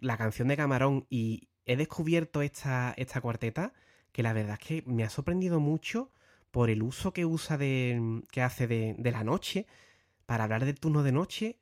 la 0.00 0.16
canción 0.18 0.48
de 0.48 0.56
Camarón 0.56 1.06
y 1.10 1.48
he 1.66 1.76
descubierto 1.76 2.42
esta, 2.42 2.94
esta 2.96 3.20
cuarteta 3.20 3.72
que 4.12 4.22
la 4.22 4.32
verdad 4.34 4.58
es 4.60 4.66
que 4.66 4.84
me 4.86 5.04
ha 5.04 5.10
sorprendido 5.10 5.60
mucho 5.60 6.12
por 6.52 6.70
el 6.70 6.82
uso 6.82 7.12
que 7.12 7.26
usa 7.26 7.58
de, 7.58 8.22
que 8.30 8.42
hace 8.42 8.66
de, 8.68 8.96
la 9.12 9.24
noche 9.24 9.66
para 10.26 10.44
hablar 10.44 10.64
del 10.66 10.80
turno 10.80 11.02
de 11.02 11.12
noche 11.12 11.58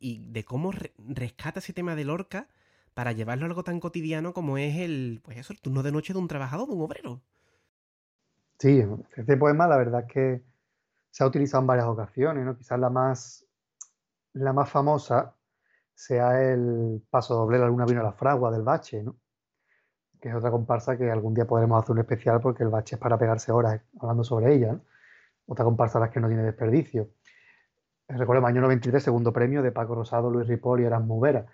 y 0.00 0.18
de 0.30 0.44
cómo 0.44 0.72
re- 0.72 0.94
rescata 0.98 1.60
ese 1.60 1.72
tema 1.74 1.94
de 1.96 2.04
Lorca 2.04 2.48
para 2.94 3.12
llevarlo 3.12 3.44
a 3.46 3.48
algo 3.48 3.64
tan 3.64 3.80
cotidiano 3.80 4.34
como 4.34 4.58
es 4.58 4.76
el, 4.78 5.20
pues 5.24 5.38
eso, 5.38 5.52
el 5.54 5.60
turno 5.60 5.82
de 5.82 5.92
noche 5.92 6.12
de 6.14 6.18
un 6.20 6.28
trabajador, 6.28 6.68
de 6.68 6.74
un 6.74 6.82
obrero. 6.82 7.22
Sí, 8.58 8.82
este 9.16 9.36
poema 9.36 9.66
la 9.68 9.76
verdad 9.76 10.04
es 10.06 10.12
que 10.12 10.42
se 11.10 11.24
ha 11.24 11.26
utilizado 11.26 11.62
en 11.62 11.66
varias 11.66 11.86
ocasiones, 11.86 12.44
¿no? 12.44 12.56
Quizás 12.56 12.78
la 12.78 12.90
más, 12.90 13.46
la 14.32 14.52
más 14.52 14.70
famosa 14.70 15.34
sea 15.94 16.42
el 16.42 17.02
paso 17.10 17.34
doble 17.34 17.58
La 17.58 17.68
luna 17.68 17.86
vino 17.86 18.00
a 18.00 18.04
la 18.04 18.12
fragua 18.12 18.50
del 18.50 18.62
Bache, 18.62 19.02
¿no? 19.02 19.16
Que 20.20 20.30
es 20.30 20.34
otra 20.34 20.50
comparsa 20.50 20.96
que 20.96 21.10
algún 21.10 21.34
día 21.34 21.46
podremos 21.46 21.82
hacer 21.82 21.92
un 21.92 22.00
especial 22.00 22.40
porque 22.40 22.62
el 22.62 22.70
Bache 22.70 22.96
es 22.96 23.00
para 23.00 23.18
pegarse 23.18 23.52
horas 23.52 23.80
hablando 24.00 24.24
sobre 24.24 24.54
ella, 24.54 24.72
¿no? 24.72 24.84
Otra 25.46 25.64
comparsa 25.64 25.98
a 25.98 26.02
la 26.02 26.10
que 26.10 26.20
no 26.20 26.28
tiene 26.28 26.42
desperdicio. 26.42 27.10
Recordemos, 28.08 28.48
año 28.48 28.62
93, 28.62 29.02
segundo 29.02 29.32
premio 29.32 29.62
de 29.62 29.72
Paco 29.72 29.94
Rosado, 29.94 30.30
Luis 30.30 30.46
Ripoll 30.46 30.80
y 30.80 30.84
Erasmus 30.84 31.20
Vera. 31.20 31.46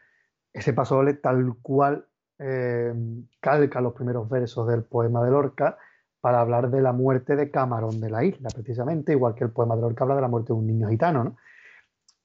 Ese 0.52 0.72
paso 0.72 0.96
doble 0.96 1.14
tal 1.14 1.56
cual 1.62 2.06
eh, 2.38 2.94
calca 3.40 3.80
los 3.80 3.92
primeros 3.92 4.28
versos 4.28 4.68
del 4.68 4.84
poema 4.84 5.24
de 5.24 5.30
Lorca 5.30 5.78
para 6.22 6.40
hablar 6.40 6.70
de 6.70 6.80
la 6.80 6.92
muerte 6.92 7.34
de 7.34 7.50
Camarón 7.50 8.00
de 8.00 8.08
la 8.08 8.24
isla, 8.24 8.48
precisamente, 8.54 9.10
igual 9.10 9.34
que 9.34 9.42
el 9.42 9.50
poema 9.50 9.74
de 9.74 9.82
Lorca 9.82 10.04
habla 10.04 10.14
de 10.14 10.20
la 10.20 10.28
muerte 10.28 10.52
de 10.52 10.58
un 10.60 10.68
niño 10.68 10.88
gitano, 10.88 11.24
¿no? 11.24 11.36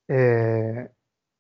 Eh, 0.08 0.88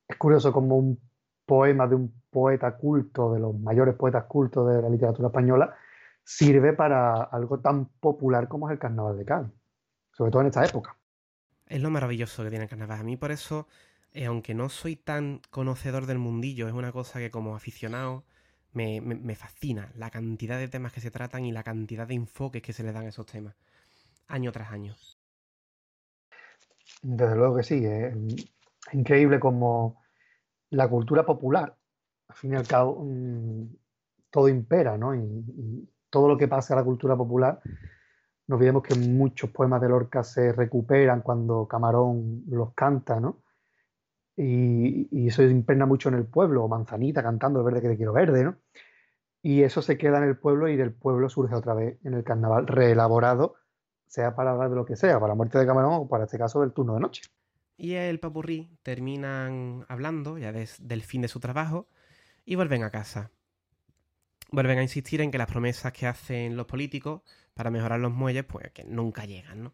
es 0.07 0.17
curioso 0.17 0.51
como 0.51 0.75
un 0.75 0.99
poema 1.45 1.85
de 1.87 1.93
un 1.93 2.23
poeta 2.31 2.75
culto, 2.75 3.31
de 3.31 3.39
los 3.39 3.57
mayores 3.59 3.93
poetas 3.93 4.25
cultos 4.25 4.67
de 4.67 4.81
la 4.81 4.89
literatura 4.89 5.27
española, 5.27 5.75
sirve 6.23 6.73
para 6.73 7.25
algo 7.25 7.59
tan 7.59 7.85
popular 7.99 8.47
como 8.47 8.67
es 8.67 8.73
el 8.73 8.79
Carnaval 8.79 9.19
de 9.19 9.25
Cádiz, 9.25 9.51
sobre 10.11 10.31
todo 10.31 10.41
en 10.41 10.47
esta 10.47 10.65
época. 10.65 10.97
Es 11.67 11.79
lo 11.79 11.91
maravilloso 11.91 12.43
que 12.43 12.49
tiene 12.49 12.63
el 12.63 12.69
carnaval. 12.71 13.01
A 13.01 13.03
mí 13.03 13.17
por 13.17 13.29
eso, 13.29 13.67
eh, 14.13 14.25
aunque 14.25 14.55
no 14.55 14.69
soy 14.69 14.95
tan 14.95 15.41
conocedor 15.51 16.07
del 16.07 16.17
mundillo, 16.17 16.67
es 16.67 16.73
una 16.73 16.91
cosa 16.91 17.19
que 17.19 17.29
como 17.29 17.55
aficionado 17.55 18.23
me, 18.77 19.35
fascina. 19.35 19.91
La 19.95 20.09
cantidad 20.09 20.57
de 20.57 20.67
temas 20.67 20.93
que 20.93 21.01
se 21.01 21.11
tratan 21.11 21.45
y 21.45 21.51
la 21.51 21.63
cantidad 21.63 22.07
de 22.07 22.13
enfoques 22.13 22.61
que 22.61 22.73
se 22.73 22.83
le 22.83 22.91
dan 22.91 23.05
a 23.05 23.09
esos 23.09 23.25
temas. 23.25 23.55
Año 24.27 24.51
tras 24.51 24.71
año. 24.71 24.95
Desde 27.01 27.35
luego 27.35 27.57
que 27.57 27.63
sí, 27.63 27.85
es 27.85 28.13
increíble 28.93 29.39
como 29.39 30.01
la 30.69 30.87
cultura 30.87 31.25
popular, 31.25 31.75
al 32.27 32.35
fin 32.35 32.53
y 32.53 32.55
al 32.55 32.67
cabo, 32.67 33.03
mm, 33.03 33.67
todo 34.29 34.49
impera, 34.49 34.97
¿no? 34.97 35.15
Y, 35.15 35.19
y 35.19 35.89
todo 36.09 36.27
lo 36.27 36.37
que 36.37 36.47
pasa 36.47 36.73
a 36.73 36.77
la 36.77 36.83
cultura 36.83 37.15
popular, 37.15 37.61
no 38.47 38.55
olvidemos 38.55 38.83
que 38.83 38.95
muchos 38.95 39.49
poemas 39.51 39.81
de 39.81 39.89
Lorca 39.89 40.23
se 40.23 40.53
recuperan 40.53 41.21
cuando 41.21 41.67
Camarón 41.67 42.43
los 42.47 42.73
canta, 42.73 43.19
¿no? 43.19 43.43
Y, 44.37 45.27
eso 45.27 45.41
impregna 45.43 45.85
mucho 45.87 46.09
en 46.09 46.15
el 46.15 46.25
pueblo, 46.25 46.63
o 46.63 46.67
Manzanita 46.67 47.23
cantando 47.23 47.59
el 47.59 47.65
verde 47.65 47.81
que 47.81 47.89
te 47.89 47.97
quiero 47.97 48.13
verde, 48.13 48.43
¿no? 48.43 48.57
Y 49.41 49.63
eso 49.63 49.81
se 49.81 49.97
queda 49.97 50.19
en 50.19 50.25
el 50.25 50.37
pueblo 50.37 50.67
y 50.67 50.75
del 50.75 50.93
pueblo 50.93 51.29
surge 51.29 51.55
otra 51.55 51.73
vez 51.73 51.97
en 52.03 52.13
el 52.13 52.23
carnaval, 52.23 52.67
reelaborado, 52.67 53.55
sea 54.05 54.35
para 54.35 54.51
hablar 54.51 54.69
de 54.69 54.75
lo 54.75 54.85
que 54.85 54.95
sea, 54.95 55.19
para 55.19 55.29
la 55.29 55.35
muerte 55.35 55.57
de 55.57 55.65
Camarón 55.65 55.93
o 55.93 56.07
para 56.07 56.25
este 56.25 56.37
caso 56.37 56.61
del 56.61 56.71
turno 56.71 56.93
de 56.93 56.99
noche. 56.99 57.23
Y 57.77 57.93
el 57.93 58.19
papurrí 58.19 58.69
terminan 58.83 59.85
hablando 59.87 60.37
ya 60.37 60.51
des- 60.51 60.87
del 60.87 61.03
fin 61.03 61.21
de 61.21 61.27
su 61.27 61.39
trabajo 61.39 61.87
y 62.45 62.55
vuelven 62.55 62.83
a 62.83 62.89
casa. 62.89 63.31
Vuelven 64.51 64.79
a 64.79 64.83
insistir 64.83 65.21
en 65.21 65.29
que 65.31 65.37
las 65.37 65.49
promesas 65.51 65.91
que 65.93 66.07
hacen 66.07 66.55
los 66.55 66.65
políticos 66.65 67.21
para 67.53 67.69
mejorar 67.69 67.99
los 67.99 68.13
muelles, 68.13 68.45
pues 68.45 68.71
que 68.71 68.83
nunca 68.85 69.25
llegan, 69.25 69.63
¿no? 69.63 69.73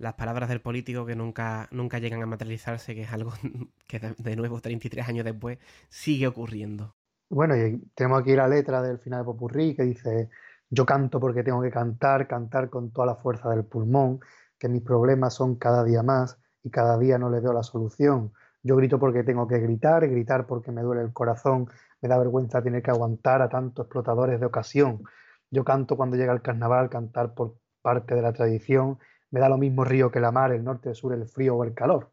Las 0.00 0.14
palabras 0.14 0.48
del 0.48 0.62
político 0.62 1.04
que 1.04 1.14
nunca, 1.14 1.68
nunca 1.70 1.98
llegan 1.98 2.22
a 2.22 2.26
materializarse, 2.26 2.94
que 2.94 3.02
es 3.02 3.12
algo 3.12 3.32
que 3.86 4.00
de, 4.16 4.34
nuevo, 4.34 4.58
33 4.58 5.06
años 5.06 5.26
después, 5.26 5.58
sigue 5.90 6.26
ocurriendo. 6.26 6.94
Bueno, 7.28 7.54
y 7.54 7.78
tenemos 7.94 8.22
aquí 8.22 8.34
la 8.34 8.48
letra 8.48 8.80
del 8.80 8.98
final 8.98 9.20
de 9.20 9.24
Popurrí 9.26 9.76
que 9.76 9.82
dice, 9.82 10.30
yo 10.70 10.86
canto 10.86 11.20
porque 11.20 11.42
tengo 11.42 11.60
que 11.60 11.70
cantar, 11.70 12.26
cantar 12.26 12.70
con 12.70 12.90
toda 12.92 13.08
la 13.08 13.14
fuerza 13.14 13.50
del 13.50 13.66
pulmón, 13.66 14.20
que 14.58 14.70
mis 14.70 14.80
problemas 14.80 15.34
son 15.34 15.56
cada 15.56 15.84
día 15.84 16.02
más 16.02 16.38
y 16.62 16.70
cada 16.70 16.96
día 16.98 17.18
no 17.18 17.28
le 17.28 17.40
veo 17.40 17.52
la 17.52 17.62
solución. 17.62 18.32
Yo 18.62 18.76
grito 18.76 18.98
porque 18.98 19.22
tengo 19.22 19.46
que 19.46 19.58
gritar, 19.58 20.08
gritar 20.08 20.46
porque 20.46 20.72
me 20.72 20.80
duele 20.80 21.02
el 21.02 21.12
corazón, 21.12 21.68
me 22.00 22.08
da 22.08 22.16
vergüenza 22.16 22.62
tener 22.62 22.82
que 22.82 22.90
aguantar 22.90 23.42
a 23.42 23.50
tantos 23.50 23.84
explotadores 23.84 24.40
de 24.40 24.46
ocasión. 24.46 25.02
Yo 25.50 25.62
canto 25.62 25.94
cuando 25.94 26.16
llega 26.16 26.32
el 26.32 26.40
carnaval, 26.40 26.88
cantar 26.88 27.34
por 27.34 27.56
parte 27.82 28.14
de 28.14 28.22
la 28.22 28.32
tradición, 28.32 28.98
me 29.30 29.40
da 29.40 29.48
lo 29.48 29.58
mismo 29.58 29.84
río 29.84 30.10
que 30.10 30.20
la 30.20 30.32
mar, 30.32 30.52
el 30.52 30.64
norte, 30.64 30.90
el 30.90 30.94
sur, 30.94 31.12
el 31.12 31.26
frío 31.26 31.56
o 31.56 31.64
el 31.64 31.74
calor. 31.74 32.12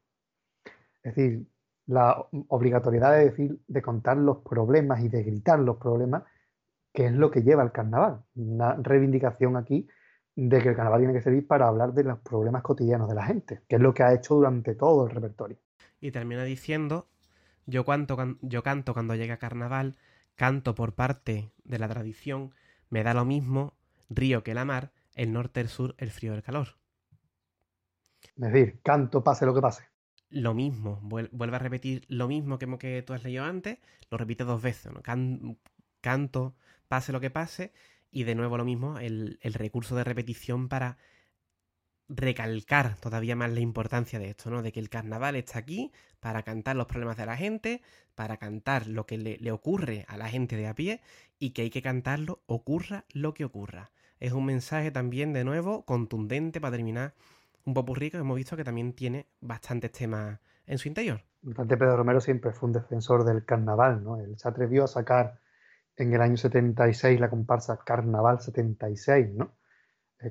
Es 1.03 1.15
decir, 1.15 1.48
la 1.88 2.27
obligatoriedad 2.49 3.14
de 3.14 3.26
decir, 3.26 3.60
de 3.68 3.81
contar 3.81 4.18
los 4.18 4.38
problemas 4.38 5.02
y 5.02 5.10
de 5.10 5.23
gritar 5.23 5.60
los 5.60 5.77
problemas 5.77 6.23
que 6.94 7.06
es 7.06 7.14
lo 7.14 7.31
que 7.31 7.44
lleva 7.44 7.64
el 7.64 7.72
carnaval. 7.72 8.23
Una 8.35 8.73
reivindicación 8.76 9.56
aquí 9.56 9.88
de 10.35 10.61
que 10.61 10.69
el 10.69 10.76
carnaval 10.76 10.99
tiene 10.99 11.14
que 11.14 11.22
servir 11.22 11.48
para 11.48 11.68
hablar 11.68 11.94
de 11.94 12.03
los 12.03 12.19
problemas 12.19 12.61
cotidianos 12.61 13.07
de 13.07 13.15
la 13.15 13.26
gente, 13.26 13.61
que 13.68 13.76
es 13.77 13.81
lo 13.81 13.94
que 13.94 14.03
ha 14.03 14.14
hecho 14.14 14.35
durante 14.35 14.76
todo 14.76 15.06
el 15.06 15.11
repertorio. 15.11 15.57
Y 15.99 16.11
termina 16.11 16.44
diciendo, 16.44 17.07
yo, 17.65 17.85
canto, 17.85 18.15
cuando 18.15 19.15
llega 19.15 19.38
carnaval, 19.38 19.98
canto 20.35 20.76
por 20.76 20.94
parte 20.94 21.52
de 21.64 21.80
la 21.80 21.88
tradición, 21.88 22.52
me 22.89 23.03
da 23.03 23.14
lo 23.14 23.26
mismo 23.26 23.73
río 24.10 24.44
que 24.44 24.53
la 24.53 24.65
mar, 24.65 24.91
el 25.15 25.34
norte, 25.34 25.60
el 25.60 25.69
sur, 25.69 25.95
el 25.98 26.11
frío, 26.11 26.34
el 26.34 26.44
calor. 26.44 26.77
Es 28.38 28.53
decir, 28.53 28.80
canto 28.84 29.23
pase 29.23 29.45
lo 29.45 29.53
que 29.53 29.61
pase. 29.61 29.84
Lo 30.30 30.53
mismo, 30.53 30.99
vuelve 31.01 31.55
a 31.55 31.59
repetir 31.59 32.05
lo 32.09 32.27
mismo 32.27 32.59
que, 32.59 33.01
tú 33.05 33.14
has 33.14 33.23
leído 33.23 33.45
antes, 33.45 33.80
lo 34.11 34.18
repite 34.18 34.43
dos 34.43 34.61
veces, 34.61 34.91
¿no? 34.91 35.01
canto, 36.01 36.55
pase 36.88 37.11
lo 37.14 37.22
que 37.22 37.30
pase, 37.30 37.72
y 38.11 38.23
de 38.23 38.35
nuevo 38.35 38.57
lo 38.57 38.65
mismo, 38.65 38.99
el, 38.99 39.39
el, 39.41 39.53
recurso 39.53 39.95
de 39.95 40.03
repetición 40.03 40.68
para 40.68 40.97
recalcar 42.09 42.95
todavía 42.97 43.35
más 43.35 43.51
la 43.51 43.59
importancia 43.61 44.19
de 44.19 44.30
esto, 44.30 44.49
¿no? 44.49 44.61
De 44.61 44.72
que 44.72 44.80
el 44.80 44.89
carnaval 44.89 45.35
está 45.35 45.59
aquí 45.59 45.91
para 46.19 46.43
cantar 46.43 46.76
los 46.76 46.88
problemas 46.88 47.18
de 47.18 47.26
la 47.26 47.38
gente, 47.38 47.81
para 48.15 48.38
cantar 48.38 48.88
lo 48.88 49.05
que 49.05 49.18
le, 49.18 49.38
le 49.38 49.51
ocurre 49.51 50.05
a 50.07 50.18
la 50.18 50.30
gente 50.30 50.55
de 50.55 50.68
a 50.68 50.76
pie 50.76 51.01
y 51.39 51.51
que 51.51 51.64
hay 51.64 51.69
que 51.69 51.81
cantarlo 51.81 52.41
ocurra 52.45 53.05
lo 53.09 53.34
que 53.34 53.45
ocurra. 53.45 53.91
Es 54.19 54.31
un 54.31 54.45
mensaje 54.45 54.91
también, 54.91 55.34
de 55.34 55.43
nuevo, 55.43 55.85
contundente 55.85 56.59
para 56.59 56.76
terminar 56.76 57.14
un 57.68 57.73
poco 57.73 57.94
rico. 57.94 58.18
Hemos 58.18 58.35
visto 58.35 58.57
que 58.57 58.64
también 58.64 58.94
tiene 58.94 59.27
bastantes 59.39 59.91
temas 59.91 60.39
en 60.65 60.77
su 60.77 60.88
interior. 60.88 61.22
Pedro 61.68 61.95
Romero 61.95 62.19
siempre 62.19 62.52
fue 62.52 62.68
un 62.68 62.73
defensor 62.73 63.23
del 63.23 63.45
carnaval, 63.45 64.03
¿no? 64.03 64.18
Él 64.18 64.38
se 64.38 64.48
atrevió 64.48 64.85
a 64.85 64.88
sacar 64.88 65.39
en 65.95 66.14
el 66.14 66.22
año 66.22 66.38
76 66.38 67.19
la 67.19 67.30
comparsa 67.30 67.77
Carnaval 67.77 68.39
76, 68.39 69.34
¿no? 69.34 69.52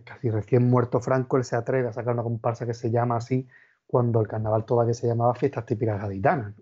casi 0.05 0.31
recién 0.31 0.69
muerto 0.69 1.01
Franco, 1.01 1.37
él 1.37 1.45
se 1.45 1.55
atreve 1.55 1.89
a 1.89 1.93
sacar 1.93 2.15
una 2.15 2.25
comparsa 2.25 2.67
que 2.67 2.75
se 2.75 2.91
llama 2.91 3.17
así 3.17 3.47
cuando 3.87 4.21
el 4.21 4.27
carnaval 4.27 4.65
todavía 4.65 4.95
se 4.95 5.07
llamaba 5.07 5.33
Fiestas 5.35 5.65
Típicas 5.65 6.01
Gaditanas. 6.01 6.55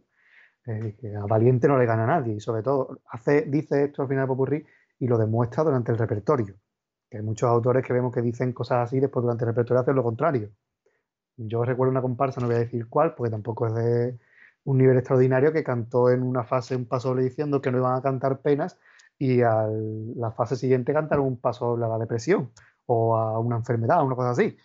Eh, 0.66 0.96
que 0.98 1.14
a 1.14 1.26
Valiente 1.26 1.68
no 1.68 1.78
le 1.78 1.84
gana 1.84 2.04
a 2.04 2.06
nadie 2.06 2.34
y 2.34 2.40
sobre 2.40 2.62
todo 2.62 3.00
hace, 3.10 3.42
dice 3.42 3.84
esto 3.84 4.02
al 4.02 4.08
final 4.08 4.24
de 4.24 4.28
Popurrí 4.28 4.66
y 4.98 5.06
lo 5.06 5.18
demuestra 5.18 5.62
durante 5.62 5.92
el 5.92 5.98
repertorio. 5.98 6.54
Que 7.10 7.18
hay 7.18 7.22
muchos 7.22 7.48
autores 7.50 7.84
que 7.84 7.92
vemos 7.92 8.14
que 8.14 8.22
dicen 8.22 8.52
cosas 8.52 8.86
así 8.86 9.00
después 9.00 9.22
durante 9.22 9.44
el 9.44 9.48
repertorio 9.48 9.80
hacen 9.80 9.94
lo 9.94 10.02
contrario. 10.02 10.50
Yo 11.36 11.64
recuerdo 11.64 11.90
una 11.90 12.02
comparsa, 12.02 12.40
no 12.40 12.46
voy 12.46 12.56
a 12.56 12.60
decir 12.60 12.88
cuál, 12.88 13.14
porque 13.14 13.30
tampoco 13.30 13.66
es 13.66 13.74
de 13.74 14.18
un 14.64 14.78
nivel 14.78 14.96
extraordinario, 14.96 15.52
que 15.52 15.64
cantó 15.64 16.10
en 16.10 16.22
una 16.22 16.44
fase 16.44 16.76
un 16.76 16.86
paso 16.86 17.14
diciendo 17.14 17.60
que 17.60 17.70
no 17.70 17.78
iban 17.78 17.96
a 17.96 18.02
cantar 18.02 18.40
penas 18.40 18.78
y 19.18 19.42
a 19.42 19.66
la 20.16 20.32
fase 20.32 20.56
siguiente 20.56 20.92
cantaron 20.92 21.26
un 21.26 21.38
paso 21.38 21.74
a 21.74 21.88
la 21.88 21.98
depresión 21.98 22.50
o 22.86 23.16
a 23.16 23.38
una 23.38 23.56
enfermedad, 23.56 24.04
una 24.04 24.16
cosa 24.16 24.30
así. 24.30 24.56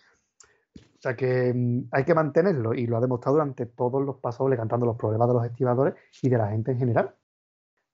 O 1.00 1.02
sea 1.02 1.16
que 1.16 1.52
mm, 1.54 1.88
hay 1.92 2.04
que 2.04 2.14
mantenerlo 2.14 2.74
y 2.74 2.86
lo 2.86 2.96
ha 2.98 3.00
demostrado 3.00 3.36
durante 3.36 3.66
todos 3.66 4.04
los 4.04 4.16
pasos 4.16 4.40
dobles 4.40 4.58
cantando 4.58 4.86
los 4.86 4.96
problemas 4.96 5.28
de 5.28 5.34
los 5.34 5.46
estibadores 5.46 5.94
y 6.22 6.28
de 6.28 6.38
la 6.38 6.48
gente 6.48 6.72
en 6.72 6.78
general. 6.78 7.14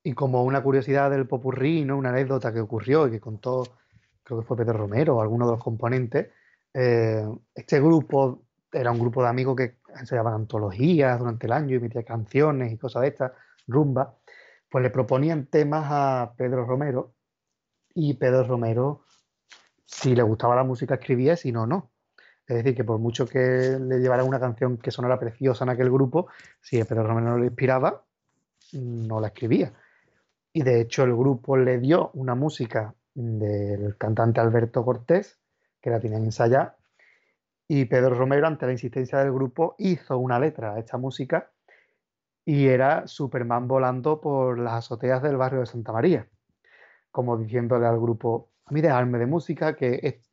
Y 0.02 0.12
como 0.12 0.44
una 0.44 0.62
curiosidad 0.62 1.10
del 1.10 1.26
popurrí, 1.26 1.84
¿no? 1.84 1.96
una 1.96 2.10
anécdota 2.10 2.52
que 2.52 2.60
ocurrió 2.60 3.06
y 3.08 3.12
que 3.12 3.20
contó, 3.20 3.64
creo 4.22 4.40
que 4.40 4.46
fue 4.46 4.56
Pedro 4.56 4.78
Romero 4.78 5.16
o 5.16 5.20
alguno 5.20 5.46
de 5.46 5.52
los 5.52 5.62
componentes, 5.62 6.30
eh, 6.74 7.26
este 7.54 7.80
grupo 7.80 8.45
era 8.72 8.90
un 8.90 8.98
grupo 8.98 9.22
de 9.22 9.28
amigos 9.28 9.56
que 9.56 9.78
enseñaban 9.98 10.34
antologías 10.34 11.18
durante 11.18 11.46
el 11.46 11.52
año 11.52 11.76
y 11.76 11.80
metían 11.80 12.04
canciones 12.04 12.72
y 12.72 12.78
cosas 12.78 13.02
de 13.02 13.08
estas, 13.08 13.32
rumba, 13.66 14.16
pues 14.68 14.82
le 14.82 14.90
proponían 14.90 15.46
temas 15.46 15.86
a 15.88 16.34
Pedro 16.36 16.64
Romero 16.64 17.14
y 17.94 18.14
Pedro 18.14 18.44
Romero, 18.44 19.04
si 19.84 20.14
le 20.14 20.22
gustaba 20.22 20.56
la 20.56 20.64
música, 20.64 20.94
escribía, 20.94 21.36
si 21.36 21.52
no, 21.52 21.66
no. 21.66 21.90
Es 22.46 22.56
decir, 22.56 22.76
que 22.76 22.84
por 22.84 22.98
mucho 22.98 23.26
que 23.26 23.78
le 23.80 23.98
llevara 23.98 24.22
una 24.22 24.38
canción 24.38 24.76
que 24.76 24.90
sonara 24.90 25.18
preciosa 25.18 25.64
en 25.64 25.70
aquel 25.70 25.90
grupo, 25.90 26.28
si 26.60 26.82
Pedro 26.84 27.06
Romero 27.06 27.30
no 27.30 27.38
le 27.38 27.46
inspiraba, 27.46 28.04
no 28.72 29.20
la 29.20 29.28
escribía. 29.28 29.72
Y 30.52 30.62
de 30.62 30.80
hecho 30.80 31.04
el 31.04 31.14
grupo 31.14 31.56
le 31.56 31.78
dio 31.78 32.10
una 32.14 32.34
música 32.34 32.94
del 33.14 33.96
cantante 33.96 34.40
Alberto 34.40 34.84
Cortés, 34.84 35.38
que 35.80 35.90
la 35.90 36.00
tenían 36.00 36.24
ensayada, 36.24 36.76
y 37.68 37.84
Pedro 37.86 38.14
Romero, 38.14 38.46
ante 38.46 38.66
la 38.66 38.72
insistencia 38.72 39.18
del 39.18 39.32
grupo, 39.32 39.74
hizo 39.78 40.18
una 40.18 40.38
letra 40.38 40.74
a 40.74 40.78
esta 40.78 40.98
música 40.98 41.50
y 42.44 42.68
era 42.68 43.08
Superman 43.08 43.66
volando 43.66 44.20
por 44.20 44.58
las 44.58 44.74
azoteas 44.74 45.20
del 45.22 45.36
barrio 45.36 45.60
de 45.60 45.66
Santa 45.66 45.92
María, 45.92 46.28
como 47.10 47.36
diciéndole 47.36 47.86
al 47.86 47.98
grupo, 47.98 48.50
a 48.66 48.72
mí 48.72 48.80
dejarme 48.80 49.18
de 49.18 49.26
música, 49.26 49.74
que 49.74 49.98
es... 50.00 50.30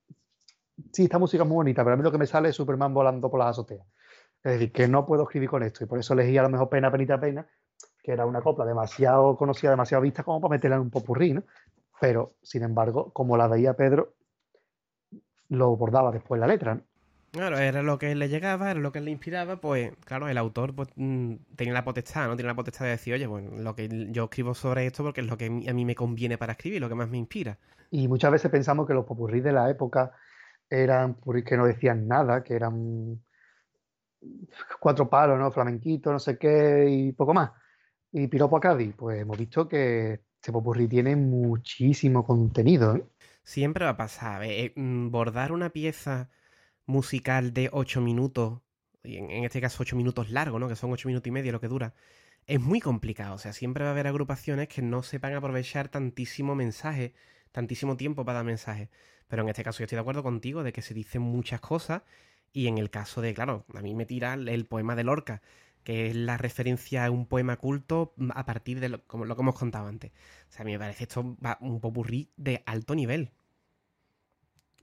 sí, 0.91 1.05
esta 1.05 1.17
música 1.17 1.43
es 1.43 1.49
muy 1.49 1.55
bonita, 1.55 1.83
pero 1.83 1.95
a 1.95 1.97
mí 1.97 2.03
lo 2.03 2.11
que 2.11 2.19
me 2.19 2.27
sale 2.27 2.49
es 2.49 2.55
Superman 2.55 2.93
volando 2.93 3.31
por 3.31 3.39
las 3.39 3.49
azoteas. 3.49 3.87
Es 4.43 4.53
decir, 4.53 4.71
que 4.71 4.87
no 4.87 5.05
puedo 5.05 5.23
escribir 5.23 5.49
con 5.49 5.63
esto 5.63 5.83
y 5.83 5.87
por 5.87 5.97
eso 5.97 6.13
elegí 6.13 6.37
a 6.37 6.43
lo 6.43 6.49
mejor 6.49 6.69
Pena, 6.69 6.91
Penita, 6.91 7.19
Pena, 7.19 7.47
que 8.03 8.11
era 8.11 8.25
una 8.25 8.41
copla 8.41 8.65
demasiado 8.65 9.35
conocida, 9.37 9.71
demasiado 9.71 10.03
vista 10.03 10.23
como 10.23 10.39
para 10.41 10.51
meterla 10.51 10.75
en 10.75 10.83
un 10.83 10.91
popurrí, 10.91 11.33
¿no? 11.33 11.43
Pero, 11.99 12.33
sin 12.43 12.63
embargo, 12.63 13.11
como 13.11 13.37
la 13.37 13.47
veía 13.47 13.75
Pedro, 13.75 14.13
lo 15.49 15.75
bordaba 15.77 16.11
después 16.11 16.39
la 16.39 16.47
letra, 16.47 16.75
¿no? 16.75 16.81
Claro, 17.33 17.57
era 17.57 17.81
lo 17.81 17.97
que 17.97 18.13
le 18.13 18.29
llegaba, 18.29 18.69
era 18.69 18.79
lo 18.79 18.91
que 18.91 19.01
le 19.01 19.09
inspiraba, 19.09 19.59
pues 19.59 19.91
claro, 20.05 20.29
el 20.29 20.37
autor 20.37 20.75
pues, 20.75 20.89
mm, 20.95 21.33
tenía 21.55 21.73
la 21.73 21.83
potestad, 21.83 22.27
¿no? 22.27 22.35
Tiene 22.35 22.47
la 22.47 22.55
potestad 22.55 22.85
de 22.85 22.91
decir, 22.91 23.11
oye, 23.15 23.25
bueno, 23.25 23.57
lo 23.57 23.73
que 23.73 23.89
yo 24.11 24.25
escribo 24.25 24.53
sobre 24.53 24.85
esto 24.85 25.01
porque 25.03 25.21
es 25.21 25.27
lo 25.27 25.35
que 25.35 25.47
a 25.47 25.73
mí 25.73 25.83
me 25.83 25.95
conviene 25.95 26.37
para 26.37 26.51
escribir, 26.51 26.79
lo 26.79 26.89
que 26.89 26.95
más 26.95 27.09
me 27.09 27.17
inspira. 27.17 27.57
Y 27.89 28.07
muchas 28.07 28.31
veces 28.31 28.51
pensamos 28.51 28.85
que 28.85 28.93
los 28.93 29.03
popurrí 29.05 29.41
de 29.41 29.51
la 29.51 29.67
época 29.67 30.11
eran 30.69 31.17
que 31.43 31.57
no 31.57 31.65
decían 31.65 32.07
nada, 32.07 32.43
que 32.43 32.53
eran 32.53 33.19
cuatro 34.79 35.09
palos, 35.09 35.39
¿no? 35.39 35.51
Flamenquito, 35.51 36.11
no 36.11 36.19
sé 36.19 36.37
qué, 36.37 36.85
y 36.87 37.13
poco 37.13 37.33
más. 37.33 37.51
Y 38.11 38.27
piropo 38.27 38.57
a 38.57 38.59
Cádiz, 38.59 38.93
pues 38.95 39.19
hemos 39.19 39.39
visto 39.39 39.67
que 39.67 40.21
este 40.35 40.51
popurrí 40.51 40.87
tiene 40.87 41.15
muchísimo 41.15 42.23
contenido, 42.23 42.95
¿eh? 42.95 43.03
Siempre 43.43 43.85
va 43.85 43.91
a 43.91 43.97
pasar, 43.97 44.43
¿eh? 44.43 44.71
Mm, 44.75 45.09
bordar 45.09 45.51
una 45.51 45.71
pieza 45.71 46.29
musical 46.85 47.53
de 47.53 47.69
8 47.71 48.01
minutos, 48.01 48.61
y 49.03 49.17
en, 49.17 49.43
este 49.43 49.61
caso 49.61 49.83
8 49.83 49.95
minutos 49.95 50.29
largo, 50.29 50.59
¿no? 50.59 50.67
Que 50.67 50.75
son 50.75 50.91
8 50.91 51.07
minutos 51.07 51.27
y 51.27 51.31
medio 51.31 51.51
lo 51.51 51.61
que 51.61 51.67
dura, 51.67 51.93
es 52.47 52.59
muy 52.59 52.79
complicado. 52.79 53.35
O 53.35 53.37
sea, 53.37 53.53
siempre 53.53 53.83
va 53.83 53.91
a 53.91 53.93
haber 53.93 54.07
agrupaciones 54.07 54.67
que 54.67 54.81
no 54.81 55.03
sepan 55.03 55.33
aprovechar 55.33 55.89
tantísimo 55.89 56.55
mensaje, 56.55 57.13
tantísimo 57.51 57.97
tiempo 57.97 58.25
para 58.25 58.37
dar 58.39 58.45
mensaje. 58.45 58.89
Pero 59.27 59.43
en 59.43 59.49
este 59.49 59.63
caso 59.63 59.79
yo 59.79 59.85
estoy 59.85 59.97
de 59.97 60.01
acuerdo 60.01 60.23
contigo 60.23 60.63
de 60.63 60.73
que 60.73 60.81
se 60.81 60.93
dicen 60.93 61.21
muchas 61.21 61.61
cosas. 61.61 62.03
Y 62.51 62.67
en 62.67 62.77
el 62.77 62.89
caso 62.89 63.21
de, 63.21 63.33
claro, 63.33 63.65
a 63.73 63.81
mí 63.81 63.95
me 63.95 64.05
tira 64.05 64.33
el 64.35 64.65
poema 64.65 64.95
de 64.95 65.03
Lorca, 65.03 65.41
que 65.83 66.07
es 66.07 66.15
la 66.15 66.37
referencia 66.37 67.05
a 67.05 67.11
un 67.11 67.25
poema 67.25 67.57
culto 67.57 68.13
a 68.33 68.45
partir 68.45 68.79
de 68.79 68.89
lo 68.89 69.05
que 69.07 69.17
hemos 69.17 69.55
contado 69.55 69.87
antes. 69.87 70.11
O 70.49 70.51
sea, 70.51 70.61
a 70.61 70.65
mí 70.65 70.73
me 70.73 70.79
parece 70.79 71.03
esto 71.03 71.37
un 71.61 71.79
popurrí 71.81 72.31
de 72.37 72.63
alto 72.65 72.95
nivel. 72.95 73.31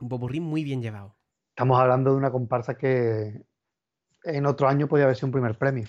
Un 0.01 0.09
popurrí 0.09 0.41
muy 0.41 0.65
bien 0.65 0.83
llevado. 0.83 1.20
Estamos 1.61 1.79
hablando 1.79 2.13
de 2.13 2.17
una 2.17 2.33
comparsa 2.33 2.79
que 2.79 3.43
en 4.25 4.47
otro 4.47 4.67
año 4.67 4.89
podía 4.89 5.05
haber 5.05 5.15
sido 5.15 5.27
un 5.27 5.33
primer 5.33 5.59
premio. 5.59 5.87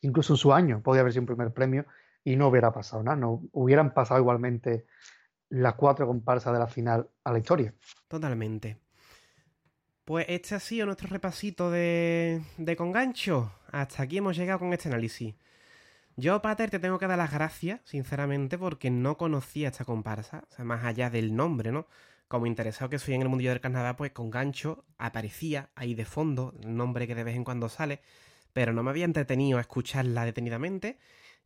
Incluso 0.00 0.32
en 0.32 0.36
su 0.38 0.54
año 0.54 0.82
podía 0.82 1.02
haber 1.02 1.12
sido 1.12 1.20
un 1.20 1.26
primer 1.26 1.52
premio 1.52 1.84
y 2.24 2.34
no 2.34 2.48
hubiera 2.48 2.72
pasado 2.72 3.02
nada. 3.02 3.18
No 3.18 3.42
hubieran 3.52 3.92
pasado 3.92 4.20
igualmente 4.20 4.86
las 5.50 5.74
cuatro 5.74 6.06
comparsas 6.06 6.54
de 6.54 6.58
la 6.60 6.66
final 6.66 7.10
a 7.24 7.30
la 7.30 7.38
historia. 7.38 7.74
Totalmente. 8.08 8.78
Pues 10.06 10.24
este 10.30 10.54
ha 10.54 10.60
sido 10.60 10.86
nuestro 10.86 11.10
repasito 11.10 11.70
de, 11.70 12.40
de 12.56 12.74
Congancho. 12.74 13.52
Hasta 13.72 14.02
aquí 14.02 14.16
hemos 14.16 14.34
llegado 14.34 14.60
con 14.60 14.72
este 14.72 14.88
análisis. 14.88 15.34
Yo, 16.16 16.40
Pater, 16.40 16.70
te 16.70 16.78
tengo 16.78 16.98
que 16.98 17.06
dar 17.06 17.18
las 17.18 17.34
gracias, 17.34 17.82
sinceramente, 17.84 18.56
porque 18.56 18.88
no 18.90 19.18
conocía 19.18 19.68
esta 19.68 19.84
comparsa. 19.84 20.44
O 20.50 20.54
sea, 20.54 20.64
más 20.64 20.86
allá 20.86 21.10
del 21.10 21.36
nombre, 21.36 21.70
¿no? 21.70 21.86
Como 22.28 22.46
interesado 22.46 22.90
que 22.90 22.98
soy 22.98 23.14
en 23.14 23.22
el 23.22 23.28
mundillo 23.28 23.50
del 23.50 23.60
Canadá, 23.60 23.96
pues 23.96 24.12
con 24.12 24.30
gancho 24.30 24.84
aparecía 24.98 25.70
ahí 25.74 25.94
de 25.94 26.04
fondo, 26.04 26.54
el 26.62 26.76
nombre 26.76 27.06
que 27.06 27.14
de 27.14 27.24
vez 27.24 27.36
en 27.36 27.44
cuando 27.44 27.68
sale, 27.68 28.00
pero 28.52 28.72
no 28.72 28.82
me 28.82 28.90
había 28.90 29.04
entretenido 29.04 29.58
a 29.58 29.60
escucharla 29.60 30.24
detenidamente 30.24 30.98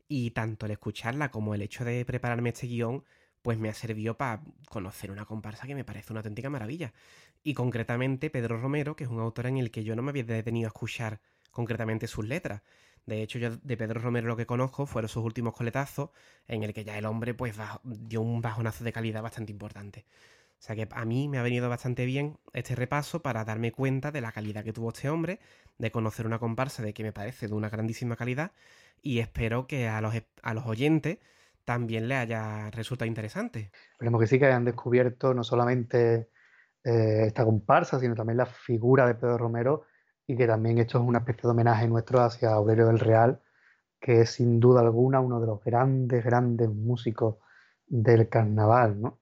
y 0.09 0.31
tanto 0.31 0.67
el 0.67 0.73
escucharla 0.73 1.31
como 1.31 1.55
el 1.55 1.63
hecho 1.63 1.85
de 1.85 2.05
prepararme 2.05 2.51
este 2.51 2.67
guion, 2.67 3.05
pues 3.43 3.59
me 3.59 3.69
ha 3.69 3.75
servido 3.75 4.17
para 4.17 4.43
conocer 4.69 5.11
una 5.11 5.25
comparsa 5.25 5.67
que 5.67 5.75
me 5.75 5.85
parece 5.85 6.13
una 6.13 6.21
auténtica 6.21 6.51
maravilla. 6.51 6.93
Y 7.43 7.55
concretamente 7.55 8.31
Pedro 8.31 8.61
Romero, 8.61 8.97
que 8.97 9.05
es 9.05 9.11
un 9.11 9.21
autor 9.21 9.47
en 9.47 9.57
el 9.57 9.71
que 9.71 9.85
yo 9.85 9.97
no 9.97 10.03
me 10.03 10.11
había 10.11 10.25
detenido 10.25 10.67
a 10.67 10.69
escuchar 10.69 11.21
concretamente 11.51 12.07
sus 12.07 12.27
letras. 12.27 12.63
De 13.07 13.23
hecho, 13.23 13.39
yo 13.39 13.57
de 13.57 13.77
Pedro 13.77 14.01
Romero 14.01 14.29
lo 14.29 14.37
que 14.37 14.47
conozco 14.47 14.87
fueron 14.87 15.09
sus 15.09 15.25
últimos 15.25 15.55
coletazos, 15.55 16.11
en 16.47 16.63
el 16.63 16.75
que 16.75 16.85
ya 16.85 16.99
el 16.99 17.07
hombre 17.07 17.35
pues 17.35 17.57
dio 17.83 18.21
un 18.21 18.41
bajonazo 18.41 18.85
de 18.85 18.93
calidad 18.93 19.23
bastante 19.23 19.53
importante. 19.53 20.05
O 20.61 20.63
sea 20.63 20.77
que 20.77 20.87
a 20.91 21.05
mí 21.07 21.27
me 21.27 21.39
ha 21.39 21.43
venido 21.43 21.71
bastante 21.71 22.05
bien 22.05 22.37
este 22.53 22.75
repaso 22.75 23.23
para 23.23 23.47
darme 23.47 23.73
cuenta 23.73 24.13
de 24.13 24.21
la 24.21 24.31
calidad 24.31 24.63
que 24.63 24.75
tuvo 24.75 24.91
este 24.91 25.09
hombre, 25.09 25.41
de 25.79 25.91
conocer 25.91 26.27
una 26.27 26.39
comparsa 26.39 26.83
de 26.83 26.93
que 26.93 27.03
me 27.03 27.13
parece 27.13 27.49
de 27.49 27.55
una 27.55 27.71
grandísima 27.71 28.15
calidad 28.15 28.53
y 29.01 29.21
espero 29.21 29.67
que 29.67 29.89
a 29.89 30.03
los, 30.03 30.15
a 30.43 30.53
los 30.53 30.67
oyentes 30.67 31.17
también 31.65 32.09
le 32.09 32.17
haya 32.17 32.71
resultado 32.73 33.09
interesante. 33.09 33.71
Esperemos 33.93 34.21
que 34.21 34.27
sí, 34.27 34.39
que 34.39 34.47
hayan 34.47 34.67
descubierto 34.67 35.33
no 35.33 35.45
solamente 35.45 36.29
eh, 36.85 37.23
esta 37.27 37.47
comparsa, 37.47 37.99
sino 37.99 38.15
también 38.15 38.37
la 38.37 38.45
figura 38.45 39.07
de 39.07 39.15
Pedro 39.15 39.39
Romero 39.39 39.85
y 40.27 40.37
que 40.37 40.47
también 40.47 40.77
esto 40.77 40.99
es 40.99 41.05
una 41.05 41.21
especie 41.21 41.43
de 41.45 41.53
homenaje 41.53 41.89
nuestro 41.89 42.21
hacia 42.21 42.51
Aurelio 42.51 42.87
del 42.87 42.99
Real, 42.99 43.41
que 43.99 44.21
es 44.21 44.33
sin 44.33 44.61
duda 44.61 44.83
alguna 44.83 45.21
uno 45.21 45.41
de 45.41 45.47
los 45.47 45.65
grandes, 45.65 46.23
grandes 46.23 46.69
músicos 46.69 47.37
del 47.87 48.29
carnaval, 48.29 49.01
¿no? 49.01 49.20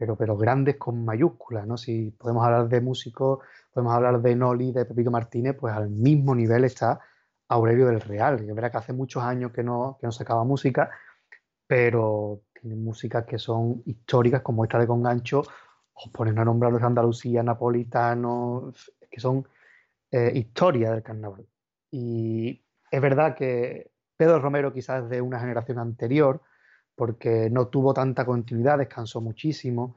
Pero, 0.00 0.16
pero 0.16 0.34
grandes 0.34 0.78
con 0.78 1.04
mayúsculas, 1.04 1.66
¿no? 1.66 1.76
Si 1.76 2.10
podemos 2.12 2.42
hablar 2.42 2.70
de 2.70 2.80
músicos, 2.80 3.40
podemos 3.70 3.92
hablar 3.94 4.22
de 4.22 4.34
Noli, 4.34 4.72
de 4.72 4.86
Pepito 4.86 5.10
Martínez, 5.10 5.56
pues 5.60 5.74
al 5.74 5.90
mismo 5.90 6.34
nivel 6.34 6.64
está 6.64 7.00
Aurelio 7.48 7.86
del 7.86 8.00
Real, 8.00 8.40
es 8.40 8.54
verdad 8.54 8.70
que 8.70 8.78
hace 8.78 8.92
muchos 8.94 9.22
años 9.22 9.52
que 9.52 9.62
no, 9.62 9.98
que 10.00 10.06
no 10.06 10.12
sacaba 10.12 10.42
música, 10.44 10.88
pero 11.66 12.40
tiene 12.58 12.76
músicas 12.76 13.26
que 13.26 13.38
son 13.38 13.82
históricas, 13.84 14.40
como 14.40 14.64
esta 14.64 14.78
de 14.78 14.86
Congancho, 14.86 15.42
o 15.92 16.10
ponen 16.10 16.38
a 16.38 16.46
nombrar 16.46 16.72
los 16.72 16.82
Andalucía, 16.82 17.42
Napolitano, 17.42 18.72
que 19.10 19.20
son 19.20 19.46
eh, 20.10 20.32
historia 20.34 20.92
del 20.92 21.02
carnaval. 21.02 21.46
Y 21.90 22.64
es 22.90 23.00
verdad 23.02 23.34
que 23.36 23.90
Pedro 24.16 24.38
Romero 24.38 24.72
quizás 24.72 25.10
de 25.10 25.20
una 25.20 25.40
generación 25.40 25.78
anterior, 25.78 26.40
porque 27.00 27.48
no 27.48 27.68
tuvo 27.68 27.94
tanta 27.94 28.26
continuidad, 28.26 28.76
descansó 28.76 29.22
muchísimo. 29.22 29.96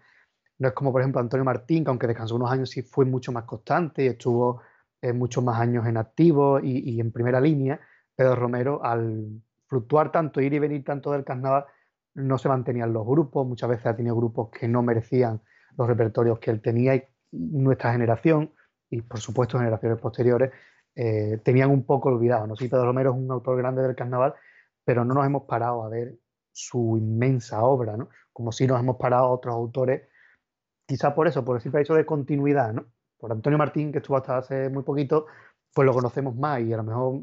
No 0.58 0.70
es 0.70 0.74
como, 0.74 0.94
por 0.94 1.02
ejemplo, 1.02 1.20
Antonio 1.20 1.44
Martín, 1.44 1.84
que 1.84 1.90
aunque 1.90 2.08
descansó 2.08 2.38
unos 2.38 2.50
años, 2.50 2.70
sí 2.70 2.82
fue 2.82 3.04
mucho 3.04 3.34
más 3.34 3.44
constante 3.44 4.06
y 4.06 4.08
estuvo 4.08 4.62
eh, 5.02 5.12
muchos 5.12 5.44
más 5.44 5.60
años 5.60 5.86
en 5.86 5.98
activo 5.98 6.62
y, 6.62 7.02
en 7.02 7.12
primera 7.12 7.42
línea. 7.42 7.78
Pedro 8.16 8.38
Romero, 8.38 8.86
al 8.86 9.42
fluctuar 9.68 10.14
tanto, 10.14 10.40
ir 10.40 10.54
y 10.54 10.60
venir 10.60 10.86
tanto 10.86 11.12
del 11.12 11.26
carnaval, 11.26 11.66
no 12.14 12.38
se 12.38 12.48
mantenían 12.48 12.94
los 12.94 13.06
grupos. 13.06 13.46
Muchas 13.46 13.70
veces 13.70 13.86
ha 13.86 13.98
tenido 13.98 14.16
grupos 14.16 14.50
que 14.58 14.70
no 14.70 14.82
merecían 14.82 15.42
los 15.78 15.86
repertorios 15.86 16.40
que 16.40 16.52
él 16.52 16.62
tenía 16.62 16.96
y 16.96 17.04
nuestra 17.34 17.92
generación 17.92 18.54
y 18.90 19.02
por 19.02 19.20
supuesto 19.20 19.58
generaciones 19.58 20.00
posteriores 20.00 20.52
eh, 20.96 21.38
tenían 21.44 21.70
un 21.70 21.86
poco 21.86 22.08
olvidado. 22.08 22.48
¿no? 22.48 22.56
Sí, 22.56 22.70
Pedro 22.70 22.86
Romero 22.86 23.12
es 23.12 23.18
un 23.18 23.30
autor 23.30 23.58
grande 23.58 23.82
del 23.82 23.94
carnaval, 23.94 24.36
pero 24.86 25.04
no 25.04 25.14
nos 25.14 25.26
hemos 25.26 25.44
parado 25.44 25.84
a 25.84 25.90
ver 25.90 26.23
su 26.54 26.98
inmensa 26.98 27.64
obra, 27.64 27.98
¿no? 27.98 28.10
como 28.32 28.52
si 28.52 28.66
nos 28.66 28.80
hemos 28.80 28.96
parado 28.96 29.26
a 29.26 29.32
otros 29.32 29.54
autores, 29.54 30.04
quizá 30.86 31.14
por 31.14 31.28
eso, 31.28 31.44
por 31.44 31.58
el 31.58 31.62
simple 31.62 31.82
hecho 31.82 31.96
de 31.96 32.06
continuidad. 32.06 32.74
¿no? 32.74 32.86
Por 33.18 33.32
Antonio 33.32 33.58
Martín, 33.58 33.92
que 33.92 33.98
estuvo 33.98 34.16
hasta 34.18 34.38
hace 34.38 34.70
muy 34.70 34.84
poquito, 34.84 35.26
pues 35.74 35.86
lo 35.86 35.94
conocemos 35.94 36.36
más 36.36 36.62
y 36.62 36.72
a 36.72 36.78
lo 36.78 36.84
mejor 36.84 37.22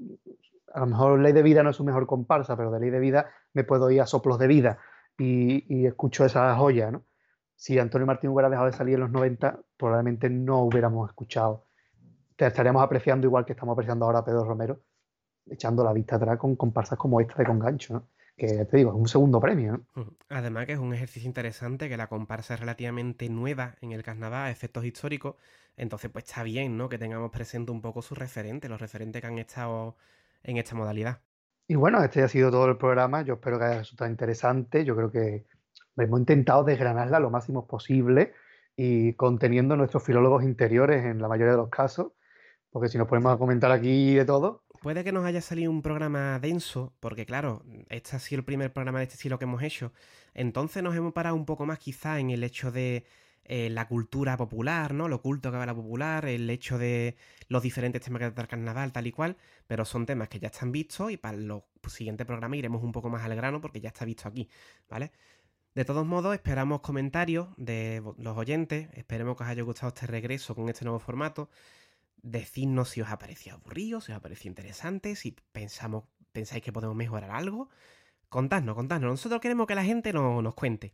a 0.72 0.80
lo 0.80 0.86
mejor 0.86 1.18
Ley 1.18 1.32
de 1.32 1.42
Vida 1.42 1.64
no 1.64 1.70
es 1.70 1.76
su 1.76 1.84
mejor 1.84 2.06
comparsa, 2.06 2.56
pero 2.56 2.70
de 2.70 2.78
Ley 2.78 2.90
de 2.90 3.00
Vida 3.00 3.30
me 3.54 3.64
puedo 3.64 3.90
ir 3.90 4.00
a 4.00 4.06
soplos 4.06 4.38
de 4.38 4.46
vida 4.46 4.78
y, 5.18 5.64
y 5.68 5.86
escucho 5.86 6.24
esa 6.24 6.54
joya, 6.54 6.92
¿no? 6.92 7.04
si 7.60 7.78
Antonio 7.78 8.06
Martín 8.06 8.30
hubiera 8.30 8.48
dejado 8.48 8.68
de 8.68 8.72
salir 8.72 8.94
en 8.94 9.00
los 9.00 9.10
90, 9.10 9.60
probablemente 9.76 10.30
no 10.30 10.60
hubiéramos 10.60 11.10
escuchado. 11.10 11.66
Te 12.34 12.46
estaríamos 12.46 12.82
apreciando 12.82 13.26
igual 13.26 13.44
que 13.44 13.52
estamos 13.52 13.74
apreciando 13.74 14.06
ahora 14.06 14.20
a 14.20 14.24
Pedro 14.24 14.44
Romero, 14.44 14.80
echando 15.44 15.84
la 15.84 15.92
vista 15.92 16.16
atrás 16.16 16.38
con 16.38 16.56
comparsas 16.56 16.98
como 16.98 17.20
esta 17.20 17.34
de 17.34 17.44
Congancho, 17.44 17.92
¿no? 17.92 18.08
Que 18.40 18.64
te 18.64 18.78
digo, 18.78 18.90
es 18.90 18.96
un 18.96 19.06
segundo 19.06 19.38
premio. 19.38 19.84
¿no? 19.94 20.06
Además 20.30 20.64
que 20.64 20.72
es 20.72 20.78
un 20.78 20.94
ejercicio 20.94 21.28
interesante 21.28 21.90
que 21.90 21.98
la 21.98 22.06
comparsa 22.06 22.54
es 22.54 22.60
relativamente 22.60 23.28
nueva 23.28 23.76
en 23.82 23.92
el 23.92 24.02
carnaval, 24.02 24.50
efectos 24.50 24.86
históricos, 24.86 25.36
entonces 25.76 26.10
pues 26.10 26.24
está 26.24 26.42
bien, 26.42 26.78
¿no? 26.78 26.88
Que 26.88 26.96
tengamos 26.96 27.30
presente 27.30 27.70
un 27.70 27.82
poco 27.82 28.00
sus 28.00 28.16
referentes, 28.16 28.70
los 28.70 28.80
referentes 28.80 29.20
que 29.20 29.26
han 29.26 29.38
estado 29.38 29.94
en 30.42 30.56
esta 30.56 30.74
modalidad. 30.74 31.20
Y 31.68 31.74
bueno, 31.74 32.02
este 32.02 32.22
ha 32.22 32.28
sido 32.28 32.50
todo 32.50 32.66
el 32.66 32.78
programa, 32.78 33.22
yo 33.22 33.34
espero 33.34 33.58
que 33.58 33.66
haya 33.66 33.78
resultado 33.78 34.10
interesante, 34.10 34.86
yo 34.86 34.96
creo 34.96 35.10
que 35.10 35.44
hemos 35.98 36.18
intentado 36.18 36.64
desgranarla 36.64 37.20
lo 37.20 37.28
máximo 37.28 37.66
posible 37.66 38.32
y 38.74 39.12
conteniendo 39.14 39.76
nuestros 39.76 40.02
filólogos 40.02 40.44
interiores 40.44 41.04
en 41.04 41.20
la 41.20 41.28
mayoría 41.28 41.52
de 41.52 41.58
los 41.58 41.68
casos, 41.68 42.12
porque 42.70 42.88
si 42.88 42.96
nos 42.96 43.06
ponemos 43.06 43.34
a 43.34 43.38
comentar 43.38 43.70
aquí 43.70 44.14
de 44.14 44.24
todo. 44.24 44.64
Puede 44.80 45.04
que 45.04 45.12
nos 45.12 45.26
haya 45.26 45.42
salido 45.42 45.70
un 45.70 45.82
programa 45.82 46.38
denso, 46.38 46.94
porque 47.00 47.26
claro, 47.26 47.62
este 47.90 48.16
ha 48.16 48.18
sido 48.18 48.38
el 48.38 48.46
primer 48.46 48.72
programa 48.72 48.98
de 49.00 49.04
este 49.04 49.16
estilo 49.16 49.38
que 49.38 49.44
hemos 49.44 49.62
hecho. 49.62 49.92
Entonces 50.32 50.82
nos 50.82 50.96
hemos 50.96 51.12
parado 51.12 51.36
un 51.36 51.44
poco 51.44 51.66
más 51.66 51.78
quizá 51.78 52.18
en 52.18 52.30
el 52.30 52.42
hecho 52.42 52.72
de 52.72 53.04
eh, 53.44 53.68
la 53.68 53.86
cultura 53.88 54.38
popular, 54.38 54.94
¿no? 54.94 55.06
Lo 55.06 55.20
culto 55.20 55.50
que 55.50 55.58
va 55.58 55.66
la 55.66 55.74
popular, 55.74 56.24
el 56.24 56.48
hecho 56.48 56.78
de 56.78 57.16
los 57.48 57.62
diferentes 57.62 58.00
temas 58.00 58.20
que 58.20 58.26
trata 58.26 58.42
el 58.42 58.48
carnaval, 58.48 58.90
tal 58.90 59.06
y 59.06 59.12
cual, 59.12 59.36
pero 59.66 59.84
son 59.84 60.06
temas 60.06 60.30
que 60.30 60.38
ya 60.38 60.48
están 60.48 60.72
vistos 60.72 61.10
y 61.10 61.18
para 61.18 61.36
los 61.36 61.62
siguientes 61.88 62.26
programas 62.26 62.58
iremos 62.58 62.82
un 62.82 62.92
poco 62.92 63.10
más 63.10 63.22
al 63.22 63.34
grano 63.36 63.60
porque 63.60 63.80
ya 63.82 63.88
está 63.88 64.06
visto 64.06 64.28
aquí, 64.28 64.48
¿vale? 64.88 65.12
De 65.74 65.84
todos 65.84 66.06
modos, 66.06 66.34
esperamos 66.34 66.80
comentarios 66.80 67.48
de 67.56 68.02
los 68.16 68.36
oyentes, 68.36 68.88
esperemos 68.94 69.36
que 69.36 69.44
os 69.44 69.50
haya 69.50 69.62
gustado 69.62 69.88
este 69.88 70.06
regreso 70.06 70.54
con 70.54 70.68
este 70.70 70.84
nuevo 70.84 70.98
formato. 71.00 71.50
Decidnos 72.22 72.90
si 72.90 73.00
os 73.00 73.08
ha 73.08 73.18
parecido 73.18 73.56
aburrido, 73.56 74.00
si 74.00 74.12
os 74.12 74.18
ha 74.18 74.20
parecido 74.20 74.50
interesante, 74.50 75.16
si 75.16 75.36
pensamos, 75.52 76.04
pensáis 76.32 76.62
que 76.62 76.72
podemos 76.72 76.96
mejorar 76.96 77.30
algo. 77.30 77.68
Contadnos, 78.28 78.74
contadnos. 78.74 79.10
Nosotros 79.10 79.40
queremos 79.40 79.66
que 79.66 79.74
la 79.74 79.84
gente 79.84 80.12
no, 80.12 80.42
nos 80.42 80.54
cuente. 80.54 80.92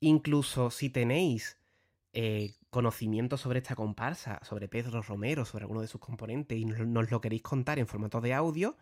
Incluso 0.00 0.70
si 0.70 0.90
tenéis 0.90 1.58
eh, 2.12 2.54
conocimiento 2.70 3.36
sobre 3.36 3.58
esta 3.58 3.74
comparsa, 3.74 4.40
sobre 4.42 4.68
Pedro 4.68 5.02
Romero, 5.02 5.44
sobre 5.44 5.64
alguno 5.64 5.80
de 5.80 5.88
sus 5.88 6.00
componentes 6.00 6.58
y 6.58 6.64
nos 6.64 7.10
lo 7.10 7.20
queréis 7.20 7.42
contar 7.42 7.78
en 7.78 7.86
formato 7.86 8.20
de 8.20 8.34
audio, 8.34 8.76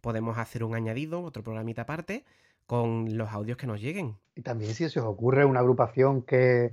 podemos 0.00 0.38
hacer 0.38 0.64
un 0.64 0.74
añadido, 0.74 1.22
otro 1.22 1.42
programita 1.42 1.82
aparte 1.82 2.24
con 2.66 3.16
los 3.16 3.30
audios 3.30 3.56
que 3.56 3.66
nos 3.66 3.80
lleguen. 3.80 4.16
Y 4.34 4.42
también 4.42 4.74
si 4.74 4.88
se 4.88 5.00
os 5.00 5.06
ocurre 5.06 5.44
una 5.44 5.60
agrupación 5.60 6.22
que 6.22 6.72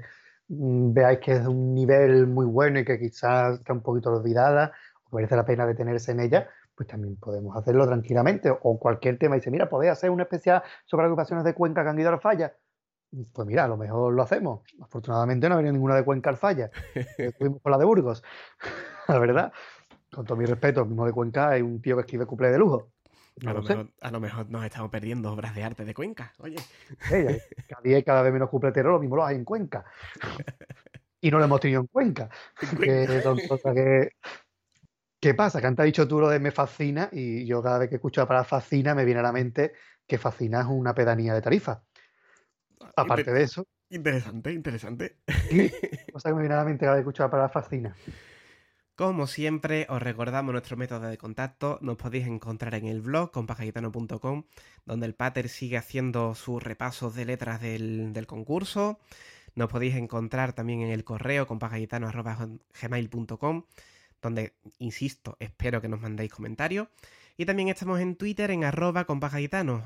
veáis 0.52 1.20
que 1.20 1.34
es 1.34 1.44
de 1.44 1.50
un 1.50 1.74
nivel 1.74 2.28
muy 2.28 2.46
bueno 2.46 2.80
y 2.80 2.86
que 2.86 3.00
quizás 3.00 3.60
está 3.60 3.74
un 3.74 3.82
poquito 3.82 4.12
olvidada, 4.12 4.74
o 5.10 5.16
merece 5.16 5.36
la 5.36 5.46
pena 5.46 5.66
detenerse 5.66 6.12
en 6.12 6.20
ella, 6.20 6.50
pues 6.76 6.88
también 6.88 7.16
podemos 7.18 7.56
hacerlo 7.56 7.86
tranquilamente. 7.88 8.52
O 8.64 8.80
cualquier 8.80 9.18
tema, 9.18 9.36
y 9.36 9.40
dice, 9.40 9.52
mira, 9.52 9.70
podéis 9.70 9.94
hacer 9.94 10.10
un 10.10 10.22
especial 10.22 10.62
sobre 10.86 11.06
agrupaciones 11.06 11.46
de 11.46 11.54
Cuenca 11.54 11.84
que 11.84 11.90
han 11.90 12.00
ido 12.00 12.10
al 12.10 12.20
falla. 12.20 12.54
Pues 13.34 13.48
mira, 13.48 13.66
a 13.66 13.68
lo 13.68 13.78
mejor 13.78 14.14
lo 14.14 14.24
hacemos. 14.24 14.62
Afortunadamente 14.82 15.48
no 15.48 15.56
ha 15.56 15.58
venido 15.58 15.74
ninguna 15.74 15.96
de 15.96 16.04
Cuenca 16.04 16.30
al 16.30 16.38
falla. 16.38 16.70
Estuvimos 17.18 17.62
con 17.62 17.72
la 17.72 17.78
de 17.78 17.86
Burgos. 17.86 18.24
la 19.08 19.20
verdad, 19.20 19.54
con 20.14 20.26
todo 20.26 20.38
mi 20.38 20.46
respeto, 20.46 20.82
el 20.82 20.88
mismo 20.88 21.06
de 21.06 21.14
Cuenca 21.14 21.50
hay 21.50 21.62
un 21.62 21.82
tío 21.82 21.96
que 21.96 22.02
escribe 22.02 22.26
cuplé 22.26 22.50
de 22.52 22.58
lujo. 22.58 22.92
No 23.42 23.52
a, 23.52 23.54
lo 23.54 23.64
mejor, 23.64 23.90
a, 24.02 24.12
lo 24.12 24.20
mejor, 24.20 24.50
nos 24.50 24.64
estamos 24.66 24.92
perdiendo 24.92 25.32
obras 25.32 25.56
de 25.56 25.64
arte 25.64 25.84
de 25.84 25.94
Cuenca, 25.94 26.34
oye. 26.38 26.58
cada 27.68 27.82
día 27.82 28.04
cada 28.04 28.22
vez 28.22 28.32
menos 28.32 28.50
cupleteros, 28.50 28.92
lo 28.92 29.00
mismo 29.00 29.16
lo 29.16 29.26
hay 29.26 29.36
en 29.36 29.46
Cuenca. 29.46 29.84
y 31.22 31.32
no 31.32 31.40
lo 31.40 31.46
hemos 31.46 31.60
tenido 31.60 31.82
en 31.82 31.88
Cuenca. 31.88 32.30
que, 32.80 34.12
¿Qué 35.20 35.34
pasa? 35.36 35.62
Que 35.62 35.68
antes 35.68 35.84
has 35.84 35.86
dicho 35.86 36.08
tú 36.08 36.20
lo 36.20 36.30
de 36.30 36.40
me 36.40 36.52
fascina 36.52 37.10
y 37.12 37.46
yo 37.46 37.62
cada 37.62 37.78
vez 37.78 37.90
que 37.90 37.96
escucho 37.96 38.22
la 38.22 38.28
palabra 38.28 38.48
fascina 38.48 38.96
me 38.96 39.06
viene 39.06 39.20
a 39.20 39.24
la 39.24 39.32
mente 39.32 39.74
que 40.08 40.18
fascina 40.18 40.62
es 40.62 40.68
una 40.68 40.96
pedanía 40.96 41.34
de 41.34 41.42
tarifa. 41.42 41.84
Aparte 42.96 43.22
Inter 43.22 43.34
de 43.36 43.44
eso. 43.44 43.68
Interesante, 43.90 44.52
interesante. 44.52 45.18
Cosa 46.14 46.30
que 46.30 46.36
me 46.36 46.42
viene 46.42 46.56
a 46.56 46.58
la 46.58 46.66
mente 46.66 46.86
cada 46.86 46.96
vez 46.96 47.04
que 47.04 47.10
escucho 47.10 47.24
la 47.24 47.30
palabra 47.30 47.54
fascina. 47.54 47.96
Como 49.02 49.26
siempre, 49.26 49.88
os 49.90 49.98
recordamos 50.00 50.52
nuestro 50.52 50.78
método 50.78 51.08
de 51.08 51.18
contacto. 51.18 51.80
Nos 51.82 51.98
podéis 51.98 52.28
encontrar 52.28 52.76
en 52.76 52.86
el 52.86 53.02
blog 53.02 53.32
compagitano.com, 53.32 54.44
donde 54.86 55.06
el 55.08 55.16
Pater 55.16 55.50
sigue 55.50 55.78
haciendo 55.78 56.36
sus 56.36 56.62
repasos 56.62 57.16
de 57.16 57.26
letras 57.26 57.60
del, 57.60 58.26
concurso. 58.28 59.00
Nos 59.56 59.72
podéis 59.72 59.96
encontrar 59.96 60.54
también 60.54 60.82
en 60.82 60.92
el 60.92 61.04
correo 61.04 61.48
compagitano.gmail.com, 61.48 63.64
donde, 64.22 64.54
insisto, 64.78 65.36
espero 65.40 65.82
que 65.82 65.90
nos 65.90 66.00
mandéis 66.00 66.32
comentarios. 66.32 66.88
Y 67.42 67.46
también 67.48 67.70
estamos 67.70 68.00
en 68.00 68.18
Twitter 68.18 68.52
en 68.52 68.64
arroba. 68.64 69.04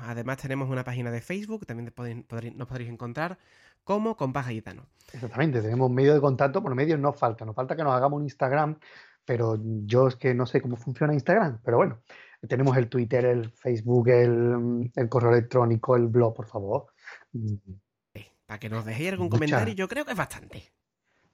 Además 0.02 0.36
tenemos 0.36 0.68
una 0.68 0.84
página 0.84 1.10
de 1.10 1.22
Facebook, 1.22 1.64
también 1.64 1.90
nos 2.54 2.68
podréis 2.68 2.90
encontrar 2.90 3.38
como 3.82 4.14
compagitano. 4.14 4.84
Exactamente, 5.10 5.62
tenemos 5.62 5.90
medio 5.90 6.12
de 6.12 6.20
contacto, 6.20 6.62
por 6.62 6.74
medio 6.74 6.98
no 6.98 7.14
falta. 7.14 7.46
Nos 7.46 7.54
falta 7.54 7.74
que 7.74 7.82
nos 7.82 7.94
hagamos 7.94 8.18
un 8.18 8.24
Instagram 8.24 8.76
pero 9.24 9.58
yo 9.86 10.06
es 10.06 10.16
que 10.16 10.34
no 10.34 10.44
sé 10.44 10.60
cómo 10.60 10.76
funciona 10.76 11.14
Instagram, 11.14 11.60
pero 11.64 11.78
bueno, 11.78 11.98
tenemos 12.46 12.76
el 12.76 12.88
Twitter, 12.88 13.24
el 13.24 13.50
Facebook, 13.50 14.08
el, 14.10 14.92
el 14.94 15.08
correo 15.08 15.32
electrónico, 15.32 15.96
el 15.96 16.08
blog, 16.08 16.34
por 16.34 16.46
favor. 16.46 16.86
Para 18.44 18.60
que 18.60 18.68
nos 18.68 18.84
dejéis 18.84 19.12
algún 19.12 19.30
comentario, 19.30 19.74
yo 19.74 19.88
creo 19.88 20.04
que 20.04 20.12
es 20.12 20.16
bastante. 20.16 20.72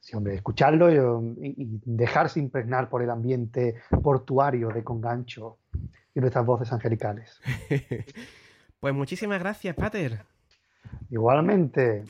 Sí, 0.03 0.17
hombre, 0.17 0.35
escucharlo 0.35 0.91
y, 0.91 1.55
y, 1.57 1.81
dejarse 1.85 2.41
impregnar 2.41 2.89
por 2.89 3.05
el 3.05 3.11
ambiente 3.11 3.77
portuario 4.03 4.71
de 4.71 4.83
Congancho 4.83 5.59
y 6.13 6.19
nuestras 6.19 6.45
voces 6.45 6.73
angelicales. 6.73 7.41
pues 8.81 8.95
muchísimas 8.95 9.39
gracias, 9.39 9.77
Pater. 9.77 10.25
Igualmente. 11.09 12.03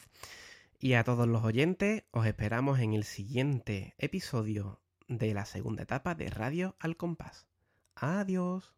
Y 0.81 0.95
a 0.95 1.05
todos 1.05 1.29
los 1.29 1.45
oyentes, 1.45 2.05
os 2.13 2.25
esperamos 2.25 2.81
en 2.81 2.95
el 2.95 3.05
siguiente 3.05 3.95
episodio 3.99 4.81
de 5.07 5.35
la 5.35 5.45
segunda 5.45 5.83
etapa 5.83 6.15
de 6.15 6.31
Radio 6.31 6.77
al 6.81 6.97
Compás. 6.97 7.47
Adiós. 7.95 8.73